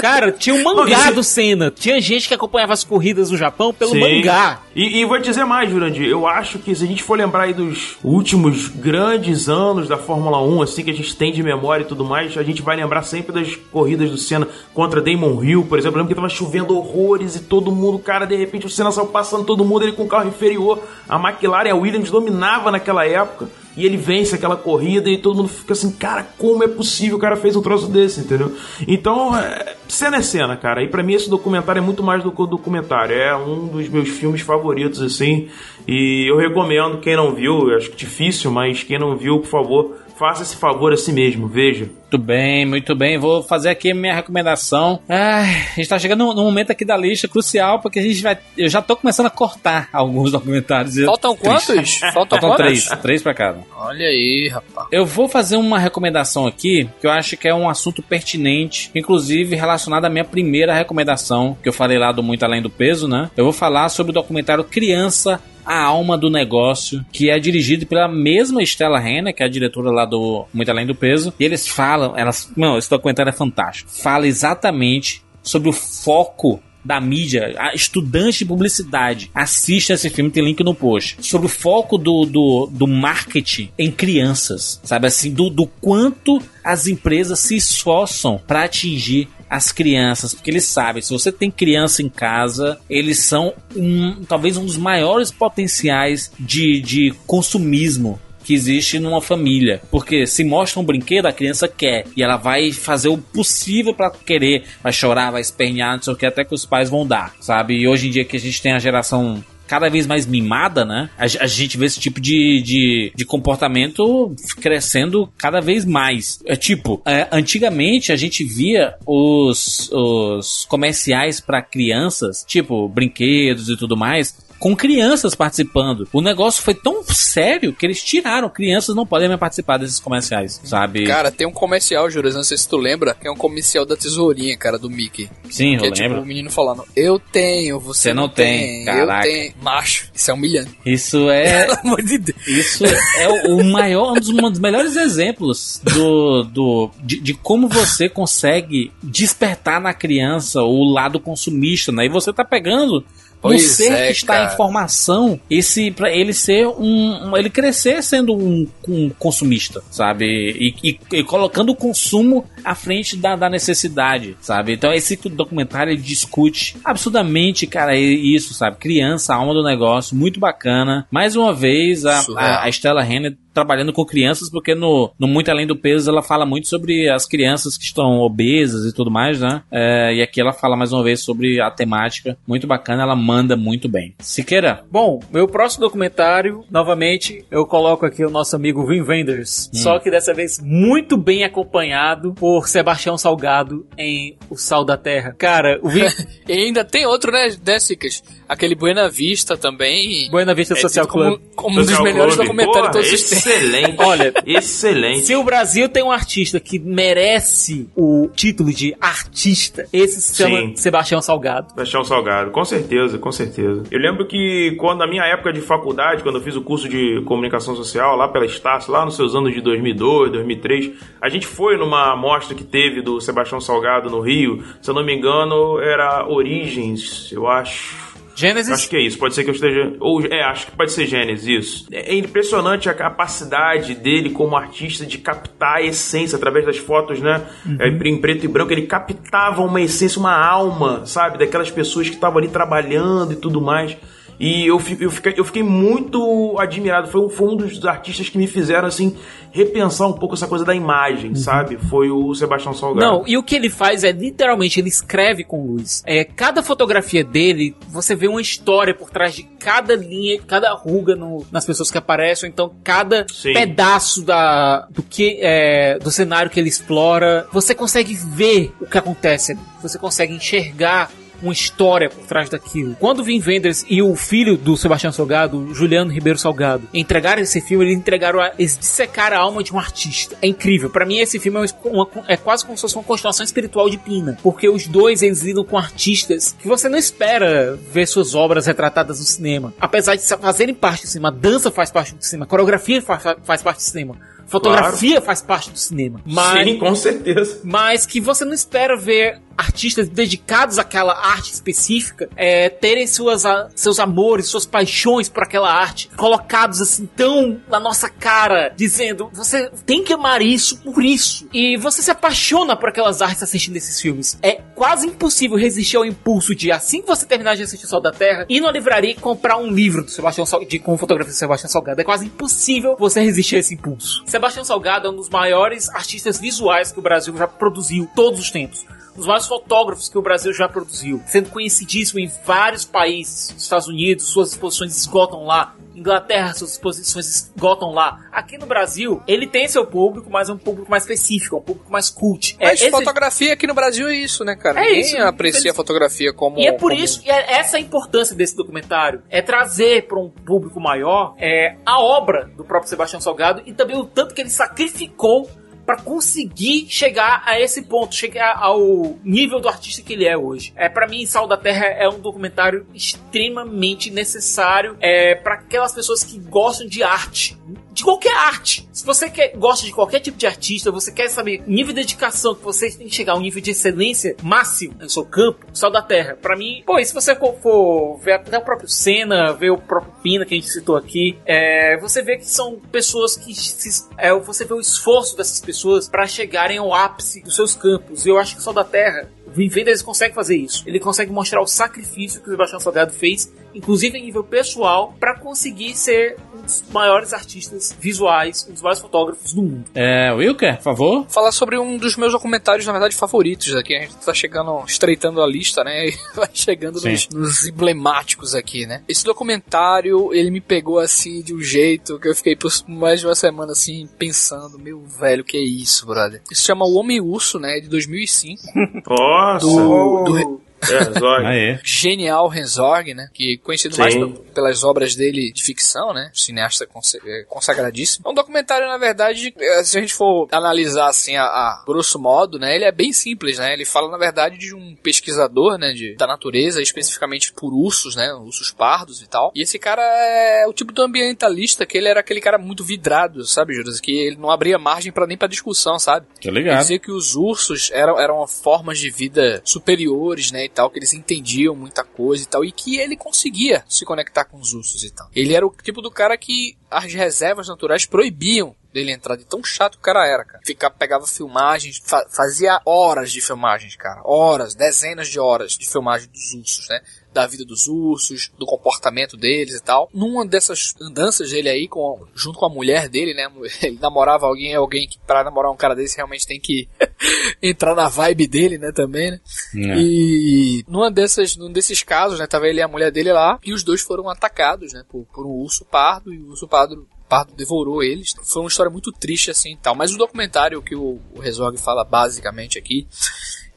Cara, 0.01 0.33
tinha 0.33 0.55
um 0.55 0.63
mangá 0.63 0.85
Não, 0.99 1.05
isso- 1.05 1.15
do 1.15 1.23
Senna. 1.23 1.71
Tinha 1.71 2.01
gente 2.01 2.27
que 2.29 2.35
acompanhava 2.35 2.73
as 2.73 2.85
corridas 2.85 3.31
no 3.31 3.37
Japão 3.37 3.73
pelo 3.73 3.93
Sim. 3.93 4.01
mangá. 4.01 4.61
E, 4.75 5.01
e 5.01 5.05
vou 5.05 5.19
te 5.21 5.25
dizer 5.25 5.45
mais, 5.45 5.71
Jurandir. 5.71 6.07
Eu 6.09 6.27
acho 6.27 6.59
que 6.59 6.75
se 6.75 6.85
a 6.85 6.87
gente 6.87 7.03
for 7.03 7.19
lembrar 7.19 7.43
aí 7.45 7.53
dos 7.55 7.97
últimos 8.03 8.69
grandes 8.69 9.49
anos 9.49 9.89
da 9.89 9.97
Fórmula 9.99 10.41
1, 10.43 10.63
assim, 10.63 10.85
que 10.85 10.91
a 10.91 10.95
gente 10.95 11.15
tem 11.17 11.33
de 11.33 11.43
memória 11.43 11.83
e 11.83 11.87
tudo 11.87 12.05
mais, 12.05 12.37
a 12.39 12.43
gente 12.43 12.63
vai 12.63 12.77
lembrar 12.77 13.03
sempre 13.03 13.33
das 13.33 13.57
corridas 13.73 14.11
do 14.11 14.17
Senna 14.17 14.47
contra 14.73 15.01
Damon 15.01 15.43
Hill, 15.43 15.65
por 15.69 15.79
exemplo. 15.79 15.97
Eu 15.99 16.03
lembro 16.03 16.15
que 16.15 16.21
tava 16.21 16.29
chovendo 16.29 16.77
horrores 16.77 17.37
e 17.37 17.41
todo 17.41 17.73
mundo, 17.73 17.99
cara, 17.99 18.27
de 18.27 18.37
repente 18.37 18.67
o 18.67 18.71
Senna 18.71 18.91
saiu 18.93 19.07
passando 19.07 19.45
todo 19.45 19.65
mundo, 19.65 19.83
ele 19.85 19.93
com 19.93 20.05
o 20.05 20.09
carro 20.09 20.29
inferior. 20.29 20.79
A 21.09 21.17
McLaren, 21.17 21.71
a 21.71 21.75
Williams 21.75 22.11
dominava 22.11 22.71
naquela 22.71 23.05
época. 23.07 23.49
E 23.77 23.87
ele 23.87 23.97
vence 23.97 24.35
aquela 24.35 24.57
corrida 24.57 25.09
e 25.09 25.17
todo 25.17 25.37
mundo 25.37 25.49
fica 25.49 25.73
assim, 25.73 25.93
cara, 25.93 26.27
como 26.37 26.65
é 26.65 26.69
possível 26.69 27.17
o 27.17 27.21
cara 27.21 27.37
fez 27.37 27.55
um 27.55 27.63
troço 27.63 27.89
desse, 27.89 28.21
entendeu? 28.21 28.53
Então, 28.87 29.37
é, 29.37 29.77
cena 29.89 30.17
é 30.17 30.23
cena, 30.23 30.57
cara. 30.57 30.83
E 30.83 30.89
pra 30.89 31.03
mim 31.03 31.15
esse 31.15 31.31
documentário 31.31 31.79
é 31.79 31.83
muito 31.83 32.03
mais 32.03 32.23
do 32.23 32.33
que 32.33 32.43
um 32.43 32.47
documentário. 32.47 33.15
É 33.15 33.37
um 33.37 33.67
dos 33.69 33.89
meus 33.89 34.09
filmes 34.09 34.41
favoritos, 34.41 35.01
assim. 35.01 35.49
E 35.87 36.27
eu 36.29 36.37
recomendo, 36.37 36.99
quem 36.99 37.17
não 37.17 37.35
viu, 37.35 37.75
acho 37.77 37.91
que 37.91 37.97
difícil, 37.97 38.51
mas 38.51 38.83
quem 38.83 38.99
não 38.99 39.17
viu, 39.17 39.39
por 39.39 39.49
favor, 39.49 39.97
faça 40.21 40.43
esse 40.43 40.55
favor 40.55 40.93
a 40.93 40.99
si 40.99 41.15
mesmo, 41.15 41.49
veja. 41.49 41.87
Muito 41.87 42.19
bem, 42.19 42.67
muito 42.67 42.95
bem. 42.95 43.17
Vou 43.17 43.43
fazer 43.43 43.71
aqui 43.71 43.93
a 43.93 43.95
minha 43.95 44.13
recomendação. 44.13 45.01
Ai, 45.09 45.45
a 45.45 45.75
gente 45.77 45.89
tá 45.89 45.99
chegando 45.99 46.35
num 46.35 46.45
momento 46.45 46.71
aqui 46.71 46.85
da 46.85 46.97
lista 46.97 47.27
crucial, 47.27 47.81
porque 47.81 48.01
a 48.01 48.03
gente 48.03 48.21
vai. 48.21 48.37
Eu 48.59 48.69
já 48.69 48.83
tô 48.83 48.97
começando 48.97 49.27
a 49.27 49.31
cortar 49.31 49.89
alguns 49.93 50.31
documentários. 50.31 50.97
Faltam 51.07 51.35
quantos? 51.37 51.99
Faltam, 52.13 52.39
Faltam 52.39 52.57
três. 52.57 52.87
Três 53.01 53.23
pra 53.23 53.33
cada. 53.33 53.61
Olha 53.77 54.07
aí, 54.07 54.49
rapaz. 54.49 54.89
Eu 54.91 55.07
vou 55.07 55.29
fazer 55.29 55.57
uma 55.57 55.79
recomendação 55.79 56.47
aqui 56.47 56.87
que 57.01 57.07
eu 57.07 57.11
acho 57.13 57.37
que 57.37 57.49
é 57.49 57.55
um 57.55 57.69
assunto 57.69 58.03
pertinente, 58.03 58.91
inclusive 58.95 59.57
relacionado 59.57 60.05
à 60.05 60.11
minha 60.11 60.25
primeira 60.25 60.75
recomendação, 60.75 61.57
que 61.63 61.69
eu 61.69 61.73
falei 61.73 61.97
lá 61.97 62.13
do 62.13 62.23
Muito 62.23 62.45
Além 62.45 62.61
do 62.61 62.69
Peso, 62.69 63.09
né? 63.09 63.31
Eu 63.37 63.45
vou 63.45 63.53
falar 63.53 63.89
sobre 63.89 64.11
o 64.11 64.15
documentário 64.15 64.65
Criança. 64.65 65.41
A 65.65 65.83
Alma 65.85 66.17
do 66.17 66.31
Negócio, 66.31 67.05
que 67.13 67.31
é 67.31 67.39
dirigido 67.39 67.87
pela 67.87 68.09
mesma 68.09 68.63
Stella 68.63 68.99
Renner, 68.99 69.35
que 69.35 69.43
é 69.43 69.47
a 69.47 69.51
diretora 69.51 69.91
lá 69.91 70.05
do 70.05 70.47
Muito 70.53 70.71
Além 70.71 70.87
do 70.87 70.95
Peso. 70.95 71.33
E 71.39 71.45
eles 71.45 71.69
falam, 71.69 72.17
elas, 72.17 72.51
não, 72.57 72.79
esse 72.79 72.91
documentário 72.91 73.31
é 73.31 73.35
fantástico. 73.35 73.91
Fala 73.91 74.27
exatamente 74.27 75.23
sobre 75.43 75.69
o 75.69 75.73
foco 75.73 76.63
da 76.85 77.01
mídia, 77.01 77.55
estudante 77.75 78.39
de 78.39 78.47
publicidade, 78.47 79.31
assista 79.35 79.93
esse 79.93 80.09
filme, 80.09 80.31
tem 80.31 80.45
link 80.45 80.63
no 80.65 80.75
post. 80.75 81.19
Sobre 81.21 81.47
o 81.47 81.51
foco 81.51 81.99
do, 81.99 82.25
do, 82.25 82.69
do 82.73 82.87
marketing 82.87 83.71
em 83.79 83.91
crianças, 83.91 84.81
sabe 84.83 85.07
assim, 85.07 85.33
do, 85.33 85.51
do 85.51 85.67
quanto 85.67 86.41
as 86.65 86.87
empresas 86.87 87.39
se 87.41 87.57
esforçam 87.57 88.41
para 88.47 88.65
atingir 88.65 89.29
as 89.51 89.73
crianças, 89.73 90.33
porque 90.33 90.49
eles 90.49 90.65
sabem, 90.65 91.03
se 91.03 91.13
você 91.13 91.33
tem 91.33 91.51
criança 91.51 92.03
em 92.03 92.09
casa, 92.09 92.79
eles 92.89 93.19
são 93.19 93.53
um, 93.75 94.23
talvez 94.23 94.57
um 94.57 94.65
dos 94.65 94.77
maiores 94.77 95.33
potenciais 95.33 96.31
de, 96.39 96.81
de 96.81 97.13
consumismo 97.27 98.21
que 98.45 98.55
existe 98.55 98.99
numa 98.99 99.21
família. 99.21 99.83
Porque 99.91 100.27
se 100.27 100.45
mostra 100.45 100.81
um 100.81 100.85
brinquedo, 100.85 101.27
a 101.27 101.33
criança 101.33 101.69
quer. 101.69 102.05
E 102.17 102.23
ela 102.23 102.37
vai 102.37 102.73
fazer 102.73 103.09
o 103.09 103.19
possível 103.19 103.95
para 103.95 104.11
querer. 104.11 104.65
Vai 104.83 104.93
chorar, 104.93 105.31
vai 105.31 105.41
espernear, 105.41 105.97
não 105.97 106.03
sei 106.03 106.13
o 106.13 106.17
que, 106.17 106.27
até 106.27 106.45
que 106.45 106.55
os 106.55 106.65
pais 106.65 106.89
vão 106.89 107.07
dar, 107.07 107.35
sabe? 107.41 107.75
E 107.75 107.87
hoje 107.87 108.09
em 108.09 108.11
dia 108.11 108.25
que 108.25 108.37
a 108.37 108.41
gente 108.41 108.63
tem 108.63 108.73
a 108.73 108.79
geração 108.79 109.45
cada 109.71 109.89
vez 109.89 110.05
mais 110.05 110.27
mimada, 110.27 110.85
né? 110.85 111.09
A, 111.17 111.23
a 111.23 111.47
gente 111.47 111.79
vê 111.79 111.87
esse 111.87 112.01
tipo 112.01 112.21
de, 112.21 112.61
de, 112.61 113.13
de 113.15 113.25
comportamento 113.25 114.35
crescendo 114.61 115.33
cada 115.39 115.61
vez 115.61 115.85
mais. 115.85 116.41
É 116.45 116.57
tipo, 116.57 117.01
é, 117.07 117.29
antigamente 117.31 118.11
a 118.11 118.17
gente 118.17 118.43
via 118.43 118.97
os, 119.07 119.89
os 119.93 120.67
comerciais 120.69 121.41
para 121.41 121.63
crianças, 121.63 122.45
tipo 122.45 122.89
brinquedos 122.89 123.69
e 123.69 123.77
tudo 123.77 123.97
mais, 123.97 124.37
com 124.61 124.77
crianças 124.77 125.35
participando. 125.35 126.07
O 126.13 126.21
negócio 126.21 126.63
foi 126.63 126.75
tão 126.75 127.03
sério 127.03 127.73
que 127.73 127.85
eles 127.85 128.03
tiraram. 128.05 128.49
Crianças 128.49 128.95
não 128.95 129.07
podem 129.07 129.27
mais 129.27 129.41
participar 129.41 129.79
desses 129.79 129.99
comerciais, 129.99 130.61
sabe? 130.63 131.05
Cara, 131.05 131.31
tem 131.33 131.47
um 131.47 131.53
comercial, 131.53 132.11
Juras, 132.11 132.35
não 132.35 132.43
sei 132.45 132.59
se 132.59 132.69
tu 132.69 132.77
lembra, 132.77 133.15
que 133.15 133.27
é 133.27 133.31
um 133.31 133.37
comercial 133.37 133.85
da 133.87 133.97
tesourinha, 133.97 134.57
cara, 134.57 134.79
do 134.79 134.91
Mickey. 134.91 135.31
Sim, 135.49 135.79
Que 135.79 135.87
eu 135.87 135.89
é 135.89 135.93
tipo 135.93 136.09
lembro. 136.09 136.23
o 136.23 136.27
menino 136.27 136.51
falando, 136.51 136.85
eu 136.95 137.19
tenho, 137.19 137.81
você, 137.81 138.11
Você 138.11 138.15
não 138.15 138.29
tem, 138.29 138.85
caraca. 138.85 139.27
Eu 139.27 139.33
tenho. 139.33 139.55
Macho, 139.63 140.09
isso 140.15 140.31
é 140.31 140.35
humilhante. 140.35 140.71
Isso 140.85 141.29
é. 141.31 141.65
Pelo 141.65 141.79
amor 141.81 142.03
de 142.03 142.19
Deus. 142.19 142.47
Isso 142.47 142.85
é 142.85 143.29
o 143.29 143.41
o 143.51 143.65
maior, 143.65 144.13
um 144.13 144.15
dos, 144.15 144.29
um 144.29 144.51
dos 144.51 144.61
melhores 144.61 144.97
exemplos 144.97 145.81
do, 145.83 146.45
do, 146.45 146.91
de, 147.03 147.19
de 147.21 147.35
como 147.35 147.69
você 147.69 148.09
consegue 148.09 148.93
despertar 149.03 149.81
na 149.81 149.93
criança 149.95 150.63
o 150.63 150.85
lado 150.85 151.19
consumista, 151.19 151.91
né? 151.91 152.07
E 152.07 152.09
você 152.09 152.33
tá 152.33 152.45
pegando 152.45 153.05
Pois 153.41 153.63
ser 153.73 153.93
é, 153.93 154.07
que 154.09 154.13
está 154.13 154.35
cara. 154.35 154.53
em 154.53 154.57
formação, 154.57 155.41
esse 155.49 155.91
para 155.91 156.11
ele 156.11 156.33
ser 156.33 156.67
um, 156.67 157.29
um- 157.31 157.37
ele 157.37 157.49
crescer 157.51 158.03
sendo 158.03 158.35
um, 158.35 158.67
um 158.87 159.09
consumista, 159.19 159.83
sabe? 159.91 160.27
E, 160.27 160.75
e- 160.91 161.01
e 161.19 161.25
colocando 161.25 161.71
o 161.71 161.77
consumo 161.77 162.45
à 162.65 162.75
frente 162.75 163.17
da, 163.17 163.37
da 163.37 163.49
necessidade, 163.49 164.37
sabe? 164.41 164.73
Então 164.75 164.93
esse 164.93 165.17
documentário 165.17 165.97
discute 165.97 166.77
absurdamente, 166.85 167.67
cara, 167.67 167.97
isso, 167.97 168.53
sabe? 168.55 168.77
Criança, 168.77 169.35
alma 169.35 169.55
do 169.55 169.63
negócio, 169.65 170.15
muito 170.17 170.39
bacana. 170.39 171.07
Mais 171.11 171.35
uma 171.37 171.53
vez 171.53 172.05
a, 172.05 172.23
a, 172.37 172.65
a 172.65 172.69
Stella 172.69 173.03
Renner 173.03 173.37
trabalhando 173.53 173.93
com 173.93 174.05
crianças, 174.05 174.51
porque 174.51 174.75
no, 174.75 175.11
no 175.19 175.27
Muito 175.27 175.51
Além 175.51 175.67
do 175.67 175.77
Peso 175.77 176.11
ela 176.11 176.23
fala 176.23 176.47
muito 176.47 176.69
sobre 176.69 177.09
as 177.09 177.27
crianças 177.27 177.77
que 177.77 177.85
estão 177.85 178.21
obesas 178.21 178.85
e 178.85 178.95
tudo 178.95 179.11
mais, 179.11 179.41
né? 179.41 179.63
É, 179.71 180.15
e 180.15 180.23
aqui 180.23 180.41
ela 180.41 180.53
fala 180.53 180.77
mais 180.77 180.93
uma 180.93 181.03
vez 181.03 181.23
sobre 181.23 181.61
a 181.61 181.71
temática. 181.71 182.37
Muito 182.47 182.67
bacana, 182.67 183.03
ela 183.03 183.17
manda 183.17 183.57
muito 183.57 183.89
bem. 183.89 184.15
Siqueira. 184.19 184.85
Bom, 184.91 185.21
meu 185.33 185.47
próximo 185.47 185.85
documentário, 185.85 186.65
novamente, 186.71 187.45
eu 187.51 187.67
coloco 187.67 188.07
aqui 188.07 188.25
o 188.25 188.31
nosso 188.31 188.55
amigo 188.57 188.85
Wim 188.85 189.03
Wenders. 189.03 189.71
Hum. 189.73 189.79
Só 189.79 189.99
que 189.99 190.11
dessa 190.11 190.33
vez 190.33 190.61
muito 190.63 191.17
bem 191.17 191.45
acompanhado 191.45 192.33
por 192.35 192.69
Sebastião 192.69 193.19
Salgado 193.19 193.87
em 193.99 194.37
O 194.49 194.57
Sal 194.57 194.85
da 194.85 194.97
Terra. 194.97 195.35
Cara, 195.37 195.79
o 195.83 195.89
Wim... 195.89 196.01
E 196.49 196.53
ainda 196.53 196.85
tem 196.85 197.07
outro, 197.07 197.31
né, 197.31 197.55
Décicas? 197.63 198.23
Aquele 198.49 198.75
Buena 198.75 199.09
Vista 199.09 199.57
também. 199.57 200.29
Buena 200.31 200.53
Vista 200.55 200.75
Social 200.75 201.07
como, 201.07 201.25
Club. 201.25 201.41
como 201.55 201.77
um 201.77 201.81
dos 201.81 201.87
Social 201.87 202.05
melhores 202.05 202.35
Club. 202.35 202.47
documentários 202.47 202.87
de 202.87 202.93
todos 202.93 203.13
os 203.13 203.31
tempos. 203.31 203.40
Excelente. 203.49 203.97
Olha, 203.99 204.33
excelente. 204.47 205.21
Se 205.21 205.35
o 205.35 205.43
Brasil 205.43 205.89
tem 205.89 206.03
um 206.03 206.11
artista 206.11 206.61
que 206.61 206.79
merece 206.79 207.89
o 207.97 208.29
título 208.35 208.73
de 208.73 208.95
artista, 209.01 209.87
esse 209.93 210.21
se 210.21 210.37
chama 210.37 210.59
Sim. 210.59 210.77
Sebastião 210.77 211.23
Salgado. 211.23 211.71
Sebastião 211.71 212.05
Salgado, 212.05 212.51
com 212.51 212.65
certeza, 212.65 213.19
com 213.19 213.33
certeza. 213.33 213.85
Eu 213.91 213.99
lembro 213.99 214.27
que 214.27 214.77
quando 214.79 214.99
na 214.99 215.07
minha 215.07 215.25
época 215.25 215.53
de 215.53 215.61
faculdade, 215.61 216.23
quando 216.23 216.37
eu 216.37 216.43
fiz 216.43 216.57
o 216.57 216.63
curso 216.63 216.89
de 216.89 217.23
comunicação 217.23 217.75
social 217.75 218.17
lá 218.17 218.29
pela 218.29 218.45
Estácio, 218.45 218.93
lá 218.93 219.05
nos 219.05 219.17
seus 219.17 219.35
anos 219.35 219.53
de 219.53 219.61
2002, 219.61 220.33
2003, 220.33 220.91
a 221.21 221.29
gente 221.29 221.47
foi 221.47 221.77
numa 221.77 222.13
amostra 222.13 222.55
que 222.55 222.65
teve 222.65 223.03
do 223.03 223.21
Sebastião 223.21 223.61
Salgado 223.61 224.11
no 224.11 224.21
Rio. 224.21 224.65
Se 224.81 224.91
eu 224.91 224.95
não 224.95 225.05
me 225.05 225.15
engano, 225.15 225.79
era 225.81 226.27
Origens, 226.27 227.31
eu 227.33 227.47
acho. 227.47 228.10
Gênesis. 228.41 228.73
Acho 228.73 228.89
que 228.89 228.97
é 228.97 229.07
isso, 229.07 229.19
pode 229.19 229.35
ser 229.35 229.45
que 229.45 229.51
eu 229.51 229.55
esteja. 229.55 229.93
Ou, 230.01 230.25
é, 230.27 230.43
acho 230.45 230.67
que 230.67 230.77
pode 230.77 230.93
ser 230.93 231.07
Gênesis, 231.07 231.47
isso. 231.47 231.87
É 231.93 232.15
impressionante 232.15 232.89
a 232.89 232.95
capacidade 232.95 233.95
dele 233.95 234.31
como 234.31 234.57
artista 234.57 235.05
de 235.05 235.19
captar 235.19 235.77
a 235.77 235.83
essência 235.83 236.37
através 236.37 236.65
das 236.65 236.79
fotos, 236.79 237.21
né? 237.21 237.43
É, 237.79 237.89
em 237.89 238.21
preto 238.21 238.45
e 238.45 238.49
branco, 238.49 238.73
ele 238.73 238.87
captava 238.87 239.63
uma 239.63 239.81
essência, 239.81 240.19
uma 240.19 240.35
alma, 240.35 241.05
sabe? 241.07 241.39
Daquelas 241.39 241.71
pessoas 241.71 242.09
que 242.09 242.15
estavam 242.15 242.39
ali 242.39 242.49
trabalhando 242.49 243.33
e 243.33 243.37
tudo 243.37 243.61
mais. 243.61 243.97
E 244.41 244.67
eu, 244.67 244.81
eu, 244.99 245.11
fiquei, 245.11 245.35
eu 245.37 245.45
fiquei 245.45 245.63
muito 245.63 246.57
admirado. 246.59 247.09
Foi 247.09 247.21
um, 247.21 247.29
foi 247.29 247.49
um 247.49 247.57
dos 247.57 247.85
artistas 247.85 248.31
que 248.31 248.39
me 248.39 248.47
fizeram, 248.47 248.89
assim, 248.89 249.15
repensar 249.53 250.09
um 250.09 250.15
pouco 250.15 250.35
essa 250.35 250.47
coisa 250.47 250.65
da 250.65 250.75
imagem, 250.75 251.35
sabe? 251.35 251.77
Foi 251.77 252.11
o 252.11 252.35
Sebastião 252.35 252.73
Salgado. 252.73 253.05
Não, 253.05 253.25
e 253.27 253.37
o 253.37 253.43
que 253.43 253.55
ele 253.55 253.69
faz 253.69 254.03
é 254.03 254.13
literalmente 254.13 254.81
ele 254.81 254.89
escreve 254.89 255.45
com 255.45 255.67
luz. 255.67 256.03
É, 256.07 256.25
cada 256.25 256.63
fotografia 256.63 257.23
dele, 257.23 257.77
você 257.91 258.17
vê 258.17 258.29
uma 258.29 258.41
história 258.41 258.95
por 258.95 259.11
trás 259.11 259.35
de 259.35 259.43
cada 259.43 259.95
linha, 259.95 260.41
cada 260.47 260.73
ruga 260.73 261.15
no- 261.15 261.45
nas 261.53 261.67
pessoas 261.67 261.91
que 261.91 261.99
aparecem, 261.99 262.49
então 262.49 262.73
cada 262.83 263.27
Sim. 263.31 263.53
pedaço 263.53 264.23
da 264.25 264.87
do 264.91 265.03
que 265.03 265.39
é, 265.43 265.99
do 265.99 266.11
cenário 266.11 266.51
que 266.51 266.59
ele 266.59 266.71
explora. 266.71 267.47
Você 267.53 267.75
consegue 267.75 268.15
ver 268.15 268.73
o 268.81 268.87
que 268.87 268.97
acontece, 268.97 269.53
ali. 269.53 269.61
você 269.83 269.99
consegue 269.99 270.33
enxergar 270.33 271.11
uma 271.43 271.53
história 271.53 272.09
por 272.09 272.25
trás 272.27 272.49
daquilo. 272.49 272.95
Quando 272.99 273.21
o 273.21 273.25
Vin 273.25 273.43
Wenders 273.45 273.85
e 273.89 274.03
o 274.03 274.15
filho 274.17 274.57
do 274.57 274.77
Sebastião 274.77 275.13
Salgado, 275.13 275.73
Juliano 275.75 276.11
Ribeiro 276.11 276.39
Salgado, 276.39 276.89
entregaram 276.93 277.43
esse 277.43 277.61
filme, 277.61 277.85
eles 277.85 277.97
entregaram 277.97 278.41
a, 278.41 278.53
eles 278.59 278.77
dissecaram 278.79 279.37
a 279.37 279.41
alma 279.41 279.63
de 279.63 279.73
um 279.73 279.79
artista. 279.79 280.37
É 280.43 280.47
incrível. 280.47 280.91
Pra 280.91 281.07
mim 281.07 281.19
esse 281.19 281.39
filme 281.39 281.59
é, 281.67 281.89
uma- 281.89 282.09
é 282.29 282.37
quase 282.37 282.65
como 282.65 282.77
se 282.77 282.83
fosse 282.83 282.95
uma 282.97 283.05
continuação 283.05 283.45
espiritual 283.45 283.89
de 283.89 283.99
Pina, 283.99 284.39
porque 284.43 284.69
os 284.69 284.87
dois 284.87 285.23
eles 285.23 285.43
lidam 285.43 285.65
com 285.65 285.77
artistas 285.79 286.55
que 286.61 286.69
você 286.69 286.89
não 286.89 286.99
espera 286.99 287.79
ver 287.93 288.07
suas 288.07 288.35
obras 288.35 288.67
retratadas 288.67 289.19
no 289.21 289.25
cinema. 289.27 289.73
Apesar 289.81 290.17
de 290.17 290.23
fazerem 290.23 290.75
parte 290.75 291.03
do 291.03 291.09
cinema, 291.09 291.31
dança 291.31 291.71
faz 291.71 291.91
parte 291.91 292.15
do 292.15 292.25
cinema, 292.25 292.47
coreografia 292.47 293.01
faz, 293.03 293.23
faz 293.45 293.63
parte 293.63 293.79
do 293.79 293.83
cinema. 293.83 294.17
Fotografia 294.51 295.21
faz 295.21 295.41
parte 295.41 295.71
do 295.71 295.79
cinema. 295.79 296.21
Mas, 296.27 296.65
Sim, 296.69 296.79
com 296.79 296.95
certeza. 296.95 297.61
mas 297.65 298.05
que 298.05 298.21
você 298.21 298.45
não 298.45 298.53
espera 298.53 298.97
ver 298.97 299.41
artistas 299.57 300.09
dedicados 300.09 300.79
àquela 300.79 301.13
arte 301.13 301.53
específica 301.53 302.31
é, 302.35 302.71
terem 302.71 303.07
suas, 303.07 303.45
a- 303.45 303.69
seus 303.75 303.99
amores, 304.01 304.47
suas 304.47 304.65
paixões 304.65 305.29
por 305.29 305.43
aquela 305.43 305.71
arte 305.71 306.09
colocados 306.17 306.81
assim 306.81 307.05
tão 307.15 307.61
na 307.69 307.79
nossa 307.79 308.09
cara, 308.09 308.73
dizendo 308.75 309.29
você 309.35 309.71
tem 309.85 310.03
que 310.03 310.15
amar 310.15 310.41
isso 310.41 310.79
por 310.79 311.05
isso. 311.05 311.47
E 311.53 311.77
você 311.77 312.01
se 312.01 312.11
apaixona 312.11 312.75
por 312.75 312.89
aquelas 312.89 313.21
artes 313.21 313.43
assistindo 313.43 313.77
esses 313.77 314.01
filmes. 314.01 314.39
É 314.43 314.63
quase 314.75 315.07
impossível 315.07 315.59
resistir 315.59 315.99
ao 315.99 316.07
impulso 316.07 316.55
de 316.55 316.73
assim 316.73 317.03
que 317.03 317.07
você 317.09 317.27
terminar 317.27 317.55
de 317.55 317.63
assistir 317.63 317.85
o 317.85 317.89
Sol 317.89 318.01
da 318.01 318.13
Terra, 318.13 318.47
ir 318.49 318.61
na 318.63 318.73
livraria 318.73 319.11
e 319.11 319.15
comprar 319.15 319.59
um 319.59 319.67
livro 319.71 320.03
do 320.05 320.11
Sebastião 320.11 320.47
Sal- 320.47 320.65
de, 320.65 320.79
com 320.79 320.97
fotografia 320.97 321.35
do 321.35 321.37
Sebastião 321.39 321.69
Salgado. 321.71 322.01
É 322.01 322.05
quase 322.05 322.25
impossível 322.25 322.97
você 322.99 323.21
resistir 323.21 323.57
a 323.57 323.59
esse 323.59 323.75
impulso. 323.75 324.23
Sebastião 324.41 324.65
Salgado 324.65 325.07
é 325.07 325.11
um 325.11 325.17
dos 325.17 325.29
maiores 325.29 325.91
artistas 325.91 326.41
visuais 326.41 326.91
que 326.91 326.99
o 326.99 327.03
Brasil 327.03 327.37
já 327.37 327.47
produziu 327.47 328.09
todos 328.17 328.41
os 328.41 328.51
tempos. 328.51 328.87
Um 329.13 329.19
dos 329.19 329.27
maiores 329.27 329.47
fotógrafos 329.47 330.09
que 330.09 330.17
o 330.17 330.23
Brasil 330.23 330.51
já 330.55 330.67
produziu, 330.67 331.23
sendo 331.27 331.51
conhecidíssimo 331.51 332.19
em 332.19 332.33
vários 332.47 332.87
países, 332.87 333.55
Estados 333.59 333.87
Unidos, 333.87 334.29
suas 334.29 334.53
exposições 334.53 334.97
esgotam 334.97 335.45
lá, 335.45 335.75
Inglaterra, 336.01 336.53
suas 336.55 336.73
exposições 336.73 337.27
esgotam 337.29 337.91
lá. 337.93 338.21
Aqui 338.33 338.57
no 338.57 338.67
Brasil, 338.67 339.23
ele 339.27 339.47
tem 339.47 339.69
seu 339.69 339.87
público, 339.87 340.31
mas 340.31 340.49
é 340.49 340.53
um 340.53 340.59
público 340.59 340.91
mais 340.91 341.03
específico, 341.03 341.57
é 341.57 341.59
um 341.59 341.63
público 341.63 341.93
mais 341.93 342.09
cult. 342.09 342.57
É, 342.59 342.67
Mas 342.69 342.81
esse- 342.81 342.91
fotografia 342.91 343.53
aqui 343.53 343.67
no 343.67 343.75
Brasil 343.75 344.09
é 344.09 344.15
isso, 344.17 344.45
né, 344.45 344.57
cara? 344.57 344.81
É 344.81 344.85
Ninguém 344.89 345.01
isso. 345.03 345.19
aprecia 345.19 345.61
Eles- 345.61 345.73
a 345.73 345.75
fotografia 345.75 346.33
como. 346.33 346.59
E 346.59 346.67
é 346.67 346.73
por 346.73 346.91
como- 346.91 346.95
isso, 347.05 347.23
e 347.25 347.31
é 347.31 347.53
essa 347.59 347.77
a 347.77 347.81
importância 347.81 348.35
desse 348.35 348.57
documentário, 348.57 349.23
é 349.29 349.43
trazer 349.43 350.07
para 350.07 350.19
um 350.19 350.31
público 350.31 350.81
maior 350.81 351.35
é, 351.39 351.77
a 351.85 352.01
obra 352.01 352.47
do 352.57 352.65
próprio 352.65 352.89
Sebastião 352.89 353.21
Salgado 353.21 353.63
e 353.67 353.73
também 353.73 353.97
o 353.97 354.05
tanto 354.05 354.35
que 354.35 354.41
ele 354.41 354.51
sacrificou 354.51 355.49
para 355.85 355.97
conseguir 355.97 356.87
chegar 356.89 357.43
a 357.47 357.61
esse 357.61 357.83
ponto, 357.83 358.15
chegar 358.15 358.57
ao 358.57 359.19
nível 359.25 359.61
do 359.61 359.69
artista 359.69 360.03
que 360.03 360.13
ele 360.13 360.27
é 360.27 360.37
hoje. 360.37 360.73
É 360.77 360.89
para 360.89 361.07
mim, 361.07 361.27
Sal 361.27 361.47
da 361.47 361.57
Terra 361.57 361.87
é 361.87 362.09
um 362.09 362.21
documentário 362.21 362.87
extremamente 362.95 364.11
necessário 364.11 364.97
é, 365.01 365.35
para 365.35 365.55
aquelas 365.55 365.93
pessoas 365.93 366.23
que 366.23 366.39
gostam 366.39 366.87
de 366.87 367.03
arte, 367.03 367.57
de 367.93 368.05
qualquer 368.05 368.35
arte. 368.35 368.89
Se 368.93 369.05
você 369.05 369.29
quer, 369.29 369.57
gosta 369.57 369.87
de 369.87 369.93
qualquer 369.93 370.21
tipo 370.21 370.37
de 370.37 370.47
artista, 370.47 370.91
você 370.91 371.13
quer 371.13 371.29
saber 371.29 371.63
nível 371.67 371.95
de 371.95 372.01
dedicação 372.01 372.55
que 372.55 372.63
você 372.63 372.91
tem 372.91 373.09
que 373.09 373.15
chegar 373.15 373.33
ao 373.33 373.41
nível 373.41 373.61
de 373.61 373.71
excelência 373.71 374.37
máximo 374.43 374.95
no 375.01 375.09
seu 375.09 375.25
campo, 375.25 375.67
Sal 375.73 375.91
da 375.91 376.03
Terra. 376.03 376.37
Pra 376.41 376.57
mim, 376.57 376.83
pô, 376.87 376.99
e 376.99 377.05
se 377.05 377.15
você 377.15 377.35
for, 377.35 378.19
ver 378.19 378.35
até 378.35 378.59
o 378.59 378.63
próprio 378.63 378.89
Senna, 378.89 379.53
ver 379.53 379.71
o 379.71 379.79
próprio 379.79 380.13
Pina 380.23 380.45
que 380.45 380.55
a 380.55 380.57
gente 380.57 380.71
citou 380.71 380.97
aqui, 380.97 381.39
é, 381.47 381.99
você 381.99 382.23
vê 382.23 382.37
que 382.37 382.47
são 382.47 382.79
pessoas 382.93 383.37
que 383.37 383.55
se, 383.55 384.09
é, 384.19 384.33
você 384.35 384.65
vê 384.65 384.75
o 384.75 384.81
esforço 384.81 385.37
dessas 385.37 385.61
pessoas 385.61 386.09
pra 386.09 386.27
chegarem 386.27 386.79
ao 386.79 386.95
ápice 386.95 387.43
dos 387.43 387.55
seus 387.55 387.75
campos. 387.75 388.27
E 388.27 388.29
eu 388.29 388.39
acho 388.39 388.57
que 388.57 388.63
Sal 388.63 388.73
da 388.73 388.85
Terra 388.85 389.29
o 389.51 389.53
Vin 389.53 389.69
Wenders 389.75 390.01
consegue 390.01 390.35
fazer 390.35 390.57
isso. 390.57 390.85
Ele 390.87 391.01
consegue 391.01 391.33
mostrar 391.33 391.61
o 391.61 391.67
sacrifício 391.67 392.41
que 392.41 392.49
o 392.49 392.53
Sebastião 392.53 392.79
Salgado 392.79 393.13
fez, 393.13 393.53
inclusive 393.75 394.17
em 394.17 394.25
nível 394.25 394.45
pessoal, 394.45 395.15
pra 395.19 395.39
conseguir 395.39 395.95
ser 395.97 396.37
um 396.50 396.50
dos 396.71 396.85
maiores 396.93 397.33
artistas 397.33 397.97
visuais, 397.99 398.67
um 398.69 398.73
dos 398.73 398.83
maiores 398.83 399.01
fotógrafos 399.01 399.53
do 399.53 399.63
mundo. 399.63 399.85
É, 399.95 400.33
Wilker, 400.33 400.77
por 400.77 400.83
favor. 400.83 401.27
Falar 401.29 401.53
sobre 401.53 401.79
um 401.79 401.97
dos 401.97 402.17
meus 402.17 402.33
documentários, 402.33 402.87
na 402.87 402.93
verdade, 402.93 403.17
favoritos 403.17 403.75
aqui. 403.75 403.97
A 403.97 404.01
gente 404.03 404.17
tá 404.17 404.33
chegando, 404.33 404.85
estreitando 404.87 405.43
a 405.43 405.47
lista, 405.47 405.85
né? 405.85 406.09
E 406.11 406.17
vai 406.35 406.49
chegando 406.53 407.01
nos, 407.01 407.29
nos 407.29 407.67
emblemáticos 407.67 408.55
aqui, 408.55 408.87
né? 408.87 409.03
Esse 409.09 409.25
documentário, 409.25 410.33
ele 410.33 410.51
me 410.51 410.61
pegou 410.61 410.99
assim 410.99 411.43
de 411.43 411.55
um 411.55 411.61
jeito 411.61 412.19
que 412.19 412.29
eu 412.29 412.35
fiquei 412.35 412.55
por 412.55 412.71
mais 412.87 413.21
de 413.21 413.27
uma 413.27 413.35
semana 413.35 413.73
assim, 413.73 414.09
pensando, 414.19 414.79
meu 414.79 415.03
velho, 415.03 415.45
que 415.45 415.57
é 415.57 415.61
isso, 415.61 416.07
brother? 416.07 416.43
Isso 416.51 416.63
se 416.63 416.67
chama 416.67 416.85
O 416.85 416.95
Homem 416.95 417.21
Urso, 417.21 417.59
né? 417.59 417.81
De 417.81 417.89
2005. 417.89 418.63
Nossa. 419.07 419.67
Do, 419.67 420.25
do, 420.25 420.61
É. 420.89 421.47
Aê. 421.47 421.79
genial 421.85 422.49
Renzorg, 422.49 423.15
né? 423.15 423.29
Que 423.33 423.59
conhecido 423.59 423.95
Sim. 423.95 424.01
mais 424.01 424.15
pel- 424.15 424.31
pelas 424.55 424.83
obras 424.85 425.15
dele 425.15 425.53
de 425.53 425.63
ficção, 425.63 426.13
né? 426.13 426.31
Cineasta 426.35 426.85
é, 427.27 427.45
consagradíssimo. 427.49 428.27
É 428.27 428.31
um 428.31 428.35
documentário, 428.35 428.87
na 428.89 428.99
verdade, 428.99 429.53
é, 429.59 429.83
se 429.85 429.99
a 429.99 430.01
gente 430.01 430.15
for 430.15 430.49
analisar 430.51 431.09
assim 431.09 431.37
a, 431.37 431.45
a 431.45 431.85
grosso 431.87 432.19
modo, 432.19 432.59
né? 432.59 432.75
Ele 432.75 432.85
é 432.85 432.93
bem 432.93 433.13
simples, 433.13 433.59
né? 433.59 433.73
Ele 433.73 433.85
fala, 433.85 434.11
na 434.11 434.19
verdade, 434.19 434.59
de 434.59 434.75
um 434.75 434.95
pesquisador, 434.97 435.79
né? 435.79 435.93
De, 435.93 436.15
da 436.17 436.27
natureza, 436.27 436.81
especificamente 436.83 437.53
por 437.53 437.73
ursos, 437.73 438.17
né? 438.17 438.33
Ursos 438.35 438.71
pardos 438.71 439.21
e 439.23 439.29
tal. 439.29 439.53
E 439.55 439.63
esse 439.63 439.79
cara 439.79 440.03
é 440.03 440.67
o 440.67 440.73
tipo 440.73 440.93
do 440.93 441.03
ambientalista 441.03 441.85
que 441.87 441.99
ele 441.99 442.09
era 442.09 442.21
aquele 442.21 442.41
cara 442.41 442.59
muito 442.59 442.83
vidrado, 442.85 443.45
sabe, 443.45 443.75
Juras? 443.75 444.01
Que 444.01 444.13
ele 444.13 444.37
não 444.37 444.51
abria 444.51 444.79
margem 444.79 445.13
para 445.13 445.27
nem 445.27 445.37
pra 445.37 445.49
discussão, 445.49 445.99
sabe? 445.99 446.27
Tô 446.41 446.49
Ele 446.49 446.59
ligado. 446.61 446.79
dizia 446.81 446.99
que 446.99 447.11
os 447.13 447.35
ursos 447.37 447.91
eram, 447.93 448.19
eram 448.21 448.47
formas 448.47 448.99
de 448.99 449.11
vida 449.11 449.61
superiores, 449.65 450.51
né, 450.51 450.65
e 450.65 450.69
tal, 450.71 450.91
que 450.91 450.99
eles 450.99 451.13
entendiam 451.13 451.75
muita 451.77 452.03
coisa 452.05 452.45
e 452.45 452.47
tal, 452.47 452.65
e 452.65 452.73
que 452.73 452.99
ele 452.99 453.17
conseguia 453.17 453.85
se 453.89 454.05
conectar 454.05 454.45
com 454.45 454.59
os 454.59 454.73
ursos 454.73 455.03
e 455.05 455.11
tal. 455.11 455.29
Ele 455.35 455.55
era 455.55 455.67
o 455.67 455.75
tipo 455.83 456.01
do 456.03 456.11
cara 456.11 456.37
que 456.37 456.77
as 456.91 457.13
reservas 457.13 457.69
naturais 457.69 458.07
proibiam 458.07 458.75
dele 458.93 459.13
entrar 459.13 459.37
de 459.37 459.45
tão 459.45 459.63
chato 459.63 459.93
que 459.93 459.99
o 459.99 460.03
cara 460.03 460.27
era, 460.27 460.45
cara. 460.45 460.61
Ficava, 460.67 460.93
pegava 460.95 461.27
filmagens, 461.27 462.01
fa- 462.05 462.27
fazia 462.29 462.81
horas 462.85 463.31
de 463.31 463.41
filmagens, 463.41 463.95
cara. 463.95 464.21
Horas, 464.25 464.75
dezenas 464.75 465.29
de 465.29 465.39
horas 465.39 465.73
de 465.79 465.87
filmagem 465.89 466.29
dos 466.29 466.53
ursos, 466.55 466.89
né? 466.89 467.01
Da 467.33 467.47
vida 467.47 467.65
dos 467.65 467.87
ursos, 467.87 468.51
do 468.59 468.67
comportamento 468.67 469.37
deles 469.37 469.75
e 469.75 469.83
tal. 469.83 470.09
Numa 470.13 470.47
dessas 470.47 470.95
andanças 471.01 471.51
dele 471.51 471.69
aí, 471.69 471.89
com, 471.89 472.27
junto 472.35 472.59
com 472.59 472.67
a 472.67 472.71
mulher 472.71 473.09
dele, 473.09 473.35
né? 473.35 473.49
Ele 473.83 473.99
namorava 474.01 474.47
alguém, 474.47 474.75
alguém 474.75 475.09
que 475.09 475.19
pra 475.27 475.45
namorar 475.45 475.71
um 475.71 475.77
cara 475.77 475.95
desse 475.95 476.17
realmente 476.17 476.47
tem 476.47 476.61
que 476.61 476.89
entrar 477.63 477.95
na 477.95 478.09
vibe 478.09 478.47
dele, 478.47 478.79
né, 478.79 478.93
também, 478.93 479.31
né? 479.31 479.41
É. 479.75 479.99
E 479.99 480.85
numa 480.89 481.11
dessas, 481.11 481.57
num 481.57 481.73
desses 481.73 482.03
casos, 482.03 482.39
né, 482.39 482.47
tava 482.47 482.69
ele 482.69 482.81
e 482.81 482.83
a 482.83 482.89
mulher 482.89 483.11
dele 483.11 483.33
lá, 483.33 483.59
e 483.65 483.73
os 483.73 483.83
dois 483.83 484.01
foram 484.01 484.29
atacados, 484.29 484.93
né, 484.93 485.05
por, 485.09 485.25
por 485.27 485.47
um 485.47 485.51
urso 485.51 485.85
pardo, 485.85 486.33
e 486.33 486.39
o 486.39 486.51
urso 486.51 486.67
pardo 486.67 487.07
Pardo 487.31 487.55
devorou 487.55 488.03
eles. 488.03 488.35
Foi 488.43 488.61
uma 488.61 488.69
história 488.69 488.91
muito 488.91 489.13
triste 489.13 489.53
assim 489.53 489.75
e 489.75 489.77
tal. 489.77 489.95
Mas 489.95 490.13
o 490.13 490.19
documentário 490.19 490.83
que 490.83 490.97
o, 490.97 491.21
o 491.33 491.39
Resorg 491.39 491.79
fala 491.79 492.03
basicamente 492.03 492.77
aqui 492.77 493.07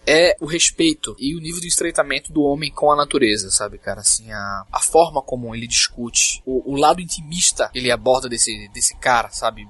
é 0.06 0.36
o 0.40 0.46
respeito 0.46 1.16
e 1.18 1.36
o 1.36 1.40
nível 1.40 1.62
de 1.62 1.68
estreitamento 1.68 2.32
do 2.32 2.42
homem 2.42 2.72
com 2.72 2.92
a 2.92 2.96
natureza, 2.96 3.50
sabe, 3.50 3.78
cara? 3.78 4.02
Assim, 4.02 4.32
a, 4.32 4.66
a 4.72 4.80
forma 4.80 5.22
como 5.22 5.54
ele 5.56 5.68
discute, 5.68 6.42
o, 6.46 6.74
o 6.74 6.76
lado 6.76 7.02
intimista 7.02 7.70
que 7.70 7.80
ele 7.80 7.92
aborda 7.92 8.28
desse, 8.28 8.70
desse 8.74 8.96
cara, 8.98 9.30
sabe? 9.30 9.68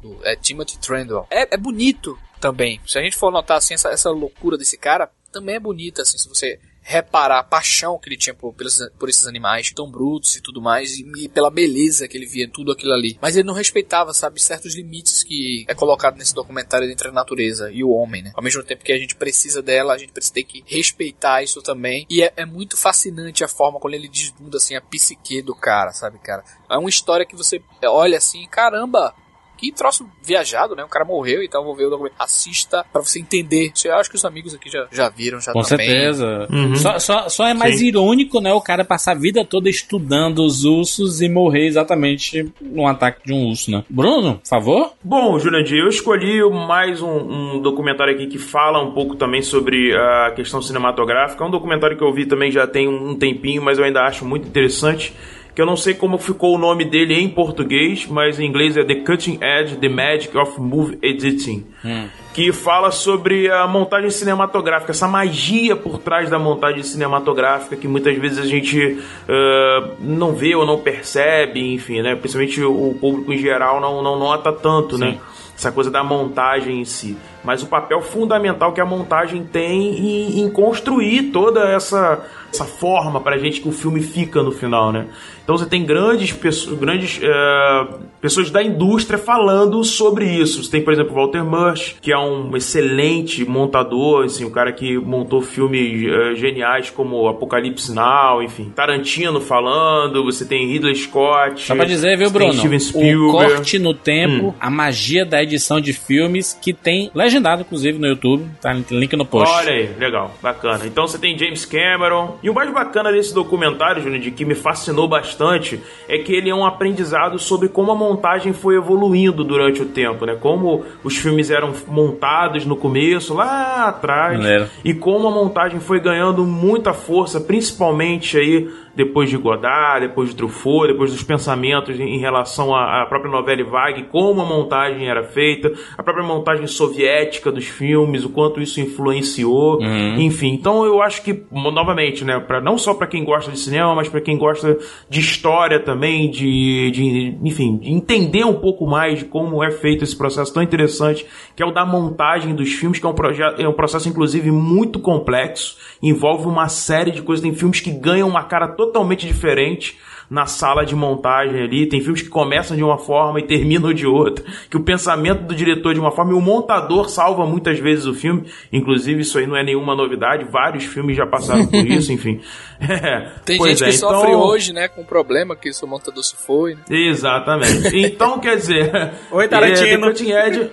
Do, 0.00 0.18
é 0.22 0.36
Timothy 0.36 0.78
Trendwell. 0.78 1.26
É, 1.30 1.54
é 1.54 1.56
bonito 1.56 2.18
também. 2.40 2.80
Se 2.86 2.98
a 2.98 3.02
gente 3.02 3.16
for 3.16 3.32
notar 3.32 3.58
assim, 3.58 3.74
essa, 3.74 3.88
essa 3.90 4.10
loucura 4.10 4.56
desse 4.56 4.76
cara, 4.76 5.10
também 5.30 5.56
é 5.56 5.60
bonita, 5.60 6.02
assim, 6.02 6.18
se 6.18 6.28
você 6.28 6.60
reparar 6.82 7.38
a 7.38 7.44
paixão 7.44 7.98
que 7.98 8.08
ele 8.08 8.16
tinha 8.16 8.34
por, 8.34 8.54
por 8.98 9.08
esses 9.08 9.26
animais 9.26 9.72
tão 9.72 9.90
brutos 9.90 10.36
e 10.36 10.42
tudo 10.42 10.60
mais, 10.60 10.98
e, 10.98 11.24
e, 11.24 11.28
pela 11.28 11.50
beleza 11.50 12.08
que 12.08 12.16
ele 12.16 12.26
via 12.26 12.48
tudo 12.48 12.72
aquilo 12.72 12.92
ali. 12.92 13.18
Mas 13.20 13.36
ele 13.36 13.46
não 13.46 13.54
respeitava, 13.54 14.12
sabe, 14.12 14.42
certos 14.42 14.74
limites 14.74 15.22
que 15.22 15.64
é 15.68 15.74
colocado 15.74 16.16
nesse 16.16 16.34
documentário 16.34 16.90
entre 16.90 17.08
a 17.08 17.12
natureza 17.12 17.70
e 17.70 17.84
o 17.84 17.90
homem, 17.90 18.22
né? 18.22 18.32
Ao 18.34 18.42
mesmo 18.42 18.62
tempo 18.62 18.84
que 18.84 18.92
a 18.92 18.98
gente 18.98 19.14
precisa 19.14 19.62
dela, 19.62 19.94
a 19.94 19.98
gente 19.98 20.12
precisa 20.12 20.34
ter 20.34 20.44
que 20.44 20.64
respeitar 20.66 21.42
isso 21.42 21.62
também. 21.62 22.06
E 22.10 22.22
é, 22.22 22.32
é 22.36 22.44
muito 22.44 22.76
fascinante 22.76 23.44
a 23.44 23.48
forma 23.48 23.78
como 23.78 23.94
ele 23.94 24.08
desnuda, 24.08 24.56
assim, 24.56 24.74
a 24.74 24.80
psique 24.80 25.42
do 25.42 25.54
cara, 25.54 25.92
sabe, 25.92 26.18
cara? 26.18 26.44
É 26.70 26.76
uma 26.76 26.88
história 26.88 27.26
que 27.26 27.36
você 27.36 27.62
olha 27.84 28.18
assim, 28.18 28.46
caramba, 28.48 29.14
que 29.62 29.70
troço 29.70 30.04
viajado, 30.20 30.74
né? 30.74 30.82
O 30.82 30.88
cara 30.88 31.04
morreu 31.04 31.40
e 31.40 31.48
tal, 31.48 31.62
vou 31.64 31.76
ver 31.76 31.86
o 31.86 31.90
documento. 31.90 32.14
Assista 32.18 32.84
pra 32.92 33.00
você 33.00 33.20
entender. 33.20 33.72
Eu 33.84 33.94
acho 33.94 34.10
que 34.10 34.16
os 34.16 34.24
amigos 34.24 34.52
aqui 34.54 34.68
já, 34.68 34.88
já 34.90 35.08
viram, 35.08 35.40
já 35.40 35.52
Com 35.52 35.62
também. 35.62 35.88
certeza. 35.88 36.48
Uhum. 36.50 36.74
Só, 36.74 36.98
só, 36.98 37.28
só 37.28 37.46
é 37.46 37.54
mais 37.54 37.78
Sim. 37.78 37.86
irônico, 37.86 38.40
né? 38.40 38.52
O 38.52 38.60
cara 38.60 38.84
passar 38.84 39.12
a 39.12 39.14
vida 39.14 39.44
toda 39.44 39.70
estudando 39.70 40.40
os 40.40 40.64
ursos 40.64 41.22
e 41.22 41.28
morrer 41.28 41.66
exatamente 41.66 42.52
num 42.60 42.88
ataque 42.88 43.24
de 43.24 43.32
um 43.32 43.50
urso, 43.50 43.70
né? 43.70 43.84
Bruno, 43.88 44.38
por 44.38 44.48
favor? 44.48 44.92
Bom, 45.02 45.38
Jurandir, 45.38 45.78
eu 45.78 45.88
escolhi 45.88 46.42
mais 46.50 47.00
um, 47.00 47.56
um 47.56 47.62
documentário 47.62 48.14
aqui 48.14 48.26
que 48.26 48.38
fala 48.38 48.82
um 48.82 48.90
pouco 48.92 49.14
também 49.14 49.42
sobre 49.42 49.94
a 49.94 50.32
questão 50.34 50.60
cinematográfica. 50.60 51.44
É 51.44 51.46
um 51.46 51.50
documentário 51.50 51.96
que 51.96 52.02
eu 52.02 52.12
vi 52.12 52.26
também 52.26 52.50
já 52.50 52.66
tem 52.66 52.88
um 52.88 53.14
tempinho, 53.14 53.62
mas 53.62 53.78
eu 53.78 53.84
ainda 53.84 54.00
acho 54.00 54.24
muito 54.24 54.48
interessante 54.48 55.14
que 55.54 55.60
eu 55.60 55.66
não 55.66 55.76
sei 55.76 55.94
como 55.94 56.16
ficou 56.16 56.54
o 56.54 56.58
nome 56.58 56.84
dele 56.84 57.14
em 57.14 57.28
português, 57.28 58.06
mas 58.06 58.40
em 58.40 58.46
inglês 58.46 58.76
é 58.76 58.84
The 58.84 58.96
Cutting 58.96 59.38
Edge, 59.42 59.76
The 59.76 59.88
Magic 59.88 60.36
of 60.36 60.60
Movie 60.60 60.98
Editing. 61.02 61.66
Hum. 61.84 62.08
Que 62.32 62.50
fala 62.50 62.90
sobre 62.90 63.50
a 63.50 63.66
montagem 63.66 64.10
cinematográfica, 64.10 64.92
essa 64.92 65.06
magia 65.06 65.76
por 65.76 65.98
trás 65.98 66.30
da 66.30 66.38
montagem 66.38 66.82
cinematográfica 66.82 67.76
que 67.76 67.86
muitas 67.86 68.16
vezes 68.16 68.38
a 68.38 68.46
gente 68.46 68.78
uh, 68.78 69.94
não 70.00 70.34
vê 70.34 70.54
ou 70.54 70.64
não 70.64 70.78
percebe, 70.78 71.74
enfim, 71.74 72.00
né? 72.00 72.14
Principalmente 72.14 72.62
o 72.64 72.96
público 72.98 73.32
em 73.32 73.38
geral 73.38 73.80
não, 73.80 74.02
não 74.02 74.18
nota 74.18 74.50
tanto, 74.50 74.96
né? 74.96 75.06
Sim. 75.06 75.12
né? 75.12 75.20
Essa 75.54 75.70
coisa 75.70 75.90
da 75.90 76.02
montagem 76.02 76.80
em 76.80 76.84
si. 76.86 77.16
Mas 77.44 77.62
o 77.62 77.66
papel 77.66 78.00
fundamental 78.00 78.72
que 78.72 78.80
a 78.80 78.86
montagem 78.86 79.44
tem 79.44 79.98
em, 79.98 80.40
em 80.40 80.50
construir 80.50 81.30
toda 81.30 81.68
essa 81.68 82.24
essa 82.52 82.66
forma 82.66 83.18
pra 83.18 83.38
gente 83.38 83.62
que 83.62 83.68
o 83.68 83.72
filme 83.72 84.02
fica 84.02 84.42
no 84.42 84.52
final, 84.52 84.92
né? 84.92 85.06
Então 85.42 85.56
você 85.56 85.66
tem 85.66 85.84
grandes, 85.84 86.32
pessoas, 86.32 86.78
grandes 86.78 87.18
é, 87.20 87.86
pessoas 88.20 88.50
da 88.50 88.62
indústria 88.62 89.18
falando 89.18 89.82
sobre 89.82 90.24
isso. 90.24 90.62
Você 90.62 90.70
tem, 90.70 90.82
por 90.82 90.92
exemplo, 90.92 91.14
Walter 91.14 91.42
Murch, 91.42 91.96
que 92.00 92.12
é 92.12 92.18
um 92.18 92.56
excelente 92.56 93.44
montador, 93.44 94.24
assim, 94.24 94.44
um 94.44 94.50
cara 94.50 94.72
que 94.72 94.96
montou 94.98 95.40
filmes 95.42 96.06
é, 96.06 96.34
geniais 96.36 96.90
como 96.90 97.26
Apocalipse 97.26 97.92
Now, 97.92 98.42
enfim. 98.42 98.70
Tarantino 98.74 99.40
falando, 99.40 100.22
você 100.22 100.44
tem 100.44 100.68
Ridley 100.68 100.94
Scott. 100.94 101.60
Só 101.64 101.74
pra 101.74 101.86
dizer, 101.86 102.16
viu, 102.16 102.30
Bruno? 102.30 102.52
Steven 102.52 102.78
Spielberg. 102.78 103.24
O 103.24 103.32
corte 103.32 103.78
no 103.78 103.94
tempo, 103.94 104.48
hum. 104.48 104.54
a 104.60 104.70
magia 104.70 105.24
da 105.24 105.42
edição 105.42 105.80
de 105.80 105.92
filmes, 105.92 106.56
que 106.60 106.72
tem 106.72 107.10
legendado, 107.32 107.62
inclusive, 107.62 107.98
no 107.98 108.06
YouTube. 108.06 108.46
Tá 108.60 108.72
link 108.72 109.16
no 109.16 109.24
post. 109.24 109.52
Olha 109.54 109.72
aí, 109.72 109.90
legal, 109.98 110.34
bacana. 110.42 110.86
Então 110.86 111.06
você 111.06 111.18
tem 111.18 111.36
James 111.36 111.64
Cameron. 111.64 112.38
E 112.42 112.50
o 112.50 112.54
mais 112.54 112.72
bacana 112.72 113.10
desse 113.10 113.34
documentário, 113.34 114.02
Júnior, 114.02 114.20
de 114.20 114.30
que 114.30 114.44
me 114.44 114.54
fascinou 114.54 115.08
bastante 115.08 115.32
bastante 115.32 115.80
é 116.08 116.18
que 116.18 116.32
ele 116.32 116.50
é 116.50 116.54
um 116.54 116.64
aprendizado 116.64 117.38
sobre 117.38 117.68
como 117.68 117.90
a 117.90 117.94
montagem 117.94 118.52
foi 118.52 118.76
evoluindo 118.76 119.44
durante 119.44 119.82
o 119.82 119.86
tempo, 119.86 120.26
né? 120.26 120.36
Como 120.38 120.84
os 121.02 121.16
filmes 121.16 121.50
eram 121.50 121.72
montados 121.86 122.66
no 122.66 122.76
começo, 122.76 123.34
lá 123.34 123.88
atrás, 123.88 124.40
e 124.84 124.94
como 124.94 125.28
a 125.28 125.30
montagem 125.30 125.80
foi 125.80 126.00
ganhando 126.00 126.44
muita 126.44 126.92
força, 126.92 127.40
principalmente 127.40 128.36
aí 128.36 128.68
depois 128.94 129.30
de 129.30 129.36
Godard, 129.36 130.06
depois 130.06 130.30
de 130.30 130.36
Truffaut, 130.36 130.88
depois 130.88 131.12
dos 131.12 131.22
pensamentos 131.22 131.98
em 131.98 132.18
relação 132.18 132.74
à 132.74 133.06
própria 133.06 133.30
novela 133.30 133.64
Vague, 133.64 134.04
como 134.04 134.40
a 134.40 134.44
montagem 134.44 135.08
era 135.08 135.22
feita, 135.22 135.72
a 135.96 136.02
própria 136.02 136.24
montagem 136.24 136.66
soviética 136.66 137.50
dos 137.50 137.66
filmes, 137.66 138.24
o 138.24 138.30
quanto 138.30 138.60
isso 138.60 138.80
influenciou, 138.80 139.80
uhum. 139.80 140.20
enfim. 140.20 140.52
Então 140.54 140.84
eu 140.84 141.02
acho 141.02 141.22
que 141.22 141.44
novamente, 141.50 142.24
né, 142.24 142.38
para 142.40 142.60
não 142.60 142.78
só 142.78 142.94
para 142.94 143.06
quem 143.06 143.24
gosta 143.24 143.50
de 143.50 143.58
cinema, 143.58 143.94
mas 143.94 144.08
para 144.08 144.20
quem 144.20 144.36
gosta 144.36 144.78
de 145.08 145.20
história 145.20 145.80
também, 145.80 146.30
de, 146.30 146.90
de 146.90 147.38
enfim, 147.42 147.76
de 147.76 147.90
entender 147.90 148.44
um 148.44 148.54
pouco 148.54 148.86
mais 148.86 149.20
de 149.20 149.24
como 149.24 149.62
é 149.62 149.70
feito 149.70 150.04
esse 150.04 150.16
processo 150.16 150.52
tão 150.52 150.62
interessante, 150.62 151.26
que 151.54 151.62
é 151.62 151.66
o 151.66 151.72
da 151.72 151.84
montagem 151.84 152.54
dos 152.54 152.72
filmes, 152.72 152.98
que 152.98 153.06
é 153.06 153.08
um 153.08 153.14
projeto, 153.14 153.60
é 153.60 153.68
um 153.68 153.72
processo 153.72 154.08
inclusive 154.08 154.50
muito 154.50 154.98
complexo, 154.98 155.76
envolve 156.02 156.46
uma 156.46 156.68
série 156.68 157.10
de 157.10 157.22
coisas, 157.22 157.42
tem 157.42 157.54
filmes 157.54 157.80
que 157.80 157.90
ganham 157.90 158.28
uma 158.28 158.44
cara 158.44 158.68
totalmente 158.86 159.26
diferente 159.26 159.96
na 160.32 160.46
sala 160.46 160.86
de 160.86 160.96
montagem 160.96 161.62
ali. 161.62 161.86
Tem 161.86 162.00
filmes 162.00 162.22
que 162.22 162.30
começam 162.30 162.74
de 162.74 162.82
uma 162.82 162.96
forma 162.96 163.38
e 163.38 163.42
terminam 163.42 163.92
de 163.92 164.06
outra. 164.06 164.42
Que 164.70 164.78
o 164.78 164.82
pensamento 164.82 165.42
do 165.42 165.54
diretor 165.54 165.92
de 165.92 166.00
uma 166.00 166.10
forma 166.10 166.32
e 166.32 166.34
o 166.34 166.40
montador 166.40 167.10
salva 167.10 167.44
muitas 167.44 167.78
vezes 167.78 168.06
o 168.06 168.14
filme. 168.14 168.50
Inclusive, 168.72 169.20
isso 169.20 169.38
aí 169.38 169.46
não 169.46 169.58
é 169.58 169.62
nenhuma 169.62 169.94
novidade. 169.94 170.46
Vários 170.50 170.84
filmes 170.84 171.18
já 171.18 171.26
passaram 171.26 171.66
por 171.66 171.86
isso, 171.86 172.10
enfim. 172.12 172.40
É, 172.80 173.30
Tem 173.44 173.62
gente 173.62 173.84
é, 173.84 173.90
que 173.90 173.94
então... 173.94 174.10
sofre 174.10 174.34
hoje, 174.34 174.72
né, 174.72 174.88
com 174.88 175.02
o 175.02 175.04
problema 175.04 175.54
que 175.54 175.70
o 175.70 175.86
montador 175.86 176.24
se 176.24 176.34
foi. 176.34 176.74
Né? 176.74 176.80
Exatamente. 176.88 177.94
Então, 177.94 178.40
quer 178.40 178.56
dizer. 178.56 179.12
Oi, 179.30 179.48
Tarantino. 179.48 179.86
É, 179.86 179.98
The 179.98 180.06
Cutting 180.06 180.30
Edge. 180.32 180.70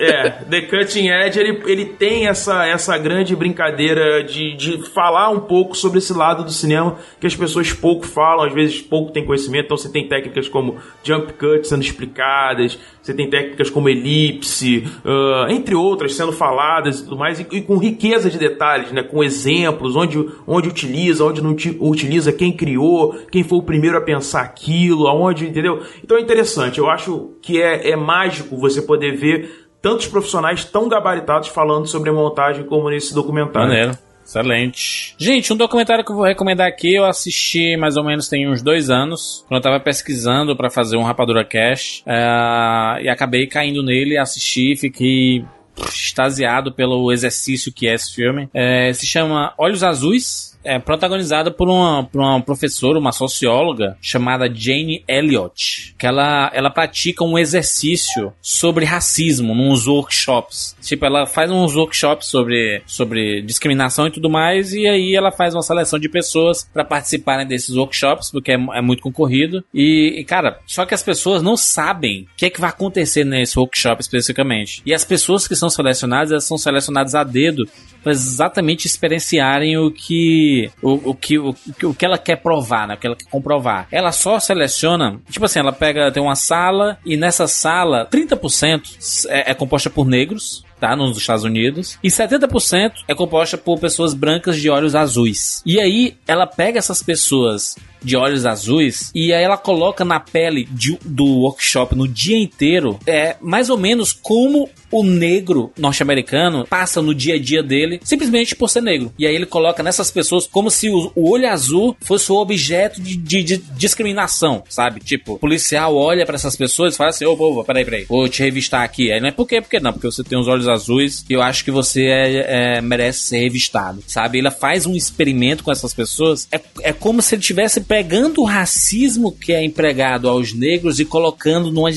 é, 0.00 0.30
The 0.30 0.60
Cutting 0.62 1.08
Edge, 1.08 1.38
ele, 1.38 1.62
ele 1.66 1.84
tem 1.84 2.26
essa, 2.26 2.66
essa 2.66 2.96
grande 2.96 3.36
brincadeira 3.36 4.24
de, 4.24 4.56
de 4.56 4.90
falar 4.90 5.28
um 5.28 5.40
pouco 5.40 5.76
sobre 5.76 5.98
esse 5.98 6.14
lado 6.14 6.44
do 6.44 6.50
cinema 6.50 6.96
que 7.20 7.26
as 7.26 7.36
pessoas 7.36 7.72
pouco 7.72 8.06
falam, 8.06 8.46
às 8.46 8.52
vezes 8.54 8.80
pouco 8.80 9.01
pouco 9.02 9.12
tem 9.12 9.24
conhecimento, 9.24 9.64
então 9.66 9.76
você 9.76 9.88
tem 9.88 10.06
técnicas 10.06 10.48
como 10.48 10.76
jump 11.02 11.32
cut 11.32 11.66
sendo 11.66 11.82
explicadas, 11.82 12.78
você 13.02 13.12
tem 13.12 13.28
técnicas 13.28 13.68
como 13.68 13.88
elipse, 13.88 14.86
uh, 15.04 15.50
entre 15.50 15.74
outras 15.74 16.14
sendo 16.14 16.32
faladas 16.32 17.00
e 17.00 17.04
tudo 17.04 17.16
mais, 17.16 17.40
e, 17.40 17.46
e, 17.50 17.60
com 17.60 17.76
riqueza 17.76 18.30
de 18.30 18.38
detalhes, 18.38 18.92
né, 18.92 19.02
com 19.02 19.22
exemplos, 19.22 19.96
onde, 19.96 20.24
onde 20.46 20.68
utiliza, 20.68 21.24
onde 21.24 21.42
não 21.42 21.56
utiliza, 21.80 22.32
quem 22.32 22.52
criou, 22.52 23.14
quem 23.30 23.42
foi 23.42 23.58
o 23.58 23.62
primeiro 23.62 23.96
a 23.96 24.00
pensar 24.00 24.42
aquilo, 24.42 25.08
aonde, 25.08 25.46
entendeu? 25.46 25.82
Então 26.02 26.16
é 26.16 26.20
interessante, 26.20 26.78
eu 26.78 26.88
acho 26.88 27.32
que 27.42 27.60
é, 27.60 27.90
é 27.90 27.96
mágico 27.96 28.56
você 28.56 28.80
poder 28.80 29.16
ver 29.16 29.62
tantos 29.80 30.06
profissionais 30.06 30.64
tão 30.64 30.88
gabaritados 30.88 31.48
falando 31.48 31.86
sobre 31.86 32.10
a 32.10 32.12
montagem 32.12 32.64
como 32.64 32.88
nesse 32.88 33.12
documentário. 33.12 33.68
Maneiro. 33.68 34.11
Excelente. 34.24 35.14
Gente, 35.18 35.52
um 35.52 35.56
documentário 35.56 36.04
que 36.04 36.12
eu 36.12 36.16
vou 36.16 36.24
recomendar 36.24 36.66
aqui, 36.66 36.94
eu 36.94 37.04
assisti 37.04 37.76
mais 37.76 37.96
ou 37.96 38.04
menos 38.04 38.28
tem 38.28 38.48
uns 38.48 38.62
dois 38.62 38.88
anos, 38.90 39.44
quando 39.48 39.58
eu 39.58 39.62
tava 39.62 39.80
pesquisando 39.80 40.56
para 40.56 40.70
fazer 40.70 40.96
um 40.96 41.02
Rapadura 41.02 41.44
Cash, 41.44 42.02
é, 42.06 43.02
e 43.02 43.08
acabei 43.08 43.46
caindo 43.46 43.82
nele, 43.82 44.16
assisti, 44.16 44.76
fiquei 44.76 45.44
extasiado 45.88 46.72
pelo 46.72 47.12
exercício 47.12 47.72
que 47.72 47.88
é 47.88 47.94
esse 47.94 48.14
filme. 48.14 48.48
É, 48.52 48.92
se 48.92 49.06
chama 49.06 49.52
Olhos 49.58 49.82
Azuis, 49.82 50.51
é 50.64 50.78
protagonizada 50.78 51.50
por 51.50 51.68
uma, 51.68 52.04
por 52.04 52.20
uma 52.20 52.40
professora, 52.40 52.98
uma 52.98 53.12
socióloga 53.12 53.96
chamada 54.00 54.52
Jane 54.52 55.04
Elliott, 55.08 55.94
que 55.98 56.06
ela, 56.06 56.50
ela 56.54 56.70
pratica 56.70 57.24
um 57.24 57.38
exercício 57.38 58.32
sobre 58.40 58.84
racismo 58.84 59.54
nos 59.54 59.86
workshops. 59.86 60.76
Tipo, 60.80 61.06
ela 61.06 61.26
faz 61.26 61.50
uns 61.50 61.74
workshops 61.74 62.26
sobre, 62.26 62.82
sobre 62.86 63.42
discriminação 63.42 64.06
e 64.06 64.10
tudo 64.10 64.30
mais, 64.30 64.72
e 64.72 64.86
aí 64.86 65.14
ela 65.14 65.30
faz 65.30 65.54
uma 65.54 65.62
seleção 65.62 65.98
de 65.98 66.08
pessoas 66.08 66.68
para 66.72 66.84
participarem 66.84 67.46
desses 67.46 67.76
workshops, 67.76 68.30
porque 68.30 68.52
é, 68.52 68.54
é 68.54 68.80
muito 68.80 69.02
concorrido. 69.02 69.64
E, 69.72 70.20
e, 70.20 70.24
cara, 70.24 70.58
só 70.66 70.84
que 70.84 70.94
as 70.94 71.02
pessoas 71.02 71.42
não 71.42 71.56
sabem 71.56 72.22
o 72.22 72.36
que 72.36 72.46
é 72.46 72.50
que 72.50 72.60
vai 72.60 72.70
acontecer 72.70 73.24
nesse 73.24 73.58
workshop 73.58 74.00
especificamente. 74.00 74.82
E 74.84 74.94
as 74.94 75.04
pessoas 75.04 75.46
que 75.46 75.56
são 75.56 75.70
selecionadas, 75.70 76.30
elas 76.30 76.44
são 76.44 76.58
selecionadas 76.58 77.14
a 77.14 77.24
dedo 77.24 77.66
para 78.02 78.12
exatamente 78.12 78.86
experienciarem 78.86 79.78
o 79.78 79.90
que 79.90 80.51
que 80.52 80.70
o, 80.82 81.10
o 81.10 81.14
que 81.14 81.38
o, 81.38 81.54
o 81.84 81.94
que 81.94 82.04
ela 82.04 82.18
quer 82.18 82.36
provar, 82.36 82.86
né? 82.86 82.94
O 82.94 82.98
que 82.98 83.06
ela 83.06 83.16
quer 83.16 83.28
comprovar. 83.30 83.86
Ela 83.90 84.12
só 84.12 84.38
seleciona, 84.38 85.20
tipo 85.30 85.44
assim, 85.46 85.60
ela 85.60 85.72
pega 85.72 86.10
tem 86.12 86.22
uma 86.22 86.36
sala 86.36 86.98
e 87.04 87.16
nessa 87.16 87.46
sala 87.46 88.06
30% 88.10 89.28
é, 89.28 89.52
é 89.52 89.54
composta 89.54 89.88
por 89.88 90.06
negros. 90.06 90.64
Tá, 90.82 90.96
nos 90.96 91.16
Estados 91.16 91.44
Unidos. 91.44 91.96
E 92.02 92.08
70% 92.08 92.92
é 93.06 93.14
composta 93.14 93.56
por 93.56 93.78
pessoas 93.78 94.14
brancas 94.14 94.60
de 94.60 94.68
olhos 94.68 94.96
azuis. 94.96 95.62
E 95.64 95.78
aí, 95.78 96.16
ela 96.26 96.44
pega 96.44 96.76
essas 96.76 97.00
pessoas 97.00 97.76
de 98.02 98.16
olhos 98.16 98.44
azuis 98.46 99.10
e 99.14 99.32
aí 99.32 99.42
ela 99.42 99.56
coloca 99.56 100.04
na 100.04 100.18
pele 100.20 100.68
de- 100.70 100.98
do 101.04 101.24
workshop 101.24 101.94
no 101.96 102.06
dia 102.08 102.36
inteiro 102.38 102.98
é 103.06 103.36
mais 103.40 103.70
ou 103.70 103.76
menos 103.78 104.12
como 104.12 104.68
o 104.90 105.02
negro 105.02 105.72
norte-americano 105.78 106.66
passa 106.68 107.00
no 107.00 107.14
dia 107.14 107.34
a 107.36 107.38
dia 107.38 107.62
dele 107.62 107.98
simplesmente 108.04 108.54
por 108.54 108.68
ser 108.68 108.82
negro. 108.82 109.12
E 109.18 109.26
aí 109.26 109.34
ele 109.34 109.46
coloca 109.46 109.82
nessas 109.82 110.10
pessoas 110.10 110.46
como 110.46 110.70
se 110.70 110.90
o, 110.90 111.10
o 111.14 111.30
olho 111.30 111.48
azul 111.48 111.96
fosse 112.02 112.30
o 112.30 112.36
objeto 112.36 113.00
de, 113.00 113.16
de- 113.16 113.42
de 113.42 113.56
discriminação, 113.56 114.62
sabe? 114.68 115.00
Tipo, 115.00 115.34
o 115.34 115.38
policial 115.38 115.94
olha 115.96 116.26
pra 116.26 116.34
essas 116.34 116.56
pessoas 116.56 116.94
e 116.94 116.96
fala 116.96 117.10
assim: 117.10 117.24
ô, 117.24 117.32
ô, 117.32 117.64
peraí, 117.64 117.84
peraí, 117.84 118.04
vou 118.04 118.28
te 118.28 118.42
revistar 118.42 118.82
aqui. 118.82 119.12
Aí 119.12 119.20
não 119.20 119.28
é 119.28 119.32
por 119.32 119.46
quê? 119.46 119.60
Porque 119.60 119.78
não, 119.80 119.92
porque 119.92 120.06
você 120.06 120.24
tem 120.24 120.38
os 120.38 120.48
olhos 120.48 120.68
azuis 120.68 121.24
e 121.28 121.32
eu 121.32 121.40
acho 121.42 121.64
que 121.64 121.70
você 121.70 122.04
é- 122.06 122.76
é, 122.76 122.80
merece 122.80 123.20
ser 123.20 123.38
revistado, 123.38 124.02
sabe? 124.06 124.40
Ela 124.40 124.50
faz 124.50 124.84
um 124.86 124.94
experimento 124.94 125.62
com 125.64 125.70
essas 125.72 125.94
pessoas. 125.94 126.48
É, 126.50 126.60
é 126.82 126.92
como 126.92 127.22
se 127.22 127.34
ele 127.34 127.40
estivesse 127.40 127.80
pegando 127.92 128.40
o 128.40 128.46
racismo 128.46 129.30
que 129.30 129.52
é 129.52 129.62
empregado 129.62 130.26
aos 130.26 130.54
negros 130.54 130.98
e 130.98 131.04
colocando 131.04 131.70
numa, 131.70 131.90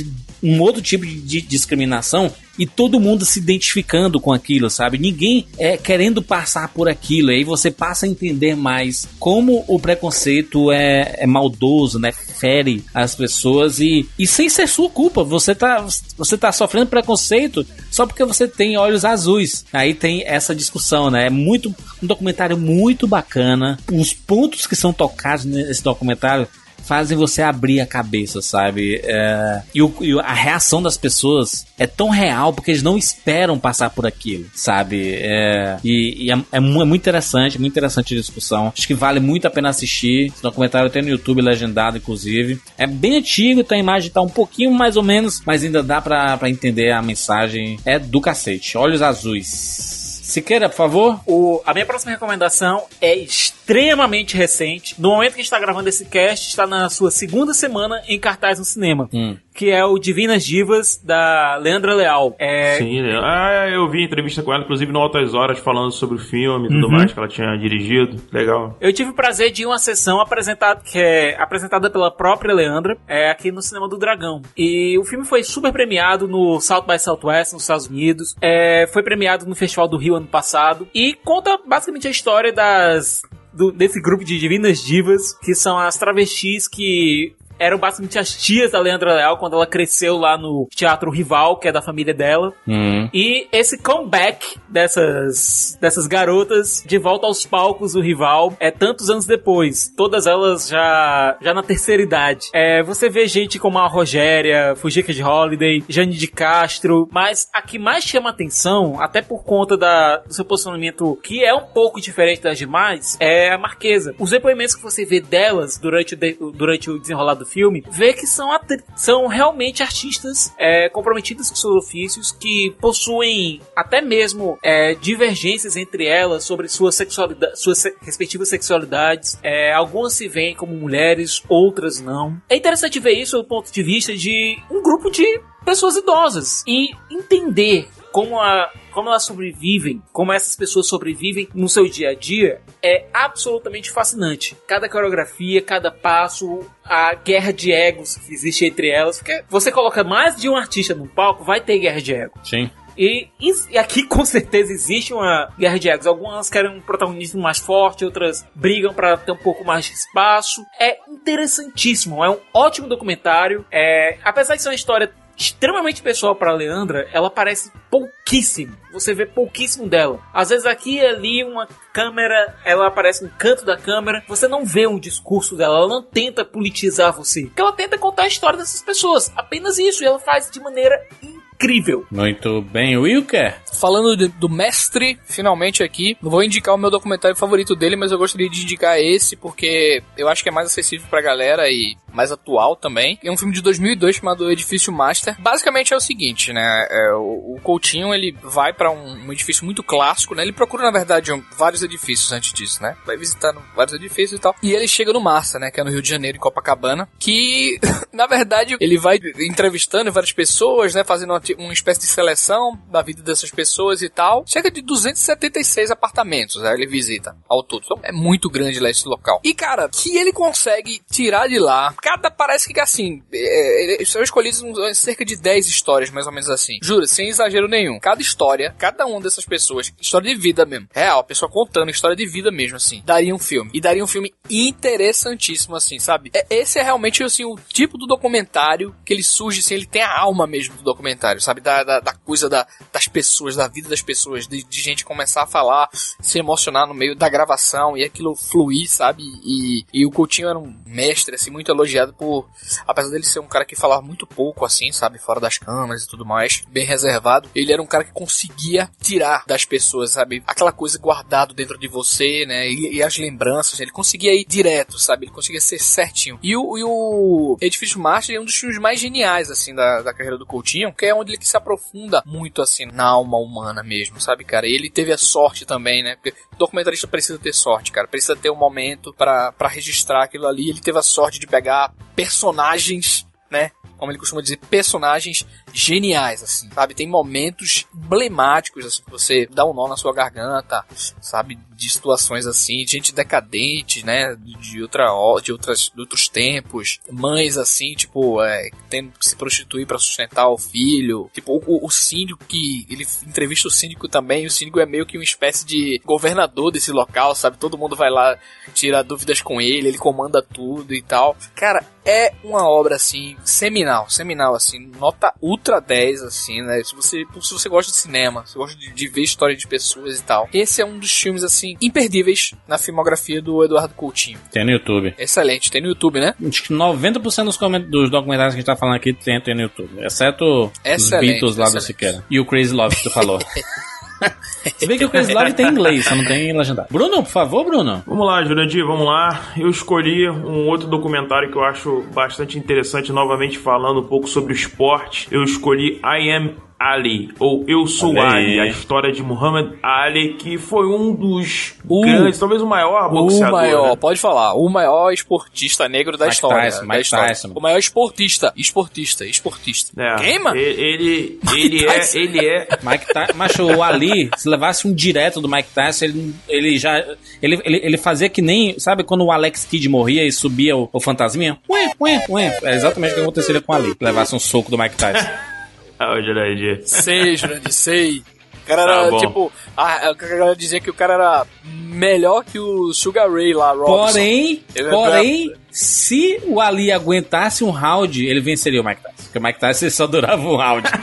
um 0.44 0.60
outro 0.60 0.82
tipo 0.82 1.06
de 1.06 1.42
discriminação 1.42 2.30
e 2.58 2.66
todo 2.66 3.00
mundo 3.00 3.26
se 3.26 3.40
identificando 3.40 4.20
com 4.20 4.32
aquilo, 4.32 4.70
sabe? 4.70 4.98
Ninguém 4.98 5.48
é 5.58 5.78
querendo 5.78 6.22
passar 6.22 6.70
por 6.70 6.88
aquilo. 6.88 7.30
Aí 7.30 7.44
você 7.44 7.70
passa 7.70 8.06
a 8.06 8.10
entender 8.10 8.56
mais 8.56 9.08
como 9.20 9.64
o 9.68 9.80
preconceito 9.80 10.72
é, 10.72 11.16
é 11.18 11.28
maldoso, 11.28 12.00
né? 12.00 12.12
Fere 12.12 12.84
as 12.94 13.16
pessoas 13.16 13.80
e, 13.80 14.08
e 14.18 14.28
sem 14.28 14.50
ser 14.50 14.68
sua 14.68 14.90
culpa. 14.90 15.24
Você 15.24 15.56
tá, 15.56 15.86
você 16.18 16.38
tá 16.38 16.52
sofrendo 16.52 16.88
preconceito 16.88 17.66
só 17.92 18.06
porque 18.06 18.24
você 18.24 18.48
tem 18.48 18.78
olhos 18.78 19.06
azuis. 19.06 19.66
Aí 19.72 19.94
tem 19.94 20.24
essa 20.26 20.56
discussão, 20.56 21.10
né? 21.10 21.28
É 21.28 21.30
muito 21.30 21.74
um 22.02 22.08
documentário 22.08 22.58
muito 22.58 23.08
bacana. 23.08 23.78
Os 23.92 24.14
pontos 24.14 24.68
que 24.68 24.76
são 24.76 24.94
tocados 24.94 25.46
nesse 25.46 25.84
documentário 25.84 26.48
fazem 26.86 27.18
você 27.18 27.42
abrir 27.42 27.80
a 27.82 27.86
cabeça, 27.86 28.42
sabe? 28.42 29.02
É, 29.04 29.62
e, 29.74 29.82
o- 29.82 29.94
e 30.02 30.20
a 30.20 30.34
reação 30.34 30.82
das 30.82 30.98
pessoas 30.98 31.66
é 31.78 31.86
tão 31.88 32.10
real 32.10 32.54
porque 32.54 32.72
eles 32.72 32.84
não 32.84 32.98
esperam 32.98 33.58
passar 33.60 33.90
por 33.90 34.06
aquilo, 34.06 34.46
sabe? 34.54 35.14
É, 35.16 35.78
e 35.84 36.26
e 36.26 36.32
é, 36.32 36.36
é 36.52 36.58
é 36.58 36.60
muito 36.60 37.02
interessante, 37.02 37.60
muito 37.60 37.74
interessante 37.74 38.14
a 38.14 38.18
discussão. 38.18 38.72
Acho 38.76 38.88
que 38.88 38.94
vale 38.94 39.20
muito 39.20 39.46
a 39.48 39.50
pena 39.50 39.70
assistir. 39.70 40.28
Esse 40.28 40.42
documentário 40.44 40.90
tem 40.90 41.02
no 41.02 41.10
YouTube 41.10 41.42
legendado, 41.42 41.98
inclusive. 41.98 42.60
É 42.78 42.86
bem 42.88 43.18
antigo, 43.18 43.62
então 43.62 43.78
a 43.78 43.80
imagem 43.82 44.10
tá 44.12 44.22
um 44.22 44.30
pouquinho 44.30 44.72
mais 44.72 44.96
ou 44.98 45.04
menos, 45.04 45.42
mas 45.46 45.64
ainda 45.64 45.82
dá 45.84 46.02
pra 46.02 46.40
entender 46.50 46.92
a 46.92 47.02
mensagem. 47.02 47.78
É 47.86 47.98
do 48.00 48.20
cacete. 48.22 48.78
Olhos 48.78 49.02
azuis. 49.02 50.05
Siqueira, 50.26 50.68
por 50.68 50.76
favor. 50.76 51.22
O- 51.28 51.62
a 51.66 51.74
minha 51.74 51.86
próxima 51.86 52.12
recomendação 52.12 52.84
é 53.00 53.16
extremamente 53.16 54.36
recente. 54.36 54.96
No 55.00 55.10
momento 55.10 55.30
que 55.34 55.36
a 55.36 55.38
gente 55.38 55.46
está 55.46 55.60
gravando 55.60 55.88
esse 55.88 56.06
cast, 56.06 56.50
está 56.50 56.66
na 56.66 56.90
sua 56.90 57.12
segunda 57.12 57.54
semana 57.54 58.02
em 58.08 58.20
cartaz 58.20 58.58
no 58.58 58.66
cinema. 58.66 59.08
Hum. 59.14 59.38
Que 59.56 59.72
é 59.72 59.86
o 59.86 59.98
Divinas 59.98 60.46
Divas, 60.46 61.02
da 61.02 61.56
Leandra 61.56 61.94
Leal. 61.94 62.36
É, 62.38 62.76
Sim, 62.78 63.02
né? 63.02 63.18
Ah, 63.24 63.70
eu 63.72 63.90
vi 63.90 64.04
entrevista 64.04 64.44
com 64.44 64.54
ela, 64.54 64.64
inclusive 64.64 64.92
no 64.92 65.00
Altas 65.00 65.34
Horas, 65.34 65.60
falando 65.60 65.92
sobre 65.92 66.18
o 66.18 66.20
filme 66.20 66.66
e 66.66 66.70
tudo 66.70 66.90
mais 66.92 67.14
que 67.14 67.18
ela 67.18 67.28
tinha 67.28 67.56
dirigido. 67.58 68.18
Legal. 68.34 68.76
Eu 68.82 68.92
tive 68.92 69.12
o 69.12 69.14
prazer 69.14 69.52
de 69.52 69.64
ir 69.64 69.66
uma 69.66 69.80
sessão 69.80 70.20
apresentada, 70.20 70.82
que 70.84 71.00
é 71.00 71.36
apresentada 71.42 71.90
pela 71.90 72.12
própria 72.12 72.54
Leandra, 72.54 72.98
é, 73.08 73.30
aqui 73.32 73.52
no 73.52 73.62
Cinema 73.62 73.88
do 73.88 73.98
Dragão. 73.98 74.42
E 74.58 74.98
o 75.00 75.06
filme 75.06 75.26
foi 75.26 75.42
super 75.44 75.72
premiado 75.72 76.28
no 76.28 76.60
South 76.60 76.84
by 76.86 77.00
Southwest, 77.00 77.54
nos 77.54 77.62
Estados 77.64 77.88
Unidos. 77.88 78.36
É, 78.42 78.86
foi 78.92 79.04
premiado 79.04 79.46
no 79.46 79.56
Festival 79.56 79.88
do 79.88 79.98
Rio 79.98 80.16
ano 80.16 80.28
passado. 80.28 80.86
E 80.94 81.14
conta 81.24 81.58
basicamente 81.66 82.08
a 82.08 82.12
história 82.12 82.52
das 82.52 83.22
do- 83.54 83.72
desse 83.72 84.02
grupo 84.02 84.26
de 84.26 84.38
divinas 84.38 84.84
divas, 84.84 85.32
que 85.40 85.56
são 85.56 85.78
as 85.80 85.98
travestis 85.98 86.68
que 86.68 87.34
eram 87.60 87.78
basicamente 87.78 88.20
as 88.20 88.36
tias 88.36 88.72
da 88.72 88.80
Leandra 88.80 89.14
Leal 89.16 89.38
quando 89.38 89.54
ela 89.54 89.68
cresceu 89.68 90.18
lá 90.18 90.38
no 90.38 90.68
Teatro 90.76 91.10
Rival, 91.12 91.58
que 91.58 91.68
é 91.68 91.72
da 91.72 91.82
família 91.82 92.14
dela. 92.14 92.54
Hum. 92.68 93.10
E 93.14 93.48
esse 93.52 93.78
comeback 93.82 94.58
dessas, 94.68 95.78
dessas 95.80 96.08
garotas 96.08 96.84
de 96.86 96.98
volta 96.98 97.26
aos 97.28 97.46
palcos 97.46 97.94
do 97.94 98.02
rival 98.02 98.54
é 98.60 98.72
tantos 98.72 99.10
anos 99.10 99.26
depois. 99.26 99.92
Todas 99.96 100.26
elas 100.28 100.68
já, 100.68 101.38
já 101.42 101.54
na 101.54 101.64
terceira 101.64 102.02
idade. 102.02 102.48
É, 102.54 102.82
você 102.84 103.10
vê 103.10 103.28
gente 103.28 103.60
como 103.60 103.78
a 103.80 103.88
Rogéria, 103.88 104.76
Fujica 104.76 105.14
de 105.14 105.24
Holiday, 105.24 105.84
Jane 105.88 106.14
de 106.14 106.28
Castro, 106.28 107.08
mas 107.12 107.50
a 107.54 107.62
que 107.62 107.78
mais 107.80 108.04
chama 108.04 108.30
atenção, 108.30 109.00
até 109.02 109.22
por 109.22 109.44
conta 109.44 109.78
da, 109.78 110.18
do 110.18 110.34
seu 110.34 110.46
posicionamento 110.46 111.18
que 111.24 111.44
é 111.44 111.54
um 111.54 111.66
pouco 111.66 112.00
diferente 112.02 112.42
das 112.42 112.58
demais, 112.58 113.18
é 113.20 113.52
a 113.52 113.58
Marquesa. 113.58 114.14
Os 114.20 114.32
depoimentos 114.32 114.76
que 114.76 114.84
você 114.84 115.06
vê 115.06 115.20
delas 115.22 115.78
durante 115.78 116.14
o, 116.14 116.18
de- 116.18 116.38
durante 116.54 116.90
o 116.90 117.00
desenrolar 117.00 117.34
do 117.36 117.45
filme, 117.46 117.84
vê 117.90 118.14
que 118.14 118.26
são, 118.28 118.50
são 118.96 119.28
realmente 119.28 119.82
artistas 119.84 120.54
é, 120.58 120.90
comprometidas 120.90 121.50
com 121.50 121.56
seus 121.56 121.76
ofícios, 121.86 122.32
que 122.32 122.76
possuem 122.82 123.62
até 123.76 124.02
mesmo 124.02 124.58
é, 124.64 124.94
divergências 124.96 125.76
entre 125.76 126.06
elas 126.06 126.44
sobre 126.44 126.68
sua 126.68 126.92
sexualidade, 126.92 127.60
suas 127.60 127.78
se- 127.80 127.96
respectivas 128.02 128.50
sexualidades. 128.50 129.38
É, 129.44 129.74
algumas 129.74 130.14
se 130.14 130.28
veem 130.28 130.56
como 130.56 130.74
mulheres, 130.74 131.42
outras 131.48 132.02
não. 132.02 132.42
É 132.50 132.56
interessante 132.56 133.00
ver 133.00 133.14
isso 133.14 133.38
do 133.38 133.44
ponto 133.44 133.72
de 133.72 133.84
vista 133.84 134.16
de 134.16 134.58
um 134.70 134.82
grupo 134.82 135.10
de 135.10 135.42
pessoas 135.64 135.96
idosas 135.96 136.64
e 136.68 136.92
entender 137.10 137.88
como, 138.16 138.40
a, 138.40 138.72
como 138.94 139.10
elas 139.10 139.26
sobrevivem, 139.26 140.02
como 140.14 140.32
essas 140.32 140.56
pessoas 140.56 140.88
sobrevivem 140.88 141.50
no 141.54 141.68
seu 141.68 141.86
dia 141.86 142.12
a 142.12 142.16
dia, 142.16 142.62
é 142.82 143.08
absolutamente 143.14 143.92
fascinante. 143.92 144.56
Cada 144.66 144.88
coreografia, 144.88 145.62
cada 145.62 145.92
passo, 145.92 146.62
a 146.82 147.14
guerra 147.14 147.52
de 147.52 147.74
egos 147.74 148.16
que 148.16 148.34
existe 148.34 148.64
entre 148.64 148.90
elas. 148.90 149.18
Porque 149.18 149.44
você 149.50 149.70
coloca 149.70 150.02
mais 150.02 150.38
de 150.38 150.48
um 150.48 150.56
artista 150.56 150.96
no 150.96 151.10
palco, 151.10 151.44
vai 151.44 151.60
ter 151.60 151.78
guerra 151.78 152.00
de 152.02 152.14
ego. 152.14 152.40
Sim. 152.42 152.72
E, 152.98 153.28
e 153.70 153.78
aqui 153.78 154.04
com 154.08 154.24
certeza 154.24 154.72
existe 154.72 155.14
uma 155.14 155.54
guerra 155.60 155.78
de 155.78 155.90
egos. 155.90 156.08
Algumas 156.08 156.50
querem 156.50 156.72
um 156.72 156.80
protagonismo 156.80 157.42
mais 157.42 157.60
forte, 157.60 158.06
outras 158.06 158.48
brigam 158.56 158.94
para 158.94 159.18
ter 159.18 159.34
um 159.34 159.38
pouco 159.38 159.66
mais 159.66 159.88
de 159.88 159.92
espaço. 159.92 160.66
É 160.80 161.00
interessantíssimo, 161.10 162.24
é 162.24 162.30
um 162.30 162.40
ótimo 162.54 162.88
documentário. 162.88 163.66
É, 163.70 164.18
apesar 164.24 164.56
de 164.56 164.62
ser 164.62 164.70
uma 164.70 164.76
história 164.76 165.12
extremamente 165.38 166.02
pessoal 166.02 166.36
para 166.36 166.54
Leandra, 166.54 167.08
ela 167.12 167.28
aparece 167.28 167.72
pouquíssimo. 167.90 168.76
Você 168.94 169.14
vê 169.14 169.26
pouquíssimo 169.26 169.88
dela. 169.88 170.20
Às 170.34 170.50
vezes 170.50 170.66
aqui 170.66 170.96
e 170.98 171.06
ali 171.06 171.44
uma 171.44 171.68
câmera, 171.94 172.56
ela 172.64 172.88
aparece 172.88 173.24
no 173.24 173.30
canto 173.32 173.66
da 173.66 173.78
câmera, 173.78 174.24
você 174.28 174.48
não 174.48 174.66
vê 174.66 174.88
um 174.88 175.00
discurso 175.00 175.56
dela, 175.56 175.78
ela 175.80 175.88
não 175.88 176.04
tenta 176.04 176.46
politizar 176.46 177.12
você. 177.14 177.44
Porque 177.46 177.62
ela 177.62 177.74
tenta 177.74 177.98
contar 177.98 178.24
a 178.24 178.28
história 178.28 178.58
dessas 178.60 178.82
pessoas. 178.82 179.32
Apenas 179.36 179.78
isso, 179.78 180.04
e 180.04 180.08
ela 180.08 180.20
faz 180.20 180.50
de 180.50 180.60
maneira 180.60 180.96
incrível. 181.22 182.06
Muito 182.12 182.62
bem. 182.62 182.98
Wilker? 182.98 183.58
Falando 183.80 184.16
de- 184.18 184.28
do 184.28 184.50
mestre, 184.50 185.18
finalmente 185.26 185.84
aqui, 185.84 186.18
não 186.22 186.30
vou 186.32 186.44
indicar 186.44 186.74
o 186.76 186.78
meu 186.78 186.90
documentário 186.92 187.36
favorito 187.36 187.76
dele, 187.76 187.96
mas 187.96 188.12
eu 188.12 188.18
gostaria 188.18 188.50
de 188.50 188.62
indicar 188.64 189.00
esse 189.00 189.36
porque 189.36 190.02
eu 190.18 190.28
acho 190.28 190.44
que 190.44 190.50
é 190.50 190.52
mais 190.52 190.68
acessível 190.68 191.08
pra 191.10 191.22
galera 191.22 191.70
e 191.70 191.96
mais 192.16 192.32
atual 192.32 192.76
também. 192.76 193.20
É 193.24 193.32
um 193.32 193.38
filme 193.38 193.54
de 193.54 193.62
2002 193.62 194.16
chamado 194.18 194.50
Edifício 194.52 194.92
Master. 194.92 195.36
Basicamente 195.40 195.94
é 195.94 195.98
o 195.98 196.00
seguinte, 196.00 196.52
né? 196.54 196.88
É, 196.90 197.14
o, 197.14 197.56
o 197.56 197.60
Coutinho 197.62 198.14
ele 198.14 198.36
vai 198.42 198.74
pra 198.74 198.90
um, 198.92 199.26
um 199.28 199.32
edifício 199.34 199.66
muito 199.66 199.84
clássico, 199.84 200.34
né? 200.36 200.44
Ele 200.44 200.54
procura 200.54 200.84
na 200.84 200.92
verdade 200.92 201.32
um- 201.32 201.44
vários 201.58 201.84
edifícios 201.84 202.32
antes 202.32 202.54
disso, 202.54 202.82
né? 202.82 202.96
Vai 203.06 203.18
visitando 203.18 203.62
vários 203.76 203.96
edifícios 203.96 204.40
e 204.40 204.42
tal. 204.42 204.56
E 204.64 204.72
ele 204.74 204.88
chega 204.88 205.12
no 205.14 205.20
Massa, 205.22 205.60
né? 205.60 205.70
Que 205.72 205.80
é 205.80 205.84
no 205.84 205.92
Rio 205.92 206.02
de 206.02 206.10
Janeiro, 206.10 206.38
em 206.38 206.42
Copacabana, 206.42 207.08
que 207.20 207.80
na 208.14 208.28
verdade 208.28 208.76
ele 208.80 208.98
vai 208.98 209.20
entrevistando 209.40 210.12
várias 210.12 210.32
pessoas, 210.32 210.94
né? 210.96 211.04
Fazendo 211.04 211.32
uma, 211.32 211.42
uma 211.58 211.74
espécie 211.74 212.00
de 212.02 212.06
seleção 212.08 212.80
da 212.90 213.02
vida 213.02 213.22
dessas 213.22 213.52
pessoas 213.52 214.02
e 214.02 214.10
tal. 214.10 214.44
Chega 214.48 214.72
de 214.72 214.82
276 214.82 215.92
apartamentos, 215.92 216.62
né? 216.62 216.74
Ele 216.74 216.86
visita 216.88 217.36
ao 217.50 217.64
todo. 217.64 217.84
Então 217.86 218.00
é 218.04 218.12
muito 218.12 218.50
grande 218.50 218.80
lá 218.80 218.90
esse 218.90 219.08
local. 219.08 219.40
E 219.44 219.54
cara, 219.54 219.90
que 219.90 220.18
ele 220.18 220.32
consegue 220.32 221.02
tirar 221.12 221.48
de 221.48 221.60
lá 221.60 221.94
cada 222.06 222.30
parece 222.30 222.72
que 222.72 222.80
assim, 222.80 223.24
é, 223.34 223.98
são 224.06 224.22
escolhidos 224.22 224.62
cerca 224.96 225.26
de 225.26 225.36
10 225.36 225.68
histórias, 225.68 226.12
mais 226.12 226.28
ou 226.28 226.32
menos 226.32 226.52
assim. 226.52 226.78
Juro, 226.80 227.08
sem 227.08 227.30
exagero 227.30 227.68
nenhum. 227.68 228.00
Cada 228.00 228.22
história, 228.22 228.76
cada 228.78 229.08
uma 229.08 229.20
dessas 229.20 229.44
pessoas, 229.44 229.92
história 230.00 230.32
de 230.32 230.40
vida 230.40 230.68
mesmo. 230.68 230.88
Real, 230.94 231.22
a 231.22 231.24
pessoa 231.24 231.50
contando 231.50 231.90
história 231.90 232.16
de 232.16 232.28
vida 232.28 232.52
mesmo, 232.52 232.78
assim. 232.78 233.02
Daria 233.04 233.34
um 233.34 233.40
filme. 233.40 233.72
E 233.74 233.82
daria 233.82 234.04
um 234.04 234.08
filme 234.08 234.32
interessantíssimo, 234.48 235.76
assim, 235.76 235.98
sabe? 235.98 236.30
É- 236.36 236.46
esse 236.52 236.78
é 236.78 236.84
realmente, 236.84 237.24
assim, 237.24 237.44
o 237.44 237.58
tipo 237.68 237.98
do 237.98 238.06
documentário 238.06 238.96
que 239.04 239.12
ele 239.12 239.24
surge, 239.24 239.62
assim, 239.62 239.74
ele 239.74 239.88
tem 239.88 240.04
a 240.04 240.16
alma 240.16 240.46
mesmo 240.46 240.76
do 240.76 240.84
documentário, 240.84 241.42
sabe? 241.42 241.60
Da, 241.60 241.84
da, 241.84 242.00
da 242.02 242.14
coisa 242.14 242.48
da, 242.48 242.68
das 242.94 243.08
pessoas, 243.08 243.56
da 243.56 243.68
vida 243.68 243.90
das 243.90 244.04
pessoas, 244.04 244.48
de, 244.48 244.64
de 244.64 244.80
gente 244.80 245.04
começar 245.04 245.42
a 245.42 245.48
falar, 245.48 245.90
se 246.22 246.38
emocionar 246.38 246.86
no 246.86 246.94
meio 246.94 247.16
da 247.16 247.28
gravação 247.28 247.98
e 247.98 248.04
aquilo 248.04 248.36
fluir, 248.36 248.88
sabe? 248.88 249.24
E, 249.44 249.84
e 249.92 250.06
o 250.06 250.12
Coutinho 250.12 250.50
era 250.50 250.60
um 250.60 250.72
mestre, 250.86 251.34
assim, 251.34 251.50
muito 251.50 251.72
elogiado 251.72 251.95
por. 252.14 252.48
Apesar 252.88 253.10
dele 253.10 253.24
ser 253.24 253.40
um 253.40 253.48
cara 253.48 253.66
que 253.66 253.76
falava 253.76 254.02
muito 254.02 254.26
pouco, 254.26 254.66
assim, 254.66 254.92
sabe? 254.92 255.20
Fora 255.20 255.40
das 255.40 255.58
câmeras 255.58 256.04
e 256.04 256.08
tudo 256.08 256.26
mais, 256.26 256.64
bem 256.70 256.86
reservado. 256.86 257.50
Ele 257.54 257.72
era 257.72 257.82
um 257.82 257.88
cara 257.88 258.04
que 258.04 258.12
conseguia 258.12 258.90
tirar 259.02 259.44
das 259.48 259.66
pessoas, 259.66 260.12
sabe? 260.12 260.44
Aquela 260.48 260.72
coisa 260.72 261.00
guardado 261.00 261.54
dentro 261.54 261.78
de 261.78 261.88
você, 261.88 262.46
né? 262.46 262.68
E, 262.70 262.96
e 262.96 263.04
as 263.04 263.18
lembranças. 263.18 263.80
Ele 263.80 263.92
conseguia 263.92 264.34
ir 264.34 264.46
direto, 264.46 265.00
sabe? 265.00 265.26
Ele 265.26 265.34
conseguia 265.34 265.62
ser 265.62 265.80
certinho. 265.80 266.40
E 266.42 266.56
o, 266.56 266.78
e 266.78 266.84
o 266.84 267.58
Edifício 267.62 268.00
Marte 268.00 268.36
é 268.36 268.40
um 268.40 268.46
dos 268.46 268.56
filmes 268.56 268.80
mais 268.80 269.00
geniais, 269.00 269.50
assim, 269.50 269.74
da, 269.74 270.02
da 270.02 270.14
carreira 270.14 270.38
do 270.38 270.46
Coutinho, 270.46 270.94
que 270.94 271.06
é 271.06 271.14
onde 271.14 271.34
ele 271.34 271.46
se 271.46 271.58
aprofunda 271.58 272.24
muito, 272.26 272.62
assim, 272.62 272.86
na 272.86 273.06
alma 273.06 273.38
humana 273.38 273.84
mesmo, 273.84 274.20
sabe, 274.20 274.44
cara? 274.44 274.68
E 274.68 274.74
ele 274.74 274.90
teve 274.90 275.12
a 275.12 275.18
sorte 275.18 275.66
também, 275.66 276.04
né? 276.04 276.16
Porque 276.16 276.34
documentarista 276.58 277.08
precisa 277.08 277.38
ter 277.40 277.54
sorte, 277.54 277.92
cara. 277.92 278.08
Precisa 278.08 278.36
ter 278.36 278.50
um 278.50 278.56
momento 278.56 279.14
pra 279.14 279.54
registrar 279.68 280.24
aquilo 280.24 280.48
ali. 280.48 280.70
Ele 280.70 280.82
teve 280.82 280.98
a 280.98 281.04
sorte 281.04 281.40
de 281.40 281.48
pegar 281.48 281.85
personagens, 282.16 283.28
né? 283.50 283.72
Como 283.98 284.12
ele 284.12 284.20
costuma 284.20 284.42
dizer, 284.42 284.58
personagens 284.58 285.46
geniais, 285.74 286.42
assim, 286.42 286.70
sabe? 286.72 286.94
Tem 286.94 287.08
momentos 287.08 287.86
emblemáticos, 287.94 288.86
assim, 288.86 289.04
que 289.04 289.12
você 289.12 289.48
dá 289.52 289.66
um 289.66 289.74
nó 289.74 289.88
na 289.88 289.98
sua 289.98 290.14
garganta, 290.14 290.86
sabe? 291.22 291.58
De 291.76 291.90
situações 291.90 292.48
assim, 292.48 292.86
gente 292.88 293.14
decadente, 293.14 294.06
né? 294.06 294.36
De, 294.36 294.82
outra, 294.82 295.06
de, 295.44 295.52
outras, 295.52 295.92
de 295.94 296.00
outros 296.00 296.30
tempos, 296.30 297.00
mães 297.12 297.58
assim, 297.58 297.94
tipo, 297.94 298.42
é, 298.42 298.70
tendo 298.90 299.12
que 299.20 299.28
se 299.28 299.36
prostituir 299.36 299.86
pra 299.86 300.00
sustentar 300.00 300.48
o 300.48 300.58
filho, 300.58 301.30
tipo, 301.34 301.62
o, 301.66 301.86
o 301.86 301.90
síndico 301.90 302.46
que, 302.46 302.86
ele 302.90 303.06
entrevista 303.28 303.68
o 303.68 303.72
síndico 303.72 304.08
também, 304.08 304.46
o 304.46 304.52
síndico 304.52 304.80
é 304.80 304.86
meio 304.86 305.06
que 305.06 305.18
uma 305.18 305.24
espécie 305.24 305.66
de 305.66 306.02
governador 306.06 306.72
desse 306.72 306.92
local, 306.92 307.36
sabe? 307.36 307.58
Todo 307.58 307.78
mundo 307.78 307.96
vai 307.96 308.10
lá 308.10 308.38
tirar 308.74 309.04
dúvidas 309.04 309.42
com 309.42 309.60
ele, 309.60 309.90
ele 309.90 309.98
comanda 309.98 310.42
tudo 310.42 310.94
e 310.94 311.02
tal. 311.02 311.36
Cara, 311.56 311.86
é 312.06 312.34
uma 312.44 312.70
obra 312.70 312.96
assim, 312.96 313.36
seminal, 313.44 314.08
seminal, 314.10 314.54
assim, 314.54 314.80
nota 314.80 315.34
ultra 315.42 315.65
10, 315.80 316.24
assim, 316.24 316.62
né? 316.62 316.82
Se 316.84 316.96
você, 316.96 317.26
se 317.42 317.54
você 317.54 317.70
gosta 317.70 317.92
de 317.92 317.98
cinema, 317.98 318.46
se 318.46 318.56
gosta 318.56 318.78
de, 318.78 318.92
de 318.92 319.08
ver 319.08 319.22
história 319.22 319.56
de 319.56 319.68
pessoas 319.68 320.20
e 320.20 320.24
tal, 320.24 320.48
esse 320.54 320.82
é 320.82 320.86
um 320.86 320.98
dos 320.98 321.12
filmes, 321.12 321.44
assim, 321.44 321.76
imperdíveis 321.82 322.54
na 322.68 322.78
filmografia 322.78 323.42
do 323.42 323.64
Eduardo 323.64 323.94
Coutinho. 323.94 324.40
Tem 324.52 324.64
no 324.64 324.72
YouTube. 324.72 325.14
Excelente, 325.18 325.72
tem 325.72 325.82
no 325.82 325.88
YouTube, 325.88 326.20
né? 326.20 326.36
Acho 326.48 326.64
que 326.64 326.74
90% 326.74 327.46
dos, 327.46 327.58
dos 327.90 328.10
documentários 328.10 328.54
que 328.54 328.60
a 328.60 328.62
gente 328.62 328.66
tá 328.66 328.76
falando 328.76 328.96
aqui 328.96 329.14
tem, 329.14 329.40
tem 329.42 329.56
no 329.56 329.62
YouTube. 329.62 330.04
Exceto 330.04 330.66
os 330.66 330.72
Excelente, 330.84 331.32
Beatles 331.32 331.58
lá 331.58 331.66
do 331.66 331.78
excelente. 331.78 331.86
Siqueira. 331.86 332.26
E 332.30 332.40
o 332.40 332.46
Crazy 332.46 332.74
Love 332.74 332.96
que 332.96 333.04
tu 333.04 333.10
falou. 333.10 333.40
Se 334.78 334.88
bem 334.88 334.98
que 334.98 335.06
o 335.06 335.10
Crazy 335.10 335.34
tem 335.56 335.68
em 335.68 335.72
inglês, 335.72 336.06
só 336.06 336.16
não 336.16 336.26
tem 336.26 336.56
legendado. 336.56 336.88
Bruno, 336.92 337.24
por 337.24 337.32
favor, 337.32 337.66
Bruno. 337.66 338.04
Vamos 338.06 338.26
lá, 338.26 338.44
Jurandir, 338.44 338.86
vamos 338.86 339.06
lá. 339.06 339.54
Eu 339.58 339.70
escolhi 339.70 340.30
um 340.30 340.68
outro 340.68 340.88
documentário 340.88 341.52
que 341.52 341.58
eu 341.58 341.64
acho 341.64 342.04
bastante 342.14 342.58
interessante, 342.58 343.12
novamente 343.12 343.58
falando 343.58 344.00
um 344.00 344.08
pouco 344.08 344.28
sobre 344.28 344.54
o 344.54 344.56
esporte. 344.56 345.28
Eu 345.32 345.44
escolhi 345.44 346.00
I 346.04 346.32
Am 346.32 346.56
Ali, 346.78 347.30
ou 347.40 347.64
Eu 347.68 347.88
Sou 347.88 348.20
Ali, 348.20 348.60
a 348.60 348.66
história 348.66 349.12
de 349.12 349.24
Muhammad 349.24 349.74
Ali, 349.82 350.34
que 350.34 350.58
foi 350.58 350.86
um 350.86 351.14
dos 351.14 351.74
O- 351.88 352.02
grandes, 352.02 352.38
talvez 352.38 352.62
o 352.62 352.68
maior 352.68 353.08
O 353.08 353.10
boxeador. 353.12 353.52
maior, 353.52 353.90
né? 353.92 353.96
pode 353.96 354.20
falar, 354.20 354.54
o 354.56 354.68
maior 354.70 355.12
esportista 355.12 355.88
negro 355.88 356.18
da 356.18 356.26
Mike 356.26 356.36
história. 356.36 356.64
Tyson, 356.64 356.80
da 356.82 356.86
Mike 356.88 357.02
história. 357.02 357.28
Tyson. 357.28 357.52
O 357.56 357.62
maior 357.62 357.78
esportista, 357.80 358.54
esportista, 358.58 359.26
esportista. 359.26 359.94
É, 360.02 360.16
Quem, 360.18 360.40
mano? 360.40 360.58
Ele, 360.58 360.82
ele, 360.82 361.40
ele 361.56 361.86
é, 361.86 362.18
ele 362.18 362.46
é 362.46 362.68
Mike 362.84 363.06
Tyson, 363.14 363.34
macho, 363.38 363.64
o 363.64 363.82
Ali, 363.82 364.30
se 364.36 364.50
levasse 364.50 364.88
um 364.88 364.94
direto 364.94 365.40
do 365.40 365.48
Mike 365.48 365.70
Tyson, 365.74 366.06
ele, 366.06 366.36
ele 366.50 366.78
já. 366.78 366.98
Ele, 367.42 367.60
ele, 367.64 367.82
ele 367.84 367.98
fazia 367.98 368.28
que 368.30 368.42
nem. 368.42 368.78
Sabe 368.80 369.04
quando 369.04 369.24
o 369.24 369.32
Alex 369.32 369.64
Kidd 369.66 369.88
morria 369.88 370.26
e 370.26 370.32
subia 370.32 370.76
o, 370.76 370.90
o 370.92 371.00
fantasminha? 371.00 371.58
Ué, 371.70 371.92
ué, 372.02 372.26
ué. 372.30 372.60
É 372.64 372.76
exatamente 372.76 373.12
o 373.14 373.16
que 373.16 373.22
aconteceria 373.22 373.62
com 373.62 373.72
o 373.72 373.76
Ali. 373.76 373.94
Levasse 374.02 374.36
um 374.36 374.40
soco 374.40 374.70
do 374.70 374.78
Mike 374.78 374.96
Tyson. 374.98 375.26
Ah, 376.00 376.14
o 376.14 376.22
Jurandir. 376.22 376.82
Sei, 376.86 377.36
Jurandir, 377.38 377.72
sei. 377.72 378.18
O 378.20 378.24
cara 378.68 378.86
Tá 378.86 378.92
era, 378.94 379.12
bom. 379.12 379.18
tipo, 379.20 379.52
a, 379.78 380.10
a 380.10 380.14
galera 380.14 380.56
dizia 380.56 380.80
que 380.80 380.90
o 380.90 380.94
cara 380.94 381.14
era 381.14 381.46
melhor 381.64 382.44
que 382.44 382.58
o 382.60 382.92
Sugar 382.94 383.32
Ray 383.32 383.54
lá, 383.54 383.72
Robinson. 383.74 383.96
Porém, 384.14 384.64
Ele 384.76 384.88
é 384.88 384.92
porém, 384.92 385.54
se 385.72 386.42
o 386.46 386.60
Ali 386.60 386.92
aguentasse 386.92 387.64
um 387.64 387.70
round, 387.70 388.26
ele 388.26 388.42
venceria 388.42 388.82
o 388.82 388.84
Mike 388.84 389.02
Tyson. 389.04 389.24
Porque 389.24 389.38
o 389.38 389.42
Mike 389.42 389.60
Tyson 389.60 389.90
só 389.90 390.08
durava 390.08 390.42
um 390.42 390.56
round. 390.58 390.88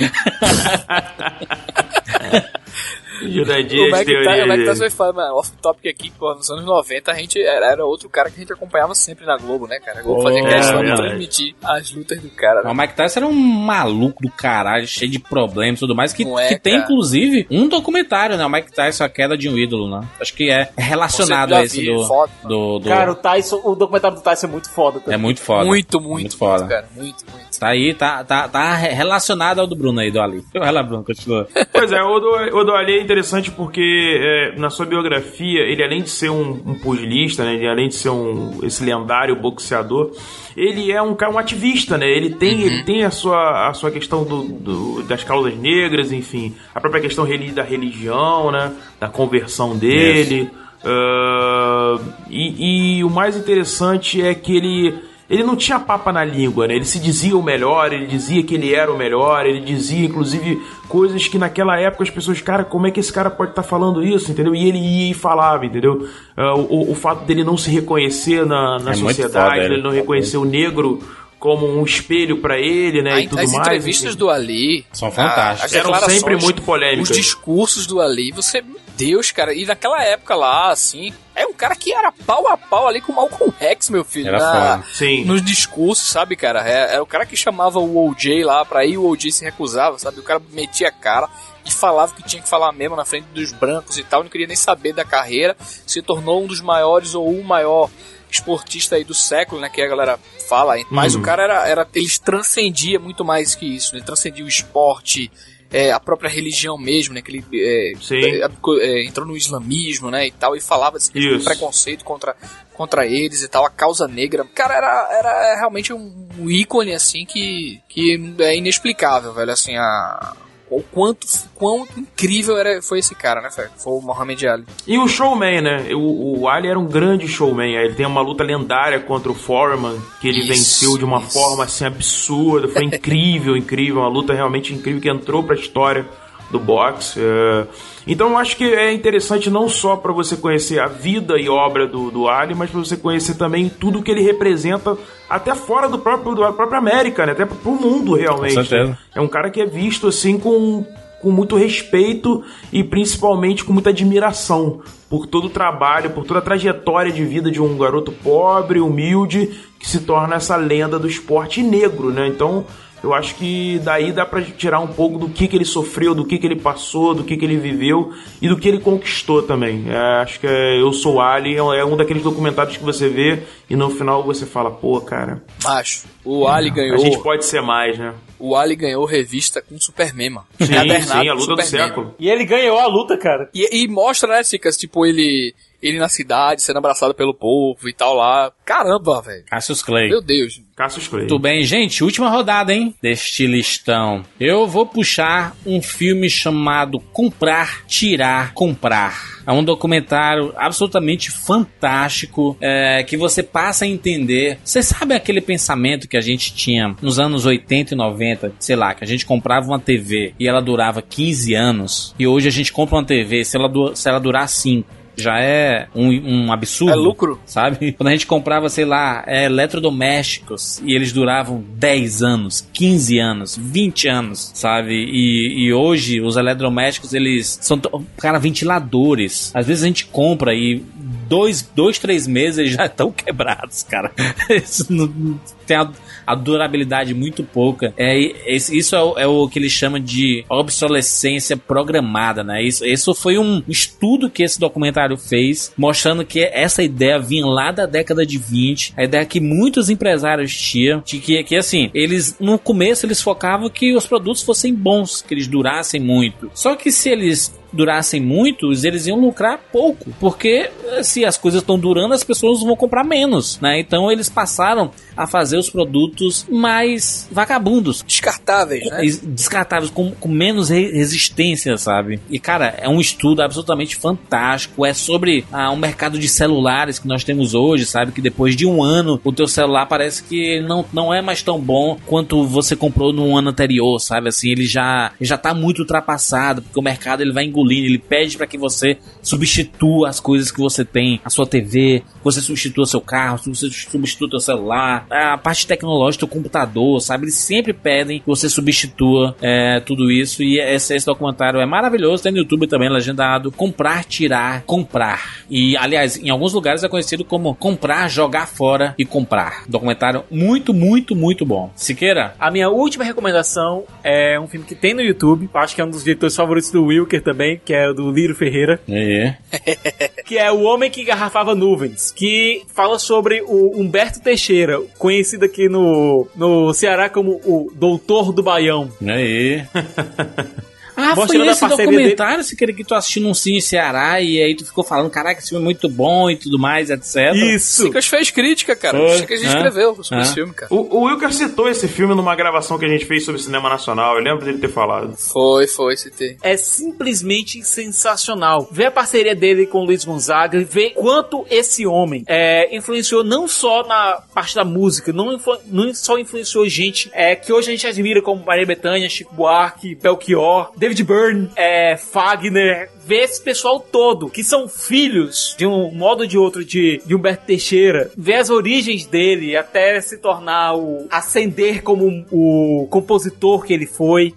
Jurandir, 3.31 3.81
O 3.81 3.95
as 3.95 3.99
Mike 4.01 4.05
Tyson, 4.13 4.21
o 4.21 4.25
teorias 4.25 4.49
Mike 4.49 4.59
Tyson 4.65 4.73
dele. 4.73 4.79
vai 4.81 4.91
falar, 4.91 5.13
mano, 5.13 5.35
off-topic 5.37 5.87
aqui, 5.89 6.11
pô, 6.19 6.35
nos 6.35 6.51
anos 6.51 6.65
90 6.65 7.11
a 7.11 7.15
gente 7.15 7.41
era, 7.43 7.73
era 7.73 7.85
outro 7.85 8.09
cara 8.09 8.31
que 8.31 8.37
a 8.37 8.41
gente 8.41 8.53
acompanhava 8.53 8.95
sempre 8.95 9.25
na 9.27 9.37
Globo, 9.37 9.67
né, 9.67 9.79
cara? 9.81 10.01
A 10.01 10.03
Globo 10.03 10.23
Pô, 10.23 10.29
fazia 10.29 10.43
questão 10.45 10.81
é 10.83 10.85
de 10.91 10.97
transmitir 10.97 11.55
as 11.65 11.93
lutas 11.93 12.21
do 12.21 12.31
cara, 12.31 12.63
O 12.69 12.75
né? 12.75 12.83
Mike 12.83 12.95
Tyson 12.97 13.21
era 13.21 13.27
um 13.29 13.33
maluco 13.33 14.23
do 14.23 14.31
caralho, 14.31 14.87
cheio 14.87 15.11
de 15.11 15.19
problemas 15.19 15.79
e 15.79 15.81
tudo 15.81 15.95
mais, 15.95 16.13
que, 16.13 16.23
é, 16.39 16.49
que 16.49 16.59
tem 16.59 16.77
inclusive 16.79 17.47
um 17.51 17.69
documentário, 17.69 18.37
né? 18.37 18.45
O 18.47 18.51
Mike 18.51 18.73
Tyson, 18.73 19.05
a 19.05 19.09
queda 19.09 19.37
de 19.37 19.49
um 19.49 19.59
ídolo, 19.59 19.89
né? 19.91 20.07
Acho 20.21 20.35
que 20.35 20.51
é 20.51 20.69
relacionado 20.77 21.55
a 21.55 21.63
esse 21.65 21.85
do, 21.85 22.05
foda. 22.07 22.33
do, 22.45 22.79
do- 22.79 22.89
Cara, 22.89 23.11
o 23.13 23.15
Tyson, 23.15 23.61
o 23.65 23.75
documentário 23.75 24.17
do 24.17 24.23
Tyson 24.23 24.47
é 24.47 24.51
muito 24.51 24.71
foda 24.71 25.01
também. 25.01 25.15
É 25.15 25.19
muito 25.19 25.41
foda. 25.41 25.65
Muito, 25.65 26.01
muito, 26.01 26.37
foda. 26.37 26.59
muito, 26.65 26.69
cara. 26.71 26.89
Muito, 26.95 27.25
muito. 27.31 27.43
Tá 27.59 27.69
aí, 27.69 27.95
tá, 27.95 28.25
tá, 28.25 28.49
tá 28.49 28.75
re- 28.75 28.89
relacionado 28.93 29.61
ao 29.61 29.67
do 29.67 29.77
Bruno 29.77 30.01
aí, 30.01 30.11
do 30.11 30.21
Ali. 30.21 30.43
Vai 30.53 30.73
lá, 30.73 30.83
Bruno, 30.83 31.05
continua. 31.05 31.47
Pois 31.73 31.93
é, 31.93 32.03
o 32.03 32.19
do, 32.19 32.57
o 32.59 32.65
do 32.65 32.73
Ali 32.75 32.99
é 32.99 33.01
interessante 33.13 33.51
porque 33.51 34.19
é, 34.21 34.59
na 34.59 34.71
sua 34.71 34.87
biografia, 34.87 35.61
ele 35.61 35.83
além 35.85 36.03
de 36.03 36.11
ser 36.11 36.31
um, 36.31 36.61
um 36.67 36.75
pugilista, 36.75 37.45
né, 37.45 37.55
ele 37.55 37.69
além 37.69 37.89
de 37.89 37.95
ser 37.95 38.09
um, 38.11 38.59
esse 38.63 38.85
lendário 38.85 39.37
boxeador, 39.37 40.11
ele 40.57 40.91
é 40.91 41.01
um 41.01 41.15
cara, 41.15 41.33
um 41.33 41.39
ativista, 41.39 41.97
né? 41.97 42.07
Ele 42.11 42.31
tem, 42.31 42.61
ele 42.63 42.83
tem 42.85 43.05
a 43.05 43.11
sua, 43.11 43.69
a 43.69 43.75
sua 43.75 43.91
questão 43.91 44.25
do, 44.25 44.43
do- 44.43 45.03
das 45.05 45.25
causas 45.25 45.55
negras, 45.57 46.13
enfim, 46.13 46.55
a 46.75 46.81
própria 46.81 47.01
questão 47.03 47.27
da 47.55 47.63
religião, 47.63 48.51
né? 48.51 48.73
Da 49.01 49.09
conversão 49.09 49.77
dele. 49.77 50.51
Ah, 50.85 51.99
e, 52.29 52.99
e 52.99 53.05
o 53.05 53.11
mais 53.11 53.37
interessante 53.37 54.21
é 54.21 54.35
que 54.35 54.57
ele 54.57 54.95
ele 55.33 55.43
não 55.45 55.57
tinha 55.57 55.81
papa 55.81 56.13
na 56.13 56.23
língua, 56.23 56.67
né? 56.69 56.75
Ele 56.77 56.85
se 56.85 56.99
dizia 57.01 57.35
o 57.35 57.43
melhor, 57.43 57.91
ele 57.91 58.07
dizia 58.07 58.43
que 58.43 58.55
ele 58.55 58.75
era 58.75 58.93
o 58.93 58.99
melhor, 58.99 59.47
ele 59.47 59.61
dizia, 59.61 60.05
inclusive, 60.05 60.63
coisas 60.91 61.27
que 61.27 61.39
naquela 61.39 61.81
época 61.81 62.03
as 62.03 62.11
pessoas, 62.11 62.43
cara, 62.43 62.65
como 62.65 62.87
é 62.87 62.91
que 62.91 63.01
esse 63.01 63.11
cara 63.11 63.31
pode 63.31 63.53
estar 63.53 63.63
falando 63.63 64.05
isso, 64.05 64.31
entendeu? 64.31 64.55
E 64.55 64.69
ele 64.69 64.77
ia 64.77 65.11
e 65.11 65.15
falava, 65.15 65.65
entendeu? 65.65 66.07
Ah, 66.37 66.55
o, 66.55 66.91
o 66.91 66.95
fato 66.95 67.25
dele 67.25 67.45
não 67.45 67.57
se 67.57 67.71
reconhecer 67.71 68.45
na, 68.45 68.79
na 68.79 68.91
É 68.91 68.95
sociedade, 68.95 69.49
foda, 69.55 69.65
ele. 69.65 69.75
ele 69.77 69.83
não 69.83 69.91
reconhecer 69.91 70.37
o 70.37 70.45
negro 70.45 71.01
como 71.43 71.67
um 71.67 71.83
espelho 71.85 72.39
pra 72.41 72.57
ele, 72.57 73.03
né? 73.03 73.23
e 73.23 73.27
A- 73.27 73.29
tudo 73.29 73.41
as 73.41 73.51
mais. 73.51 73.67
entrevistas 73.67 74.11
enfim. 74.11 74.19
do 74.19 74.31
Ali 74.31 74.87
São 74.93 75.09
a- 75.09 75.11
fantásticas. 75.11 75.65
as 75.65 75.75
Eram 75.75 75.95
sempre 76.09 76.37
muito 76.37 76.63
polêmicas. 76.63 77.11
Os 77.11 77.17
discursos 77.17 77.85
do 77.85 78.01
Ali, 78.01 78.31
você, 78.31 78.63
meu 78.63 78.81
Deus, 78.97 79.33
cara, 79.33 79.53
e 79.53 79.65
naquela 79.67 80.01
época 80.05 80.37
lá, 80.37 80.71
assim, 80.71 81.13
é 81.35 81.45
um 81.45 81.53
cara 81.53 81.75
que 81.75 81.93
era 81.93 82.13
pau 82.13 82.47
a 82.47 82.57
pau 82.57 82.87
ali 82.87 83.01
com 83.01 83.11
o 83.11 83.17
Malcolm 83.17 83.53
X, 83.59 83.91
meu 83.91 84.05
filho. 84.05 84.29
Era 84.29 84.39
na- 84.39 84.53
foda. 84.79 84.85
Sim. 84.95 85.25
Nos 85.25 85.43
discursos, 85.43 86.09
sabe, 86.09 86.37
cara? 86.37 86.63
É, 86.65 86.95
é 86.95 87.01
o 87.01 87.07
cara 87.07 87.27
que 87.27 87.35
chamava 87.37 87.81
o 87.81 88.09
OJ 88.09 88.45
lá 88.45 88.65
pra 88.65 88.85
ir, 88.87 88.97
o 88.97 89.05
OJ 89.09 89.33
se 89.33 89.45
recusava, 89.45 89.99
sabe? 89.99 90.21
O 90.21 90.23
cara 90.23 90.41
metia 90.53 90.87
a 90.89 90.93
cara 90.93 91.29
e 91.67 91.73
falava 91.73 92.15
que 92.15 92.23
tinha 92.23 92.41
que 92.41 92.49
falar 92.49 92.71
mesmo 92.71 92.95
na 92.95 93.05
frente 93.05 93.27
dos 93.35 93.51
brancos 93.53 93.99
e 93.99 94.05
tal, 94.05 94.23
não 94.23 94.31
queria 94.31 94.47
nem 94.47 94.55
saber 94.57 94.93
da 94.93 95.05
carreira, 95.05 95.57
se 95.85 96.01
tornou 96.03 96.45
um 96.45 96.47
dos 96.47 96.61
maiores 96.61 97.17
ou 97.17 97.29
o 97.29 97.43
maior 97.43 97.91
esportista 98.33 98.97
aí 98.97 99.05
do 99.05 99.15
século, 99.15 99.61
né, 99.61 99.69
que 99.69 99.81
a 99.81 99.87
galera 99.89 100.19
fala, 100.49 100.75
mas 100.91 101.15
Uhum. 101.15 101.21
o 101.21 101.25
cara 101.25 101.43
era, 101.45 101.69
era 101.69 101.89
ele 101.95 102.09
transcendia 102.25 102.99
muito 102.99 103.25
mais 103.25 103.55
que 103.55 103.67
isso, 103.67 103.93
né? 103.93 103.99
ele 103.99 104.07
transcendia 104.07 104.45
o 104.45 104.49
esporte, 104.49 105.31
é, 105.73 105.91
a 105.91 105.99
própria 105.99 106.29
religião 106.29 106.77
mesmo, 106.77 107.15
né, 107.15 107.23
que 107.23 107.31
ele 107.31 107.45
é, 107.55 107.93
é, 107.93 108.49
é, 108.81 109.07
entrou 109.07 109.27
no 109.27 109.37
islamismo, 109.37 110.11
né, 110.11 110.27
e 110.27 110.31
tal, 110.31 110.55
e 110.55 110.61
falava 110.61 110.99
desse 110.99 111.11
tipo 111.11 111.21
de 111.21 111.37
Isso. 111.37 111.45
preconceito 111.45 112.05
contra, 112.05 112.37
contra 112.75 113.07
eles 113.07 113.43
e 113.43 113.49
tal, 113.49 113.65
a 113.65 113.71
causa 113.71 114.07
negra. 114.07 114.45
Cara, 114.55 114.75
era, 114.75 115.09
era 115.13 115.57
realmente 115.57 115.93
um, 115.93 116.29
um 116.39 116.51
ícone, 116.51 116.93
assim, 116.93 117.25
que, 117.25 117.81
que 117.89 118.35
é 118.41 118.57
inexplicável, 118.57 119.33
velho, 119.33 119.51
assim, 119.51 119.77
a... 119.77 120.37
o 120.79 120.83
quanto, 120.91 121.27
quão 121.55 121.87
incrível 121.97 122.57
era, 122.57 122.81
foi 122.83 122.99
esse 122.99 123.15
cara, 123.15 123.41
né, 123.41 123.51
Fer? 123.51 123.71
Foi 123.77 123.93
o 123.93 124.01
Mohamed 124.01 124.47
Ali. 124.49 124.65
E 124.87 124.99
o 124.99 125.07
showman, 125.07 125.61
né? 125.61 125.95
O, 125.95 126.41
o 126.41 126.49
Ali 126.49 126.69
era 126.69 126.79
um 126.79 126.87
grande 126.87 127.29
showman. 127.29 127.75
Ele 127.75 127.95
tem 127.95 128.07
uma 128.07 128.21
luta 128.21 128.43
lendária 128.43 128.99
contra 129.01 129.31
o 129.31 129.35
Foreman, 129.35 130.01
que 130.21 130.29
ele 130.29 130.41
Isso, 130.41 130.49
venceu 130.49 130.99
de 130.99 131.05
uma 131.05 131.19
isso. 131.19 131.33
forma 131.33 131.65
assim 131.65 131.85
absurda. 131.85 132.69
Foi 132.69 132.85
incrível, 132.85 133.57
incrível. 133.57 134.01
Uma 134.01 134.09
luta 134.09 134.33
realmente 134.33 134.73
incrível 134.75 135.01
que 135.01 135.11
entrou 135.11 135.43
pra 135.43 135.55
história 135.55 136.07
do 136.53 136.61
boxe. 136.61 137.19
É, 137.19 137.67
Então 138.07 138.31
eu 138.31 138.39
acho 138.39 138.57
que 138.57 138.65
é 138.65 138.93
interessante 138.93 139.51
não 139.51 139.69
só 139.69 139.97
para 139.97 140.13
você 140.13 140.37
conhecer 140.37 140.79
a 140.79 140.87
vida 140.87 141.39
e 141.39 141.49
obra 141.49 141.87
do, 141.89 142.11
do 142.11 142.29
Ali, 142.29 142.55
mas 142.55 142.71
para 142.71 142.79
você 142.79 142.97
conhecer 142.97 143.35
também 143.35 143.69
tudo 143.69 144.03
que 144.03 144.11
ele 144.11 144.23
representa 144.23 144.97
até 145.29 145.55
fora 145.55 145.89
do 145.89 145.99
próprio 145.99 146.35
da 146.35 146.53
própria 146.53 146.79
América, 146.79 147.25
né? 147.25 147.33
Até 147.33 147.47
pro 147.47 147.73
mundo 147.73 148.15
realmente. 148.15 148.55
Com 148.55 148.65
certeza. 148.65 148.99
É 149.15 149.21
um 149.21 149.29
cara 149.29 149.51
que 149.51 149.61
é 149.61 149.67
visto 149.67 150.07
assim 150.07 150.39
com, 150.39 150.85
com 151.23 151.31
muito 151.31 151.57
respeito 151.57 152.45
e 152.71 152.85
principalmente 152.85 153.65
com 153.65 153.73
muita 153.73 153.91
admiração 153.91 154.83
por 155.09 155.27
todo 155.27 155.47
o 155.47 155.51
trabalho, 155.51 156.11
por 156.11 156.25
toda 156.25 156.41
a 156.41 156.43
trajetória 156.43 157.13
de 157.13 157.25
vida 157.25 157.51
de 157.51 157.61
um 157.61 157.77
garoto 157.77 158.13
pobre, 158.13 158.81
humilde, 158.81 159.51
que 159.79 159.89
se 159.89 160.01
torna 160.01 160.37
essa 160.37 160.57
lenda 160.57 160.99
do 160.99 161.07
esporte 161.07 161.63
negro, 161.63 162.11
né? 162.11 162.27
Então, 162.29 162.65
eu 163.03 163.13
acho 163.13 163.35
que 163.35 163.81
daí 163.81 164.13
dá 164.13 164.25
pra 164.25 164.41
tirar 164.43 164.81
um 164.81 164.87
pouco 164.87 165.19
do 165.19 165.29
que, 165.29 165.49
que 165.49 165.57
ele 165.57 165.65
sofreu, 165.65 166.15
do 166.15 166.25
que, 166.25 166.39
que 166.39 166.47
ele 166.47 166.57
passou, 166.57 167.15
do 167.15 167.25
que, 167.25 167.37
que 167.37 167.45
ele 167.45 167.57
viveu 167.57 168.13
e 168.41 168.49
do 168.49 168.57
que 168.57 168.69
ele 168.69 168.79
conquistou 168.79 169.43
também. 169.43 169.85
É, 169.89 170.23
acho 170.23 170.39
que 170.39 170.47
é 170.47 170.81
Eu 170.81 170.93
Sou 170.93 171.21
Ali 171.21 171.57
é 171.57 171.85
um 171.85 171.97
daqueles 171.97 172.23
documentários 172.23 172.77
que 172.77 172.85
você 172.85 173.09
vê 173.09 173.43
e 173.69 173.75
no 173.75 173.91
final 173.91 174.23
você 174.23 174.47
fala, 174.47 174.71
pô, 174.71 175.01
cara, 175.01 175.43
Macho, 175.65 176.05
o 176.25 176.47
Ali 176.47 176.71
ganhou. 176.71 176.95
a 176.95 176.99
gente 176.99 177.23
pode 177.23 177.45
ser 177.45 177.61
mais, 177.61 177.99
né? 177.99 178.15
O 178.39 178.57
Ali 178.57 178.77
ganhou 178.77 179.05
revista 179.05 179.63
com 179.63 179.79
Superman, 179.79 180.31
mano. 180.31 180.47
Sim, 180.61 180.67
sim, 181.03 181.29
a 181.29 181.35
luta 181.35 181.55
do 181.55 181.63
século. 181.63 182.15
E 182.19 182.29
ele 182.29 182.45
ganhou 182.45 182.79
a 182.79 182.87
luta, 182.87 183.17
cara. 183.17 183.49
E, 183.55 183.85
e 183.85 183.89
mostra, 183.89 184.29
né, 184.29 184.43
Cicas, 184.43 184.77
tipo, 184.77 185.07
ele, 185.07 185.55
ele 185.83 185.99
na 185.99 186.09
cidade, 186.09 186.63
sendo 186.63 186.79
abraçado 186.79 187.15
pelo 187.15 187.35
povo 187.35 187.89
e 187.89 187.93
tal 187.93 188.15
lá. 188.15 188.53
Caramba, 188.65 189.21
velho. 189.21 189.45
Cassius 189.47 189.83
Clay. 189.83 190.09
Meu 190.09 190.23
Deus. 190.23 190.63
Cassius 190.77 191.09
Clay. 191.09 191.23
Muito 191.23 191.39
bem, 191.39 191.63
gente. 191.65 192.05
Última 192.05 192.31
rodada, 192.31 192.73
hein? 192.73 192.95
Deste 193.03 193.47
listão. 193.47 194.23
Eu 194.39 194.67
vou 194.67 194.87
puxar 194.87 195.57
um 195.67 195.83
filme 195.83 196.31
chamado 196.31 196.99
Comprar, 196.99 197.85
Tirar, 197.87 198.55
Comprar. 198.55 199.43
É 199.47 199.53
um 199.53 199.65
documentário 199.65 200.53
absolutamente 200.57 201.31
fantástico 201.31 202.57
é, 202.61 203.03
que 203.03 203.17
você 203.17 203.43
passa 203.43 203.85
a 203.85 203.89
entender. 203.89 204.59
Você 204.65 204.83
sabe 204.83 205.15
aquele 205.15 205.41
pensamento 205.41 206.09
que 206.09 206.17
a 206.17 206.21
gente 206.21 206.55
tinha 206.55 206.95
nos 207.03 207.19
anos 207.19 207.45
80 207.45 207.95
e 207.95 207.97
90, 207.97 208.53
sei 208.61 208.77
lá, 208.77 208.95
que 208.95 209.03
a 209.03 209.07
gente 209.07 209.27
comprava 209.27 209.67
uma 209.67 209.81
TV 209.81 210.33
e 210.39 210.47
ela 210.47 210.61
durava 210.61 211.03
15 211.03 211.55
anos 211.55 212.15
e 212.19 212.27
hoje 212.27 212.47
a 212.49 212.53
gente 212.53 212.73
compra 212.73 212.97
uma 212.97 213.05
TV 213.05 213.45
se 213.45 213.57
ela, 213.57 213.97
se 213.97 214.09
ela 214.09 214.21
durar 214.21 214.49
5. 214.49 215.02
Já 215.17 215.39
é 215.41 215.89
um, 215.95 216.09
um 216.47 216.53
absurdo 216.53 216.93
É 216.93 216.97
lucro. 216.97 217.39
sabe? 217.47 217.93
Quando 217.99 218.09
a 218.09 218.13
gente 218.13 218.27
comprava, 218.27 218.69
sei 218.69 218.85
lá, 218.85 219.23
é, 219.27 219.45
eletrodomésticos 219.45 220.81
e 220.85 220.95
eles 220.95 221.13
duravam 221.13 221.63
10 221.77 222.23
anos, 222.23 222.67
15 222.73 223.19
anos, 223.19 223.57
20 223.61 224.09
anos, 224.09 224.51
sabe? 224.55 224.95
E, 224.95 225.67
e 225.67 225.73
hoje 225.73 226.21
os 226.21 226.37
eletrodomésticos, 226.37 227.13
eles 227.15 227.59
são, 227.61 227.81
cara, 228.17 228.39
ventiladores. 228.39 229.51
Às 229.55 229.67
vezes 229.67 229.85
a 229.85 229.87
gente 229.87 230.07
compra 230.07 230.55
e 230.55 230.83
dois, 231.29 231.63
dois 231.75 231.99
três 231.99 232.27
meses 232.27 232.59
eles 232.59 232.73
já 232.73 232.87
estão 232.87 233.11
quebrados, 233.13 233.83
cara. 233.83 234.13
Isso 234.51 234.93
não- 234.93 235.39
tem 235.67 235.77
a, 235.77 235.89
a 236.33 236.35
durabilidade 236.35 237.15
muito 237.15 237.43
pouca. 237.45 237.93
É, 237.97 238.19
isso 238.47 238.97
é 238.97 239.03
o, 239.03 239.19
é 239.19 239.27
o 239.27 239.49
que 239.49 239.59
eles 239.59 239.73
chamam 239.73 240.01
de 240.01 240.45
obsolescência 240.49 241.57
programada, 241.57 242.43
né? 242.43 242.63
Isso, 242.63 242.85
isso 242.85 243.15
foi 243.15 243.39
um 243.39 243.63
estudo 243.69 244.31
que 244.31 244.43
esse 244.43 244.59
documentário 244.59 245.17
fez, 245.17 245.73
mostrando 245.77 246.25
que 246.25 246.41
essa 246.41 246.83
ideia 246.83 247.19
vinha 247.19 247.47
lá 247.47 247.71
da 247.71 247.87
década 247.87 248.25
de 248.25 248.39
20, 248.39 248.95
a 248.97 249.05
ideia 249.05 249.27
que 249.27 249.41
muitos 249.41 249.91
empresários 249.91 250.57
tinham, 250.57 251.03
de 251.05 251.19
que, 251.19 251.43
que 251.45 251.57
assim, 251.57 251.91
eles 251.93 252.37
no 252.41 252.59
começo 252.59 253.07
eles 253.07 253.21
focavam 253.21 253.69
que 253.69 253.95
os 253.95 254.07
produtos 254.07 254.43
fossem 254.43 254.75
bons, 254.75 255.23
que 255.23 255.35
eles 255.35 255.47
durassem 255.47 256.01
muito. 256.01 256.51
Só 256.55 256.75
que 256.75 256.91
se 256.91 257.11
eles 257.11 257.53
durassem 257.73 258.21
muitos, 258.21 258.85
eles 258.85 259.07
iam 259.07 259.19
lucrar 259.21 259.59
pouco, 259.73 260.11
porque 260.21 260.71
se 261.03 261.25
as 261.25 261.37
coisas 261.39 261.61
estão 261.63 261.79
durando, 261.79 262.15
as 262.15 262.25
pessoas 262.25 262.61
vão 262.63 262.77
comprar 262.77 263.05
menos, 263.05 263.59
né? 263.61 263.81
Então 263.81 264.11
eles 264.11 264.29
passaram 264.29 264.91
a 265.17 265.27
fazer 265.27 265.57
os 265.57 265.69
produtos 265.71 266.47
mais 266.51 267.29
vagabundos, 267.31 268.03
Descartáveis, 268.07 268.89
né? 268.91 269.01
Descartáveis, 269.25 269.91
com, 269.91 270.11
com 270.13 270.29
menos 270.29 270.69
re- 270.71 270.93
resistência, 270.93 271.77
sabe? 271.77 272.21
E, 272.31 272.39
cara, 272.39 272.75
é 272.79 272.89
um 272.89 273.01
estudo 273.01 273.43
absolutamente 273.43 273.97
fantástico. 273.97 274.85
É 274.87 274.93
sobre 274.95 275.45
ah, 275.53 275.71
o 275.71 275.77
mercado 275.77 276.19
de 276.19 276.29
celulares 276.29 276.99
que 276.99 277.07
nós 277.09 277.25
temos 277.25 277.55
hoje, 277.55 277.85
sabe? 277.87 278.13
Que 278.13 278.21
depois 278.21 278.55
de 278.57 278.67
um 278.67 278.83
ano, 278.83 279.21
o 279.25 279.33
teu 279.33 279.47
celular 279.47 279.87
parece 279.87 280.23
que 280.23 280.61
não, 280.61 280.85
não 280.93 281.13
é 281.13 281.21
mais 281.21 281.43
tão 281.43 281.59
bom 281.61 281.99
quanto 282.07 282.45
você 282.47 282.75
comprou 282.77 283.13
no 283.13 283.37
ano 283.37 283.51
anterior, 283.51 283.99
sabe? 283.99 284.29
Assim, 284.29 284.51
ele 284.51 284.65
já, 284.65 285.13
já 285.21 285.37
tá 285.37 285.53
muito 285.55 285.81
ultrapassado, 285.81 286.63
porque 286.63 286.79
o 286.79 286.83
mercado 286.83 287.23
ele 287.23 287.33
vai 287.33 287.45
ele 287.71 287.99
pede 287.99 288.37
para 288.37 288.47
que 288.47 288.59
você 288.59 288.99
substitua 289.23 290.09
as 290.09 290.21
coisas 290.21 290.51
que 290.51 290.61
você 290.61 290.85
tem, 290.85 291.21
a 291.25 291.31
sua 291.31 291.47
TV, 291.47 292.03
você 292.23 292.41
substitua 292.41 292.87
seu 292.87 293.01
carro, 293.01 293.39
você 293.39 293.71
substitua 293.71 294.29
seu 294.31 294.41
celular, 294.41 295.07
a 295.11 295.37
parte 295.39 295.67
tecnológica, 295.67 296.25
o 296.25 296.29
computador, 296.29 297.01
sabe? 297.01 297.25
Eles 297.25 297.35
sempre 297.35 297.73
pedem 297.73 298.21
que 298.21 298.27
você 298.27 298.49
substitua 298.49 299.37
é, 299.41 299.81
tudo 299.81 300.11
isso. 300.11 300.43
E 300.43 300.59
esse, 300.59 300.95
esse 300.95 301.07
documentário 301.07 301.61
é 301.61 301.67
maravilhoso, 301.67 302.23
tem 302.23 302.33
no 302.33 302.39
YouTube 302.39 302.67
também, 302.67 302.89
legendado. 302.89 303.51
Comprar, 303.53 304.05
tirar, 304.05 304.63
comprar. 304.63 305.43
E, 305.51 305.77
aliás, 305.77 306.17
em 306.17 306.31
alguns 306.31 306.53
lugares 306.53 306.83
é 306.83 306.89
conhecido 306.89 307.25
como 307.25 307.55
comprar, 307.55 308.09
jogar 308.09 308.47
fora 308.47 308.95
e 308.99 309.05
comprar. 309.05 309.65
Documentário 309.69 310.25
muito, 310.31 310.73
muito, 310.73 311.15
muito 311.15 311.45
bom. 311.45 311.71
Siqueira? 311.75 312.35
A 312.39 312.51
minha 312.51 312.69
última 312.69 313.05
recomendação 313.05 313.85
é 314.03 314.39
um 314.39 314.47
filme 314.47 314.67
que 314.67 314.75
tem 314.75 314.95
no 314.95 315.03
YouTube. 315.03 315.49
Acho 315.55 315.75
que 315.75 315.81
é 315.81 315.85
um 315.85 315.91
dos 315.91 316.05
diretores 316.05 316.35
favoritos 316.35 316.71
do 316.71 316.85
Wilker 316.85 317.23
também, 317.23 317.52
que 317.57 317.75
é 317.75 317.89
o 317.89 317.95
do 317.95 318.11
Liro 318.11 318.35
Ferreira. 318.35 318.81
É. 318.89 319.35
que 320.25 320.39
é 320.39 320.51
O 320.51 320.63
Homem 320.63 320.91
que 320.91 321.03
Engarrafava 321.03 321.55
Nuvens, 321.55 322.11
que 322.11 322.63
fala 322.75 322.99
sobre 322.99 323.43
o 323.43 323.79
Humberto 323.79 324.21
Teixeira, 324.21 324.81
conhecido 324.99 325.45
aqui 325.45 325.69
no, 325.69 326.27
no 326.35 326.73
Ceará 326.73 327.09
como 327.09 327.41
o 327.45 327.71
Doutor 327.75 328.33
do 328.33 328.43
Baião. 328.43 328.91
Aí. 329.07 329.63
Ah, 330.97 331.15
Mostrando 331.15 331.45
foi 331.45 331.53
esse 331.53 331.69
documentário, 331.69 332.45
se 332.45 332.57
querer 332.57 332.73
que 332.75 332.85
tu 332.85 332.95
assistiu 332.95 333.23
num 333.23 333.35
Cine 333.35 333.63
Ceará 333.63 334.21
e 334.21 334.43
aí 334.43 334.55
tu 334.55 334.65
ficou 334.65 334.85
falando, 334.85 335.11
caraca, 335.11 335.41
esse 335.41 335.49
filme 335.51 335.63
é 335.63 335.65
muito 335.65 335.89
bom 335.89 336.31
e 336.31 336.37
tudo 336.37 336.59
mais, 336.59 336.91
etc. 336.91 337.35
Isso! 337.35 337.83
Cicas 337.85 338.07
fez 338.07 338.31
crítica, 338.31 338.77
cara. 338.77 338.99
Foi. 338.99 339.19
Cicas 339.19 339.43
Hã? 339.43 339.47
escreveu 339.47 340.03
sobre 340.03 340.19
Hã? 340.19 340.23
esse 340.23 340.35
filme, 340.35 340.53
cara. 340.53 340.73
O, 340.73 340.99
o 340.99 341.03
Wilker 341.05 341.33
citou 341.33 341.69
esse 341.69 341.89
filme 341.89 342.15
numa 342.15 342.35
gravação 342.37 342.79
que 342.79 342.85
a 342.85 342.89
gente 342.89 343.05
fez 343.07 343.25
sobre 343.25 343.41
cinema 343.41 343.69
nacional. 343.69 344.17
Eu 344.17 344.23
lembro 344.23 344.45
dele 344.45 344.59
ter 344.59 344.69
falado. 344.69 345.15
Foi, 345.17 345.67
foi, 345.67 345.97
citei. 345.97 346.37
É 346.43 346.57
simplesmente 346.57 347.63
sensacional. 347.65 348.69
Ver 348.71 348.87
a 348.87 348.91
parceria 348.91 349.35
dele 349.35 349.67
com 349.67 349.79
o 349.79 349.85
Luiz 349.85 350.05
Gonzaga, 350.05 350.63
ver 350.65 350.91
quanto 350.91 351.47
esse 351.51 351.87
homem 351.87 352.25
é, 352.27 352.75
influenciou 352.77 353.25
não 353.25 353.47
só 353.49 353.87
na 353.87 354.23
parte 354.35 354.55
da 354.55 354.65
música, 354.65 355.13
não, 355.13 355.33
influ- 355.33 355.59
não 355.67 355.95
só 355.95 356.19
influenciou 356.19 356.69
gente 356.69 357.11
é, 357.13 357.35
que 357.35 357.53
hoje 357.53 357.69
a 357.69 357.71
gente 357.73 357.87
admira 357.87 358.21
como 358.23 358.45
Maria 358.45 358.67
Bethânia, 358.67 359.09
Chico 359.09 359.35
Buarque, 359.35 359.95
Belchior, 359.95 360.71
David 360.83 361.05
Byrne, 361.05 361.49
é, 361.55 361.97
Fagner. 361.97 362.91
Ver 363.07 363.23
esse 363.23 363.41
pessoal 363.41 363.79
todo, 363.79 364.29
que 364.29 364.43
são 364.43 364.69
filhos 364.69 365.55
de 365.57 365.65
um 365.65 365.93
modo 365.93 366.23
ou 366.23 366.27
de 366.27 366.37
outro 366.37 366.65
de, 366.65 367.01
de 367.07 367.15
Humberto 367.15 367.47
Teixeira, 367.47 368.11
ver 368.17 368.35
as 368.35 368.51
origens 368.51 369.07
dele 369.07 369.57
até 369.57 370.01
se 370.01 370.19
tornar 370.19 370.75
o. 370.77 371.07
ascender 371.09 371.83
como 371.83 372.27
o 372.33 372.89
compositor 372.91 373.65
que 373.65 373.73
ele 373.73 373.87
foi 373.87 374.35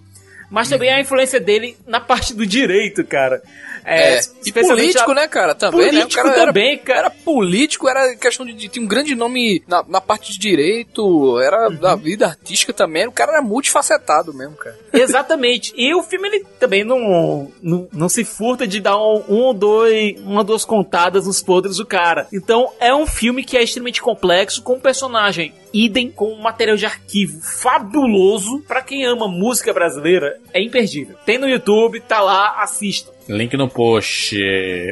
mas 0.50 0.68
também 0.68 0.90
a 0.92 1.00
influência 1.00 1.40
dele 1.40 1.76
na 1.86 2.00
parte 2.00 2.34
do 2.34 2.46
direito, 2.46 3.04
cara. 3.04 3.42
É, 3.88 4.16
e 4.16 4.18
especialmente 4.46 4.80
político, 4.94 5.10
a- 5.12 5.14
né, 5.14 5.28
cara? 5.28 5.54
Também, 5.54 5.90
Político 5.90 6.24
né? 6.26 6.34
Cara 6.34 6.46
também, 6.46 6.72
era, 6.72 6.78
cara. 6.82 6.98
Era 6.98 7.10
político, 7.10 7.88
era 7.88 8.16
questão 8.16 8.44
de, 8.44 8.52
de- 8.52 8.68
Tinha 8.68 8.84
um 8.84 8.88
grande 8.88 9.14
nome 9.14 9.62
na, 9.68 9.84
na 9.86 10.00
parte 10.00 10.32
de 10.32 10.38
direito, 10.40 11.38
era 11.40 11.68
Uhum. 11.68 11.76
da 11.76 11.94
vida 11.94 12.26
artística 12.26 12.72
também. 12.72 13.06
O 13.06 13.12
cara 13.12 13.32
era 13.34 13.42
multifacetado 13.42 14.34
mesmo, 14.34 14.56
cara. 14.56 14.76
Exatamente. 14.92 15.72
E 15.76 15.94
o 15.94 16.02
filme 16.02 16.26
ele 16.28 16.44
também 16.58 16.82
não, 16.84 17.48
não, 17.62 17.88
não 17.92 18.08
se 18.08 18.24
furta 18.24 18.66
de 18.66 18.80
dar 18.80 18.96
um, 18.98 19.22
um 19.28 19.36
ou 19.42 19.54
dois, 19.54 20.18
uma 20.20 20.38
ou 20.38 20.44
duas 20.44 20.64
contadas 20.64 21.26
nos 21.26 21.40
podres 21.40 21.76
do 21.76 21.86
cara. 21.86 22.26
Então 22.32 22.72
é 22.80 22.92
um 22.92 23.06
filme 23.06 23.44
que 23.44 23.56
é 23.56 23.62
extremamente 23.62 24.02
complexo, 24.02 24.62
com 24.62 24.74
um 24.74 24.80
personagem 24.80 25.54
idem, 25.84 26.10
com 26.10 26.32
um 26.32 26.40
material 26.40 26.76
de 26.76 26.86
arquivo 26.86 27.40
fabuloso. 27.40 28.62
Pra 28.66 28.82
quem 28.82 29.04
ama 29.04 29.28
música 29.28 29.72
brasileira, 29.72 30.38
é 30.52 30.62
imperdível. 30.62 31.16
Tem 31.24 31.38
no 31.38 31.48
YouTube, 31.48 32.00
tá 32.00 32.20
lá, 32.20 32.62
assistam. 32.62 33.15
Link 33.28 33.56
no 33.56 33.68
post. 33.68 34.36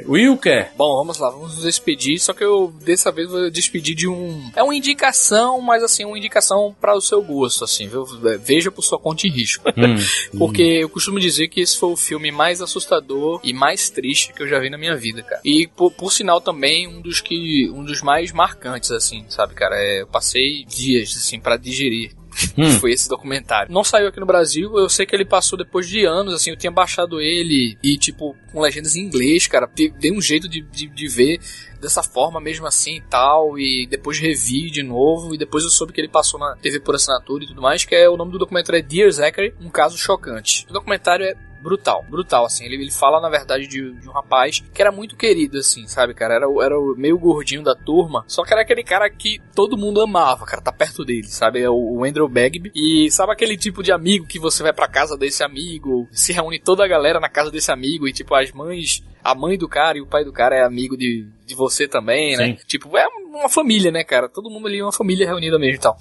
Wilker. 0.07 0.71
Bom, 0.77 0.97
vamos 0.97 1.19
lá, 1.19 1.31
vamos 1.31 1.55
nos 1.55 1.65
despedir. 1.65 2.19
Só 2.19 2.33
que 2.33 2.45
eu 2.45 2.73
dessa 2.83 3.13
vez 3.13 3.29
vou 3.29 3.51
despedir 3.51 3.95
de 3.95 4.09
um. 4.09 4.51
É 4.57 4.63
uma 4.63 4.75
indicação, 4.75 5.61
mas 5.61 5.83
assim, 5.83 6.05
uma 6.05 6.19
indicação 6.19 6.75
para 6.81 6.95
o 6.97 7.01
seu 7.01 7.23
gosto, 7.23 7.65
assim, 7.65 7.87
viu? 7.89 8.05
Veja 8.41 8.71
por 8.71 8.83
sua 8.83 8.99
conta 8.99 9.27
em 9.27 9.31
risco. 9.31 9.65
Hum, 9.85 10.39
Porque 10.39 10.63
eu 10.63 10.89
costumo 10.89 11.21
dizer 11.21 11.49
que 11.49 11.61
esse 11.61 11.77
foi 11.77 11.91
o 11.91 11.97
filme 11.97 12.31
mais 12.31 12.63
assustador 12.63 13.41
e 13.45 13.53
mais 13.53 13.91
triste 13.91 14.33
que 14.33 14.43
eu 14.43 14.49
já 14.49 14.59
vi 14.59 14.71
na 14.71 14.79
minha 14.79 14.97
vida, 14.97 15.23
cara. 15.23 15.41
E 15.45 15.67
por, 15.67 15.91
por 15.91 16.11
sinal 16.11 16.41
também 16.41 16.89
um 16.89 17.03
dos 17.03 17.21
que 17.21 17.69
um 17.71 17.85
dos 17.85 18.01
mais 18.01 18.33
marcantes 18.33 18.91
assim, 18.91 19.25
sabe, 19.29 19.53
cara? 19.55 19.77
É, 19.77 20.03
eu 20.03 20.07
passei 20.07 20.65
dias 20.65 21.15
assim 21.17 21.39
para 21.39 21.57
digerir 21.59 22.13
Hum. 22.57 22.71
foi 22.79 22.93
esse 22.93 23.09
documentário. 23.09 23.73
Não 23.73 23.83
saiu 23.83 24.09
aqui 24.09 24.21
no 24.21 24.27
Brasil, 24.27 24.77
eu 24.77 24.89
sei 24.89 25.05
que 25.05 25.15
ele 25.15 25.25
passou 25.25 25.59
depois 25.59 25.89
de 25.89 26.05
anos, 26.05 26.33
assim, 26.35 26.51
eu 26.51 26.57
tinha 26.57 26.71
baixado 26.71 27.21
ele 27.21 27.77
e, 27.83 27.97
tipo, 27.99 28.37
com 28.53 28.61
legendas 28.61 28.95
em 28.95 29.01
inglês, 29.01 29.47
cara. 29.47 29.69
Dei 29.75 30.13
um 30.13 30.21
jeito 30.21 30.49
de, 30.49 30.61
de, 30.61 30.87
de 30.87 31.09
ver 31.09 31.41
dessa 31.81 32.03
forma 32.03 32.41
mesmo 32.41 32.67
assim 32.67 32.97
e 32.97 33.01
tal, 33.03 33.59
e 33.59 33.87
depois 33.89 34.19
revi 34.19 34.71
de 34.71 34.83
novo, 34.83 35.35
e 35.35 35.39
depois 35.39 35.65
eu 35.65 35.71
soube 35.71 35.93
que 35.93 36.01
ele 36.01 36.09
passou 36.09 36.41
na 36.41 36.57
TV 36.57 36.81
por 36.81 36.95
assinatura 36.95 37.45
e 37.45 37.47
tudo 37.47 37.61
mais, 37.61 37.85
que 37.85 37.95
é 37.95 38.09
o 38.09 38.17
nome 38.17 38.33
do 38.33 38.39
documentário 38.39 38.79
é 38.79 38.83
Dear 38.83 39.11
Zachary, 39.11 39.55
um 39.61 39.69
caso 39.69 39.99
chocante. 39.99 40.67
O 40.71 40.73
documentário 40.73 41.27
é 41.27 41.35
brutal, 41.65 42.05
brutal, 42.09 42.45
assim. 42.45 42.67
Ele, 42.67 42.77
ele 42.77 42.91
fala, 42.91 43.19
na 43.21 43.31
verdade, 43.31 43.67
de, 43.67 43.93
de 43.95 44.09
um 44.09 44.13
rapaz 44.13 44.63
que 44.73 44.83
era 44.83 44.93
muito 44.93 45.17
querido, 45.17 45.59
assim, 45.59 45.87
sabe, 45.87 46.13
cara? 46.13 46.35
Era, 46.35 46.47
era 46.63 46.79
o 46.79 46.95
meio 46.95 47.19
gordinho 47.19 47.63
da 47.63 47.75
turma, 47.75 48.23
só 48.29 48.45
que 48.45 48.53
era 48.53 48.61
aquele 48.61 48.85
cara 48.85 49.09
que 49.09 49.41
todo 49.55 49.79
mundo 49.79 50.03
amava, 50.03 50.45
cara, 50.45 50.61
tá 50.61 50.71
perto 50.71 51.05
dele, 51.05 51.27
sabe? 51.27 51.63
É 51.63 51.71
o, 51.71 51.99
o 51.99 52.05
Andrew 52.05 52.29
Bagby. 52.29 52.71
E 52.75 53.11
sabe 53.11 53.33
aquele 53.33 53.57
tipo 53.57 53.83
de 53.83 53.91
amigo 53.91 54.27
que 54.27 54.39
você 54.39 54.63
vai 54.63 54.75
pra 54.75 54.87
casa 54.87 55.17
desse 55.17 55.43
amigo, 55.43 56.07
se 56.13 56.33
reúne 56.33 56.59
toda 56.59 56.85
a 56.85 56.89
galera 56.89 57.19
na 57.19 57.31
casa 57.31 57.51
desse 57.51 57.73
amigo, 57.73 58.07
e 58.07 58.13
tipo, 58.13 58.35
as 58.35 58.53
mães, 58.53 59.03
a 59.23 59.35
mãe 59.35 59.57
do 59.57 59.69
cara 59.69 59.97
e 59.97 60.03
o 60.03 60.07
pai 60.07 60.23
do 60.23 60.33
cara 60.33 60.55
é 60.55 60.63
amigo 60.63 60.99
de, 60.99 61.27
de 61.45 61.55
você 61.55 61.87
também, 61.87 62.37
né? 62.37 62.57
Tipo, 62.67 62.97
é 62.97 63.07
uma 63.07 63.49
família, 63.49 63.91
né, 63.91 64.05
cara? 64.05 64.29
Todo 64.29 64.51
mundo 64.51 64.67
ali 64.67 64.79
é 64.79 64.83
uma 64.83 64.93
família 64.93 65.27
reunida 65.27 65.59
mesmo 65.59 65.77
e 65.77 65.81
tal. 65.81 65.97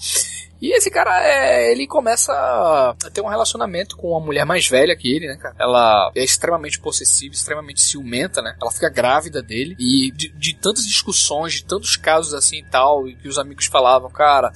E 0.61 0.71
esse 0.71 0.89
cara, 0.89 1.21
é, 1.27 1.73
ele 1.73 1.85
começa 1.85 2.31
a 2.31 2.95
ter 3.11 3.19
um 3.19 3.27
relacionamento 3.27 3.97
com 3.97 4.11
uma 4.11 4.25
mulher 4.25 4.45
mais 4.45 4.65
velha 4.65 4.95
que 4.95 5.13
ele, 5.13 5.27
né, 5.27 5.35
cara? 5.35 5.53
Ela 5.59 6.09
é 6.15 6.23
extremamente 6.23 6.79
possessiva, 6.79 7.33
extremamente 7.33 7.81
ciumenta, 7.81 8.41
né? 8.41 8.55
Ela 8.61 8.71
fica 8.71 8.89
grávida 8.89 9.43
dele. 9.43 9.75
E 9.77 10.09
de, 10.11 10.29
de 10.29 10.55
tantas 10.55 10.85
discussões, 10.85 11.55
de 11.55 11.65
tantos 11.65 11.97
casos 11.97 12.33
assim 12.33 12.59
e 12.59 12.63
tal, 12.63 13.05
e 13.09 13.13
que 13.13 13.27
os 13.27 13.37
amigos 13.37 13.65
falavam, 13.65 14.09
cara. 14.09 14.53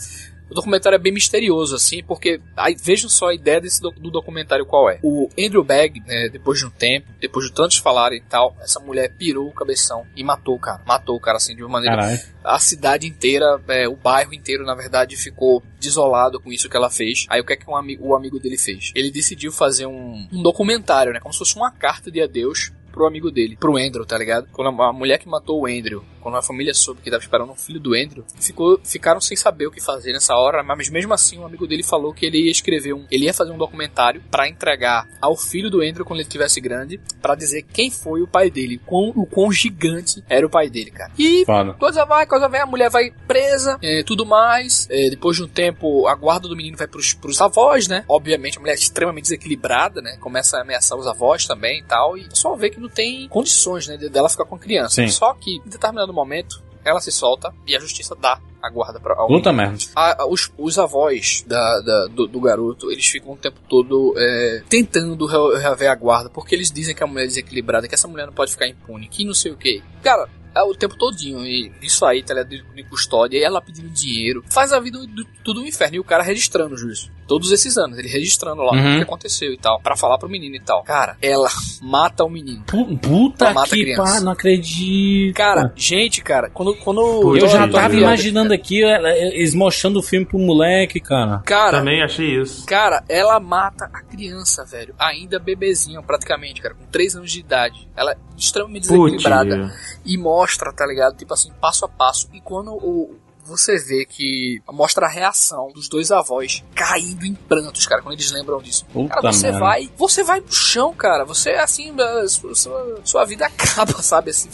O 0.49 0.53
documentário 0.53 0.95
é 0.95 0.99
bem 0.99 1.11
misterioso, 1.13 1.75
assim, 1.75 2.01
porque 2.03 2.39
aí, 2.55 2.75
vejam 2.81 3.09
só 3.09 3.27
a 3.29 3.33
ideia 3.33 3.59
desse 3.59 3.81
do, 3.81 3.91
do 3.91 4.09
documentário 4.09 4.65
qual 4.65 4.89
é. 4.89 4.99
O 5.03 5.29
Andrew 5.37 5.63
Bagg, 5.63 6.01
né, 6.05 6.29
depois 6.29 6.59
de 6.59 6.65
um 6.65 6.69
tempo, 6.69 7.07
depois 7.19 7.45
de 7.47 7.53
tantos 7.53 7.77
falarem 7.77 8.19
e 8.19 8.21
tal, 8.21 8.55
essa 8.61 8.79
mulher 8.79 9.13
pirou 9.17 9.47
o 9.47 9.51
cabeção 9.53 10.05
e 10.15 10.23
matou 10.23 10.55
o 10.55 10.59
cara. 10.59 10.81
Matou 10.85 11.15
o 11.15 11.19
cara, 11.19 11.37
assim, 11.37 11.55
de 11.55 11.63
uma 11.63 11.69
maneira 11.69 11.97
Caralho. 11.97 12.19
a 12.43 12.59
cidade 12.59 13.05
inteira, 13.07 13.61
é, 13.67 13.87
o 13.87 13.95
bairro 13.95 14.33
inteiro, 14.33 14.65
na 14.65 14.73
verdade, 14.75 15.17
ficou 15.17 15.61
desolado 15.79 16.39
com 16.39 16.51
isso 16.51 16.69
que 16.69 16.77
ela 16.77 16.89
fez. 16.89 17.25
Aí 17.29 17.41
o 17.41 17.45
que 17.45 17.53
é 17.53 17.57
que 17.57 17.69
um 17.69 17.75
ami- 17.75 17.97
o 17.99 18.15
amigo 18.15 18.39
dele 18.39 18.57
fez? 18.57 18.91
Ele 18.95 19.11
decidiu 19.11 19.51
fazer 19.51 19.85
um, 19.85 20.27
um 20.31 20.41
documentário, 20.41 21.11
né? 21.13 21.19
Como 21.19 21.33
se 21.33 21.39
fosse 21.39 21.55
uma 21.55 21.71
carta 21.71 22.09
de 22.09 22.21
adeus 22.21 22.71
pro 22.91 23.05
amigo 23.05 23.29
dele, 23.29 23.55
pro 23.55 23.77
Andrew, 23.77 24.05
tá 24.05 24.17
ligado? 24.17 24.47
Quando 24.51 24.81
a, 24.81 24.89
a 24.89 24.93
mulher 24.93 25.19
que 25.19 25.27
matou 25.29 25.61
o 25.61 25.67
Andrew, 25.67 26.03
quando 26.27 26.35
a 26.37 26.41
família 26.41 26.73
soube 26.73 26.99
que 27.01 27.09
tava 27.09 27.23
esperando 27.23 27.49
um 27.53 27.55
filho 27.55 27.79
do 27.79 27.93
Andrew, 27.93 28.25
ficou, 28.37 28.77
ficaram 28.83 29.21
sem 29.21 29.37
saber 29.37 29.65
o 29.67 29.71
que 29.71 29.79
fazer 29.81 30.11
nessa 30.11 30.35
hora, 30.35 30.61
mas 30.61 30.89
mesmo 30.89 31.13
assim 31.13 31.37
o 31.39 31.45
amigo 31.45 31.65
dele 31.65 31.83
falou 31.83 32.13
que 32.13 32.25
ele 32.25 32.43
ia 32.45 32.51
escrever 32.51 32.91
um, 32.93 33.05
ele 33.09 33.23
ia 33.25 33.33
fazer 33.33 33.51
um 33.51 33.57
documentário 33.57 34.21
pra 34.29 34.45
entregar 34.45 35.07
ao 35.21 35.37
filho 35.37 35.69
do 35.69 35.79
Andrew 35.81 36.03
quando 36.03 36.19
ele 36.19 36.27
tivesse 36.27 36.59
grande, 36.59 36.99
pra 37.21 37.33
dizer 37.33 37.61
quem 37.63 37.89
foi 37.89 38.21
o 38.21 38.27
pai 38.27 38.51
dele, 38.51 38.77
quão, 38.85 39.13
o 39.15 39.25
quão 39.25 39.49
gigante 39.53 40.21
era 40.27 40.45
o 40.45 40.49
pai 40.49 40.69
dele, 40.69 40.91
cara. 40.91 41.13
E 41.17 41.45
Foda. 41.45 41.73
Coisa 41.75 42.03
vai, 42.03 42.25
coisa 42.25 42.49
vem, 42.49 42.59
a 42.59 42.65
mulher 42.65 42.89
vai 42.89 43.09
presa, 43.25 43.79
é, 43.81 44.03
tudo 44.03 44.25
mais. 44.25 44.85
É, 44.89 45.09
depois 45.09 45.37
de 45.37 45.43
um 45.43 45.47
tempo, 45.47 46.07
a 46.07 46.15
guarda 46.15 46.49
do 46.49 46.57
menino 46.57 46.75
vai 46.75 46.87
pros, 46.87 47.13
pros 47.13 47.39
avós, 47.39 47.87
né? 47.87 48.03
Obviamente, 48.09 48.57
a 48.57 48.59
mulher 48.59 48.73
é 48.73 48.75
extremamente 48.75 49.23
desequilibrada, 49.23 50.01
né? 50.01 50.17
Começa 50.19 50.57
a 50.57 50.61
ameaçar 50.61 50.97
os 50.97 51.07
avós 51.07 51.45
também 51.47 51.79
e 51.79 51.83
tal. 51.83 52.17
E 52.17 52.27
só 52.33 52.53
vê 52.57 52.69
que 52.69 52.81
não 52.81 52.89
tem 52.89 53.29
condições, 53.29 53.87
né? 53.87 53.95
de- 53.95 54.09
Dela 54.09 54.29
ficar 54.29 54.45
com 54.45 54.55
a 54.55 54.59
criança. 54.59 54.95
Sim. 54.95 55.07
Só 55.09 55.33
que, 55.33 55.57
em 55.57 55.69
determinado 55.69 56.11
momento, 56.17 56.61
ela 56.83 56.99
se 57.01 57.11
solta 57.11 57.53
e 57.65 57.75
a 57.75 57.79
justiça 57.79 58.15
dá 58.15 58.39
a 58.61 58.69
guarda 58.69 58.99
pra 58.99 59.13
ao 59.15 59.27
Puta 59.27 59.53
merda. 59.53 59.77
A- 59.95 60.23
a- 60.23 60.25
os, 60.27 60.51
os 60.57 60.77
avós 60.79 61.43
da, 61.47 61.79
da- 61.81 62.07
do, 62.07 62.27
do 62.27 62.39
garoto, 62.41 62.91
eles 62.91 63.05
ficam 63.05 63.33
o 63.33 63.37
tempo 63.37 63.59
todo 63.69 64.13
é, 64.17 64.63
tentando 64.69 65.25
re- 65.25 65.59
reaver 65.59 65.89
a 65.91 65.95
guarda, 65.95 66.29
porque 66.29 66.55
eles 66.55 66.71
dizem 66.71 66.95
que 66.95 67.03
a 67.03 67.07
mulher 67.07 67.23
é 67.25 67.27
desequilibrada, 67.27 67.87
que 67.87 67.93
essa 67.95 68.07
mulher 68.07 68.25
não 68.25 68.33
pode 68.33 68.51
ficar 68.51 68.67
impune, 68.67 69.07
que 69.07 69.23
não 69.25 69.33
sei 69.33 69.51
o 69.51 69.57
que. 69.57 69.81
Cara, 70.01 70.27
o 70.63 70.73
tempo 70.75 70.95
todinho, 70.95 71.45
e 71.45 71.71
isso 71.81 72.05
aí, 72.05 72.23
tá 72.23 72.33
ligado? 72.33 72.49
de 72.49 72.83
custódia, 72.83 73.37
e 73.37 73.43
ela 73.43 73.61
pedindo 73.61 73.89
dinheiro, 73.89 74.43
faz 74.49 74.71
a 74.71 74.79
vida 74.79 74.99
do, 74.99 75.25
tudo 75.43 75.61
um 75.61 75.65
inferno, 75.65 75.95
e 75.95 75.99
o 75.99 76.03
cara 76.03 76.23
registrando 76.23 76.75
o 76.75 76.77
juízo. 76.77 77.11
Todos 77.27 77.51
esses 77.51 77.77
anos, 77.77 77.97
ele 77.97 78.07
registrando 78.07 78.61
lá 78.61 78.71
Uhum. 78.71 78.93
o 78.93 78.97
que 78.97 79.03
aconteceu 79.03 79.51
e 79.51 79.57
tal, 79.57 79.81
pra 79.81 79.97
falar 79.97 80.17
pro 80.17 80.29
menino 80.29 80.55
e 80.55 80.59
tal. 80.61 80.81
Cara, 80.83 81.17
ela 81.21 81.49
mata 81.81 82.23
o 82.23 82.29
menino. 82.29 82.63
Pu- 82.65 82.97
Puta 82.97 83.45
Ela 83.45 83.53
mata 83.55 83.67
a 83.67 83.69
que 83.77 83.81
criança. 83.83 84.03
pá, 84.03 84.19
não 84.21 84.31
acredito. 84.31 85.35
Cara, 85.35 85.73
gente, 85.75 86.21
cara, 86.21 86.49
quando. 86.49 86.73
quando 86.75 87.35
eu 87.37 87.47
já 87.47 87.67
tava 87.67 87.93
imaginando 87.95 88.53
aqui 88.53 88.81
ela- 88.83 89.11
eles 89.11 89.53
mostrando 89.53 89.99
o 89.99 90.03
filme 90.03 90.25
pro 90.25 90.39
moleque, 90.39 90.99
cara. 91.01 91.39
Cara, 91.39 91.79
Também 91.79 92.01
achei 92.01 92.39
isso. 92.41 92.65
Cara, 92.65 93.03
ela 93.09 93.39
mata 93.39 93.85
a 93.91 94.01
criança, 94.01 94.63
velho. 94.65 94.95
Ainda 94.97 95.37
bebezinha, 95.39 96.01
praticamente, 96.01 96.61
cara, 96.61 96.75
com 96.75 96.85
3 96.85 97.15
anos 97.15 97.31
de 97.31 97.39
idade. 97.41 97.87
Ela 97.95 98.11
é 98.13 98.17
extremamente 98.37 98.83
desequilibrada. 98.83 99.73
E 100.05 100.17
mostra, 100.17 100.71
tá 100.71 100.85
ligado? 100.85 101.17
Tipo 101.17 101.33
assim, 101.33 101.51
passo 101.59 101.85
a 101.85 101.89
passo. 101.89 102.29
E 102.33 102.41
quando 102.41 102.71
o. 102.73 103.15
Você 103.43 103.77
vê 103.77 104.05
que 104.05 104.61
mostra 104.69 105.05
a 105.05 105.09
reação 105.09 105.71
dos 105.71 105.87
dois 105.87 106.11
avós 106.11 106.65
caindo 106.75 107.25
em 107.25 107.33
prantos, 107.33 107.85
cara, 107.85 108.01
quando 108.01 108.15
eles 108.15 108.29
lembram 108.29 108.61
disso. 108.61 108.85
Puta 108.91 109.15
Cara, 109.15 109.31
você 109.31 109.43
merda. 109.43 109.59
vai, 109.59 109.89
você 109.95 110.21
vai 110.21 110.41
pro 110.41 110.53
chão, 110.53 110.93
cara. 110.93 111.23
Você 111.23 111.51
assim, 111.51 111.95
a 111.97 112.27
sua, 112.27 112.53
sua, 112.53 112.99
sua 113.05 113.23
vida 113.25 113.45
acaba, 113.47 114.01
sabe? 114.01 114.31
Assim, 114.31 114.49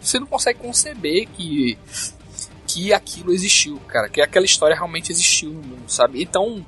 você 0.00 0.18
não 0.18 0.26
consegue 0.26 0.58
conceber 0.58 1.28
que 1.28 1.78
que 2.74 2.92
aquilo 2.92 3.32
existiu, 3.32 3.78
cara, 3.86 4.08
que 4.08 4.20
aquela 4.20 4.44
história 4.44 4.74
realmente 4.74 5.12
existiu 5.12 5.50
no 5.50 5.62
mundo, 5.62 5.84
sabe? 5.86 6.20
Então, 6.20 6.64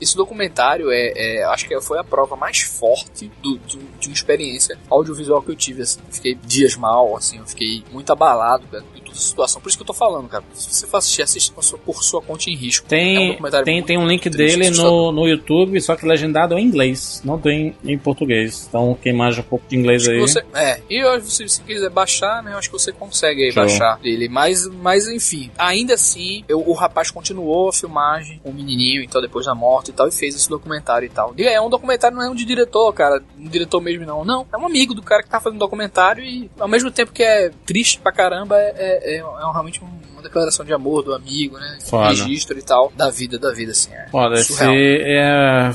esse 0.00 0.16
documentário 0.16 0.90
é, 0.90 1.12
é- 1.40 1.44
acho 1.44 1.68
que 1.68 1.78
foi 1.82 1.98
a 1.98 2.04
prova 2.04 2.34
mais 2.34 2.60
forte 2.60 3.30
do, 3.42 3.58
do- 3.58 3.98
de 3.98 4.08
uma 4.08 4.14
experiência 4.14 4.78
audiovisual 4.88 5.42
que 5.42 5.50
eu 5.50 5.56
tive, 5.56 5.82
assim. 5.82 6.00
Fiquei 6.10 6.34
dias 6.34 6.76
mal, 6.76 7.14
assim, 7.16 7.38
eu 7.38 7.46
fiquei 7.46 7.84
muito 7.92 8.10
abalado, 8.10 8.66
cara, 8.68 8.82
toda 9.10 9.18
a 9.18 9.22
situação. 9.22 9.60
Por 9.60 9.68
isso 9.68 9.76
que 9.78 9.82
eu 9.82 9.86
tô 9.86 9.92
falando, 9.94 10.28
cara. 10.28 10.44
Se 10.54 10.72
você 10.74 10.86
for 10.86 10.96
assistir, 10.98 11.22
assista 11.22 11.52
a 11.58 11.62
sua- 11.62 11.78
por 11.78 12.02
sua 12.02 12.22
conta 12.22 12.48
em 12.50 12.54
risco. 12.54 12.86
É 12.90 12.96
um 12.96 13.50
Tem, 13.50 13.64
tem, 13.64 13.82
tem 13.82 13.98
um 13.98 14.06
link 14.06 14.28
dele 14.30 14.70
no, 14.70 15.12
no 15.12 15.26
YouTube, 15.26 15.80
só 15.80 15.96
que 15.96 16.06
legendado 16.06 16.56
em 16.58 16.64
inglês. 16.64 17.20
Não 17.24 17.38
tem 17.38 17.74
em 17.84 17.98
português. 17.98 18.66
Então, 18.68 18.96
quem 19.00 19.12
manja 19.12 19.40
um 19.40 19.44
pouco 19.44 19.64
de 19.68 19.76
inglês 19.76 20.02
Acho 20.02 20.10
aí. 20.12 20.20
Você, 20.20 20.44
é, 20.54 20.80
e 20.88 20.96
eu, 20.98 21.20
se 21.22 21.48
você 21.48 21.62
quiser 21.62 21.90
baixar, 21.90 22.42
né, 22.42 22.52
eu 22.52 22.58
acho 22.58 22.68
que 22.70 22.78
você 22.78 22.92
consegue 22.92 23.44
aí 23.44 23.52
Show. 23.52 23.62
baixar 23.64 23.98
ele. 24.02 24.28
Mas, 24.28 24.66
mas 24.68 25.08
enfim, 25.08 25.50
ainda 25.58 25.94
assim, 25.94 26.44
eu- 26.48 26.62
o 26.66 26.72
rapaz 26.72 27.10
continuou 27.10 27.68
a 27.68 27.72
filmagem 27.72 28.40
com 28.42 28.50
o 28.50 28.54
menininho, 28.54 29.02
então 29.02 29.20
depois 29.20 29.46
da 29.46 29.54
morte 29.54 29.90
e 29.90 29.92
tal, 29.92 30.08
e 30.08 30.12
fez 30.12 30.34
esse 30.34 30.48
documentário 30.48 31.06
e 31.06 31.10
tal. 31.10 31.34
E 31.36 31.42
é 31.46 31.60
um 31.60 31.68
documentário, 31.70 32.16
não 32.16 32.22
é 32.24 32.30
um 32.30 32.34
de 32.34 32.44
diretor, 32.44 32.92
cara, 32.92 33.22
um 33.38 33.48
diretor 33.48 33.80
mesmo 33.80 34.04
não. 34.06 34.24
Não, 34.24 34.46
é 34.52 34.56
um 34.56 34.66
amigo 34.66 34.94
do 34.94 35.02
cara 35.02 35.22
que 35.22 35.28
tá 35.28 35.40
fazendo 35.40 35.58
documentário 35.58 36.24
e 36.24 36.50
ao 36.58 36.68
mesmo 36.68 36.90
tempo 36.90 37.12
que 37.12 37.22
é 37.22 37.50
triste 37.66 37.98
pra 38.00 38.12
caramba, 38.12 38.56
é, 38.58 38.68
é, 38.76 38.99
é 39.02 39.24
um- 39.24 39.38
é 39.38 39.52
realmente 39.52 39.82
um- 39.82 40.00
uma 40.12 40.22
declaração 40.22 40.64
de 40.64 40.72
amor 40.72 41.02
do 41.02 41.14
amigo, 41.14 41.58
né? 41.58 41.78
Foda. 41.82 42.08
Registro 42.10 42.58
e 42.58 42.62
tal, 42.62 42.92
da 42.96 43.10
vida, 43.10 43.38
da 43.38 43.52
vida, 43.52 43.72
assim. 43.72 43.92
É 43.92 44.08
Foda, 44.10 44.34
esse 44.34 44.52
surreal. 44.52 44.72
é. 44.74 45.72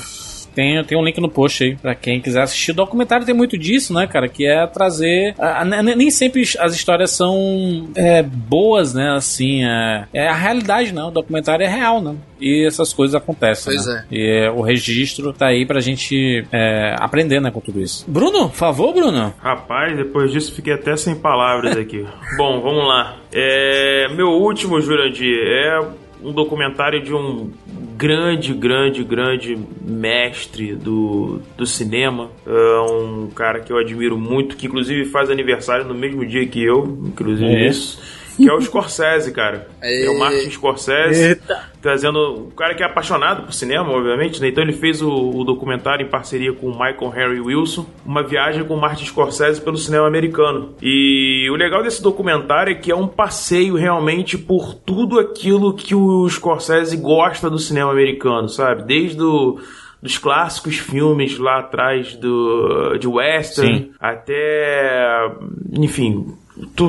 Tem, 0.56 0.82
tem 0.84 0.96
um 0.98 1.04
link 1.04 1.20
no 1.20 1.28
post 1.28 1.62
aí 1.62 1.76
pra 1.76 1.94
quem 1.94 2.18
quiser 2.20 2.40
assistir. 2.42 2.70
O 2.70 2.74
documentário 2.74 3.26
tem 3.26 3.34
muito 3.34 3.58
disso, 3.58 3.92
né, 3.92 4.06
cara? 4.06 4.26
Que 4.26 4.46
é 4.46 4.66
trazer. 4.66 5.34
a- 5.38 5.60
a- 5.60 5.64
ne- 5.66 5.94
nem 5.94 6.10
sempre 6.10 6.42
as 6.58 6.74
histórias 6.74 7.10
são 7.10 7.88
é, 7.94 8.22
boas, 8.22 8.94
né? 8.94 9.10
Assim, 9.14 9.64
é, 9.64 10.06
é 10.14 10.26
a 10.28 10.34
realidade, 10.34 10.94
né? 10.94 11.04
O 11.04 11.10
documentário 11.10 11.62
é 11.62 11.68
real, 11.68 12.00
né? 12.00 12.14
E 12.40 12.66
essas 12.66 12.92
coisas 12.94 13.14
acontecem. 13.14 13.74
Pois 13.74 13.86
né? 13.86 14.04
E 14.10 14.44
é, 14.46 14.50
o 14.50 14.62
registro 14.62 15.30
tá 15.32 15.46
aí 15.48 15.66
pra 15.66 15.78
gente 15.80 16.46
é, 16.50 16.94
aprender, 16.98 17.38
né, 17.40 17.50
com 17.50 17.60
tudo 17.60 17.78
isso. 17.80 18.04
Bruno, 18.08 18.48
por 18.48 18.56
favor, 18.56 18.94
Bruno. 18.94 19.34
Rapaz, 19.38 19.94
depois 19.94 20.32
disso 20.32 20.54
fiquei 20.54 20.72
até 20.72 20.96
sem 20.96 21.14
palavras 21.14 21.76
aqui. 21.76 22.06
Bom, 22.38 22.60
vamos 22.62 22.88
lá. 22.88 23.16
É, 23.32 24.08
meu 24.14 24.28
último, 24.28 24.80
Jurandir, 24.80 25.36
é 25.46 25.80
um 26.22 26.32
documentário 26.32 27.02
de 27.02 27.12
um 27.14 27.50
grande, 27.96 28.52
grande, 28.52 29.02
grande 29.04 29.58
mestre 29.80 30.74
do, 30.74 31.40
do 31.56 31.64
cinema. 31.66 32.30
É 32.46 32.80
um 32.92 33.28
cara 33.34 33.60
que 33.60 33.72
eu 33.72 33.78
admiro 33.78 34.18
muito, 34.18 34.56
que 34.56 34.66
inclusive 34.66 35.06
faz 35.06 35.30
aniversário 35.30 35.84
no 35.86 35.94
mesmo 35.94 36.24
dia 36.26 36.46
que 36.46 36.62
eu, 36.62 36.98
inclusive 37.06 37.46
É. 37.54 37.68
isso. 37.68 38.00
Que 38.36 38.48
é 38.48 38.52
o 38.52 38.60
Scorsese, 38.60 39.32
cara. 39.32 39.68
É 39.82 40.08
o 40.10 40.18
Martin 40.18 40.50
Scorsese. 40.50 41.40
Trazendo. 41.80 42.18
O 42.48 42.50
cara 42.50 42.74
que 42.74 42.82
é 42.82 42.86
apaixonado 42.86 43.44
por 43.44 43.52
cinema, 43.52 43.90
obviamente, 43.90 44.40
né? 44.40 44.48
Então 44.48 44.62
ele 44.62 44.72
fez 44.72 45.00
o, 45.00 45.10
o 45.10 45.44
documentário 45.44 46.06
em 46.06 46.10
parceria 46.10 46.52
com 46.52 46.66
o 46.66 46.72
Michael 46.72 47.08
Harry 47.10 47.40
Wilson, 47.40 47.86
uma 48.04 48.22
viagem 48.22 48.64
com 48.64 48.74
o 48.74 48.80
Martin 48.80 49.06
Scorsese 49.06 49.60
pelo 49.60 49.76
cinema 49.76 50.06
americano. 50.06 50.74
E 50.82 51.48
o 51.50 51.54
legal 51.54 51.82
desse 51.82 52.02
documentário 52.02 52.72
é 52.72 52.74
que 52.74 52.90
é 52.90 52.96
um 52.96 53.08
passeio 53.08 53.76
realmente 53.76 54.36
por 54.36 54.74
tudo 54.74 55.18
aquilo 55.18 55.74
que 55.74 55.94
o 55.94 56.28
Scorsese 56.28 56.96
gosta 56.96 57.48
do 57.48 57.58
cinema 57.58 57.90
americano, 57.90 58.48
sabe? 58.48 58.84
Desde 58.84 59.22
o 59.22 59.58
dos 60.02 60.18
clássicos 60.18 60.76
filmes 60.76 61.38
lá 61.38 61.58
atrás 61.58 62.14
do, 62.16 62.96
de 62.98 63.08
western 63.08 63.78
Sim. 63.78 63.90
até 63.98 65.32
enfim 65.72 66.36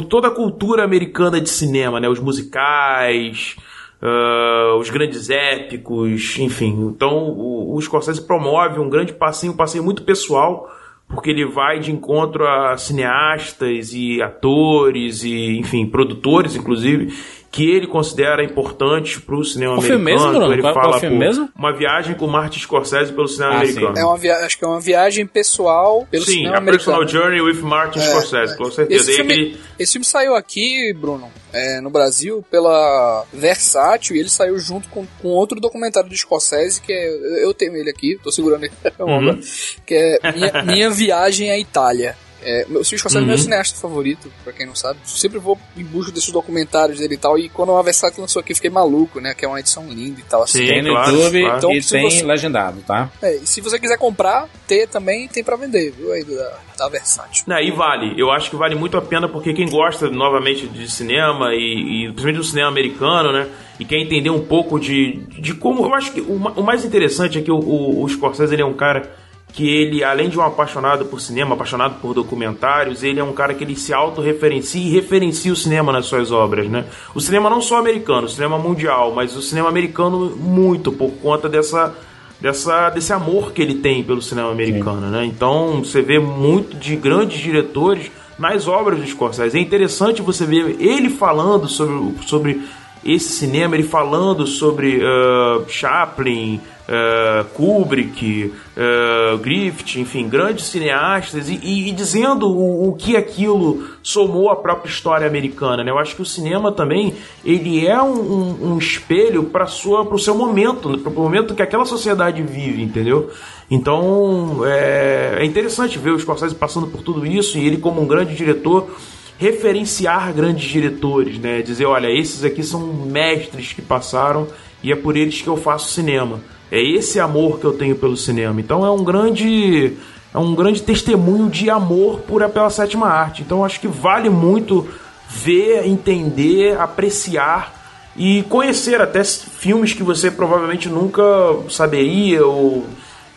toda 0.09 0.27
a 0.27 0.31
cultura 0.31 0.83
americana 0.83 1.41
de 1.41 1.49
cinema 1.49 1.99
né? 1.99 2.07
Os 2.07 2.19
musicais 2.19 3.55
ah, 4.01 4.75
os 4.79 4.89
grandes 4.89 5.29
épicos 5.29 6.37
enfim. 6.37 6.87
Então 6.87 7.29
o, 7.29 7.75
o 7.75 7.81
Scorsese 7.81 8.21
promove 8.21 8.79
um 8.79 8.89
grande 8.89 9.13
passeio 9.13 9.53
um 9.53 9.55
passeio 9.55 9.83
muito 9.83 10.03
pessoal 10.03 10.69
porque 11.07 11.29
ele 11.29 11.45
vai 11.45 11.79
de 11.79 11.91
encontro 11.91 12.45
a 12.45 12.77
cineastas 12.77 13.93
e 13.93 14.21
atores 14.21 15.23
e 15.23 15.57
enfim 15.57 15.85
produtores 15.87 16.55
inclusive 16.55 17.13
que 17.49 17.69
ele 17.71 17.87
considera 17.87 18.43
importantes 18.43 19.17
para 19.19 19.35
o 19.35 19.43
cinema 19.43 19.81
filme 19.81 19.95
americano. 19.95 20.25
mesmo, 20.27 20.39
Bruno? 20.39 20.53
Ele 20.53 20.61
Qual- 20.61 20.73
qual 20.73 20.85
fala, 20.85 20.99
filme 20.99 21.17
mesmo? 21.17 21.49
Uma 21.55 21.73
viagem 21.73 22.13
com 22.15 22.27
Martin 22.27 22.59
Scorsese 22.59 23.11
pelo 23.13 23.27
cinema 23.27 23.53
Ah, 23.53 23.57
americano. 23.57 23.95
sim. 23.95 24.01
É 24.01 24.05
uma 24.05 24.17
via... 24.17 24.35
Acho 24.45 24.57
que 24.57 24.65
é 24.65 24.67
uma 24.67 24.79
viagem 24.79 25.25
pessoal 25.25 26.05
pelo 26.11 26.23
Sim, 26.25 26.31
cinema 26.33 26.57
a 26.57 26.61
Personal 26.61 27.01
americano. 27.01 27.23
Journey 27.23 27.41
with 27.41 27.61
Martin 27.61 27.99
Scorsese, 27.99 28.57
com 28.57 28.69
certeza. 28.69 29.01
Esse 29.01 29.13
filme, 29.15 29.31
aquele- 29.33 29.57
esse 29.79 29.91
filme 29.93 30.05
saiu 30.05 30.35
aqui, 30.35 30.93
Bruno, 30.93 31.31
é, 31.53 31.79
no 31.81 31.89
Brasil, 31.89 32.45
pela 32.51 33.23
Versátil, 33.33 34.15
e 34.15 34.19
ele 34.19 34.29
saiu 34.29 34.59
junto 34.59 34.89
com, 34.89 35.05
com 35.21 35.29
outro 35.29 35.59
documentário 35.59 36.09
do 36.09 36.15
Scorsese, 36.15 36.81
que 36.81 36.91
é. 36.91 37.09
eu- 37.09 37.47
Eu 37.47 37.53
tenho 37.53 37.75
ele 37.75 37.89
aqui, 37.89 38.19
tô 38.23 38.31
segurando 38.31 38.65
ele. 38.65 38.73
Uhum. 38.99 39.39
Que 39.85 40.19
é 40.21 40.31
Minha, 40.33 40.63
Minha 40.63 40.89
Viagem 40.89 41.49
à 41.49 41.57
Itália. 41.57 42.15
É, 42.41 42.65
meu, 42.69 42.81
o 42.81 42.83
Scorsese 42.85 43.17
é 43.17 43.19
Uhum. 43.21 43.25
meu 43.27 43.37
cineasta 43.37 43.79
favorito, 43.79 44.31
pra 44.43 44.53
quem 44.53 44.65
não 44.65 44.75
sabe. 44.75 44.99
Sempre 45.03 45.39
vou 45.39 45.57
em 45.75 45.83
busca 45.83 46.11
desses 46.11 46.31
documentários 46.31 46.99
dele 46.99 47.15
e 47.15 47.17
tal. 47.17 47.37
E 47.37 47.49
quando 47.49 47.71
a 47.73 47.81
Versátil 47.81 48.21
lançou 48.21 48.39
aqui, 48.39 48.51
eu 48.51 48.55
fiquei 48.55 48.69
maluco, 48.69 49.19
né? 49.19 49.33
Que 49.33 49.43
é 49.43 49.47
uma 49.47 49.59
edição 49.59 49.87
linda 49.89 50.19
e 50.19 50.23
tal. 50.23 50.43
Assim. 50.43 50.59
Sim. 50.59 50.67
Tem 50.67 50.81
no 50.83 50.89
claro, 50.91 51.11
YouTube 51.15 51.41
claro. 51.41 51.57
Então, 51.57 51.71
e 51.71 51.81
se 51.81 51.91
tem 51.91 52.09
você- 52.09 52.23
legendado, 52.23 52.81
tá? 52.81 53.09
É, 53.21 53.35
e 53.37 53.47
se 53.47 53.59
você 53.61 53.79
quiser 53.79 53.97
comprar, 53.97 54.47
ter 54.67 54.87
também, 54.87 55.27
tem 55.27 55.43
pra 55.43 55.55
vender, 55.55 55.91
viu? 55.91 56.11
Aí 56.11 56.23
da, 56.23 56.59
da 56.77 56.89
Versátil. 56.89 57.43
Não, 57.47 57.59
e 57.59 57.71
vale. 57.71 58.13
Eu 58.19 58.31
acho 58.31 58.49
que 58.49 58.55
vale 58.55 58.75
muito 58.75 58.95
a 58.97 59.01
pena 59.01 59.27
porque 59.27 59.53
quem 59.53 59.67
gosta 59.69 60.09
novamente 60.09 60.67
de 60.67 60.89
cinema 60.91 61.53
e, 61.53 61.57
e 61.57 62.07
principalmente 62.07 62.37
do 62.37 62.43
cinema 62.43 62.67
americano, 62.69 63.31
né? 63.31 63.47
E 63.79 63.85
quer 63.85 63.97
entender 63.97 64.29
um 64.29 64.43
pouco 64.45 64.79
de, 64.79 65.17
de 65.39 65.53
como. 65.53 65.83
Eu 65.85 65.93
acho 65.93 66.11
que 66.11 66.21
o, 66.21 66.33
o 66.35 66.63
mais 66.63 66.83
interessante 66.85 67.37
é 67.39 67.41
que 67.41 67.51
o, 67.51 67.57
o, 67.59 68.03
o 68.03 68.09
Scorsese 68.09 68.53
ele 68.53 68.61
é 68.61 68.65
um 68.65 68.73
cara 68.73 69.11
que 69.57 69.67
ele, 69.67 70.03
além 70.03 70.29
de 70.29 70.37
um 70.37 70.43
apaixonado 70.43 71.05
por 71.05 71.19
cinema, 71.19 71.55
apaixonado 71.55 71.95
por 71.99 72.13
documentários, 72.13 73.01
ele 73.01 73.19
é 73.19 73.23
um 73.23 73.33
cara 73.33 73.55
que 73.55 73.63
ele 73.63 73.75
se 73.75 73.91
autorreferencia 73.91 74.79
e 74.79 74.91
referencia 74.91 75.51
o 75.51 75.55
cinema 75.55 75.91
nas 75.91 76.05
suas 76.05 76.31
obras, 76.31 76.69
né? 76.69 76.85
O 77.15 77.19
cinema 77.19 77.49
não 77.49 77.59
só 77.59 77.79
americano, 77.79 78.27
o 78.27 78.29
cinema 78.29 78.59
mundial, 78.59 79.15
mas 79.15 79.35
o 79.35 79.41
cinema 79.41 79.67
americano 79.67 80.29
muito 80.37 80.91
por 80.91 81.09
conta 81.13 81.49
dessa 81.49 81.91
dessa, 82.39 82.91
desse 82.91 83.11
amor 83.11 83.51
que 83.51 83.59
ele 83.59 83.73
tem 83.73 84.03
pelo 84.03 84.21
cinema 84.21 84.51
americano, 84.51 85.09
né? 85.09 85.25
Então 85.25 85.83
você 85.83 86.03
vê 86.03 86.19
muito 86.19 86.77
de 86.77 86.95
grandes 86.95 87.39
diretores 87.39 88.11
nas 88.37 88.67
obras 88.67 88.99
do 88.99 89.07
Scorsese. 89.07 89.57
É 89.57 89.59
interessante 89.59 90.21
você 90.21 90.45
ver 90.45 90.79
ele 90.79 91.09
falando 91.09 91.67
sobre, 91.67 92.13
sobre 92.27 92.61
esse 93.03 93.29
cinema, 93.29 93.73
ele 93.73 93.87
falando 93.87 94.45
sobre 94.45 95.01
ah, 95.03 95.63
Chaplin, 95.67 96.61
ah, 96.87 97.45
Kubrick, 97.53 98.53
ah, 98.77 99.37
Griffith, 99.41 99.99
enfim, 99.99 100.27
grandes 100.29 100.65
cineastas 100.65 101.49
e, 101.49 101.59
e- 101.61 101.89
e 101.89 101.91
dizendo 101.91 102.47
o, 102.49 102.89
o 102.89 102.93
que 102.95 103.15
aquilo 103.17 103.83
somou 104.01 104.49
à 104.49 104.55
própria 104.55 104.89
história 104.89 105.27
americana. 105.27 105.83
Né? 105.83 105.91
Eu 105.91 105.97
acho 105.99 106.15
que 106.15 106.21
o 106.21 106.25
cinema 106.25 106.71
também 106.71 107.13
ele 107.43 107.85
é 107.85 108.01
um, 108.01 108.13
um- 108.19 108.73
um 108.73 108.77
espelho 108.77 109.43
para 109.43 109.65
o 109.65 110.17
seu 110.19 110.33
momento, 110.35 110.97
para 110.99 111.11
o 111.11 111.15
momento 111.15 111.53
que 111.53 111.61
aquela 111.61 111.85
sociedade 111.85 112.41
vive, 112.41 112.81
entendeu? 112.81 113.29
Então 113.69 114.61
é, 114.65 115.39
é 115.39 115.45
interessante 115.45 115.97
ver 115.99 116.11
o 116.11 116.19
Scorsese 116.19 116.55
passando 116.55 116.87
por 116.87 117.01
tudo 117.01 117.25
isso 117.25 117.57
e 117.57 117.67
ele 117.67 117.77
como 117.77 118.01
um 118.01 118.07
grande 118.07 118.33
diretor 118.33 118.89
referenciar 119.37 120.33
grandes 120.33 120.69
diretores, 120.69 121.37
né? 121.37 121.61
Dizer, 121.61 121.85
olha, 121.85 122.07
esses 122.09 122.43
aqui 122.43 122.63
são 122.63 122.81
mestres 122.81 123.73
que 123.73 123.81
passaram 123.81 124.47
e 124.81 124.91
é 124.91 124.95
por 124.95 125.15
eles 125.15 125.41
que 125.41 125.47
eu 125.47 125.57
faço 125.57 125.91
cinema. 125.91 126.39
É 126.71 126.81
esse 126.81 127.19
amor 127.19 127.59
que 127.59 127.65
eu 127.65 127.73
tenho 127.73 127.95
pelo 127.95 128.17
cinema. 128.17 128.59
Então 128.59 128.85
é 128.85 128.91
um 128.91 129.03
grande 129.03 129.93
é 130.33 130.37
um 130.37 130.53
grande 130.53 130.81
testemunho 130.81 131.49
de 131.49 131.69
amor 131.69 132.19
por 132.21 132.47
pela 132.49 132.69
sétima 132.69 133.07
arte. 133.07 133.41
Então 133.41 133.63
acho 133.63 133.79
que 133.79 133.87
vale 133.87 134.29
muito 134.29 134.87
ver, 135.29 135.85
entender, 135.85 136.79
apreciar 136.79 137.73
e 138.15 138.43
conhecer 138.43 138.99
até 139.01 139.23
filmes 139.23 139.93
que 139.93 140.03
você 140.03 140.31
provavelmente 140.31 140.89
nunca 140.89 141.23
saberia 141.69 142.45
ou 142.45 142.85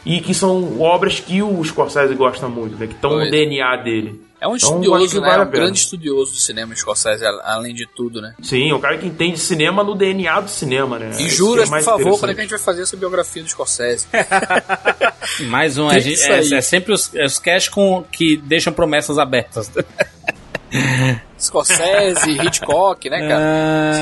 e 0.05 0.21
que 0.21 0.33
são 0.33 0.81
obras 0.81 1.21
que 1.21 1.43
o 1.43 1.63
Scorsese 1.63 2.15
gosta 2.15 2.49
muito, 2.49 2.77
né? 2.77 2.87
Que 2.87 2.95
estão 2.95 3.19
no. 3.19 3.31
DNA 3.31 3.77
dele. 3.77 4.21
É 4.41 4.49
um 4.49 4.57
Então, 4.57 4.71
estudioso, 4.81 5.21
né? 5.21 5.29
vale 5.29 5.43
É 5.43 5.47
um 5.47 5.51
grande 5.51 5.79
estudioso 5.79 6.33
do 6.33 6.39
cinema, 6.39 6.75
Scorsese, 6.75 7.25
a- 7.27 7.41
além 7.45 7.75
de 7.75 7.87
tudo, 7.87 8.23
né? 8.23 8.35
Sim, 8.43 8.73
o 8.73 8.79
cara 8.79 8.97
que 8.97 9.07
entende 9.07 9.39
cinema 9.39 9.85
no 9.85 9.95
DNA 9.95 10.41
do 10.41 10.49
cinema, 10.51 10.99
né? 10.99 11.11
E 11.19 11.29
juras, 11.29 11.69
que 11.69 11.75
é 11.75 11.79
por 11.79 11.85
favor, 11.85 12.19
quando 12.19 12.31
é 12.31 12.35
que 12.35 12.41
a 12.41 12.45
gente 12.45 12.51
vai 12.51 12.59
fazer 12.59 12.83
essa 12.83 12.97
biografia 12.97 13.43
do 13.43 13.49
Scorsese? 13.51 14.07
Mais 15.49 15.77
um. 15.79 15.89
A 15.89 15.99
gente- 15.99 16.23
é, 16.23 16.55
é 16.55 16.61
sempre 16.61 16.93
os, 16.95 17.15
é 17.15 17.25
os 17.25 17.39
cash 17.39 17.69
com, 17.69 18.03
que 18.11 18.37
deixam 18.39 18.73
promessas 18.73 19.19
abertas. 19.19 19.71
Scorsese, 21.39 22.31
Hitchcock, 22.33 23.09
né, 23.09 23.27
cara? 23.27 23.41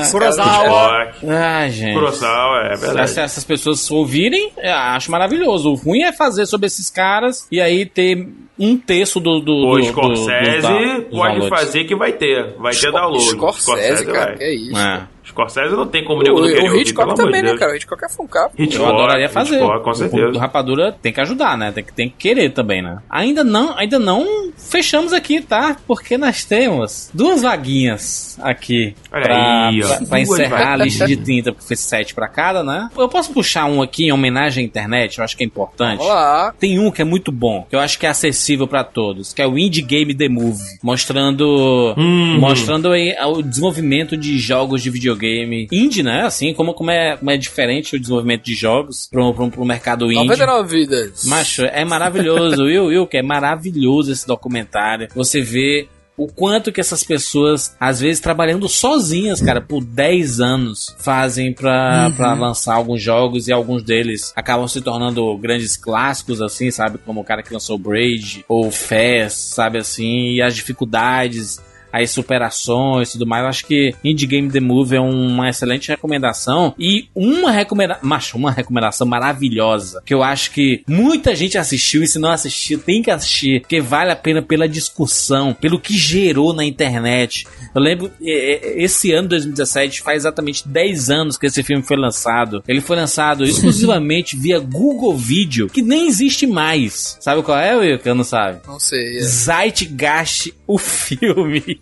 Ah, 0.03 0.11
Kurosawa. 0.11 0.89
caras- 0.89 1.07
Hitchcock, 1.15 1.27
Ai, 1.31 1.69
gente. 1.71 1.93
Kurosawa, 1.93 2.59
é 2.67 2.75
Se 2.75 2.85
verdade. 2.85 3.19
essas 3.21 3.43
pessoas 3.43 3.89
ouvirem, 3.91 4.51
eu 4.57 4.73
acho 4.73 5.09
maravilhoso. 5.09 5.69
O 5.71 5.75
ruim 5.75 6.01
é 6.03 6.11
fazer 6.11 6.45
sobre 6.45 6.67
esses 6.67 6.89
caras 6.89 7.47
e 7.51 7.61
aí 7.61 7.85
ter 7.85 8.27
um 8.59 8.75
terço 8.77 9.19
do. 9.21 9.39
do, 9.39 9.53
O 9.69 9.77
do- 9.77 9.85
Scorsese 9.85 10.61
do- 10.61 10.67
do- 10.67 11.01
pode 11.17 11.39
valores. 11.39 11.49
fazer 11.49 11.85
que 11.85 11.95
vai 11.95 12.11
ter. 12.11 12.55
Vai 12.57 12.73
ter 12.75 12.91
download. 12.91 13.23
Scorsese, 13.23 14.05
cara, 14.05 14.25
vai. 14.27 14.37
que 14.37 14.43
é 14.43 14.53
isso. 14.53 14.77
É. 14.77 15.07
Scorsese 15.39 15.75
não 15.75 15.87
tem 15.87 16.03
como 16.03 16.19
O, 16.21 16.23
nego 16.23 16.39
não 16.39 16.47
querer 16.47 16.61
o 16.61 16.65
ouvir, 16.65 16.81
Hitchcock 16.81 17.15
pelo 17.15 17.17
também, 17.27 17.41
né, 17.43 17.57
cara? 17.57 17.71
O 17.71 17.75
Hitchcock 17.75 18.03
é 18.05 18.09
funcar. 18.09 18.49
Eu 18.57 18.65
Hitchcock, 18.65 18.89
adoraria 18.91 19.29
fazer. 19.29 19.55
Hitchcock, 19.57 19.83
com 19.83 19.89
O 19.89 19.93
certeza. 19.95 20.31
do 20.31 20.39
Rapadura 20.39 20.91
tem 21.01 21.11
que 21.13 21.21
ajudar, 21.21 21.57
né? 21.57 21.71
Tem 21.71 21.83
que, 21.83 21.93
tem 21.93 22.09
que 22.09 22.15
querer 22.17 22.49
também, 22.51 22.81
né? 22.81 22.97
Ainda 23.09 23.43
não, 23.43 23.77
ainda 23.77 23.97
não 23.99 24.51
fechamos 24.57 25.13
aqui, 25.13 25.41
tá? 25.41 25.77
Porque 25.87 26.17
nós 26.17 26.43
temos 26.45 27.09
duas 27.13 27.41
vaguinhas 27.41 28.37
aqui 28.41 28.95
Olha 29.11 29.23
pra, 29.23 29.67
aí, 29.69 29.83
ó. 29.83 29.87
pra- 29.87 30.05
pra 30.07 30.19
encerrar 30.19 30.73
a 30.73 30.77
lista 30.77 31.05
de 31.07 31.17
30, 31.17 31.51
porque 31.51 31.67
foi 31.67 31.75
7 31.75 32.13
pra 32.13 32.27
cada, 32.27 32.63
né? 32.63 32.89
Eu 32.97 33.07
posso 33.09 33.31
puxar 33.33 33.65
um 33.65 33.81
aqui 33.81 34.05
em 34.05 34.11
homenagem 34.11 34.63
à 34.63 34.65
internet, 34.67 35.17
eu 35.17 35.23
acho 35.23 35.35
que 35.37 35.43
é 35.43 35.47
importante. 35.47 35.99
Vamos 35.99 36.13
lá. 36.13 36.53
Tem 36.59 36.79
um 36.79 36.91
que 36.91 37.01
é 37.01 37.05
muito 37.05 37.31
bom, 37.31 37.65
que 37.69 37.75
eu 37.75 37.79
acho 37.79 37.97
que 37.99 38.05
é 38.05 38.09
acessível 38.09 38.67
pra 38.67 38.83
todos, 38.83 39.33
que 39.33 39.41
é 39.41 39.47
o 39.47 39.57
Indie 39.57 39.81
Game 39.81 40.13
The 40.13 40.27
Movie, 40.29 40.77
mostrando 40.83 41.93
Hum. 41.97 42.37
mostrando 42.39 42.91
aí 42.91 43.15
o 43.25 43.41
desenvolvimento 43.41 44.15
de 44.17 44.37
jogos 44.37 44.81
de 44.81 44.89
videogame 44.89 45.28
indie, 45.71 46.03
né? 46.03 46.23
Assim, 46.25 46.53
como, 46.53 46.73
como, 46.73 46.91
é, 46.91 47.17
como 47.17 47.31
é 47.31 47.37
diferente 47.37 47.95
o 47.95 47.99
desenvolvimento 47.99 48.43
de 48.43 48.53
jogos 48.53 49.07
pro, 49.11 49.33
pro, 49.33 49.49
pro 49.49 49.65
mercado 49.65 50.05
indie. 50.11 50.27
99 50.27 50.69
vidas. 50.69 51.25
Macho, 51.25 51.63
é 51.63 51.83
maravilhoso, 51.85 52.65
viu, 52.65 52.89
viu? 52.89 53.07
Que 53.07 53.17
é 53.17 53.23
maravilhoso 53.23 54.11
esse 54.11 54.27
documentário. 54.27 55.07
Você 55.15 55.41
vê 55.41 55.87
o 56.19 56.27
quanto 56.27 56.69
que 56.69 56.81
essas 56.81 57.01
pessoas, 57.01 57.73
às 57.79 58.01
vezes 58.01 58.19
trabalhando 58.19 58.67
sozinhas, 58.67 59.41
cara, 59.41 59.61
por 59.61 59.81
10 59.81 60.41
anos, 60.41 60.93
fazem 60.99 61.53
pra, 61.53 62.11
pra 62.11 62.33
lançar 62.33 62.75
alguns 62.75 63.01
jogos 63.01 63.47
e 63.47 63.53
alguns 63.53 63.81
deles 63.81 64.33
acabam 64.35 64.67
se 64.67 64.81
tornando 64.81 65.37
grandes 65.37 65.77
clássicos, 65.77 66.41
assim, 66.41 66.69
sabe? 66.71 66.97
Como 66.97 67.21
o 67.21 67.23
cara 67.23 67.41
que 67.41 67.53
lançou 67.53 67.77
Braid 67.77 68.43
ou 68.49 68.69
Fast, 68.69 69.53
sabe 69.53 69.77
assim? 69.77 70.33
E 70.33 70.41
as 70.41 70.53
dificuldades 70.53 71.61
as 71.91 72.11
superações 72.11 73.09
e 73.09 73.11
tudo 73.13 73.27
mais. 73.27 73.43
Eu 73.43 73.49
acho 73.49 73.65
que 73.65 73.93
Indie 74.03 74.27
Game 74.27 74.49
The 74.49 74.59
Movie 74.59 74.97
é 74.97 75.01
uma 75.01 75.49
excelente 75.49 75.89
recomendação. 75.89 76.73
E 76.77 77.07
uma 77.15 77.51
recomendação, 77.51 78.07
macho, 78.07 78.37
uma 78.37 78.51
recomendação 78.51 79.07
maravilhosa. 79.07 80.01
Que 80.05 80.13
eu 80.13 80.23
acho 80.23 80.51
que 80.51 80.83
muita 80.87 81.35
gente 81.35 81.57
assistiu 81.57 82.03
e 82.03 82.07
se 82.07 82.19
não 82.19 82.31
assistiu, 82.31 82.79
tem 82.79 83.01
que 83.01 83.11
assistir. 83.11 83.61
Porque 83.61 83.81
vale 83.81 84.11
a 84.11 84.15
pena 84.15 84.41
pela 84.41 84.67
discussão, 84.67 85.53
pelo 85.53 85.79
que 85.79 85.97
gerou 85.97 86.53
na 86.53 86.63
internet. 86.65 87.45
Eu 87.73 87.81
lembro, 87.81 88.11
é, 88.21 88.31
é, 88.31 88.83
esse 88.83 89.11
ano, 89.11 89.29
2017, 89.29 90.01
faz 90.01 90.17
exatamente 90.23 90.67
10 90.67 91.09
anos 91.09 91.37
que 91.37 91.45
esse 91.45 91.63
filme 91.63 91.83
foi 91.83 91.97
lançado. 91.97 92.63
Ele 92.67 92.81
foi 92.81 92.95
lançado 92.95 93.43
exclusivamente 93.45 94.35
via 94.35 94.59
Google 94.59 95.17
Video, 95.17 95.67
que 95.67 95.81
nem 95.81 96.07
existe 96.07 96.47
mais. 96.47 97.17
Sabe 97.19 97.43
qual 97.43 97.57
é, 97.57 97.75
Will? 97.75 97.99
Que 97.99 98.09
eu 98.09 98.15
não 98.15 98.23
sabe. 98.23 98.59
Não 98.67 98.79
sei. 98.79 99.17
é. 99.17 99.21
Zeitgeist, 99.21 100.53
o 100.73 100.77
filme. 100.77 101.81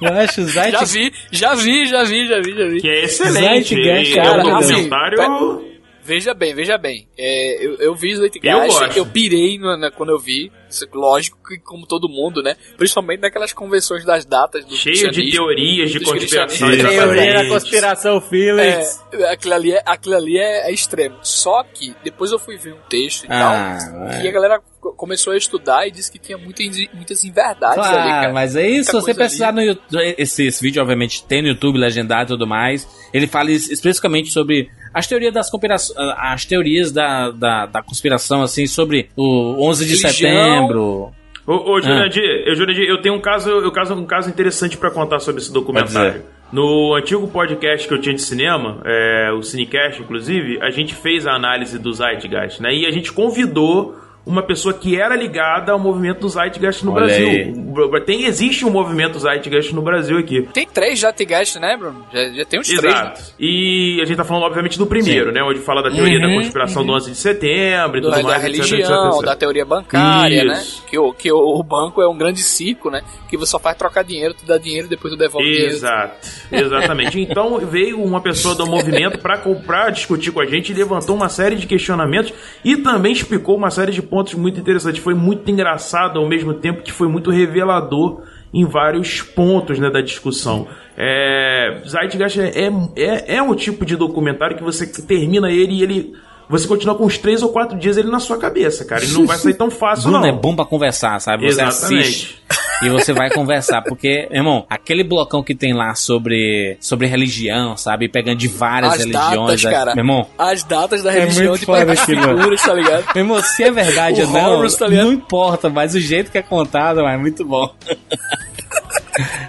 Eu 0.00 0.12
acho 0.14 0.42
o 0.42 0.48
Já 0.48 0.84
vi, 0.84 1.12
já 1.30 1.54
vi, 1.54 1.86
já 1.86 2.04
vi, 2.04 2.26
já 2.28 2.40
vi, 2.40 2.54
já 2.56 2.66
vi. 2.68 2.80
Que 2.80 2.88
é 2.88 3.04
excelente. 3.04 3.74
Zeitgeist, 3.74 4.14
E 4.14 4.18
é 4.18 4.22
cara, 4.22 4.44
um 4.44 4.56
assim, 4.56 4.72
documentário... 4.88 5.72
Veja 6.04 6.34
bem, 6.34 6.52
veja 6.52 6.76
bem. 6.76 7.06
É, 7.16 7.64
eu, 7.64 7.76
eu 7.76 7.94
vi 7.94 8.10
Eu 8.10 8.18
Zeitgeist, 8.18 8.78
gosto. 8.80 8.96
eu, 8.98 9.06
pirei 9.06 9.56
no- 9.56 9.76
na- 9.76 9.88
quando 9.92 10.08
eu 10.10 10.18
vi. 10.18 10.50
Lógico 10.92 11.38
que 11.46 11.58
como 11.60 11.86
todo 11.86 12.08
mundo, 12.08 12.42
né? 12.42 12.56
Principalmente 12.76 13.20
naquelas 13.20 13.52
convenções 13.52 14.04
das 14.04 14.24
datas 14.24 14.64
do 14.64 14.74
Cheio 14.74 15.12
de 15.12 15.30
teorias 15.30 15.92
de 15.92 16.00
conspiração. 16.00 16.68
Teoria 16.76 17.34
da 17.34 17.48
conspiração, 17.48 18.20
Felix. 18.20 19.00
É, 19.12 19.30
aquilo 19.32 19.54
ali, 19.54 19.72
é, 19.72 19.82
aquilo 19.86 20.16
ali 20.16 20.36
é, 20.38 20.68
é 20.68 20.72
extremo. 20.72 21.18
Só 21.22 21.62
que 21.62 21.94
depois 22.02 22.32
eu 22.32 22.38
fui 22.40 22.56
ver 22.56 22.72
um 22.74 22.80
texto 22.88 23.22
e 23.22 23.26
Ah, 23.30 23.78
tal, 23.78 24.08
é. 24.08 24.24
e 24.24 24.28
a 24.28 24.32
galera 24.32 24.60
começou 24.96 25.32
a 25.32 25.36
estudar 25.36 25.86
e 25.86 25.90
disse 25.90 26.10
que 26.10 26.18
tinha 26.18 26.36
muita, 26.36 26.62
muitas 26.92 27.22
inverdades 27.24 27.78
ali, 27.78 27.88
Claro, 27.88 28.08
cara. 28.10 28.32
mas 28.32 28.56
é 28.56 28.68
isso, 28.68 28.90
se 28.90 28.92
você 28.92 29.14
precisar 29.14 29.52
no 29.52 29.60
YouTube, 29.62 30.14
esse, 30.18 30.46
esse 30.46 30.62
vídeo 30.62 30.82
obviamente 30.82 31.24
tem 31.24 31.40
no 31.40 31.48
YouTube, 31.48 31.78
legendado 31.78 32.30
e 32.32 32.34
tudo 32.34 32.46
mais, 32.46 32.88
ele 33.14 33.26
fala 33.26 33.50
es- 33.52 33.70
especificamente 33.70 34.30
sobre 34.30 34.68
as 34.92 35.06
teorias 35.06 35.32
das 35.32 35.48
conspirações, 35.48 35.96
as 36.18 36.44
teorias 36.44 36.90
da, 36.92 37.30
da, 37.30 37.66
da 37.66 37.82
conspiração, 37.82 38.42
assim, 38.42 38.66
sobre 38.66 39.08
o 39.16 39.56
11 39.66 39.86
de 39.86 39.92
Religião. 40.02 40.12
setembro. 40.12 41.12
Ô, 41.46 41.52
ô 41.72 41.76
Ah. 41.76 41.80
Jurandir, 41.80 42.22
eu, 42.46 42.54
Jurandir, 42.54 42.84
eu 42.88 43.00
tenho 43.00 43.14
um 43.14 43.20
caso, 43.20 43.50
eu 43.50 43.72
caso 43.72 43.94
um 43.94 44.04
caso 44.04 44.28
interessante 44.28 44.76
pra 44.76 44.90
contar 44.90 45.18
sobre 45.20 45.40
esse 45.40 45.52
documentário. 45.52 46.22
No 46.52 46.94
antigo 46.94 47.26
podcast 47.28 47.88
que 47.88 47.94
eu 47.94 48.00
tinha 48.00 48.14
de 48.14 48.20
cinema, 48.20 48.82
é, 48.84 49.32
o 49.32 49.42
Cinecast, 49.42 50.02
inclusive, 50.02 50.58
a 50.60 50.70
gente 50.70 50.94
fez 50.94 51.26
a 51.26 51.32
análise 51.32 51.78
do 51.78 51.90
Zeitgeist, 51.92 52.60
né? 52.60 52.74
E 52.74 52.84
a 52.86 52.90
gente 52.90 53.10
convidou 53.10 53.96
uma 54.24 54.42
pessoa 54.42 54.72
que 54.72 55.00
era 55.00 55.16
ligada 55.16 55.72
ao 55.72 55.78
movimento 55.78 56.20
do 56.20 56.28
Zeitgeist 56.28 56.84
no 56.84 56.92
Olha 56.92 57.06
Brasil. 57.06 58.00
Tem, 58.06 58.24
existe 58.24 58.64
um 58.64 58.70
movimento 58.70 59.18
Zeitgeist 59.18 59.74
no 59.74 59.82
Brasil 59.82 60.18
aqui. 60.18 60.42
Tem 60.52 60.66
três 60.66 61.00
Zeitgeist, 61.00 61.58
né, 61.58 61.76
Bruno? 61.76 62.04
Já, 62.12 62.28
já 62.30 62.44
tem 62.44 62.60
uns 62.60 62.68
três, 62.68 62.82
né? 62.82 62.90
Exato. 62.90 63.22
E 63.38 63.98
a 64.00 64.04
gente 64.04 64.16
tá 64.16 64.24
falando, 64.24 64.44
obviamente, 64.44 64.78
do 64.78 64.86
primeiro, 64.86 65.26
Sim. 65.30 65.34
né? 65.34 65.42
Onde 65.42 65.58
fala 65.60 65.82
da 65.82 65.90
teoria 65.90 66.18
Uhum, 66.20 66.28
da 66.28 66.34
conspiração 66.42 66.84
do 66.86 66.92
11 66.92 67.10
de 67.10 67.16
setembro 67.16 67.98
e 67.98 68.00
Do- 68.00 68.10
tudo 68.10 68.16
da 68.16 68.22
mais, 68.22 68.44
etc, 68.44 68.48
etc, 68.58 68.70
religião, 68.70 69.08
etc. 69.10 69.24
da 69.24 69.36
teoria 69.36 69.64
bancária, 69.64 70.36
Isso. 70.36 70.46
né? 70.46 70.86
Que, 70.88 70.98
o, 70.98 71.12
que 71.12 71.32
o, 71.32 71.38
o 71.58 71.62
banco 71.62 72.00
é 72.02 72.08
um 72.08 72.16
grande 72.16 72.40
circo, 72.42 72.90
né? 72.90 73.02
Que 73.28 73.36
você 73.36 73.50
só 73.50 73.58
faz 73.58 73.76
trocar 73.76 74.04
dinheiro, 74.04 74.34
tu 74.34 74.44
dá 74.46 74.56
dinheiro 74.58 74.86
e 74.86 74.90
depois 74.90 75.12
tu 75.12 75.16
devolve 75.18 75.46
dinheiro. 75.50 75.72
Exato, 75.72 76.14
exatamente. 76.52 77.18
Então 77.20 77.58
veio 77.66 78.00
uma 78.02 78.20
pessoa 78.20 78.54
do 78.54 78.66
movimento 78.66 79.18
para 79.18 79.38
comprar, 79.38 79.90
discutir 79.90 80.30
com 80.30 80.40
a 80.40 80.46
gente 80.46 80.70
e 80.70 80.74
levantou 80.74 81.16
uma 81.16 81.28
série 81.28 81.56
de 81.56 81.66
questionamentos 81.66 82.32
e 82.64 82.76
também 82.76 83.12
explicou 83.12 83.56
uma 83.56 83.70
série 83.70 83.90
de 83.92 84.02
pontos 84.12 84.34
muito 84.34 84.60
interessantes. 84.60 85.02
Foi 85.02 85.14
muito 85.14 85.50
engraçado 85.50 86.18
ao 86.18 86.28
mesmo 86.28 86.52
tempo 86.52 86.82
que 86.82 86.92
foi 86.92 87.08
muito 87.08 87.30
revelador 87.30 88.20
em 88.52 88.66
vários 88.66 89.22
pontos 89.22 89.78
né, 89.78 89.88
da 89.88 90.02
discussão. 90.02 90.68
É, 90.98 91.80
Zeitgeist 91.88 92.38
é, 92.38 92.70
é, 92.94 93.36
é 93.36 93.42
um 93.42 93.54
tipo 93.54 93.86
de 93.86 93.96
documentário 93.96 94.54
que 94.54 94.62
você 94.62 94.86
termina 94.86 95.50
ele 95.50 95.76
e 95.76 95.82
ele. 95.82 96.12
Você 96.50 96.68
continua 96.68 96.94
com 96.94 97.06
uns 97.06 97.16
três 97.16 97.42
ou 97.42 97.48
quatro 97.48 97.78
dias 97.78 97.96
ele 97.96 98.10
na 98.10 98.20
sua 98.20 98.36
cabeça, 98.36 98.84
cara. 98.84 99.02
Ele 99.02 99.14
não 99.14 99.24
vai 99.24 99.38
sair 99.38 99.54
tão 99.54 99.70
fácil, 99.70 100.10
Bruno 100.10 100.20
não. 100.20 100.28
é 100.28 100.32
bom 100.32 100.54
pra 100.54 100.66
conversar, 100.66 101.18
sabe? 101.18 101.50
Você 101.50 101.62
Exatamente. 101.62 102.02
assiste 102.02 102.42
e 102.84 102.88
você 102.90 103.12
vai 103.12 103.30
conversar, 103.30 103.82
porque, 103.82 104.28
irmão, 104.30 104.64
aquele 104.68 105.04
blocão 105.04 105.42
que 105.42 105.54
tem 105.54 105.72
lá 105.74 105.94
sobre, 105.94 106.76
sobre 106.80 107.06
religião, 107.06 107.76
sabe? 107.76 108.08
Pegando 108.08 108.38
de 108.38 108.48
várias 108.48 108.92
As 108.94 108.98
religiões. 109.00 109.30
datas, 109.62 109.64
é- 109.64 109.70
cara. 109.70 109.94
Meu 109.94 110.02
irmão, 110.02 110.26
As 110.38 110.62
datas 110.64 111.02
da 111.02 111.10
É 111.12 111.20
religião 111.20 111.48
muito 111.48 111.60
de 111.60 111.66
pegar 111.66 111.84
mano. 111.86 111.96
figuras, 111.96 112.62
tá 112.62 112.74
ligado? 112.74 113.04
meu 113.14 113.24
irmão, 113.24 113.42
se 113.42 113.62
é 113.64 113.70
verdade 113.70 114.22
ou 114.22 114.28
não, 114.28 114.58
Horus, 114.58 114.74
tá 114.76 114.88
não 114.88 115.12
importa, 115.12 115.68
mas 115.70 115.94
o 115.94 116.00
jeito 116.00 116.30
que 116.30 116.38
é 116.38 116.42
contado 116.42 117.00
é 117.00 117.16
muito 117.16 117.44
bom. 117.44 117.72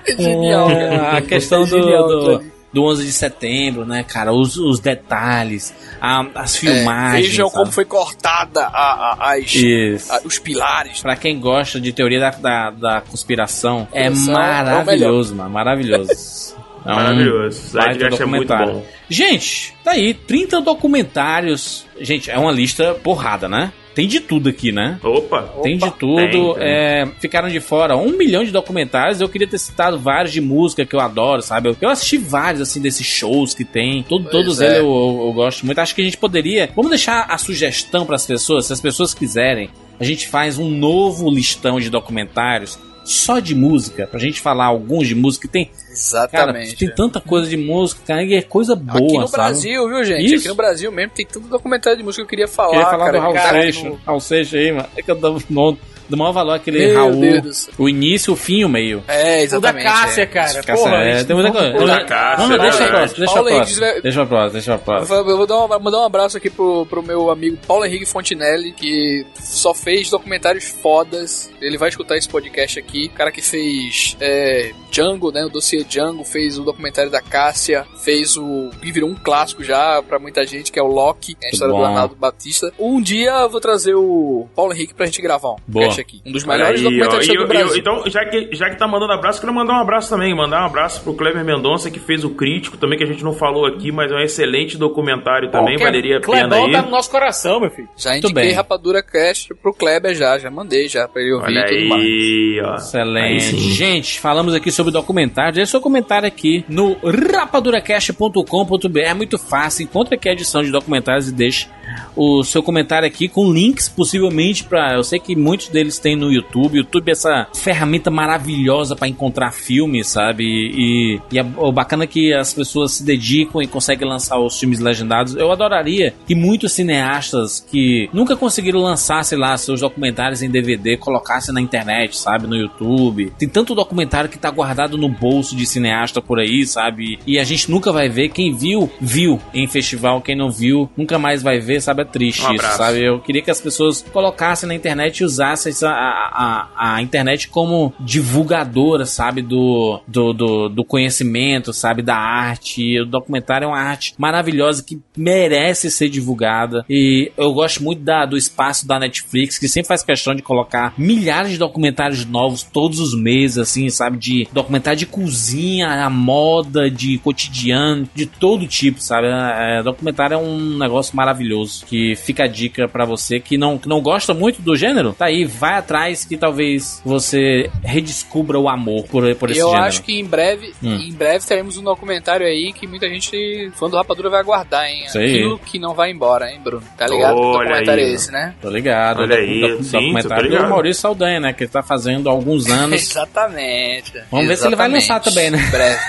É 0.08 0.16
genial, 0.22 0.70
É, 0.70 0.90
cara. 0.98 1.18
a 1.18 1.22
questão 1.22 1.64
É 1.64 1.66
do, 1.68 1.82
genial, 1.82 2.08
do, 2.08 2.26
cara. 2.40 2.54
Do 2.74 2.84
11 2.86 3.06
de 3.06 3.12
setembro, 3.12 3.86
né, 3.86 4.04
cara? 4.04 4.34
Os, 4.34 4.58
os 4.58 4.80
detalhes, 4.80 5.74
a- 6.02 6.26
as 6.36 6.58
filmagens. 6.58 7.26
É, 7.26 7.30
Vejam 7.30 7.48
sabe? 7.48 7.60
como 7.62 7.72
foi 7.72 7.86
cortada 7.86 8.62
a, 8.66 9.14
a- 9.30 9.34
as, 9.36 10.14
os 10.26 10.40
pilares. 10.40 11.02
Pra 11.02 11.16
quem 11.16 11.40
gosta 11.40 11.80
de 11.80 11.94
teoria 11.94 12.20
da, 12.20 12.32
da, 12.32 12.70
da 12.72 13.02
conspiração, 13.02 13.88
é 13.94 14.08
é 14.08 14.10
maravilhoso, 14.10 15.36
mano. 15.36 15.50
Maravilhoso. 15.52 16.54
É 16.86 16.92
um 16.92 16.96
Maravilhoso. 16.96 17.62
baita 17.72 17.92
Zeitgeist 17.94 18.22
é 18.22 18.26
muito 18.26 18.48
documentário. 18.50 18.74
bom. 18.82 18.86
Gente, 19.08 19.74
tá 19.86 19.92
aí, 19.92 20.14
30 20.14 20.60
documentários. 20.60 21.86
Gente, 22.02 22.30
é 22.30 22.38
uma 22.38 22.52
lista 22.52 22.94
porrada, 22.96 23.48
né? 23.48 23.72
Tem 23.96 24.08
de 24.08 24.20
tudo 24.20 24.50
aqui, 24.50 24.72
né? 24.72 25.00
Opa! 25.04 25.42
Tem 25.62 25.78
de 25.78 25.84
Opa, 25.86 25.96
tudo. 26.00 26.16
tem, 26.18 26.32
tem. 26.32 26.54
é, 26.60 27.08
ficaram 27.20 27.48
de 27.50 27.60
fora 27.60 27.96
um 27.96 28.18
milhão 28.18 28.44
de 28.44 28.52
documentários. 28.52 29.22
Eu 29.22 29.30
queria 29.30 29.48
ter 29.48 29.58
citado 29.60 30.00
vários 30.00 30.32
de 30.34 30.42
música 30.42 30.86
que 30.86 30.96
eu 30.96 31.00
adoro, 31.00 31.42
sabe? 31.42 31.70
Eu, 31.70 31.78
eu 31.80 31.90
assisti 31.90 32.18
vários, 32.18 32.62
assim, 32.62 32.82
desses 32.82 33.06
shows 33.06 33.54
que 33.54 33.64
tem. 33.64 34.04
Todo, 34.04 34.30
todos 34.30 34.60
é. 34.60 34.66
eles 34.66 34.78
eu, 34.80 34.86
eu- 34.86 35.24
eu 35.28 35.34
gosto 35.34 35.66
muito. 35.66 35.78
Acho 35.80 35.94
que 35.94 36.02
a 36.02 36.06
gente 36.06 36.18
poderia. 36.18 36.70
Vamos 36.76 36.90
deixar 36.90 37.26
a 37.30 37.38
sugestão 37.38 38.06
para 38.06 38.16
as 38.16 38.26
pessoas, 38.26 38.66
se 38.66 38.74
as 38.74 38.82
pessoas 38.82 39.14
quiserem. 39.14 39.70
A 40.00 40.04
gente 40.04 40.28
faz 40.28 40.58
um 40.58 40.70
novo 40.70 41.30
listão 41.30 41.80
de 41.80 41.90
documentários 41.90 42.80
só 43.04 43.40
de 43.40 43.54
música, 43.56 44.08
pra 44.08 44.20
gente 44.20 44.40
falar 44.42 44.66
alguns 44.66 45.08
de 45.08 45.16
música. 45.16 45.48
Tem, 45.48 45.66
cara, 45.66 45.82
Exatamente. 45.92 46.76
tem 46.76 46.90
tanta 46.90 47.20
coisa 47.20 47.50
de 47.50 47.58
música, 47.58 48.02
cara, 48.06 48.24
e 48.24 48.34
é 48.34 48.42
coisa 48.42 48.76
boa, 48.76 48.98
Aqui 48.98 49.18
no 49.18 49.28
sabe? 49.28 49.44
Brasil, 49.44 49.90
viu, 49.90 50.04
gente? 50.04 50.26
Isso. 50.26 50.36
Aqui 50.38 50.48
no 50.48 50.56
Brasil 50.56 50.92
mesmo 50.92 51.12
tem 51.16 51.26
tanto 51.26 51.48
documentário 51.48 51.98
de 51.98 52.04
música 52.04 52.22
que 52.22 52.26
eu 52.26 52.30
queria 52.30 52.48
falar. 52.48 52.70
Queria 52.72 52.86
falar 52.86 53.06
cara, 53.06 53.18
do 53.18 53.22
Raul 53.22 53.34
cara, 53.34 53.62
Seixas. 53.62 53.84
no- 53.84 54.00
Raul 54.06 54.20
Seixas 54.20 54.54
aí, 54.60 54.72
mano. 54.72 54.88
É 54.96 55.02
que 55.02 55.12
eu 55.12 55.16
dou, 55.16 55.42
no, 55.50 55.78
do 56.10 56.18
maior 56.18 56.32
valor 56.32 56.54
aquele 56.54 56.86
Meu 56.88 56.96
Raul. 56.96 57.20
Deus. 57.42 57.70
O 57.78 57.88
início, 57.90 58.34
o 58.34 58.36
fim 58.36 58.60
e 58.60 58.66
o 58.66 58.70
meio. 58.70 59.04
É, 59.08 59.34
O 59.34 59.38
da 59.38 59.42
exatamente. 59.44 59.84
Cássia, 59.84 60.22
é. 60.22 60.26
cara. 60.26 60.64
Cássia, 60.64 60.76
Porra, 60.76 60.96
é, 60.98 61.24
tem 61.24 61.36
muita 61.36 61.52
coisa. 61.52 61.78
O 61.78 61.88
da 61.88 62.00
Não, 62.00 62.06
Cássia, 62.06 62.48
não, 62.48 62.56
é 62.56 62.60
deixa 62.60 62.76
a 62.76 62.80
verdade. 62.80 62.90
próxima, 62.90 63.18
deixa 63.18 63.32
a 63.32 63.36
Paulo 63.36 63.50
próxima. 63.50 64.02
Deixa 64.02 64.22
a 64.22 64.26
próxima, 64.26 64.50
deixa 64.54 64.72
a 64.72 64.76
Eu 64.76 64.80
próxima. 64.80 65.24
vou 65.24 65.32
eu 65.32 65.38
vou 65.38 65.48
dar 65.48 65.58
uma- 65.66 65.80
mandar 65.80 66.00
um 66.00 66.06
abraço 66.06 66.38
aqui 66.38 66.50
pro, 66.50 66.86
pro 66.86 67.02
meu 67.04 67.30
amigo 67.32 67.58
Paulo 67.68 67.86
Henrique 67.86 68.06
Fontinelli, 68.06 68.72
que 68.74 69.26
só 69.40 69.74
fez 69.74 70.10
documentários 70.10 70.66
fodas. 70.66 71.52
Ele 71.62 71.78
vai 71.78 71.90
escutar 71.90 72.18
esse 72.18 72.28
podcast 72.30 72.78
aqui. 72.80 73.06
O 73.08 73.10
cara 73.18 73.32
que 73.32 73.42
fez 73.42 74.16
é, 74.20 74.72
Django, 74.92 75.32
né? 75.32 75.44
O 75.46 75.50
dossiê 75.50 75.84
Django, 75.84 76.24
fez 76.24 76.58
o 76.58 76.64
documentário 76.64 77.10
da 77.12 77.22
Cássia, 77.22 77.86
fez 78.04 78.38
o. 78.38 78.70
que 78.82 78.92
virou 78.92 79.10
um 79.10 79.16
clássico 79.16 79.64
já 79.64 80.02
pra 80.04 80.20
muita 80.20 80.46
gente, 80.46 80.72
que 80.72 80.80
é 80.80 80.84
o 80.84 80.88
Loki, 80.88 81.36
que 81.36 81.46
é 81.46 81.50
a 81.50 81.52
história 81.52 81.74
bom. 81.74 81.80
do 81.80 81.86
Arnaldo 81.86 82.16
Batista. 82.16 82.72
Um 82.80 83.02
dia 83.02 83.32
eu 83.32 83.50
vou 83.50 83.60
trazer 83.62 83.96
o 83.96 84.48
Paulo 84.56 84.74
Henrique 84.74 84.94
pra 84.94 85.06
gente 85.06 85.22
gravar 85.22 85.52
um 85.52 85.56
Boa. 85.68 85.86
Podcast 85.96 86.02
aqui. 86.02 86.22
Um 86.26 86.32
dos 86.32 86.44
melhores 86.46 86.80
aí, 86.82 86.86
ó. 86.86 86.90
documentários 86.90 87.28
eu- 87.30 87.36
do 87.36 87.42
eu- 87.42 87.48
Brasil. 87.48 87.78
então, 87.78 88.04
já 88.08 88.26
que, 88.26 88.50
já 88.56 88.70
que 88.70 88.76
tá 88.78 88.88
mandando 88.88 89.14
abraço, 89.14 89.40
quero 89.42 89.54
mandar 89.54 89.74
um 89.74 89.82
abraço 89.82 90.10
também. 90.10 90.34
Mandar 90.36 90.64
um 90.64 90.66
abraço 90.66 91.02
pro 91.04 91.14
Kleber 91.14 91.44
Mendonça, 91.46 91.90
que 91.92 92.00
fez 92.00 92.24
o 92.24 92.30
Crítico, 92.32 92.78
também, 92.78 92.98
que 92.98 93.04
a 93.04 93.08
gente 93.08 93.24
não 93.24 93.34
falou 93.34 93.66
aqui, 93.66 93.92
mas 93.92 94.12
é 94.12 94.16
um 94.16 94.20
excelente 94.22 94.78
documentário 94.78 95.50
também, 95.52 95.76
Qualquer 95.76 95.84
valeria 95.86 96.18
a 96.18 96.22
pena 96.22 96.34
Clebão 96.48 96.66
aí. 96.66 96.72
tá 96.72 96.82
no 96.82 96.90
nosso 96.92 97.10
coração, 97.12 97.60
meu 97.60 97.70
filho. 97.70 97.88
Já 97.98 98.18
indiquei 98.18 98.34
bem. 98.34 98.54
Rapadura 98.54 99.02
Cast 99.04 99.54
pro 99.56 99.74
Kleber 99.74 100.14
já, 100.16 100.38
já 100.38 100.50
mandei 100.50 100.88
já 100.88 101.08
pra 101.08 101.22
ele 101.22 101.34
ouvir 101.34 101.46
Olha 101.58 101.60
e 101.60 101.78
tudo 101.78 101.90
mais. 101.90 102.02
aí, 102.04 102.62
ó. 102.64 102.70
Aí 102.72 102.76
Excelente. 102.78 103.44
sim. 103.44 103.58
Gente, 103.74 104.20
falamos 104.20 104.54
aqui 104.54 104.72
sobre 104.72 104.92
documentários. 104.92 105.56
Deixe 105.56 105.72
seu 105.72 105.82
comentário 105.82 106.28
aqui 106.28 106.64
no 106.70 106.98
rapaduracast.com.br. 107.04 109.00
É 109.00 109.14
muito 109.14 109.38
fácil. 109.38 109.84
Encontre 109.84 110.16
aqui 110.16 110.30
a 110.30 110.34
edição 110.34 110.62
de 110.64 110.72
documentários 110.72 111.28
e 111.30 111.34
deixe 111.34 111.68
o 112.16 112.44
seu 112.44 112.64
comentário 112.64 113.08
aqui 113.08 113.28
com 113.28 113.52
links, 113.52 113.90
possivelmente 113.90 114.64
para. 114.64 114.94
Eu 114.96 115.04
sei 115.04 115.20
que 115.20 115.36
muitos 115.36 115.68
deles 115.70 115.83
têm 116.00 116.16
no 116.16 116.32
YouTube. 116.32 116.78
YouTube 116.78 117.10
é 117.10 117.12
essa 117.12 117.48
ferramenta 117.54 118.10
maravilhosa 118.10 118.96
para 118.96 119.08
encontrar 119.08 119.52
filmes, 119.52 120.08
sabe? 120.08 120.44
E, 120.44 121.22
e 121.32 121.40
é 121.40 121.46
o 121.58 121.72
bacana 121.72 122.08
que 122.08 122.34
as 122.34 122.54
pessoas 122.54 122.94
se 122.94 123.04
dedicam 123.04 123.62
e 123.62 123.68
conseguem 123.68 124.08
lançar 124.08 124.40
os 124.40 124.60
filmes 124.60 124.80
legendados. 124.80 125.36
Eu 125.36 125.52
adoraria 125.52 126.14
que 126.26 126.36
muitos 126.36 126.74
cineastas 126.74 127.60
que 127.60 128.10
nunca 128.14 128.36
conseguiram 128.36 128.80
lançar, 128.80 129.24
sei 129.24 129.38
lá, 129.38 129.56
seus 129.58 129.82
documentários 129.82 130.42
em 130.42 130.50
DVD 130.50 130.98
colocassem 130.98 131.54
na 131.54 131.62
internet, 131.62 132.18
sabe? 132.18 132.48
No 132.48 132.56
YouTube. 132.56 133.34
Tem 133.38 133.50
tanto 133.50 133.76
documentário 133.76 134.30
que 134.30 134.38
tá 134.38 134.50
guardado 134.50 134.98
no 134.98 135.10
bolso 135.10 135.56
de 135.56 135.66
cineasta 135.66 136.22
por 136.22 136.40
aí, 136.40 136.66
sabe? 136.66 137.20
E 137.26 137.40
a 137.40 137.44
gente 137.44 137.70
nunca 137.70 137.92
vai 137.92 138.10
ver. 138.10 138.30
Quem 138.30 138.56
viu, 138.56 138.90
viu 139.02 139.40
em 139.54 139.68
festival. 139.68 140.22
Quem 140.22 140.36
não 140.36 140.50
viu, 140.50 140.90
nunca 140.96 141.18
mais 141.20 141.42
vai 141.42 141.60
ver, 141.60 141.82
sabe? 141.82 142.02
É 142.02 142.06
triste 142.06 142.46
Um 142.46 142.54
isso, 142.54 142.78
sabe? 142.78 143.04
Eu 143.04 143.20
queria 143.20 143.42
que 143.42 143.52
as 143.52 143.60
pessoas 143.60 144.06
colocassem 144.14 144.68
na 144.68 144.76
internet 144.76 145.20
e 145.20 145.26
usassem 145.26 145.72
a, 145.82 146.70
a, 146.76 147.02
internet 147.02 147.48
como 147.48 147.94
divulgadora, 148.00 149.06
sabe? 149.06 149.42
Do, 149.42 150.02
do, 150.08 150.34
do, 150.34 150.70
do 150.70 150.84
conhecimento, 150.84 151.74
sabe? 151.74 152.02
Da 152.02 152.16
arte. 152.16 153.00
O 153.00 153.06
documentário 153.06 153.66
é 153.66 153.68
uma 153.68 153.80
arte 153.80 154.14
maravilhosa 154.18 154.84
que 154.84 155.02
merece 155.18 155.90
ser 155.90 156.10
divulgada. 156.10 156.86
E 156.90 157.32
eu 157.38 157.54
gosto 157.54 157.84
muito 157.84 158.04
da, 158.04 158.26
do 158.26 158.38
espaço 158.38 158.88
da 158.88 159.00
Netflix, 159.00 159.58
que 159.58 159.68
sempre 159.68 159.88
faz 159.88 160.04
questão 160.04 160.36
de 160.36 160.42
colocar 160.42 160.94
milhares 160.98 161.52
de 161.52 161.58
documentários 161.58 162.26
novos 162.26 162.64
todos 162.64 163.00
os 163.00 163.18
meses, 163.18 163.58
assim, 163.58 163.90
sabe? 163.90 164.18
De 164.18 164.48
documentário 164.52 165.00
de 165.00 165.06
cozinha, 165.06 166.06
a 166.06 166.10
moda, 166.10 166.90
de 166.90 167.18
cotidiano, 167.20 168.08
de 168.14 168.26
todo 168.26 168.68
tipo, 168.68 169.02
sabe? 169.02 169.28
É, 169.28 169.82
documentário 169.84 170.36
é 170.36 170.38
um 170.38 170.78
negócio 170.78 171.16
maravilhoso 171.16 171.86
que 171.86 172.16
fica 172.16 172.44
a 172.44 172.48
dica 172.48 172.88
pra 172.88 173.06
você 173.06 173.40
que 173.40 173.58
não, 173.58 173.78
que 173.78 173.88
não 173.88 174.02
gosta 174.02 174.34
muito 174.34 174.62
do 174.62 174.76
gênero. 174.76 175.14
Tá 175.14 175.26
aí 175.26 175.46
vai 175.64 175.76
atrás 175.76 176.26
que 176.26 176.36
talvez 176.36 177.02
você 177.06 177.70
redescubra 177.84 178.60
o 178.60 178.68
amor 178.68 179.06
por, 179.06 179.34
por 179.36 179.50
esse 179.50 179.60
eu 179.62 179.68
gênero. 179.70 179.86
acho 179.86 180.04
que 180.04 180.20
em 180.20 180.26
breve, 180.26 180.74
Hum. 180.84 180.96
em 180.96 181.14
breve 181.14 181.46
teremos 181.46 181.78
um 181.78 181.84
documentário 181.84 182.46
aí 182.46 182.74
que 182.74 182.86
muita 182.86 183.08
gente, 183.08 183.72
fã 183.76 183.90
do 183.90 183.96
Rapadura, 183.96 184.30
vai 184.30 184.42
aguardar, 184.42 184.86
hein? 184.90 185.06
Isso 185.06 185.18
aí. 185.18 185.26
Aquilo 185.36 185.60
que 185.60 185.80
não 185.80 185.94
vai 185.94 186.12
embora, 186.12 186.52
hein, 186.52 186.60
Bruno? 186.62 186.84
Tá 186.98 187.08
ligado? 187.08 187.36
que 187.36 187.40
Olha 187.42 187.68
documentário 187.70 188.04
aí. 188.04 188.10
é 188.10 188.14
esse, 188.14 188.32
né? 188.32 188.54
Tô 188.62 188.70
ligado. 188.70 189.22
Olha 189.22 189.38
aí, 189.38 189.62
docu- 189.62 189.84
sim, 189.84 189.92
tô 189.92 190.00
documentário 190.00 190.50
do. 190.50 190.70
Maurício 190.70 191.02
Saldanha, 191.02 191.40
né? 191.40 191.54
Que 191.54 191.64
ele 191.64 191.72
tá 191.72 191.82
fazendo 191.82 192.28
há 192.28 192.32
alguns 192.34 192.68
anos. 192.70 193.02
Exatamente. 193.02 194.14
Vamos 194.30 194.48
ver 194.48 194.58
se 194.58 194.68
ele 194.68 194.76
vai 194.76 194.88
Exatamente. 194.88 195.10
lançar 195.10 195.20
também, 195.22 195.50
né? 195.50 195.60
Em 195.66 195.72
breve. 195.72 196.00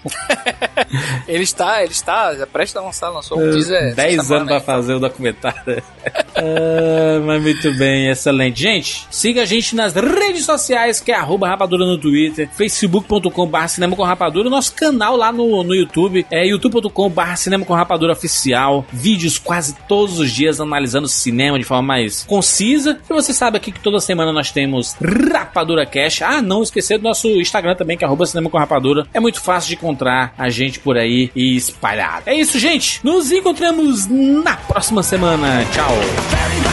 ele 1.28 1.42
está, 1.42 1.82
ele 1.82 1.92
está, 1.92 2.34
já 2.34 2.46
prestes 2.46 2.76
a 2.76 2.80
lançar, 2.80 3.08
lançou 3.10 3.38
um 3.38 3.50
teaser. 3.50 3.82
essa 3.88 3.96
10 3.96 4.12
semana 4.22 4.34
anos 4.36 4.46
pra 4.48 4.56
aí. 4.56 4.62
fazer 4.62 4.94
o 4.94 5.00
documentário. 5.00 5.82
Ah, 6.34 7.20
mas 7.24 7.42
muito 7.42 7.72
bem, 7.74 8.08
excelente. 8.08 8.60
Gente, 8.60 9.06
siga 9.10 9.42
a 9.42 9.44
gente 9.44 9.74
nas 9.74 9.94
redes 9.94 10.44
sociais, 10.44 11.00
que 11.00 11.12
é 11.12 11.14
arroba 11.14 11.48
rapadura 11.48 11.84
no 11.84 11.98
Twitter, 11.98 12.48
facebook.com.br 12.56 13.66
cinema 13.68 13.96
com 13.96 14.02
rapadura, 14.02 14.50
nosso 14.50 14.74
canal 14.74 15.16
lá 15.16 15.32
no, 15.32 15.62
no 15.62 15.74
YouTube, 15.74 16.26
é 16.30 16.46
youtube.com.br 16.46 17.36
cinema 17.36 17.64
com 17.64 17.74
rapadura 17.74 18.12
oficial, 18.12 18.84
vídeos 18.92 19.38
quase 19.38 19.76
todos 19.88 20.18
os 20.18 20.30
dias 20.30 20.60
analisando 20.60 21.08
cinema 21.08 21.58
de 21.58 21.64
forma 21.64 21.82
mais 21.82 22.24
concisa. 22.24 22.98
E 23.08 23.12
você 23.12 23.32
sabe 23.32 23.56
aqui 23.56 23.72
que 23.72 23.80
toda 23.80 24.00
semana 24.00 24.32
nós 24.32 24.50
temos 24.50 24.96
Rapadura 25.00 25.86
Cash. 25.86 26.22
Ah, 26.22 26.42
não 26.42 26.62
esquecer 26.62 26.98
do 26.98 27.04
nosso 27.04 27.28
Instagram 27.40 27.74
também, 27.74 27.96
que 27.96 28.04
é 28.04 28.06
arroba 28.06 28.26
cinema 28.26 28.50
com 28.50 28.58
rapadura. 28.58 29.06
É 29.12 29.20
muito 29.20 29.40
fácil 29.40 29.68
de 29.68 29.74
encontrar 29.74 30.34
a 30.36 30.48
gente 30.48 30.78
por 30.78 30.96
aí 30.96 31.30
e 31.34 31.56
espalhado. 31.56 32.24
É 32.26 32.34
isso, 32.34 32.58
gente. 32.58 33.00
Nos 33.04 33.30
encontramos 33.30 34.06
na 34.06 34.56
próxima 34.56 35.02
semana. 35.02 35.64
Tchau. 35.72 36.29
very 36.30 36.60
much. 36.60 36.69